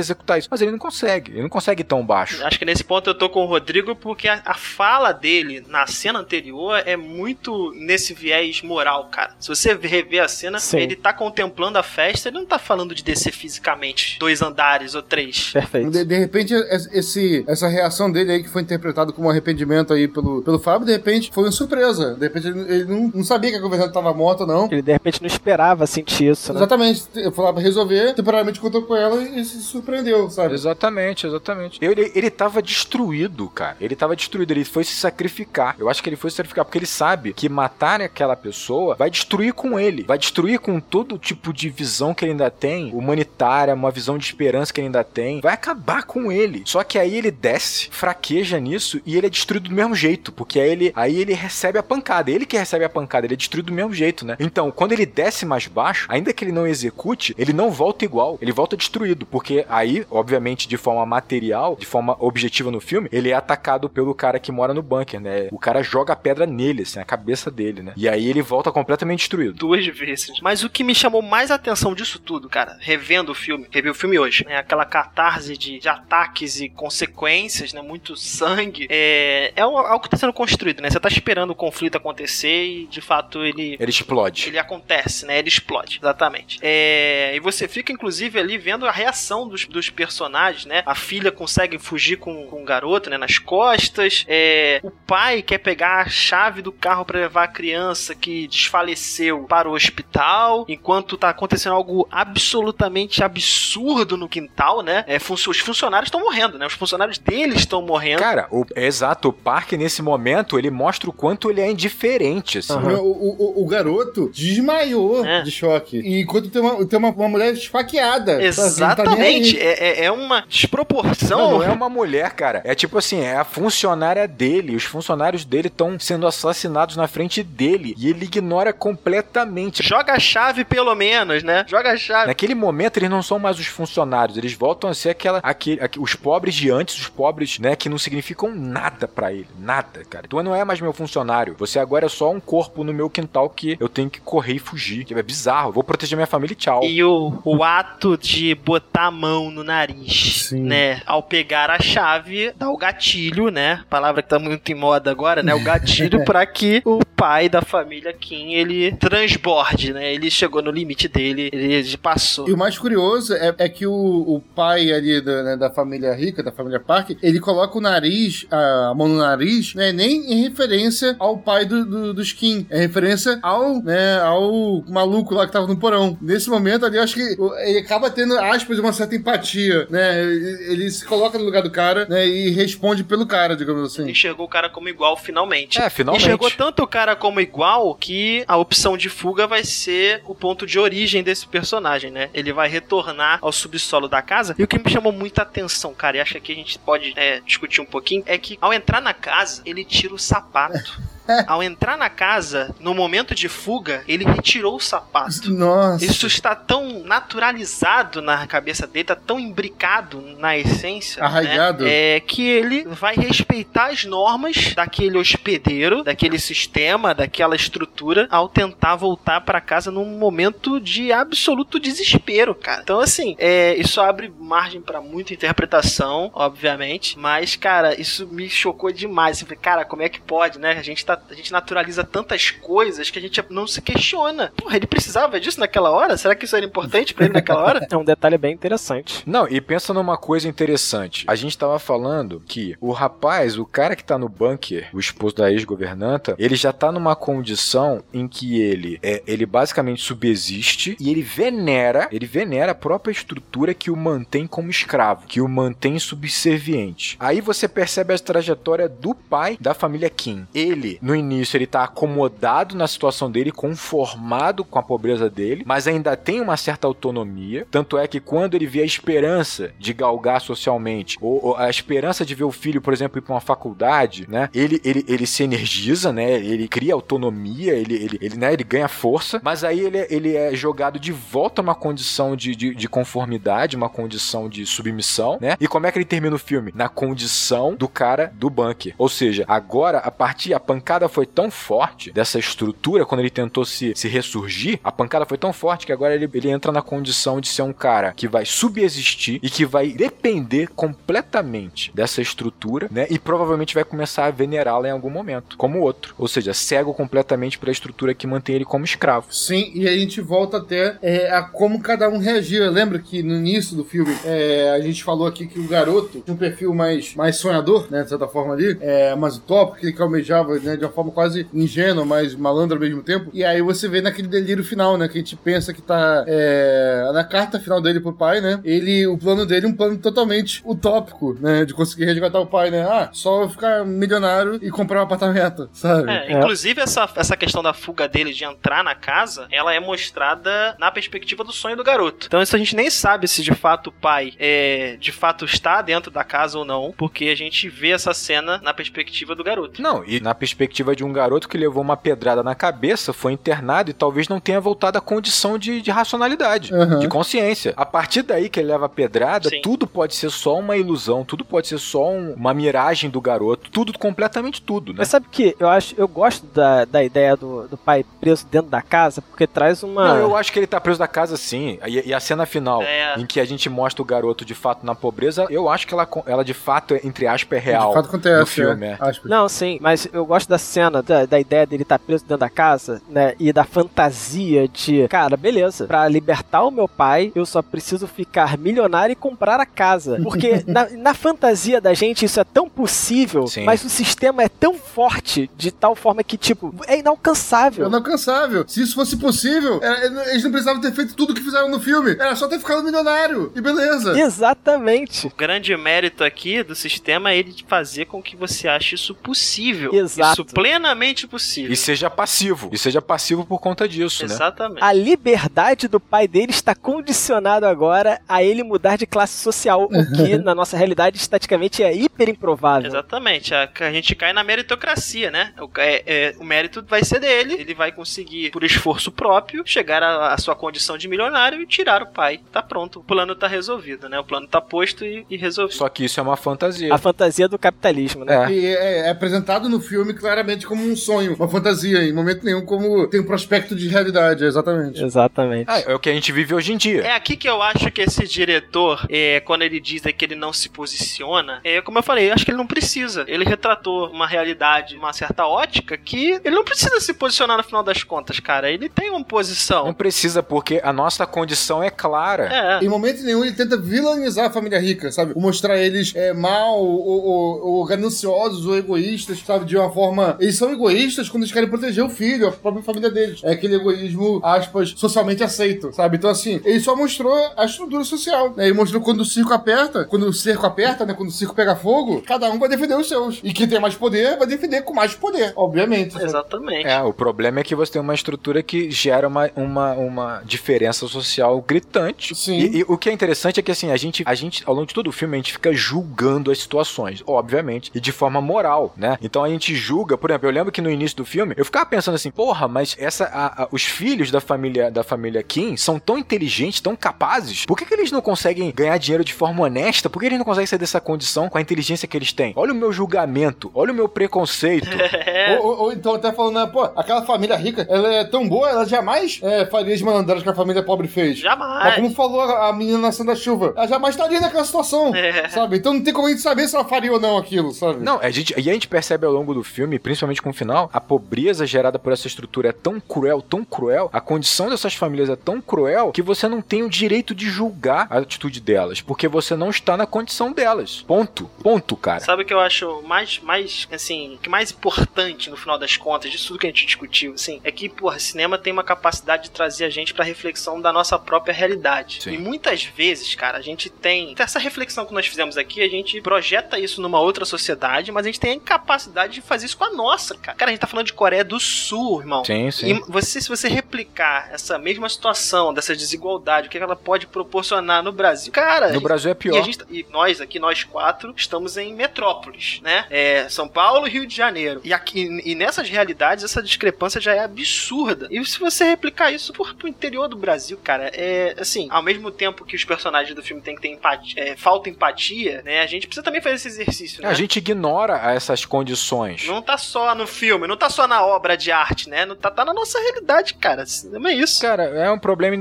executar 0.00 0.38
isso, 0.38 0.48
mas 0.50 0.60
ele 0.62 0.70
não 0.72 0.78
consegue. 0.78 1.32
Ele 1.32 1.42
não 1.42 1.48
consegue 1.48 1.82
ir 1.82 1.84
tão 1.84 2.04
baixo. 2.04 2.44
Acho 2.44 2.58
que 2.58 2.64
nesse 2.64 2.82
ponto 2.84 3.08
eu 3.10 3.14
tô 3.14 3.28
com 3.28 3.42
o 3.44 3.46
Rodrigo, 3.46 3.94
porque 3.94 4.28
a, 4.28 4.40
a 4.44 4.54
fala 4.54 5.12
dele 5.12 5.64
na 5.68 5.86
cena 5.86 6.18
anterior 6.18 6.82
é 6.84 6.96
muito 6.96 7.72
nesse 7.76 8.14
viés 8.14 8.62
moral, 8.62 9.08
cara. 9.10 9.32
Se 9.38 9.48
você 9.48 9.74
rever 9.74 10.22
a 10.22 10.28
cena, 10.28 10.58
Sim. 10.58 10.78
ele 10.78 10.96
tá 10.96 11.12
contemplando 11.12 11.78
a 11.78 11.82
festa, 11.82 12.28
ele 12.28 12.38
não 12.38 12.46
tá 12.46 12.58
falando 12.58 12.94
de 12.94 13.02
descer 13.02 13.32
fisicamente 13.32 14.18
dois 14.18 14.42
andares 14.42 14.94
ou 14.94 15.02
três. 15.02 15.50
Perfeito. 15.52 15.90
De, 15.90 16.04
de 16.04 16.18
repente, 16.18 16.54
es- 16.54 16.86
esse, 16.92 17.44
essa 17.48 17.68
reação 17.68 18.10
dele 18.10 18.32
aí, 18.32 18.42
que 18.42 18.48
foi 18.48 18.62
interpretado 18.62 19.12
como 19.12 19.28
arrependimento 19.30 19.92
aí 19.92 20.08
pelo, 20.08 20.42
pelo 20.42 20.58
Fábio, 20.58 20.86
de 20.86 20.92
repente 20.92 21.30
foi 21.32 21.44
uma 21.44 21.52
surpresa. 21.52 22.14
De 22.14 22.20
repente, 22.26 22.46
ele, 22.48 22.60
ele 22.60 22.84
não, 22.84 23.10
não 23.14 23.24
sabia 23.24 23.50
que 23.50 23.56
a 23.56 23.60
governanta 23.60 23.92
tava 23.92 24.12
morta, 24.14 24.46
não. 24.46 24.68
Ele 24.70 24.82
de 24.82 24.92
repente 24.92 25.20
não 25.20 25.26
esperava 25.26 25.86
sentir 25.86 26.30
isso, 26.30 26.52
né? 26.52 26.58
Exatamente. 26.58 27.04
Eu 27.14 27.32
falava 27.32 27.60
resolver, 27.60 28.05
temporariamente 28.14 28.60
contou 28.60 28.82
com 28.82 28.96
ela 28.96 29.22
e 29.22 29.44
se 29.44 29.60
surpreendeu, 29.62 30.28
sabe? 30.30 30.54
Exatamente, 30.54 31.26
exatamente. 31.26 31.78
Ele, 31.82 32.12
ele 32.14 32.30
tava 32.30 32.62
destruído, 32.62 33.48
cara. 33.48 33.76
Ele 33.80 33.96
tava 33.96 34.16
destruído, 34.16 34.50
ele 34.50 34.64
foi 34.64 34.84
se 34.84 34.94
sacrificar. 34.94 35.76
Eu 35.78 35.88
acho 35.88 36.02
que 36.02 36.08
ele 36.08 36.16
foi 36.16 36.30
se 36.30 36.36
sacrificar 36.36 36.64
porque 36.64 36.78
ele 36.78 36.86
sabe 36.86 37.32
que 37.32 37.48
matar 37.48 38.00
aquela 38.00 38.36
pessoa 38.36 38.94
vai 38.96 39.10
destruir 39.10 39.52
com 39.52 39.78
ele. 39.78 40.04
Vai 40.04 40.18
destruir 40.18 40.58
com 40.58 40.80
todo 40.80 41.18
tipo 41.18 41.52
de 41.52 41.68
visão 41.68 42.14
que 42.14 42.24
ele 42.24 42.32
ainda 42.32 42.50
tem, 42.50 42.92
humanitária, 42.94 43.74
uma 43.74 43.90
visão 43.90 44.18
de 44.18 44.24
esperança 44.24 44.72
que 44.72 44.80
ele 44.80 44.88
ainda 44.88 45.04
tem. 45.04 45.40
Vai 45.40 45.54
acabar 45.54 46.04
com 46.04 46.30
ele. 46.30 46.62
Só 46.64 46.82
que 46.82 46.98
aí 46.98 47.16
ele 47.16 47.30
desce, 47.30 47.88
fraqueja 47.90 48.58
nisso 48.58 49.00
e 49.04 49.16
ele 49.16 49.26
é 49.26 49.30
destruído 49.30 49.68
do 49.68 49.74
mesmo 49.74 49.94
jeito. 49.94 50.32
Porque 50.32 50.58
aí 50.58 50.70
ele, 50.70 50.92
aí 50.94 51.20
ele 51.20 51.32
recebe 51.34 51.78
a 51.78 51.82
pancada. 51.82 52.30
Ele 52.30 52.46
que 52.46 52.56
recebe 52.56 52.84
a 52.84 52.88
pancada, 52.88 53.26
ele 53.26 53.34
é 53.34 53.36
destruído 53.36 53.66
do 53.66 53.72
mesmo 53.72 53.94
jeito, 53.94 54.24
né? 54.24 54.36
Então, 54.38 54.70
quando 54.70 54.92
ele 54.92 55.06
desce 55.06 55.44
mais 55.44 55.66
baixo, 55.66 56.06
ainda 56.08 56.32
que 56.32 56.44
ele 56.44 56.52
não 56.52 56.66
execute, 56.66 57.34
ele 57.38 57.52
não 57.52 57.70
volta 57.70 57.95
igual. 58.04 58.38
Ele 58.40 58.52
volta 58.52 58.76
destruído. 58.76 59.26
Porque 59.26 59.64
aí, 59.68 60.06
obviamente, 60.10 60.68
de 60.68 60.76
forma 60.76 61.04
material, 61.06 61.76
de 61.78 61.86
forma 61.86 62.16
objetiva 62.18 62.70
no 62.70 62.80
filme, 62.80 63.08
ele 63.12 63.30
é 63.30 63.34
atacado 63.34 63.88
pelo 63.88 64.14
cara 64.14 64.38
que 64.38 64.52
mora 64.52 64.74
no 64.74 64.82
bunker, 64.82 65.20
né? 65.20 65.48
O 65.50 65.58
cara 65.58 65.82
joga 65.82 66.12
a 66.12 66.16
pedra 66.16 66.46
nele, 66.46 66.82
assim, 66.82 66.98
na 66.98 67.04
cabeça 67.04 67.50
dele, 67.50 67.82
né? 67.82 67.92
E 67.96 68.08
aí 68.08 68.28
ele 68.28 68.42
volta 68.42 68.70
completamente 68.72 69.20
destruído. 69.20 69.54
Duas 69.54 69.86
vezes. 69.86 70.40
Mas 70.40 70.62
o 70.62 70.70
que 70.70 70.84
me 70.84 70.94
chamou 70.94 71.22
mais 71.22 71.50
atenção 71.50 71.94
disso 71.94 72.18
tudo, 72.18 72.48
cara, 72.48 72.76
revendo 72.80 73.32
o 73.32 73.34
filme, 73.34 73.66
revi 73.70 73.90
o 73.90 73.94
filme 73.94 74.18
hoje, 74.18 74.44
né? 74.46 74.56
Aquela 74.56 74.84
catarse 74.84 75.56
de, 75.56 75.78
de 75.78 75.88
ataques 75.88 76.60
e 76.60 76.68
consequências, 76.68 77.72
né? 77.72 77.82
Muito 77.82 78.16
sangue. 78.16 78.86
É, 78.90 79.52
é 79.54 79.62
algo 79.62 79.76
algo 79.78 80.02
que 80.02 80.10
tá 80.10 80.16
sendo 80.16 80.32
construído, 80.32 80.80
né? 80.80 80.90
Você 80.90 80.98
tá 81.00 81.08
esperando 81.08 81.50
o 81.50 81.54
conflito 81.54 81.96
acontecer 81.96 82.64
e, 82.64 82.86
de 82.86 83.00
fato, 83.00 83.44
ele 83.44 83.76
Ele 83.78 83.90
explode. 83.90 84.48
ele 84.48 84.58
acontece, 84.58 85.26
né? 85.26 85.38
Ele 85.38 85.48
explode, 85.48 85.98
exatamente. 86.00 86.58
É, 86.62 87.32
e 87.34 87.40
você 87.40 87.68
fica 87.68 87.85
fica, 87.86 87.92
inclusive, 87.92 88.38
ali 88.38 88.58
vendo 88.58 88.86
a 88.86 88.90
reação 88.90 89.48
dos, 89.48 89.64
dos 89.66 89.88
personagens, 89.88 90.66
né? 90.66 90.82
A 90.84 90.94
filha 90.94 91.30
consegue 91.30 91.78
fugir 91.78 92.16
com, 92.16 92.46
com 92.46 92.62
o 92.62 92.64
garoto, 92.64 93.08
né? 93.08 93.16
Nas 93.16 93.38
costas. 93.38 94.24
É, 94.26 94.80
o 94.82 94.90
pai 94.90 95.42
quer 95.42 95.58
pegar 95.58 96.02
a 96.02 96.08
chave 96.08 96.62
do 96.62 96.72
carro 96.72 97.04
para 97.04 97.20
levar 97.20 97.44
a 97.44 97.48
criança 97.48 98.14
que 98.14 98.48
desfaleceu 98.48 99.44
para 99.48 99.68
o 99.68 99.74
hospital, 99.74 100.64
enquanto 100.68 101.16
tá 101.16 101.30
acontecendo 101.30 101.74
algo 101.74 102.08
absolutamente 102.10 103.22
absurdo 103.22 104.16
no 104.16 104.28
quintal, 104.28 104.82
né? 104.82 105.04
É, 105.06 105.18
fun 105.18 105.36
os 105.36 105.58
funcionários 105.58 106.06
estão 106.06 106.20
morrendo, 106.20 106.58
né? 106.58 106.66
Os 106.66 106.72
funcionários 106.72 107.18
deles 107.18 107.58
estão 107.58 107.82
morrendo. 107.82 108.20
Cara, 108.20 108.48
o, 108.50 108.64
é 108.74 108.86
exato, 108.86 109.28
o 109.28 109.32
parque 109.32 109.76
nesse 109.76 110.00
momento, 110.00 110.58
ele 110.58 110.70
mostra 110.70 111.10
o 111.10 111.12
quanto 111.12 111.50
ele 111.50 111.60
é 111.60 111.70
indiferente, 111.70 112.58
assim. 112.58 112.72
Uhum. 112.72 112.96
O, 112.96 113.60
o, 113.60 113.62
o, 113.62 113.66
garoto 113.66 114.30
desmaiou 114.34 115.24
é. 115.24 115.42
de 115.42 115.50
choque. 115.50 115.98
E 115.98 116.22
enquanto 116.22 116.48
tem 116.48 116.62
uma, 116.62 116.86
tem 116.86 116.98
uma, 116.98 117.10
uma 117.10 117.28
mulher 117.28 117.52
esfaqueada. 117.80 118.42
Exatamente. 118.42 119.56
Tá 119.56 119.64
é, 119.64 120.04
é 120.04 120.12
uma 120.12 120.44
desproporção. 120.48 121.38
Não, 121.38 121.50
não 121.58 121.62
é 121.62 121.70
uma 121.70 121.88
mulher, 121.88 122.32
cara. 122.32 122.62
É 122.64 122.74
tipo 122.74 122.98
assim, 122.98 123.20
é 123.20 123.36
a 123.36 123.44
funcionária 123.44 124.26
dele. 124.26 124.74
Os 124.74 124.84
funcionários 124.84 125.44
dele 125.44 125.68
estão 125.68 125.98
sendo 125.98 126.26
assassinados 126.26 126.96
na 126.96 127.06
frente 127.06 127.42
dele. 127.42 127.94
E 127.98 128.08
ele 128.08 128.24
ignora 128.24 128.72
completamente. 128.72 129.82
Joga 129.82 130.14
a 130.14 130.18
chave, 130.18 130.64
pelo 130.64 130.94
menos, 130.94 131.42
né? 131.42 131.64
Joga 131.68 131.92
a 131.92 131.96
chave. 131.96 132.26
Naquele 132.26 132.54
momento, 132.54 132.98
eles 132.98 133.10
não 133.10 133.22
são 133.22 133.38
mais 133.38 133.58
os 133.58 133.66
funcionários. 133.66 134.36
Eles 134.36 134.52
voltam 134.54 134.90
a 134.90 134.94
ser 134.94 135.10
aquela. 135.10 135.40
Aquele, 135.42 135.80
aquele, 135.80 136.04
os 136.04 136.14
pobres 136.14 136.54
de 136.54 136.70
antes, 136.70 136.98
os 136.98 137.08
pobres, 137.08 137.58
né? 137.58 137.76
Que 137.76 137.88
não 137.88 137.98
significam 137.98 138.54
nada 138.54 139.06
para 139.06 139.32
ele. 139.32 139.48
Nada, 139.58 140.04
cara. 140.08 140.26
Tu 140.28 140.42
não 140.42 140.54
é 140.54 140.64
mais 140.64 140.80
meu 140.80 140.92
funcionário. 140.92 141.54
Você 141.58 141.78
agora 141.78 142.06
é 142.06 142.08
só 142.08 142.30
um 142.30 142.40
corpo 142.40 142.84
no 142.84 142.92
meu 142.92 143.08
quintal 143.10 143.48
que 143.48 143.76
eu 143.80 143.88
tenho 143.88 144.10
que 144.10 144.20
correr 144.20 144.54
e 144.54 144.58
fugir. 144.58 145.06
É 145.10 145.22
bizarro. 145.22 145.72
Vou 145.72 145.84
proteger 145.84 146.16
minha 146.16 146.26
família 146.26 146.52
e 146.52 146.56
tchau. 146.56 146.82
E 146.84 147.02
o, 147.02 147.38
o 147.44 147.55
ato 147.62 148.16
de 148.16 148.54
botar 148.54 149.06
a 149.06 149.10
mão 149.10 149.50
no 149.50 149.62
nariz, 149.62 150.46
Sim. 150.48 150.62
né? 150.62 151.02
Ao 151.06 151.22
pegar 151.22 151.70
a 151.70 151.80
chave, 151.80 152.52
dá 152.56 152.70
o 152.70 152.76
gatilho, 152.76 153.50
né? 153.50 153.82
Palavra 153.88 154.22
que 154.22 154.28
tá 154.28 154.38
muito 154.38 154.70
em 154.70 154.74
moda 154.74 155.10
agora, 155.10 155.42
né? 155.42 155.54
O 155.54 155.62
gatilho 155.62 156.24
para 156.26 156.44
que 156.46 156.82
o 156.84 157.00
pai 157.16 157.48
da 157.48 157.62
família 157.62 158.12
Kim, 158.12 158.52
ele 158.52 158.92
transborde, 158.96 159.92
né? 159.92 160.12
Ele 160.12 160.30
chegou 160.30 160.62
no 160.62 160.70
limite 160.70 161.08
dele, 161.08 161.50
ele 161.52 161.96
passou. 161.96 162.48
E 162.48 162.52
o 162.52 162.56
mais 162.56 162.78
curioso 162.78 163.34
é, 163.34 163.54
é 163.58 163.68
que 163.68 163.86
o, 163.86 163.92
o 163.92 164.40
pai 164.54 164.92
ali 164.92 165.20
da, 165.20 165.42
né, 165.42 165.56
da 165.56 165.70
família 165.70 166.14
rica, 166.14 166.42
da 166.42 166.52
família 166.52 166.78
Park, 166.78 167.12
ele 167.22 167.40
coloca 167.40 167.78
o 167.78 167.80
nariz, 167.80 168.46
a 168.50 168.92
mão 168.94 169.08
no 169.08 169.18
nariz, 169.18 169.74
né? 169.74 169.92
Nem 169.92 170.32
em 170.32 170.42
referência 170.42 171.16
ao 171.18 171.38
pai 171.38 171.64
do, 171.64 171.84
do, 171.84 172.14
dos 172.14 172.32
Kim. 172.32 172.66
É 172.68 172.78
referência 172.78 173.38
ao, 173.42 173.82
né, 173.82 174.20
ao 174.20 174.82
maluco 174.88 175.34
lá 175.34 175.46
que 175.46 175.52
tava 175.52 175.66
no 175.66 175.76
porão. 175.76 176.16
Nesse 176.20 176.50
momento 176.50 176.84
ali, 176.84 176.96
eu 176.96 177.02
acho 177.02 177.14
que 177.14 177.36
ele 177.58 177.78
acaba 177.78 178.10
tendo, 178.10 178.38
aspas, 178.38 178.78
uma 178.78 178.92
certa 178.92 179.14
empatia, 179.14 179.86
né? 179.90 180.22
Ele, 180.22 180.72
ele 180.72 180.90
se 180.90 181.04
coloca 181.04 181.38
no 181.38 181.44
lugar 181.44 181.62
do 181.62 181.70
cara, 181.70 182.06
né? 182.06 182.26
E 182.26 182.50
responde 182.50 183.04
pelo 183.04 183.26
cara, 183.26 183.56
digamos 183.56 183.92
assim. 183.92 184.10
Enxergou 184.10 184.46
o 184.46 184.48
cara 184.48 184.68
como 184.68 184.88
igual, 184.88 185.16
finalmente. 185.16 185.80
É, 185.80 185.88
finalmente. 185.90 186.22
Enxergou 186.22 186.50
tanto 186.50 186.82
o 186.82 186.86
cara 186.86 187.14
como 187.16 187.40
igual 187.40 187.94
que 187.94 188.44
a 188.46 188.56
opção 188.56 188.96
de 188.96 189.08
fuga 189.08 189.46
vai 189.46 189.64
ser 189.64 190.22
o 190.26 190.34
ponto 190.34 190.66
de 190.66 190.78
origem 190.78 191.22
desse 191.22 191.46
personagem, 191.46 192.10
né? 192.10 192.30
Ele 192.32 192.52
vai 192.52 192.68
retornar 192.68 193.38
ao 193.42 193.52
subsolo 193.52 194.08
da 194.08 194.22
casa. 194.22 194.54
E 194.58 194.62
o 194.62 194.68
que 194.68 194.78
me 194.78 194.90
chamou 194.90 195.12
muita 195.12 195.42
atenção, 195.42 195.94
cara, 195.94 196.16
e 196.16 196.20
acho 196.20 196.40
que 196.40 196.52
a 196.52 196.54
gente 196.54 196.78
pode 196.78 197.12
é, 197.16 197.40
discutir 197.40 197.80
um 197.80 197.86
pouquinho, 197.86 198.22
é 198.26 198.38
que 198.38 198.58
ao 198.60 198.72
entrar 198.72 199.00
na 199.00 199.14
casa, 199.14 199.62
ele 199.64 199.84
tira 199.84 200.14
o 200.14 200.18
sapato. 200.18 201.00
Ao 201.46 201.62
entrar 201.62 201.96
na 201.96 202.08
casa, 202.08 202.74
no 202.80 202.94
momento 202.94 203.34
de 203.34 203.48
fuga, 203.48 204.02
ele 204.06 204.24
retirou 204.24 204.76
o 204.76 204.80
sapato. 204.80 205.52
Nossa. 205.52 206.04
Isso 206.04 206.26
está 206.26 206.54
tão 206.54 207.02
naturalizado 207.04 208.20
na 208.22 208.46
cabeça 208.46 208.86
dele, 208.86 209.02
está 209.02 209.16
tão 209.16 209.38
imbricado 209.38 210.20
na 210.38 210.56
essência. 210.56 211.22
Arraigado. 211.22 211.84
Né? 211.84 212.16
É 212.16 212.20
que 212.20 212.46
ele 212.46 212.84
vai 212.84 213.14
respeitar 213.14 213.86
as 213.86 214.04
normas 214.04 214.74
daquele 214.74 215.18
hospedeiro, 215.18 216.02
daquele 216.02 216.38
sistema, 216.38 217.14
daquela 217.14 217.56
estrutura, 217.56 218.26
ao 218.30 218.48
tentar 218.48 218.96
voltar 218.96 219.40
para 219.40 219.60
casa 219.60 219.90
num 219.90 220.18
momento 220.18 220.80
de 220.80 221.12
absoluto 221.12 221.80
desespero, 221.80 222.54
cara. 222.54 222.82
Então, 222.82 223.00
assim, 223.00 223.34
é, 223.38 223.74
isso 223.76 224.00
abre 224.00 224.32
margem 224.38 224.80
para 224.80 225.00
muita 225.00 225.34
interpretação, 225.34 226.30
obviamente, 226.34 227.18
mas, 227.18 227.56
cara, 227.56 228.00
isso 228.00 228.26
me 228.28 228.48
chocou 228.48 228.92
demais. 228.92 229.40
Eu 229.40 229.46
falei, 229.46 229.60
cara, 229.60 229.84
como 229.84 230.02
é 230.02 230.08
que 230.08 230.20
pode, 230.20 230.58
né? 230.58 230.72
A 230.72 230.82
gente 230.82 231.04
tá 231.04 231.15
a 231.28 231.34
gente 231.34 231.52
naturaliza 231.52 232.04
tantas 232.04 232.50
coisas 232.50 233.10
que 233.10 233.18
a 233.18 233.22
gente 233.22 233.42
não 233.50 233.66
se 233.66 233.80
questiona. 233.80 234.52
Porra, 234.56 234.76
ele 234.76 234.86
precisava 234.86 235.40
disso 235.40 235.60
naquela 235.60 235.90
hora? 235.90 236.16
Será 236.16 236.34
que 236.34 236.44
isso 236.44 236.56
era 236.56 236.64
importante 236.64 237.14
para 237.14 237.26
ele 237.26 237.34
naquela 237.34 237.62
hora? 237.62 237.86
É 237.96 237.96
um 237.96 238.04
detalhe 238.04 238.36
bem 238.36 238.52
interessante. 238.52 239.22
Não, 239.24 239.48
e 239.48 239.60
pensa 239.60 239.94
numa 239.94 240.18
coisa 240.18 240.48
interessante. 240.48 241.24
A 241.28 241.34
gente 241.34 241.56
tava 241.56 241.78
falando 241.78 242.42
que 242.46 242.76
o 242.80 242.92
rapaz, 242.92 243.56
o 243.58 243.64
cara 243.64 243.96
que 243.96 244.04
tá 244.04 244.18
no 244.18 244.28
bunker, 244.28 244.88
o 244.92 245.00
esposo 245.00 245.36
da 245.36 245.50
ex-governanta, 245.50 246.34
ele 246.38 246.56
já 246.56 246.72
tá 246.72 246.92
numa 246.92 247.16
condição 247.16 248.02
em 248.12 248.28
que 248.28 248.60
ele 248.60 248.98
é, 249.02 249.22
ele 249.26 249.46
basicamente 249.46 250.02
subexiste 250.02 250.96
e 251.00 251.10
ele 251.10 251.22
venera, 251.22 252.08
ele 252.10 252.26
venera 252.26 252.72
a 252.72 252.74
própria 252.74 253.12
estrutura 253.12 253.72
que 253.72 253.90
o 253.90 253.96
mantém 253.96 254.46
como 254.46 254.70
escravo, 254.70 255.26
que 255.26 255.40
o 255.40 255.48
mantém 255.48 255.98
subserviente. 255.98 257.16
Aí 257.18 257.40
você 257.40 257.68
percebe 257.68 258.12
a 258.12 258.18
trajetória 258.18 258.88
do 258.88 259.14
pai 259.14 259.56
da 259.60 259.74
família 259.74 260.10
Kim. 260.10 260.46
Ele, 260.54 260.98
no 261.06 261.14
início 261.14 261.56
ele 261.56 261.68
tá 261.68 261.84
acomodado 261.84 262.76
na 262.76 262.88
situação 262.88 263.30
dele, 263.30 263.52
conformado 263.52 264.64
com 264.64 264.76
a 264.76 264.82
pobreza 264.82 265.30
dele, 265.30 265.62
mas 265.64 265.86
ainda 265.86 266.16
tem 266.16 266.40
uma 266.40 266.56
certa 266.56 266.88
autonomia. 266.88 267.64
Tanto 267.70 267.96
é 267.96 268.08
que 268.08 268.18
quando 268.18 268.54
ele 268.54 268.66
vê 268.66 268.82
a 268.82 268.84
esperança 268.84 269.72
de 269.78 269.92
galgar 269.92 270.40
socialmente, 270.40 271.16
ou, 271.20 271.44
ou 271.46 271.56
a 271.56 271.70
esperança 271.70 272.24
de 272.24 272.34
ver 272.34 272.42
o 272.42 272.50
filho, 272.50 272.82
por 272.82 272.92
exemplo, 272.92 273.18
ir 273.18 273.22
para 273.22 273.34
uma 273.34 273.40
faculdade, 273.40 274.26
né? 274.28 274.50
Ele, 274.52 274.80
ele, 274.84 275.04
ele 275.06 275.26
se 275.28 275.44
energiza, 275.44 276.12
né? 276.12 276.32
Ele 276.32 276.66
cria 276.66 276.94
autonomia, 276.94 277.74
ele, 277.74 277.94
ele, 277.94 278.18
ele, 278.20 278.36
né? 278.36 278.52
ele 278.52 278.64
ganha 278.64 278.88
força, 278.88 279.40
mas 279.44 279.62
aí 279.62 279.78
ele, 279.78 280.06
ele 280.10 280.34
é 280.34 280.56
jogado 280.56 280.98
de 280.98 281.12
volta 281.12 281.60
a 281.60 281.62
uma 281.62 281.74
condição 281.76 282.34
de, 282.34 282.56
de, 282.56 282.74
de 282.74 282.88
conformidade, 282.88 283.76
uma 283.76 283.88
condição 283.88 284.48
de 284.48 284.66
submissão, 284.66 285.38
né? 285.40 285.56
E 285.60 285.68
como 285.68 285.86
é 285.86 285.92
que 285.92 285.98
ele 285.98 286.04
termina 286.04 286.34
o 286.34 286.38
filme? 286.38 286.72
Na 286.74 286.88
condição 286.88 287.76
do 287.76 287.86
cara 287.86 288.32
do 288.34 288.50
bunker. 288.50 288.94
Ou 288.98 289.08
seja, 289.08 289.44
agora, 289.46 289.98
a 289.98 290.10
partir, 290.10 290.52
a 290.52 290.58
pancada 290.58 290.95
pancada 290.96 291.08
foi 291.08 291.26
tão 291.26 291.50
forte 291.50 292.10
dessa 292.10 292.38
estrutura, 292.38 293.04
quando 293.04 293.20
ele 293.20 293.30
tentou 293.30 293.64
se, 293.64 293.92
se 293.94 294.08
ressurgir, 294.08 294.80
a 294.82 294.90
pancada 294.90 295.26
foi 295.26 295.36
tão 295.36 295.52
forte 295.52 295.84
que 295.84 295.92
agora 295.92 296.14
ele, 296.14 296.28
ele 296.32 296.48
entra 296.48 296.72
na 296.72 296.80
condição 296.80 297.40
de 297.40 297.48
ser 297.48 297.62
um 297.62 297.72
cara 297.72 298.12
que 298.12 298.26
vai 298.26 298.44
subexistir 298.44 299.38
e 299.42 299.50
que 299.50 299.64
vai 299.64 299.88
depender 299.88 300.68
completamente 300.68 301.92
dessa 301.94 302.22
estrutura, 302.22 302.88
né? 302.90 303.06
E 303.10 303.18
provavelmente 303.18 303.74
vai 303.74 303.84
começar 303.84 304.26
a 304.26 304.30
venerá-la 304.30 304.88
em 304.88 304.90
algum 304.90 305.10
momento, 305.10 305.56
como 305.56 305.80
outro. 305.80 306.14
Ou 306.18 306.26
seja, 306.26 306.54
cego 306.54 306.94
completamente 306.94 307.58
para 307.58 307.70
a 307.70 307.72
estrutura 307.72 308.14
que 308.14 308.26
mantém 308.26 308.56
ele 308.56 308.64
como 308.64 308.84
escravo. 308.84 309.26
Sim, 309.30 309.70
e 309.74 309.86
a 309.86 309.96
gente 309.96 310.20
volta 310.20 310.56
até 310.56 310.96
é, 311.02 311.30
a 311.30 311.42
como 311.42 311.80
cada 311.80 312.08
um 312.08 312.18
reagia. 312.18 312.70
Lembra 312.70 312.98
que 312.98 313.22
no 313.22 313.34
início 313.34 313.76
do 313.76 313.84
filme 313.84 314.16
é, 314.24 314.70
a 314.70 314.80
gente 314.80 315.04
falou 315.04 315.26
aqui 315.26 315.46
que 315.46 315.60
o 315.60 315.68
garoto 315.68 316.20
tinha 316.20 316.34
um 316.34 316.38
perfil 316.38 316.72
mais, 316.72 317.14
mais 317.14 317.36
sonhador, 317.36 317.86
né? 317.90 318.02
De 318.02 318.08
certa 318.08 318.26
forma 318.26 318.54
ali, 318.54 318.78
é, 318.80 319.14
mais 319.14 319.36
utópico, 319.36 319.80
que 319.80 319.86
ele 319.86 320.02
almejava, 320.06 320.58
né? 320.58 320.76
De 320.76 320.84
uma 320.86 320.92
forma 320.92 321.10
quase 321.10 321.46
ingênua, 321.52 322.04
mas 322.04 322.34
malandra 322.34 322.76
ao 322.76 322.80
mesmo 322.80 323.02
tempo. 323.02 323.30
E 323.32 323.44
aí 323.44 323.60
você 323.62 323.88
vê 323.88 324.00
naquele 324.00 324.28
delírio 324.28 324.64
final, 324.64 324.96
né? 324.96 325.08
Que 325.08 325.18
a 325.18 325.20
gente 325.20 325.36
pensa 325.36 325.72
que 325.72 325.82
tá 325.82 326.24
é, 326.26 327.10
na 327.12 327.24
carta 327.24 327.60
final 327.60 327.80
dele 327.80 328.00
pro 328.00 328.12
pai, 328.12 328.40
né? 328.40 328.60
Ele, 328.64 329.06
o 329.06 329.18
plano 329.18 329.46
dele 329.46 329.66
é 329.66 329.68
um 329.68 329.74
plano 329.74 329.98
totalmente 329.98 330.62
utópico, 330.64 331.36
né? 331.40 331.64
De 331.64 331.74
conseguir 331.74 332.04
resgatar 332.04 332.40
o 332.40 332.46
pai, 332.46 332.70
né? 332.70 332.82
Ah, 332.82 333.10
só 333.12 333.48
ficar 333.48 333.84
milionário 333.84 334.58
e 334.62 334.70
comprar 334.70 335.00
um 335.00 335.04
apartamento, 335.04 335.68
sabe? 335.72 336.10
É, 336.10 336.32
inclusive 336.32 336.80
essa, 336.80 337.08
essa 337.16 337.36
questão 337.36 337.62
da 337.62 337.72
fuga 337.72 338.08
dele 338.08 338.32
de 338.32 338.44
entrar 338.44 338.82
na 338.84 338.94
casa, 338.94 339.46
ela 339.50 339.74
é 339.74 339.80
mostrada 339.80 340.76
na 340.78 340.90
perspectiva 340.90 341.44
do 341.44 341.52
sonho 341.52 341.76
do 341.76 341.84
garoto. 341.84 342.26
Então 342.26 342.42
isso 342.42 342.54
a 342.54 342.58
gente 342.58 342.76
nem 342.76 342.90
sabe 342.90 343.28
se 343.28 343.42
de 343.42 343.54
fato 343.54 343.88
o 343.88 343.92
pai 343.92 344.32
é, 344.38 344.96
de 345.00 345.12
fato 345.12 345.44
está 345.44 345.82
dentro 345.82 346.10
da 346.10 346.24
casa 346.24 346.58
ou 346.58 346.64
não, 346.64 346.92
porque 346.96 347.26
a 347.26 347.34
gente 347.34 347.68
vê 347.68 347.90
essa 347.90 348.12
cena 348.14 348.60
na 348.62 348.72
perspectiva 348.72 349.34
do 349.34 349.44
garoto. 349.44 349.80
Não, 349.80 350.04
e 350.04 350.20
na 350.20 350.34
perspectiva 350.34 350.65
perspectiva 350.66 350.94
de 350.94 351.04
um 351.04 351.12
garoto 351.12 351.48
que 351.48 351.56
levou 351.56 351.82
uma 351.82 351.96
pedrada 351.96 352.42
na 352.42 352.54
cabeça, 352.54 353.12
foi 353.12 353.32
internado 353.32 353.90
e 353.90 353.94
talvez 353.94 354.28
não 354.28 354.40
tenha 354.40 354.60
voltado 354.60 354.98
à 354.98 355.00
condição 355.00 355.58
de, 355.58 355.80
de 355.80 355.90
racionalidade, 355.90 356.74
uhum. 356.74 356.98
de 356.98 357.08
consciência. 357.08 357.72
A 357.76 357.86
partir 357.86 358.22
daí 358.22 358.48
que 358.48 358.60
ele 358.60 358.68
leva 358.68 358.86
a 358.86 358.88
pedrada, 358.88 359.48
Sim. 359.48 359.60
tudo 359.62 359.86
pode 359.86 360.14
ser 360.14 360.30
só 360.30 360.58
uma 360.58 360.76
ilusão, 360.76 361.24
tudo 361.24 361.44
pode 361.44 361.68
ser 361.68 361.78
só 361.78 362.10
um, 362.10 362.32
uma 362.34 362.52
miragem 362.52 363.08
do 363.08 363.20
garoto, 363.20 363.70
tudo, 363.70 363.96
completamente 363.98 364.60
tudo, 364.60 364.92
né? 364.92 364.98
Mas 364.98 365.08
sabe 365.08 365.26
que 365.30 365.56
eu 365.58 365.68
acho, 365.68 365.94
eu 365.96 366.08
gosto 366.08 366.44
da, 366.46 366.84
da 366.84 367.02
ideia 367.02 367.36
do, 367.36 367.68
do 367.68 367.76
pai 367.76 368.04
preso 368.20 368.46
dentro 368.46 368.70
da 368.70 368.82
casa, 368.82 369.22
porque 369.22 369.46
traz 369.46 369.82
uma. 369.82 370.14
Não, 370.14 370.16
eu 370.16 370.36
acho 370.36 370.52
que 370.52 370.58
ele 370.58 370.66
tá 370.66 370.80
preso 370.80 370.98
da 370.98 371.08
casa 371.08 371.36
sim. 371.36 371.78
E, 371.86 372.08
e 372.08 372.14
a 372.14 372.20
cena 372.20 372.44
final, 372.44 372.82
é. 372.82 373.14
em 373.18 373.26
que 373.26 373.40
a 373.40 373.44
gente 373.44 373.68
mostra 373.68 374.02
o 374.02 374.04
garoto 374.04 374.44
de 374.44 374.54
fato 374.54 374.84
na 374.84 374.94
pobreza, 374.94 375.46
eu 375.48 375.68
acho 375.68 375.86
que 375.86 375.94
ela, 375.94 376.08
ela 376.26 376.44
de 376.44 376.54
fato, 376.54 376.94
entre 377.04 377.26
aspas, 377.26 377.58
é 377.58 377.60
real. 377.60 377.88
De 377.88 377.94
fato 377.94 378.08
acontece. 378.08 378.40
No 378.40 378.46
filme, 378.46 378.86
é. 378.86 378.98
é. 379.00 379.12
Não, 379.24 379.48
sim, 379.48 379.78
mas 379.80 380.08
eu 380.12 380.24
gosto 380.26 380.48
da 380.48 380.55
da 380.56 380.58
cena, 380.58 381.02
da, 381.02 381.26
da 381.26 381.38
ideia 381.38 381.66
dele 381.66 381.82
estar 381.82 381.98
tá 381.98 382.04
preso 382.04 382.24
dentro 382.24 382.38
da 382.38 382.48
casa, 382.48 383.02
né? 383.08 383.34
E 383.38 383.52
da 383.52 383.64
fantasia 383.64 384.66
de, 384.66 385.06
cara, 385.08 385.36
beleza, 385.36 385.86
pra 385.86 386.08
libertar 386.08 386.64
o 386.64 386.70
meu 386.70 386.88
pai, 386.88 387.30
eu 387.34 387.44
só 387.44 387.60
preciso 387.60 388.06
ficar 388.06 388.56
milionário 388.56 389.12
e 389.12 389.16
comprar 389.16 389.60
a 389.60 389.66
casa. 389.66 390.18
Porque 390.24 390.64
na, 390.66 390.88
na 390.90 391.14
fantasia 391.14 391.80
da 391.80 391.92
gente 391.92 392.24
isso 392.24 392.40
é 392.40 392.44
tão 392.44 392.68
possível, 392.68 393.46
Sim. 393.46 393.64
mas 393.64 393.84
o 393.84 393.90
sistema 393.90 394.42
é 394.42 394.48
tão 394.48 394.74
forte 394.74 395.50
de 395.56 395.70
tal 395.70 395.94
forma 395.94 396.24
que, 396.24 396.38
tipo, 396.38 396.74
é 396.86 396.98
inalcançável. 396.98 397.84
É 397.84 397.88
inalcançável. 397.88 398.64
Se 398.66 398.82
isso 398.82 398.94
fosse 398.94 399.16
possível, 399.16 399.80
é, 399.82 400.30
eles 400.30 400.42
não 400.42 400.50
precisavam 400.50 400.80
ter 400.80 400.92
feito 400.92 401.14
tudo 401.14 401.30
o 401.30 401.34
que 401.34 401.42
fizeram 401.42 401.68
no 401.68 401.80
filme. 401.80 402.12
Era 402.12 402.34
só 402.34 402.48
ter 402.48 402.58
ficado 402.58 402.82
milionário. 402.82 403.52
E 403.54 403.60
beleza. 403.60 404.18
Exatamente. 404.18 405.26
O 405.26 405.32
grande 405.36 405.76
mérito 405.76 406.24
aqui 406.24 406.62
do 406.62 406.74
sistema 406.74 407.32
é 407.32 407.38
ele 407.38 407.54
fazer 407.66 408.06
com 408.06 408.22
que 408.22 408.36
você 408.36 408.68
ache 408.68 408.94
isso 408.94 409.14
possível. 409.14 409.92
Exato. 409.92 410.42
Isso 410.42 410.45
plenamente 410.52 411.26
possível. 411.26 411.72
E 411.72 411.76
seja 411.76 412.08
passivo. 412.08 412.70
E 412.72 412.78
seja 412.78 413.02
passivo 413.02 413.44
por 413.44 413.58
conta 413.58 413.88
disso, 413.88 414.24
Exatamente. 414.24 414.30
né? 414.30 414.46
Exatamente. 414.46 414.84
A 414.84 414.92
liberdade 414.92 415.88
do 415.88 416.00
pai 416.00 416.28
dele 416.28 416.50
está 416.50 416.74
condicionada 416.74 417.68
agora 417.68 418.20
a 418.28 418.42
ele 418.42 418.62
mudar 418.62 418.96
de 418.96 419.06
classe 419.06 419.38
social, 419.42 419.84
o 419.84 420.12
que 420.12 420.38
na 420.38 420.54
nossa 420.54 420.76
realidade 420.76 421.16
estaticamente 421.16 421.82
é 421.82 421.94
hiper 421.94 422.28
improvável. 422.28 422.88
Exatamente. 422.88 423.54
A, 423.54 423.68
a 423.80 423.92
gente 423.92 424.14
cai 424.14 424.32
na 424.32 424.44
meritocracia, 424.44 425.30
né? 425.30 425.52
O, 425.60 425.68
é, 425.78 426.02
é, 426.06 426.34
o 426.38 426.44
mérito 426.44 426.84
vai 426.86 427.04
ser 427.04 427.20
dele, 427.20 427.54
ele 427.54 427.74
vai 427.74 427.92
conseguir, 427.92 428.50
por 428.50 428.64
esforço 428.64 429.10
próprio, 429.10 429.62
chegar 429.66 430.02
à 430.02 430.36
sua 430.38 430.54
condição 430.54 430.96
de 430.96 431.08
milionário 431.08 431.60
e 431.60 431.66
tirar 431.66 432.02
o 432.02 432.06
pai. 432.06 432.40
Tá 432.52 432.62
pronto. 432.62 433.00
O 433.00 433.04
plano 433.04 433.34
tá 433.34 433.46
resolvido, 433.46 434.08
né? 434.08 434.18
O 434.18 434.24
plano 434.24 434.46
tá 434.46 434.60
posto 434.60 435.04
e, 435.04 435.26
e 435.28 435.36
resolvido. 435.36 435.76
Só 435.76 435.88
que 435.88 436.04
isso 436.04 436.20
é 436.20 436.22
uma 436.22 436.36
fantasia. 436.36 436.94
A 436.94 436.98
fantasia 436.98 437.48
do 437.48 437.58
capitalismo, 437.58 438.24
né? 438.24 438.46
É. 438.46 438.52
E 438.52 438.66
é, 438.66 438.98
é 439.06 439.10
apresentado 439.10 439.68
no 439.68 439.80
filme 439.80 440.14
claramente 440.14 440.35
como 440.66 440.82
um 440.82 440.96
sonho, 440.96 441.34
uma 441.34 441.48
fantasia, 441.48 442.02
em 442.04 442.12
momento 442.12 442.44
nenhum 442.44 442.64
como 442.64 443.06
tem 443.06 443.20
um 443.20 443.24
prospecto 443.24 443.74
de 443.74 443.88
realidade, 443.88 444.44
exatamente. 444.44 445.02
Exatamente. 445.02 445.70
É, 445.70 445.92
é 445.92 445.94
o 445.94 445.98
que 445.98 446.10
a 446.10 446.12
gente 446.12 446.32
vive 446.32 446.54
hoje 446.54 446.72
em 446.72 446.76
dia. 446.76 447.02
É 447.02 447.14
aqui 447.14 447.36
que 447.36 447.48
eu 447.48 447.62
acho 447.62 447.90
que 447.90 448.02
esse 448.02 448.26
diretor, 448.26 449.06
é, 449.08 449.40
quando 449.40 449.62
ele 449.62 449.80
diz 449.80 450.02
que 450.16 450.24
ele 450.24 450.34
não 450.34 450.52
se 450.52 450.68
posiciona, 450.68 451.60
é 451.64 451.80
como 451.80 451.98
eu 451.98 452.02
falei, 452.02 452.30
acho 452.30 452.44
que 452.44 452.50
ele 452.50 452.58
não 452.58 452.66
precisa. 452.66 453.24
Ele 453.26 453.44
retratou 453.44 454.10
uma 454.10 454.26
realidade, 454.26 454.96
uma 454.96 455.12
certa 455.12 455.46
ótica 455.46 455.96
que 455.96 456.40
ele 456.44 456.54
não 456.54 456.64
precisa 456.64 457.00
se 457.00 457.14
posicionar 457.14 457.56
no 457.56 457.64
final 457.64 457.82
das 457.82 458.02
contas, 458.02 458.40
cara. 458.40 458.70
Ele 458.70 458.88
tem 458.88 459.10
uma 459.10 459.24
posição. 459.24 459.86
Não 459.86 459.94
precisa, 459.94 460.42
porque 460.42 460.80
a 460.82 460.92
nossa 460.92 461.26
condição 461.26 461.82
é 461.82 461.90
clara. 461.90 462.48
É. 462.80 462.84
Em 462.84 462.88
momento 462.88 463.22
nenhum 463.22 463.44
ele 463.44 463.54
tenta 463.54 463.76
vilanizar 463.76 464.46
a 464.46 464.50
família 464.50 464.78
rica, 464.78 465.10
sabe? 465.10 465.32
Ou 465.34 465.40
mostrar 465.40 465.78
eles 465.78 466.12
é, 466.14 466.32
mal, 466.32 466.78
ou, 466.78 467.24
ou, 467.24 467.66
ou 467.66 467.84
gananciosos, 467.84 468.66
ou 468.66 468.76
egoístas, 468.76 469.38
sabe? 469.40 469.64
De 469.64 469.76
uma 469.76 469.90
forma. 469.90 470.25
Eles 470.40 470.56
são 470.56 470.72
egoístas 470.72 471.28
quando 471.28 471.42
eles 471.42 471.52
querem 471.52 471.68
proteger 471.68 472.04
o 472.04 472.08
filho, 472.08 472.48
a 472.48 472.52
própria 472.52 472.82
família 472.82 473.10
deles. 473.10 473.40
É 473.42 473.52
aquele 473.52 473.76
egoísmo, 473.76 474.40
aspas, 474.42 474.94
socialmente 474.96 475.42
aceito, 475.42 475.92
sabe? 475.92 476.16
Então, 476.16 476.30
assim, 476.30 476.60
ele 476.64 476.80
só 476.80 476.96
mostrou 476.96 477.34
a 477.56 477.64
estrutura 477.64 478.04
social. 478.04 478.54
Né? 478.56 478.66
Ele 478.66 478.74
mostrou 478.74 479.00
quando 479.02 479.20
o 479.20 479.24
circo 479.24 479.52
aperta, 479.52 480.04
quando 480.04 480.26
o 480.26 480.32
cerco 480.32 480.66
aperta, 480.66 481.04
né? 481.04 481.14
Quando 481.14 481.28
o 481.28 481.32
circo 481.32 481.54
pega 481.54 481.76
fogo, 481.76 482.22
cada 482.22 482.50
um 482.50 482.58
vai 482.58 482.68
defender 482.68 482.96
os 482.96 483.08
seus. 483.08 483.40
E 483.42 483.52
quem 483.52 483.68
tem 483.68 483.80
mais 483.80 483.94
poder 483.94 484.36
vai 484.36 484.46
defender 484.46 484.82
com 484.82 484.94
mais 484.94 485.14
poder, 485.14 485.52
obviamente. 485.56 486.12
Sabe? 486.12 486.24
Exatamente. 486.24 486.86
É, 486.86 487.02
o 487.02 487.12
problema 487.12 487.60
é 487.60 487.62
que 487.62 487.74
você 487.74 487.92
tem 487.92 488.02
uma 488.02 488.14
estrutura 488.14 488.62
que 488.62 488.90
gera 488.90 489.28
uma, 489.28 489.50
uma, 489.54 489.92
uma 489.92 490.42
diferença 490.44 491.06
social 491.08 491.62
gritante. 491.66 492.34
Sim. 492.34 492.58
E, 492.58 492.78
e, 492.78 492.84
o 492.88 492.96
que 492.96 493.08
é 493.08 493.12
interessante 493.12 493.60
é 493.60 493.62
que, 493.62 493.70
assim, 493.70 493.90
a 493.90 493.96
gente, 493.96 494.22
a 494.26 494.34
gente, 494.34 494.62
ao 494.66 494.74
longo 494.74 494.86
de 494.86 494.94
todo 494.94 495.08
o 495.08 495.12
filme, 495.12 495.36
a 495.36 495.38
gente 495.38 495.52
fica 495.52 495.72
julgando 495.72 496.50
as 496.50 496.58
situações, 496.58 497.22
obviamente, 497.26 497.90
e 497.94 498.00
de 498.00 498.12
forma 498.12 498.40
moral, 498.40 498.94
né? 498.96 499.18
Então 499.22 499.42
a 499.42 499.48
gente 499.48 499.74
julga, 499.74 500.15
por 500.18 500.30
exemplo, 500.30 500.48
eu 500.48 500.52
lembro 500.52 500.72
que 500.72 500.80
no 500.80 500.90
início 500.90 501.16
do 501.16 501.24
filme, 501.24 501.54
eu 501.56 501.64
ficava 501.64 501.86
pensando 501.86 502.14
assim, 502.14 502.30
porra, 502.30 502.68
mas 502.68 502.96
essa, 502.98 503.24
a, 503.26 503.64
a, 503.64 503.68
os 503.70 503.84
filhos 503.84 504.30
da 504.30 504.40
família 504.40 504.90
da 504.90 505.02
família 505.02 505.42
Kim 505.42 505.76
são 505.76 505.98
tão 505.98 506.18
inteligentes, 506.18 506.80
tão 506.80 506.96
capazes, 506.96 507.64
por 507.66 507.76
que, 507.76 507.84
que 507.84 507.94
eles 507.94 508.10
não 508.10 508.20
conseguem 508.20 508.70
ganhar 508.70 508.96
dinheiro 508.98 509.24
de 509.24 509.32
forma 509.32 509.64
honesta? 509.64 510.08
Por 510.08 510.20
que 510.20 510.26
eles 510.26 510.38
não 510.38 510.44
conseguem 510.44 510.66
sair 510.66 510.78
dessa 510.78 511.00
condição 511.00 511.48
com 511.48 511.58
a 511.58 511.60
inteligência 511.60 512.08
que 512.08 512.16
eles 512.16 512.32
têm? 512.32 512.52
Olha 512.56 512.72
o 512.72 512.76
meu 512.76 512.92
julgamento, 512.92 513.70
olha 513.74 513.92
o 513.92 513.94
meu 513.94 514.08
preconceito. 514.08 514.86
É. 515.26 515.58
Ou, 515.58 515.66
ou, 515.66 515.78
ou, 515.82 515.92
então 515.92 516.14
até 516.14 516.32
falando, 516.32 516.54
né, 516.54 516.66
pô, 516.66 516.82
aquela 516.96 517.22
família 517.22 517.56
rica, 517.56 517.86
ela 517.88 518.12
é 518.12 518.24
tão 518.24 518.48
boa, 518.48 518.68
ela 518.68 518.86
jamais 518.86 519.40
é, 519.42 519.66
faria 519.66 519.94
as 519.94 520.00
malandradas 520.00 520.42
que 520.42 520.48
a 520.48 520.54
família 520.54 520.82
pobre 520.82 521.08
fez. 521.08 521.38
Jamais. 521.38 521.84
Mas 521.84 521.94
como 521.96 522.10
falou 522.12 522.40
a, 522.40 522.68
a 522.68 522.72
menina 522.72 522.98
na 522.98 523.24
da 523.24 523.34
chuva, 523.34 523.72
ela 523.76 523.86
jamais 523.86 524.14
estaria 524.14 524.40
naquela 524.40 524.64
situação, 524.64 525.14
é. 525.14 525.48
sabe? 525.48 525.76
Então 525.76 525.94
não 525.94 526.02
tem 526.02 526.12
como 526.12 526.26
a 526.26 526.30
gente 526.30 526.42
saber 526.42 526.68
se 526.68 526.74
ela 526.74 526.84
faria 526.84 527.12
ou 527.12 527.20
não 527.20 527.36
aquilo, 527.36 527.72
sabe? 527.72 528.02
Não, 528.02 528.20
a 528.20 528.30
gente, 528.30 528.54
e 528.56 528.70
a 528.70 528.72
gente 528.72 528.88
percebe 528.88 529.26
ao 529.26 529.32
longo 529.32 529.54
do 529.54 529.64
filme, 529.64 529.98
principalmente 530.06 530.40
com 530.40 530.50
o 530.50 530.52
final, 530.52 530.88
a 530.92 531.00
pobreza 531.00 531.66
gerada 531.66 531.98
por 531.98 532.12
essa 532.12 532.28
estrutura 532.28 532.68
é 532.68 532.72
tão 532.72 533.00
cruel, 533.00 533.42
tão 533.42 533.64
cruel, 533.64 534.08
a 534.12 534.20
condição 534.20 534.70
dessas 534.70 534.94
famílias 534.94 535.28
é 535.28 535.34
tão 535.34 535.60
cruel 535.60 536.12
que 536.12 536.22
você 536.22 536.46
não 536.46 536.62
tem 536.62 536.84
o 536.84 536.88
direito 536.88 537.34
de 537.34 537.50
julgar 537.50 538.06
a 538.08 538.18
atitude 538.18 538.60
delas, 538.60 539.00
porque 539.00 539.26
você 539.26 539.56
não 539.56 539.68
está 539.68 539.96
na 539.96 540.06
condição 540.06 540.52
delas. 540.52 541.02
Ponto. 541.02 541.50
Ponto, 541.60 541.96
cara. 541.96 542.20
Sabe 542.20 542.44
o 542.44 542.46
que 542.46 542.54
eu 542.54 542.60
acho 542.60 543.02
mais, 543.02 543.40
mais 543.40 543.88
assim, 543.90 544.38
que 544.40 544.48
mais 544.48 544.70
importante 544.70 545.50
no 545.50 545.56
final 545.56 545.76
das 545.76 545.96
contas, 545.96 546.30
disso 546.30 546.46
tudo 546.46 546.60
que 546.60 546.68
a 546.68 546.70
gente 546.70 546.86
discutiu, 546.86 547.32
assim, 547.32 547.60
é 547.64 547.72
que, 547.72 547.88
porra, 547.88 548.20
cinema 548.20 548.56
tem 548.56 548.72
uma 548.72 548.84
capacidade 548.84 549.44
de 549.44 549.50
trazer 549.50 549.86
a 549.86 549.90
gente 549.90 550.14
pra 550.14 550.24
reflexão 550.24 550.80
da 550.80 550.92
nossa 550.92 551.18
própria 551.18 551.52
realidade. 551.52 552.22
Sim. 552.22 552.34
E 552.34 552.38
muitas 552.38 552.84
vezes, 552.84 553.34
cara, 553.34 553.58
a 553.58 553.62
gente 553.62 553.90
tem 553.90 554.36
essa 554.38 554.60
reflexão 554.60 555.04
que 555.04 555.12
nós 555.12 555.26
fizemos 555.26 555.56
aqui, 555.56 555.82
a 555.82 555.88
gente 555.88 556.20
projeta 556.20 556.78
isso 556.78 557.02
numa 557.02 557.18
outra 557.18 557.44
sociedade, 557.44 558.12
mas 558.12 558.24
a 558.24 558.28
gente 558.28 558.38
tem 558.38 558.52
a 558.52 558.54
incapacidade 558.54 559.34
de 559.34 559.40
fazer 559.40 559.66
isso 559.66 559.76
com 559.76 559.82
a 559.82 559.95
nossa, 559.96 560.36
cara. 560.36 560.56
Cara, 560.56 560.70
a 560.70 560.72
gente 560.72 560.80
tá 560.80 560.86
falando 560.86 561.06
de 561.06 561.12
Coreia 561.12 561.44
do 561.44 561.58
Sul, 561.58 562.20
irmão. 562.20 562.44
Sim, 562.44 562.70
sim. 562.70 562.86
E 562.86 563.02
você, 563.08 563.40
se 563.40 563.48
você 563.48 563.68
replicar 563.68 564.50
essa 564.52 564.78
mesma 564.78 565.08
situação, 565.08 565.72
dessa 565.72 565.96
desigualdade, 565.96 566.68
o 566.68 566.70
que 566.70 566.78
ela 566.78 566.94
pode 566.94 567.26
proporcionar 567.26 568.02
no 568.02 568.12
Brasil, 568.12 568.52
cara. 568.52 568.88
No 568.88 568.94
gente, 568.94 569.02
Brasil 569.02 569.30
é 569.30 569.34
pior. 569.34 569.58
E, 569.58 569.62
gente, 569.62 569.78
e, 569.90 570.06
nós 570.10 570.40
aqui, 570.40 570.58
nós 570.58 570.84
quatro, 570.84 571.34
estamos 571.36 571.76
em 571.76 571.94
metrópoles, 571.94 572.80
né? 572.82 573.06
É 573.10 573.48
São 573.48 573.68
Paulo 573.68 574.06
e 574.06 574.10
Rio 574.10 574.26
de 574.26 574.36
Janeiro. 574.36 574.80
E 574.84 574.92
aqui, 574.92 575.40
e 575.44 575.54
nessas 575.54 575.88
realidades, 575.88 576.44
essa 576.44 576.62
discrepância 576.62 577.20
já 577.20 577.34
é 577.34 577.40
absurda. 577.40 578.28
E 578.30 578.44
se 578.44 578.58
você 578.58 578.84
replicar 578.84 579.30
isso 579.30 579.52
por, 579.52 579.74
pro 579.74 579.88
interior 579.88 580.28
do 580.28 580.36
Brasil, 580.36 580.78
cara, 580.82 581.10
é 581.14 581.54
assim, 581.58 581.88
ao 581.90 582.02
mesmo 582.02 582.30
tempo 582.30 582.64
que 582.64 582.76
os 582.76 582.84
personagens 582.84 583.34
do 583.34 583.42
filme 583.42 583.62
têm 583.62 583.74
que 583.74 583.82
ter 583.82 583.88
empatia, 583.88 584.42
é, 584.42 584.56
falta 584.56 584.88
empatia, 584.88 585.62
né? 585.62 585.80
A 585.80 585.86
gente 585.86 586.06
precisa 586.06 586.24
também 586.24 586.40
fazer 586.40 586.56
esse 586.56 586.68
exercício, 586.68 587.22
né? 587.22 587.28
A 587.28 587.34
gente 587.34 587.56
ignora 587.56 588.16
essas 588.32 588.64
condições. 588.64 589.46
Não 589.46 589.62
tá 589.62 589.75
só 589.78 590.14
no 590.14 590.26
filme, 590.26 590.66
não 590.66 590.76
tá 590.76 590.88
só 590.88 591.06
na 591.06 591.24
obra 591.24 591.56
de 591.56 591.70
arte, 591.70 592.08
né? 592.08 592.24
Não 592.24 592.36
tá, 592.36 592.50
tá 592.50 592.64
na 592.64 592.72
nossa 592.72 592.98
realidade, 592.98 593.54
cara. 593.54 593.86
Cinema 593.86 594.30
é 594.30 594.34
isso. 594.34 594.60
Cara, 594.60 594.84
é 594.84 595.10
um 595.10 595.18
problema 595.18 595.56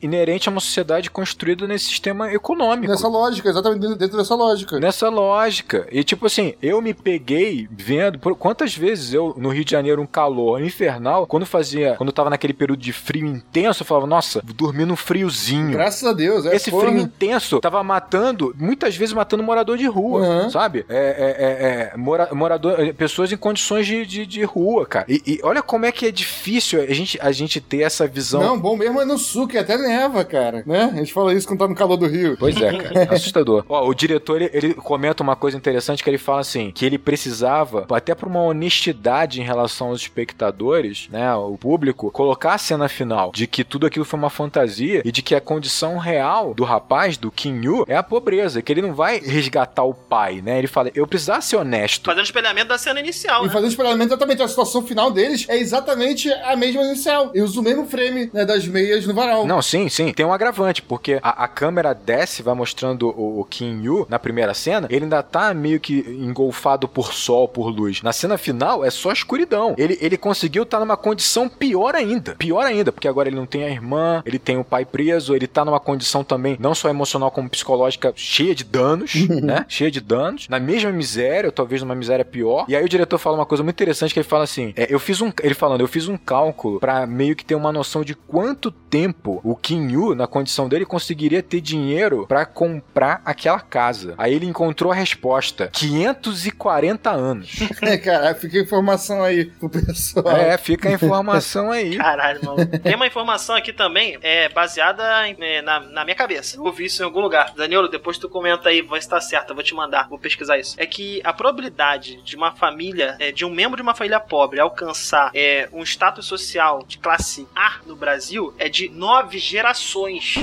inerente 0.00 0.48
a 0.48 0.52
uma 0.52 0.60
sociedade 0.60 1.10
construída 1.10 1.66
nesse 1.66 1.86
sistema 1.86 2.32
econômico. 2.32 2.90
Nessa 2.90 3.08
lógica, 3.08 3.48
exatamente 3.48 3.96
dentro 3.96 4.16
dessa 4.16 4.34
lógica. 4.34 4.78
Nessa 4.78 5.08
lógica. 5.08 5.86
E 5.90 6.02
tipo 6.02 6.26
assim, 6.26 6.54
eu 6.62 6.80
me 6.80 6.94
peguei 6.94 7.68
vendo 7.70 8.18
por 8.18 8.34
quantas 8.36 8.74
vezes 8.74 9.12
eu 9.12 9.34
no 9.36 9.50
Rio 9.50 9.64
de 9.64 9.70
Janeiro 9.70 10.00
um 10.00 10.06
calor 10.06 10.62
infernal, 10.62 11.26
quando 11.26 11.46
fazia, 11.46 11.94
quando 11.96 12.12
tava 12.12 12.30
naquele 12.30 12.52
período 12.52 12.80
de 12.80 12.92
frio 12.92 13.26
intenso, 13.26 13.82
eu 13.82 13.86
falava, 13.86 14.06
nossa, 14.06 14.42
dormi 14.42 14.84
no 14.84 14.96
friozinho. 14.96 15.72
Graças 15.72 16.04
a 16.04 16.12
Deus, 16.12 16.46
é 16.46 16.54
Esse 16.54 16.70
porra. 16.70 16.86
frio 16.86 16.98
intenso 16.98 17.60
tava 17.60 17.82
matando, 17.82 18.54
muitas 18.58 18.96
vezes 18.96 19.14
matando 19.14 19.42
morador 19.42 19.76
de 19.76 19.86
rua, 19.86 20.20
uhum. 20.20 20.50
sabe? 20.50 20.84
É, 20.88 20.96
é, 20.96 21.44
é, 21.44 21.92
é 21.92 21.96
mora, 21.96 22.28
morador, 22.32 22.80
é, 22.80 22.92
pessoas 22.92 23.32
em 23.32 23.36
condições 23.36 23.57
de, 23.84 24.06
de, 24.06 24.26
de 24.26 24.42
rua, 24.44 24.86
cara. 24.86 25.06
E, 25.08 25.22
e, 25.26 25.40
olha 25.42 25.62
como 25.62 25.86
é 25.86 25.92
que 25.92 26.06
é 26.06 26.10
difícil 26.10 26.80
a 26.80 26.92
gente, 26.92 27.18
a 27.20 27.32
gente 27.32 27.60
ter 27.60 27.82
essa 27.82 28.06
visão. 28.06 28.40
Não, 28.40 28.58
bom 28.58 28.76
mesmo 28.76 29.00
é 29.00 29.04
no 29.04 29.18
sul, 29.18 29.46
que 29.46 29.58
até 29.58 29.76
neva, 29.76 30.24
cara, 30.24 30.62
né? 30.66 30.90
A 30.92 30.96
gente 30.96 31.12
fala 31.12 31.34
isso 31.34 31.46
quando 31.46 31.60
tá 31.60 31.68
no 31.68 31.74
calor 31.74 31.96
do 31.96 32.06
Rio. 32.06 32.36
Pois 32.38 32.60
é, 32.60 32.76
cara. 32.76 33.08
Assustador. 33.14 33.64
Ó, 33.68 33.88
o 33.88 33.94
diretor, 33.94 34.40
ele, 34.40 34.50
ele, 34.52 34.74
comenta 34.74 35.22
uma 35.22 35.36
coisa 35.36 35.56
interessante 35.56 36.02
que 36.02 36.10
ele 36.10 36.18
fala 36.18 36.40
assim, 36.40 36.70
que 36.70 36.84
ele 36.84 36.98
precisava, 36.98 37.86
até 37.90 38.14
por 38.14 38.28
uma 38.28 38.42
honestidade 38.42 39.40
em 39.40 39.44
relação 39.44 39.88
aos 39.88 40.00
espectadores, 40.00 41.08
né, 41.10 41.34
o 41.34 41.56
público, 41.56 42.10
colocar 42.10 42.54
a 42.54 42.58
cena 42.58 42.88
final 42.88 43.32
de 43.34 43.46
que 43.46 43.64
tudo 43.64 43.86
aquilo 43.86 44.04
foi 44.04 44.18
uma 44.18 44.30
fantasia 44.30 45.02
e 45.04 45.12
de 45.12 45.22
que 45.22 45.34
a 45.34 45.40
condição 45.40 45.98
real 45.98 46.54
do 46.54 46.64
rapaz, 46.64 47.16
do 47.16 47.30
Kim 47.30 47.60
Yu, 47.62 47.84
é 47.88 47.96
a 47.96 48.02
pobreza, 48.02 48.62
que 48.62 48.72
ele 48.72 48.82
não 48.82 48.94
vai 48.94 49.18
resgatar 49.18 49.84
o 49.84 49.94
pai, 49.94 50.40
né? 50.40 50.58
Ele 50.58 50.66
fala, 50.66 50.90
eu 50.94 51.06
precisava 51.06 51.40
ser 51.40 51.56
honesto. 51.56 52.06
Fazendo 52.06 52.24
espelhamento 52.24 52.68
da 52.68 52.78
cena 52.78 53.00
inicial, 53.00 53.47
né? 53.48 53.52
fazendo 53.52 53.70
espelhamento 53.70 54.10
exatamente, 54.10 54.42
a 54.42 54.48
situação 54.48 54.82
final 54.82 55.10
deles 55.10 55.46
é 55.48 55.58
exatamente 55.58 56.30
a 56.32 56.56
mesma 56.56 56.82
inicial. 56.82 57.30
E 57.34 57.42
usa 57.42 57.60
o 57.60 57.62
mesmo 57.62 57.86
frame, 57.86 58.30
né, 58.32 58.44
das 58.44 58.66
meias 58.66 59.06
no 59.06 59.14
varal. 59.14 59.46
Não, 59.46 59.60
sim, 59.60 59.88
sim. 59.88 60.12
Tem 60.12 60.24
um 60.24 60.32
agravante, 60.32 60.82
porque 60.82 61.18
a, 61.22 61.44
a 61.44 61.48
câmera 61.48 61.94
desce, 61.94 62.42
vai 62.42 62.54
mostrando 62.54 63.08
o, 63.08 63.40
o 63.40 63.44
Kim 63.44 63.82
Yu 63.82 64.06
na 64.08 64.18
primeira 64.18 64.54
cena, 64.54 64.86
ele 64.90 65.04
ainda 65.04 65.22
tá 65.22 65.52
meio 65.54 65.80
que 65.80 65.98
engolfado 66.20 66.88
por 66.88 67.12
sol, 67.12 67.48
por 67.48 67.68
luz. 67.68 68.02
Na 68.02 68.12
cena 68.12 68.38
final, 68.38 68.84
é 68.84 68.90
só 68.90 69.12
escuridão. 69.12 69.74
Ele, 69.78 69.98
ele 70.00 70.16
conseguiu 70.16 70.62
estar 70.62 70.78
tá 70.78 70.84
numa 70.84 70.96
condição 70.96 71.48
pior 71.48 71.94
ainda. 71.94 72.34
Pior 72.36 72.64
ainda, 72.64 72.92
porque 72.92 73.08
agora 73.08 73.28
ele 73.28 73.36
não 73.36 73.46
tem 73.46 73.64
a 73.64 73.70
irmã, 73.70 74.22
ele 74.24 74.38
tem 74.38 74.56
o 74.56 74.64
pai 74.64 74.84
preso, 74.84 75.34
ele 75.34 75.46
tá 75.46 75.64
numa 75.64 75.80
condição 75.80 76.22
também, 76.22 76.56
não 76.60 76.74
só 76.74 76.88
emocional 76.88 77.30
como 77.30 77.48
psicológica, 77.48 78.12
cheia 78.14 78.54
de 78.54 78.64
danos, 78.64 79.14
né? 79.42 79.64
Cheia 79.68 79.90
de 79.90 80.00
danos. 80.00 80.48
Na 80.48 80.60
mesma 80.60 80.92
miséria, 80.92 81.48
ou 81.48 81.52
talvez 81.52 81.82
numa 81.82 81.94
miséria 81.94 82.24
pior. 82.24 82.64
E 82.68 82.76
aí 82.76 82.84
o 82.84 82.88
diretor 82.88 83.18
fala 83.18 83.36
uma 83.38 83.46
coisa 83.46 83.62
muito 83.62 83.76
interessante 83.76 84.12
que 84.12 84.20
ele 84.20 84.28
fala 84.28 84.44
assim: 84.44 84.72
é, 84.76 84.86
eu 84.92 84.98
fiz 84.98 85.20
um. 85.20 85.32
Ele 85.42 85.54
falando, 85.54 85.80
eu 85.80 85.88
fiz 85.88 86.08
um 86.08 86.16
cálculo 86.16 86.80
para 86.80 87.06
meio 87.06 87.34
que 87.34 87.44
ter 87.44 87.54
uma 87.54 87.72
noção 87.72 88.02
de 88.02 88.14
quanto 88.14 88.70
tempo 88.70 89.40
o 89.44 89.54
Kim 89.54 89.90
Yu, 89.90 90.14
na 90.14 90.26
condição 90.26 90.68
dele, 90.68 90.84
conseguiria 90.84 91.42
ter 91.42 91.60
dinheiro 91.60 92.26
para 92.26 92.44
comprar 92.44 93.22
aquela 93.24 93.60
casa. 93.60 94.14
Aí 94.18 94.34
ele 94.34 94.46
encontrou 94.46 94.92
a 94.92 94.94
resposta: 94.94 95.68
540 95.72 97.10
anos. 97.10 97.58
É, 97.80 97.96
cara, 97.96 98.34
fica 98.34 98.58
a 98.58 98.60
informação 98.60 99.22
aí 99.22 99.46
pro 99.46 99.68
pessoal. 99.70 100.36
É, 100.36 100.58
fica 100.58 100.88
a 100.88 100.92
informação 100.92 101.70
aí. 101.70 101.96
Caralho, 101.96 102.44
mano. 102.44 102.66
Tem 102.82 102.94
uma 102.94 103.06
informação 103.06 103.54
aqui 103.54 103.72
também, 103.72 104.18
é 104.20 104.48
baseada 104.48 105.28
em, 105.28 105.36
é, 105.40 105.62
na, 105.62 105.80
na 105.80 106.04
minha 106.04 106.16
cabeça. 106.16 106.56
Eu 106.56 106.64
ouvi 106.64 106.86
isso 106.86 107.00
em 107.00 107.04
algum 107.04 107.20
lugar. 107.20 107.54
Danilo, 107.54 107.88
depois 107.88 108.18
tu 108.18 108.28
comenta 108.28 108.68
aí, 108.68 108.82
vai 108.82 108.98
estar 108.98 109.20
certo, 109.20 109.50
eu 109.50 109.54
vou 109.54 109.64
te 109.64 109.74
mandar, 109.74 110.08
vou 110.08 110.18
pesquisar 110.18 110.58
isso. 110.58 110.74
É 110.76 110.86
que 110.86 111.20
a 111.24 111.32
probabilidade 111.32 112.20
de 112.22 112.36
uma 112.36 112.52
família, 112.52 113.16
é, 113.18 113.27
de 113.32 113.44
um 113.44 113.50
membro 113.50 113.76
de 113.76 113.82
uma 113.82 113.94
família 113.94 114.20
pobre 114.20 114.60
alcançar 114.60 115.30
é, 115.34 115.68
um 115.72 115.82
status 115.82 116.26
social 116.26 116.84
de 116.86 116.98
classe 116.98 117.46
A 117.54 117.78
no 117.86 117.96
Brasil 117.96 118.54
é 118.58 118.68
de 118.68 118.88
nove 118.88 119.38
gerações. 119.38 120.34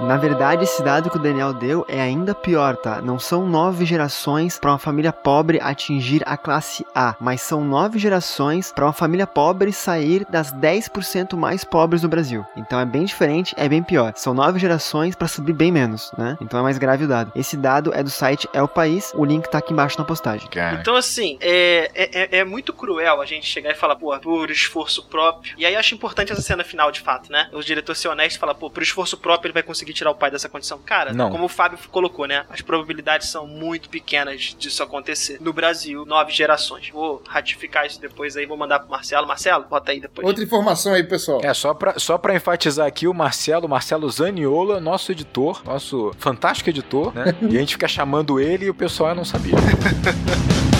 Na 0.00 0.18
verdade, 0.18 0.62
esse 0.62 0.82
dado 0.82 1.08
que 1.08 1.16
o 1.16 1.20
Daniel 1.20 1.54
deu 1.54 1.84
é 1.88 2.00
ainda 2.00 2.34
pior, 2.34 2.76
tá? 2.76 3.00
Não 3.00 3.18
são 3.18 3.46
nove 3.46 3.86
gerações 3.86 4.58
para 4.58 4.70
uma 4.70 4.78
família 4.78 5.10
pobre 5.10 5.58
atingir 5.58 6.22
a 6.26 6.36
classe 6.36 6.84
A, 6.94 7.16
mas 7.18 7.40
são 7.40 7.64
nove 7.64 7.98
gerações 7.98 8.70
para 8.70 8.84
uma 8.84 8.92
família 8.92 9.26
pobre 9.26 9.72
sair 9.72 10.26
das 10.28 10.52
10% 10.52 11.34
mais 11.34 11.64
pobres 11.64 12.02
do 12.02 12.10
Brasil. 12.10 12.44
Então 12.56 12.78
é 12.78 12.84
bem 12.84 13.06
diferente, 13.06 13.54
é 13.56 13.68
bem 13.70 13.82
pior. 13.82 14.12
São 14.16 14.34
nove 14.34 14.58
gerações 14.58 15.14
para 15.14 15.28
subir 15.28 15.54
bem 15.54 15.72
menos, 15.72 16.12
né? 16.18 16.36
Então 16.42 16.60
é 16.60 16.62
mais 16.62 16.76
grave 16.76 17.04
o 17.04 17.08
dado. 17.08 17.32
Esse 17.34 17.56
dado 17.56 17.92
é 17.94 18.02
do 18.02 18.10
site 18.10 18.46
É 18.52 18.62
o 18.62 18.68
País, 18.68 19.12
o 19.14 19.24
link 19.24 19.48
tá 19.50 19.58
aqui 19.58 19.72
embaixo 19.72 19.98
na 19.98 20.04
postagem. 20.04 20.46
Então, 20.78 20.94
assim, 20.94 21.38
é, 21.40 21.90
é, 21.96 22.38
é 22.38 22.44
muito 22.44 22.72
cruel 22.72 23.20
a 23.20 23.26
gente 23.26 23.46
chegar 23.46 23.70
e 23.70 23.74
falar, 23.74 23.96
pô, 23.96 24.16
por 24.18 24.50
esforço 24.50 25.02
próprio. 25.04 25.54
E 25.56 25.64
aí 25.64 25.74
eu 25.74 25.80
acho 25.80 25.94
importante 25.94 26.32
essa 26.32 26.42
cena 26.42 26.62
final, 26.64 26.90
de 26.90 27.00
fato, 27.00 27.30
né? 27.30 27.48
O 27.52 27.60
diretor 27.60 27.94
ser 27.94 28.08
honesto 28.08 28.36
e 28.36 28.38
falar, 28.38 28.54
pô, 28.54 28.70
por 28.70 28.82
esforço 28.82 29.16
próprio 29.16 29.48
ele 29.48 29.54
vai 29.54 29.62
conseguir 29.62 29.92
tirar 29.92 30.10
o 30.10 30.14
pai 30.14 30.30
dessa 30.30 30.48
condição. 30.48 30.78
Cara, 30.84 31.12
Não. 31.12 31.30
como 31.30 31.44
o 31.44 31.48
Fábio 31.48 31.78
colocou, 31.90 32.26
né? 32.26 32.44
As 32.50 32.60
probabilidades 32.60 33.28
são 33.28 33.46
muito 33.46 33.88
pequenas 33.88 34.54
disso 34.58 34.82
acontecer. 34.82 35.38
No 35.40 35.52
Brasil, 35.52 36.04
nove 36.04 36.32
gerações. 36.32 36.90
Vou 36.90 37.22
ratificar 37.26 37.86
isso 37.86 38.00
depois 38.00 38.36
aí, 38.36 38.46
vou 38.46 38.56
mandar 38.56 38.80
pro 38.80 38.90
Marcelo. 38.90 39.26
Marcelo, 39.26 39.64
bota 39.64 39.92
aí 39.92 40.00
depois. 40.00 40.26
Outra 40.26 40.42
informação 40.42 40.92
aí, 40.92 41.02
pessoal. 41.02 41.40
É, 41.42 41.52
só 41.54 41.72
pra, 41.74 41.98
só 41.98 42.18
pra 42.18 42.34
enfatizar 42.34 42.86
aqui, 42.86 43.06
o 43.06 43.14
Marcelo, 43.14 43.68
Marcelo 43.68 44.08
Zaniola, 44.10 44.80
nosso 44.80 45.12
editor, 45.12 45.62
nosso 45.64 46.12
fantástico 46.18 46.70
editor, 46.70 47.14
né? 47.14 47.34
e 47.48 47.56
a 47.56 47.60
gente 47.60 47.74
fica 47.74 47.88
chamando 47.88 48.38
ele 48.38 48.66
e 48.66 48.70
o 48.70 48.74
pessoal 48.74 49.14
não 49.14 49.24
sabia. 49.24 49.54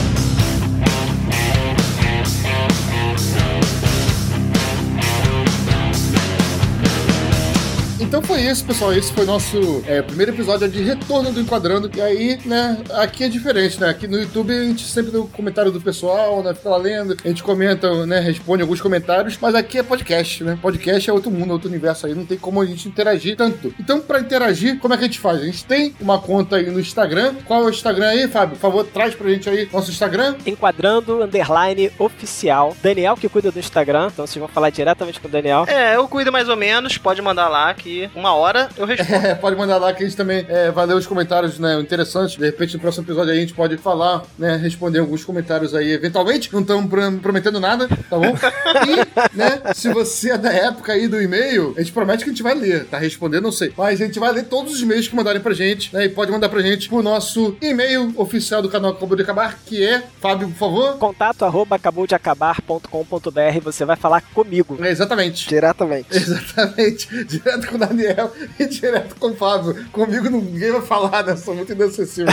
Então 8.07 8.23
foi 8.23 8.41
isso, 8.43 8.65
pessoal. 8.65 8.93
Esse 8.93 9.13
foi 9.13 9.25
nosso 9.25 9.83
é, 9.85 10.01
primeiro 10.01 10.31
episódio 10.31 10.69
de 10.69 10.81
retorno 10.81 11.33
do 11.33 11.41
Enquadrando. 11.41 11.91
E 11.95 12.01
aí, 12.01 12.39
né, 12.45 12.79
aqui 12.95 13.25
é 13.25 13.29
diferente, 13.29 13.81
né? 13.81 13.89
Aqui 13.89 14.07
no 14.07 14.17
YouTube 14.17 14.57
a 14.57 14.63
gente 14.63 14.85
sempre 14.85 15.11
dá 15.11 15.19
o 15.19 15.27
comentário 15.27 15.73
do 15.73 15.81
pessoal, 15.81 16.41
né? 16.41 16.55
Fica 16.55 16.69
lá 16.71 16.77
lendo, 16.77 17.17
a 17.23 17.29
gente 17.29 17.43
comenta, 17.43 18.07
né? 18.07 18.21
Responde 18.21 18.63
alguns 18.63 18.81
comentários. 18.81 19.37
Mas 19.43 19.57
aqui 19.57 19.79
é 19.79 19.83
podcast, 19.83 20.45
né? 20.45 20.57
Podcast 20.63 21.11
é 21.11 21.13
outro 21.13 21.33
mundo, 21.33 21.51
outro 21.53 21.69
universo 21.69 22.07
aí. 22.07 22.15
Não 22.15 22.25
tem 22.25 22.39
como 22.39 22.61
a 22.61 22.65
gente 22.65 22.87
interagir 22.89 23.37
tanto. 23.37 23.75
Então, 23.79 24.01
pra 24.01 24.21
interagir, 24.21 24.79
como 24.79 24.95
é 24.95 24.97
que 24.97 25.03
a 25.03 25.07
gente 25.09 25.19
faz? 25.19 25.41
A 25.41 25.45
gente 25.45 25.65
tem 25.65 25.95
uma 26.01 26.21
conta 26.21 26.57
aí 26.57 26.71
no 26.71 26.79
Instagram. 26.79 27.35
Qual 27.45 27.65
é 27.65 27.67
o 27.67 27.71
Instagram 27.71 28.07
aí, 28.07 28.29
Fábio? 28.29 28.55
Por 28.55 28.61
favor, 28.63 28.85
traz 28.87 29.17
pra 29.17 29.29
gente 29.29 29.51
aí 29.51 29.69
nosso 29.73 29.91
Instagram. 29.91 30.37
Enquadrando, 30.47 31.25
underline, 31.25 31.91
oficial. 31.99 32.75
Daniel 32.81 33.17
que 33.17 33.29
cuida 33.29 33.51
do 33.51 33.59
Instagram, 33.59 34.11
então 34.13 34.25
vocês 34.27 34.39
vão 34.39 34.49
falar 34.49 34.71
diretamente 34.71 35.19
com 35.19 35.27
o 35.27 35.31
Daniel. 35.31 35.65
É, 35.67 35.97
eu 35.97 36.07
cuido 36.07 36.31
mais 36.31 36.49
ou 36.49 36.57
menos. 36.57 36.97
Pode 36.97 37.21
mandar 37.21 37.49
lá 37.49 37.75
que 37.75 37.96
uma 38.15 38.35
hora 38.35 38.69
eu 38.77 38.85
respondo. 38.87 39.27
É, 39.27 39.35
pode 39.35 39.57
mandar 39.57 39.79
lá 39.79 39.93
que 39.93 40.03
a 40.03 40.07
gente 40.07 40.17
também 40.17 40.45
é, 40.49 40.71
vai 40.71 40.87
ler 40.87 40.95
os 40.95 41.07
comentários 41.07 41.59
né, 41.59 41.79
interessantes. 41.81 42.37
De 42.37 42.45
repente, 42.45 42.75
no 42.75 42.81
próximo 42.81 43.05
episódio 43.05 43.33
aí, 43.33 43.39
a 43.39 43.41
gente 43.41 43.55
pode 43.55 43.77
falar, 43.79 44.23
né, 44.39 44.57
responder 44.57 45.01
alguns 45.01 45.25
comentários 45.25 45.75
aí, 45.75 45.93
eventualmente. 45.93 46.53
Não 46.53 46.61
estamos 46.61 46.91
prometendo 47.21 47.61
nada, 47.61 47.89
tá 47.89 48.19
bom? 48.19 48.37
E, 48.87 49.37
né, 49.37 49.63
se 49.75 49.93
você 49.93 50.33
é 50.33 50.39
da 50.39 50.53
época 50.53 50.93
aí 50.93 51.09
do 51.09 51.21
e-mail, 51.21 51.75
a 51.77 51.81
gente 51.81 51.93
promete 51.93 52.25
que 52.25 52.31
a 52.31 52.33
gente 52.33 52.43
vai 52.43 52.55
ler, 52.55 52.85
tá? 52.85 52.99
Responder, 52.99 53.41
não 53.41 53.51
sei. 53.51 53.73
Mas 53.77 54.01
a 54.01 54.05
gente 54.05 54.19
vai 54.19 54.31
ler 54.33 54.45
todos 54.45 54.75
os 54.75 54.83
e-mails 54.83 55.09
que 55.09 55.17
mandarem 55.17 55.41
pra 55.41 55.55
gente, 55.55 55.93
né? 55.95 56.05
E 56.05 56.09
pode 56.09 56.31
mandar 56.31 56.49
pra 56.49 56.61
gente 56.61 56.89
pro 56.89 57.03
nosso 57.03 57.57
e-mail 57.61 58.13
oficial 58.17 58.63
do 58.63 58.69
canal 58.69 58.93
Acabou 58.93 59.17
de 59.17 59.23
Acabar, 59.23 59.59
que 59.65 59.85
é, 59.85 60.03
Fábio, 60.21 60.49
por 60.49 60.57
favor. 60.57 60.99
Contato 60.99 61.45
arroba 61.45 61.77
acabou 61.77 62.07
de 62.07 62.15
acabar.com.br, 62.15 63.61
você 63.63 63.85
vai 63.85 63.97
falar 63.97 64.21
comigo. 64.21 64.79
É, 64.81 64.91
exatamente. 64.91 65.49
Diretamente. 65.49 66.09
Exatamente. 66.11 67.07
Direto 67.25 67.69
com 67.69 67.77
o 67.77 67.79
Daniel 67.87 68.33
e 68.59 68.67
direto 68.67 69.17
com 69.17 69.29
o 69.29 69.35
Fábio. 69.35 69.87
Comigo 69.93 70.29
ninguém 70.29 70.73
vai 70.73 70.83
falar, 70.83 71.25
né? 71.25 71.37
Sou 71.37 71.55
muito 71.55 71.73
inacessível. 71.73 72.33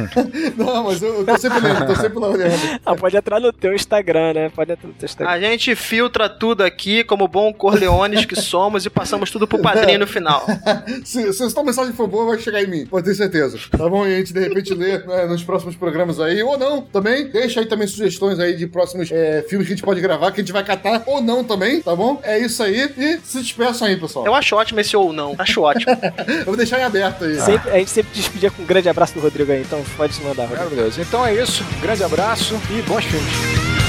não, 0.56 0.84
mas 0.84 1.02
eu, 1.02 1.14
eu 1.20 1.26
tô 1.26 1.36
sempre 1.38 1.60
lendo, 1.60 1.86
tô 1.86 1.96
sempre 1.96 2.18
lá 2.18 2.28
olhando. 2.28 2.80
Ah, 2.84 2.94
pode 2.94 3.16
entrar 3.16 3.40
no 3.40 3.52
teu 3.52 3.74
Instagram, 3.74 4.34
né? 4.34 4.48
Pode 4.50 4.72
entrar 4.72 4.88
no 4.88 4.94
teu 4.94 5.06
Instagram. 5.06 5.32
A 5.32 5.40
gente 5.40 5.74
filtra 5.74 6.28
tudo 6.28 6.62
aqui 6.62 7.04
como 7.04 7.26
bom 7.28 7.52
corleones 7.52 8.24
que 8.24 8.36
somos 8.36 8.86
e 8.86 8.90
passamos 8.90 9.30
tudo 9.30 9.46
pro 9.46 9.58
padrinho 9.58 10.00
no 10.00 10.06
final. 10.06 10.46
se, 11.04 11.32
se 11.32 11.42
a 11.42 11.50
sua 11.50 11.64
mensagem 11.64 11.92
for 11.92 12.06
boa, 12.06 12.26
vai 12.26 12.38
chegar 12.38 12.62
em 12.62 12.66
mim, 12.66 12.86
pode 12.86 13.06
ter 13.06 13.14
certeza. 13.14 13.58
Tá 13.70 13.88
bom? 13.88 14.06
E 14.06 14.14
a 14.14 14.18
gente 14.18 14.32
de 14.32 14.40
repente 14.40 14.74
lê 14.74 14.98
né, 14.98 15.26
nos 15.26 15.42
próximos 15.42 15.76
programas 15.76 16.20
aí, 16.20 16.42
ou 16.42 16.58
não, 16.58 16.82
também. 16.82 17.28
Deixa 17.28 17.60
aí 17.60 17.66
também 17.66 17.86
sugestões 17.86 18.38
aí 18.38 18.56
de 18.56 18.66
próximos 18.66 19.10
é, 19.10 19.44
filmes 19.48 19.66
que 19.66 19.72
a 19.72 19.76
gente 19.76 19.84
pode 19.84 20.00
gravar, 20.00 20.30
que 20.32 20.40
a 20.40 20.44
gente 20.44 20.52
vai 20.52 20.64
catar, 20.64 21.02
ou 21.06 21.20
não 21.20 21.44
também, 21.44 21.80
tá 21.80 21.94
bom? 21.94 22.20
É 22.22 22.38
isso 22.38 22.62
aí. 22.62 22.92
E 22.96 23.18
se 23.24 23.38
despeçam 23.38 23.88
aí, 23.88 23.96
pessoal. 23.96 24.26
Eu 24.26 24.34
acho 24.34 24.54
ótimo 24.56 24.80
ou 24.92 25.12
não. 25.12 25.34
Acho 25.38 25.62
ótimo. 25.62 25.96
Eu 26.40 26.44
vou 26.46 26.56
deixar 26.56 26.80
em 26.80 26.82
aberto 26.84 27.24
aí. 27.24 27.40
Sempre- 27.40 27.70
a 27.70 27.78
gente 27.78 27.90
sempre 27.90 28.12
despedia 28.14 28.50
com 28.50 28.62
um 28.62 28.66
grande 28.66 28.88
abraço 28.88 29.14
do 29.14 29.20
Rodrigo 29.20 29.50
aí, 29.52 29.62
então 29.62 29.82
pode 29.96 30.14
se 30.14 30.22
mandar, 30.22 30.46
Rodrigo. 30.46 30.82
Então 30.98 31.24
é 31.24 31.34
isso. 31.34 31.64
Grande 31.80 32.02
abraço 32.04 32.60
e 32.70 32.82
bons 32.82 33.04
filmes. 33.04 33.83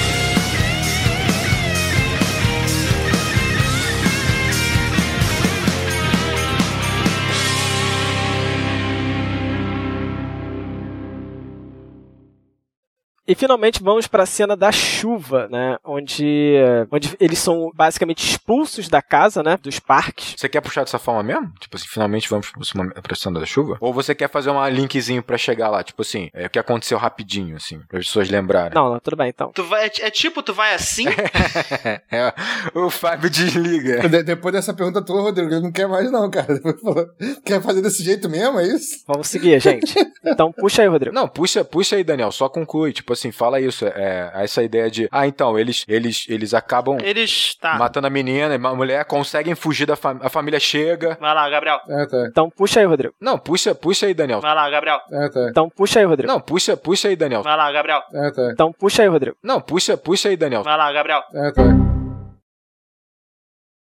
E 13.27 13.34
finalmente 13.34 13.81
vamos 13.81 14.06
para 14.07 14.23
a 14.23 14.26
cena 14.26 14.56
da 14.56 14.72
chuva, 14.72 15.47
né? 15.49 15.77
Onde, 15.84 16.56
onde 16.91 17.15
eles 17.19 17.39
são 17.39 17.72
basicamente 17.73 18.23
expulsos 18.23 18.88
da 18.88 19.02
casa, 19.02 19.41
né? 19.41 19.57
Dos 19.61 19.80
parques. 19.80 20.35
Você 20.38 20.47
quer 20.47 20.61
puxar 20.61 20.84
dessa 20.84 20.99
forma 20.99 21.23
mesmo? 21.23 21.52
Tipo 21.60 21.76
assim, 21.76 21.88
finalmente 21.88 22.30
vamos 22.30 22.52
pra 22.52 23.02
pra 23.02 23.15
cena 23.15 23.39
da 23.39 23.45
chuva? 23.45 23.77
Ou 23.81 23.91
você 23.91 24.14
quer 24.14 24.30
fazer 24.30 24.52
uma 24.52 24.69
linkzinho 24.69 25.23
pra 25.23 25.38
chegar 25.39 25.69
lá? 25.69 25.84
Tipo 25.84 26.03
assim, 26.03 26.30
é, 26.34 26.45
o 26.45 26.49
que 26.49 26.60
aconteceu 26.60 26.97
rapidinho, 26.99 27.56
assim, 27.56 27.80
para 27.88 27.97
as 27.97 28.06
pessoas 28.06 28.30
lembrarem. 28.30 28.76
Não, 28.76 28.91
não, 28.91 28.99
tudo 28.99 29.15
bem 29.15 29.30
então. 29.30 29.52
Tu 29.56 29.64
vai, 29.64 29.85
é, 29.85 29.91
é 30.02 30.11
tipo, 30.11 30.43
tu 30.43 30.53
vai 30.53 30.76
assim? 30.76 31.06
é, 32.11 32.34
o 32.76 32.91
Fábio 32.91 33.30
desliga. 33.30 34.07
De- 34.07 34.23
depois 34.23 34.53
dessa 34.53 34.73
pergunta 34.73 35.02
tua, 35.03 35.22
Rodrigo, 35.22 35.52
ele 35.52 35.61
não 35.61 35.72
quer 35.72 35.88
mais, 35.88 36.11
não, 36.11 36.30
cara. 36.30 36.60
Quer 37.43 37.60
fazer 37.61 37.81
desse 37.81 38.03
jeito 38.03 38.30
mesmo, 38.30 38.60
é 38.60 38.68
isso? 38.68 39.03
Vamos 39.07 39.27
seguir, 39.27 39.60
gente. 39.60 39.95
Então 40.23 40.52
puxa 40.52 40.84
aí, 40.84 40.88
Rodrigo. 40.88 41.15
Não, 41.15 41.27
puxa, 41.27 41.65
puxa 41.65 41.95
aí, 41.95 42.03
Daniel, 42.03 42.31
só 42.31 42.47
conclui. 42.47 42.93
Tipo 42.93 43.15
assim, 43.16 43.32
fala 43.32 43.60
isso. 43.60 43.86
É, 43.86 44.32
essa 44.36 44.64
ideia 44.64 44.90
de. 44.90 45.08
Ah, 45.12 45.28
então, 45.28 45.58
eles, 45.58 45.84
eles, 45.88 46.26
eles 46.30 46.54
acabam 46.54 46.98
Eles. 47.02 47.56
Tá. 47.56 47.78
matando 47.78 48.08
a 48.08 48.10
menina, 48.10 48.56
a 48.56 48.76
mulher, 48.76 49.04
conseguem 49.06 49.56
fugir 49.56 49.86
da 49.86 49.96
família. 49.96 50.28
A 50.28 50.30
família 50.30 50.60
chega. 50.60 51.18
Vai 51.20 51.34
lá, 51.34 51.50
Gabriel. 51.50 51.80
É, 51.90 52.06
tá. 52.06 52.28
Então 52.30 52.50
puxa 52.50 52.80
aí, 52.80 52.86
Rodrigo. 52.86 53.14
Não, 53.20 53.38
puxa, 53.38 53.74
puxa 53.74 54.06
aí, 54.06 54.14
Daniel. 54.14 54.42
Vai 54.42 54.54
lá, 54.54 54.70
Gabriel. 54.70 55.00
É, 55.12 55.30
tá. 55.30 55.48
Então 55.50 55.70
puxa 55.70 56.00
aí, 56.00 56.06
Rodrigo. 56.06 56.32
Não, 56.32 56.40
puxa, 56.40 56.78
puxa 56.78 57.08
aí, 57.08 57.16
Daniel. 57.16 57.44
Vai 57.44 57.58
lá, 57.58 57.72
Gabriel. 57.72 58.02
É, 58.14 58.32
tá. 58.32 58.52
Então 58.52 58.72
puxa 58.72 59.02
aí, 59.02 59.08
Rodrigo. 59.08 59.38
Não, 59.44 59.62
puxa, 59.62 59.98
puxa 59.98 60.30
aí, 60.30 60.38
Daniel. 60.38 60.64
Vai 60.64 60.78
lá, 60.78 60.92
Gabriel. 60.92 61.24
É, 61.34 61.52
tá. 61.52 61.94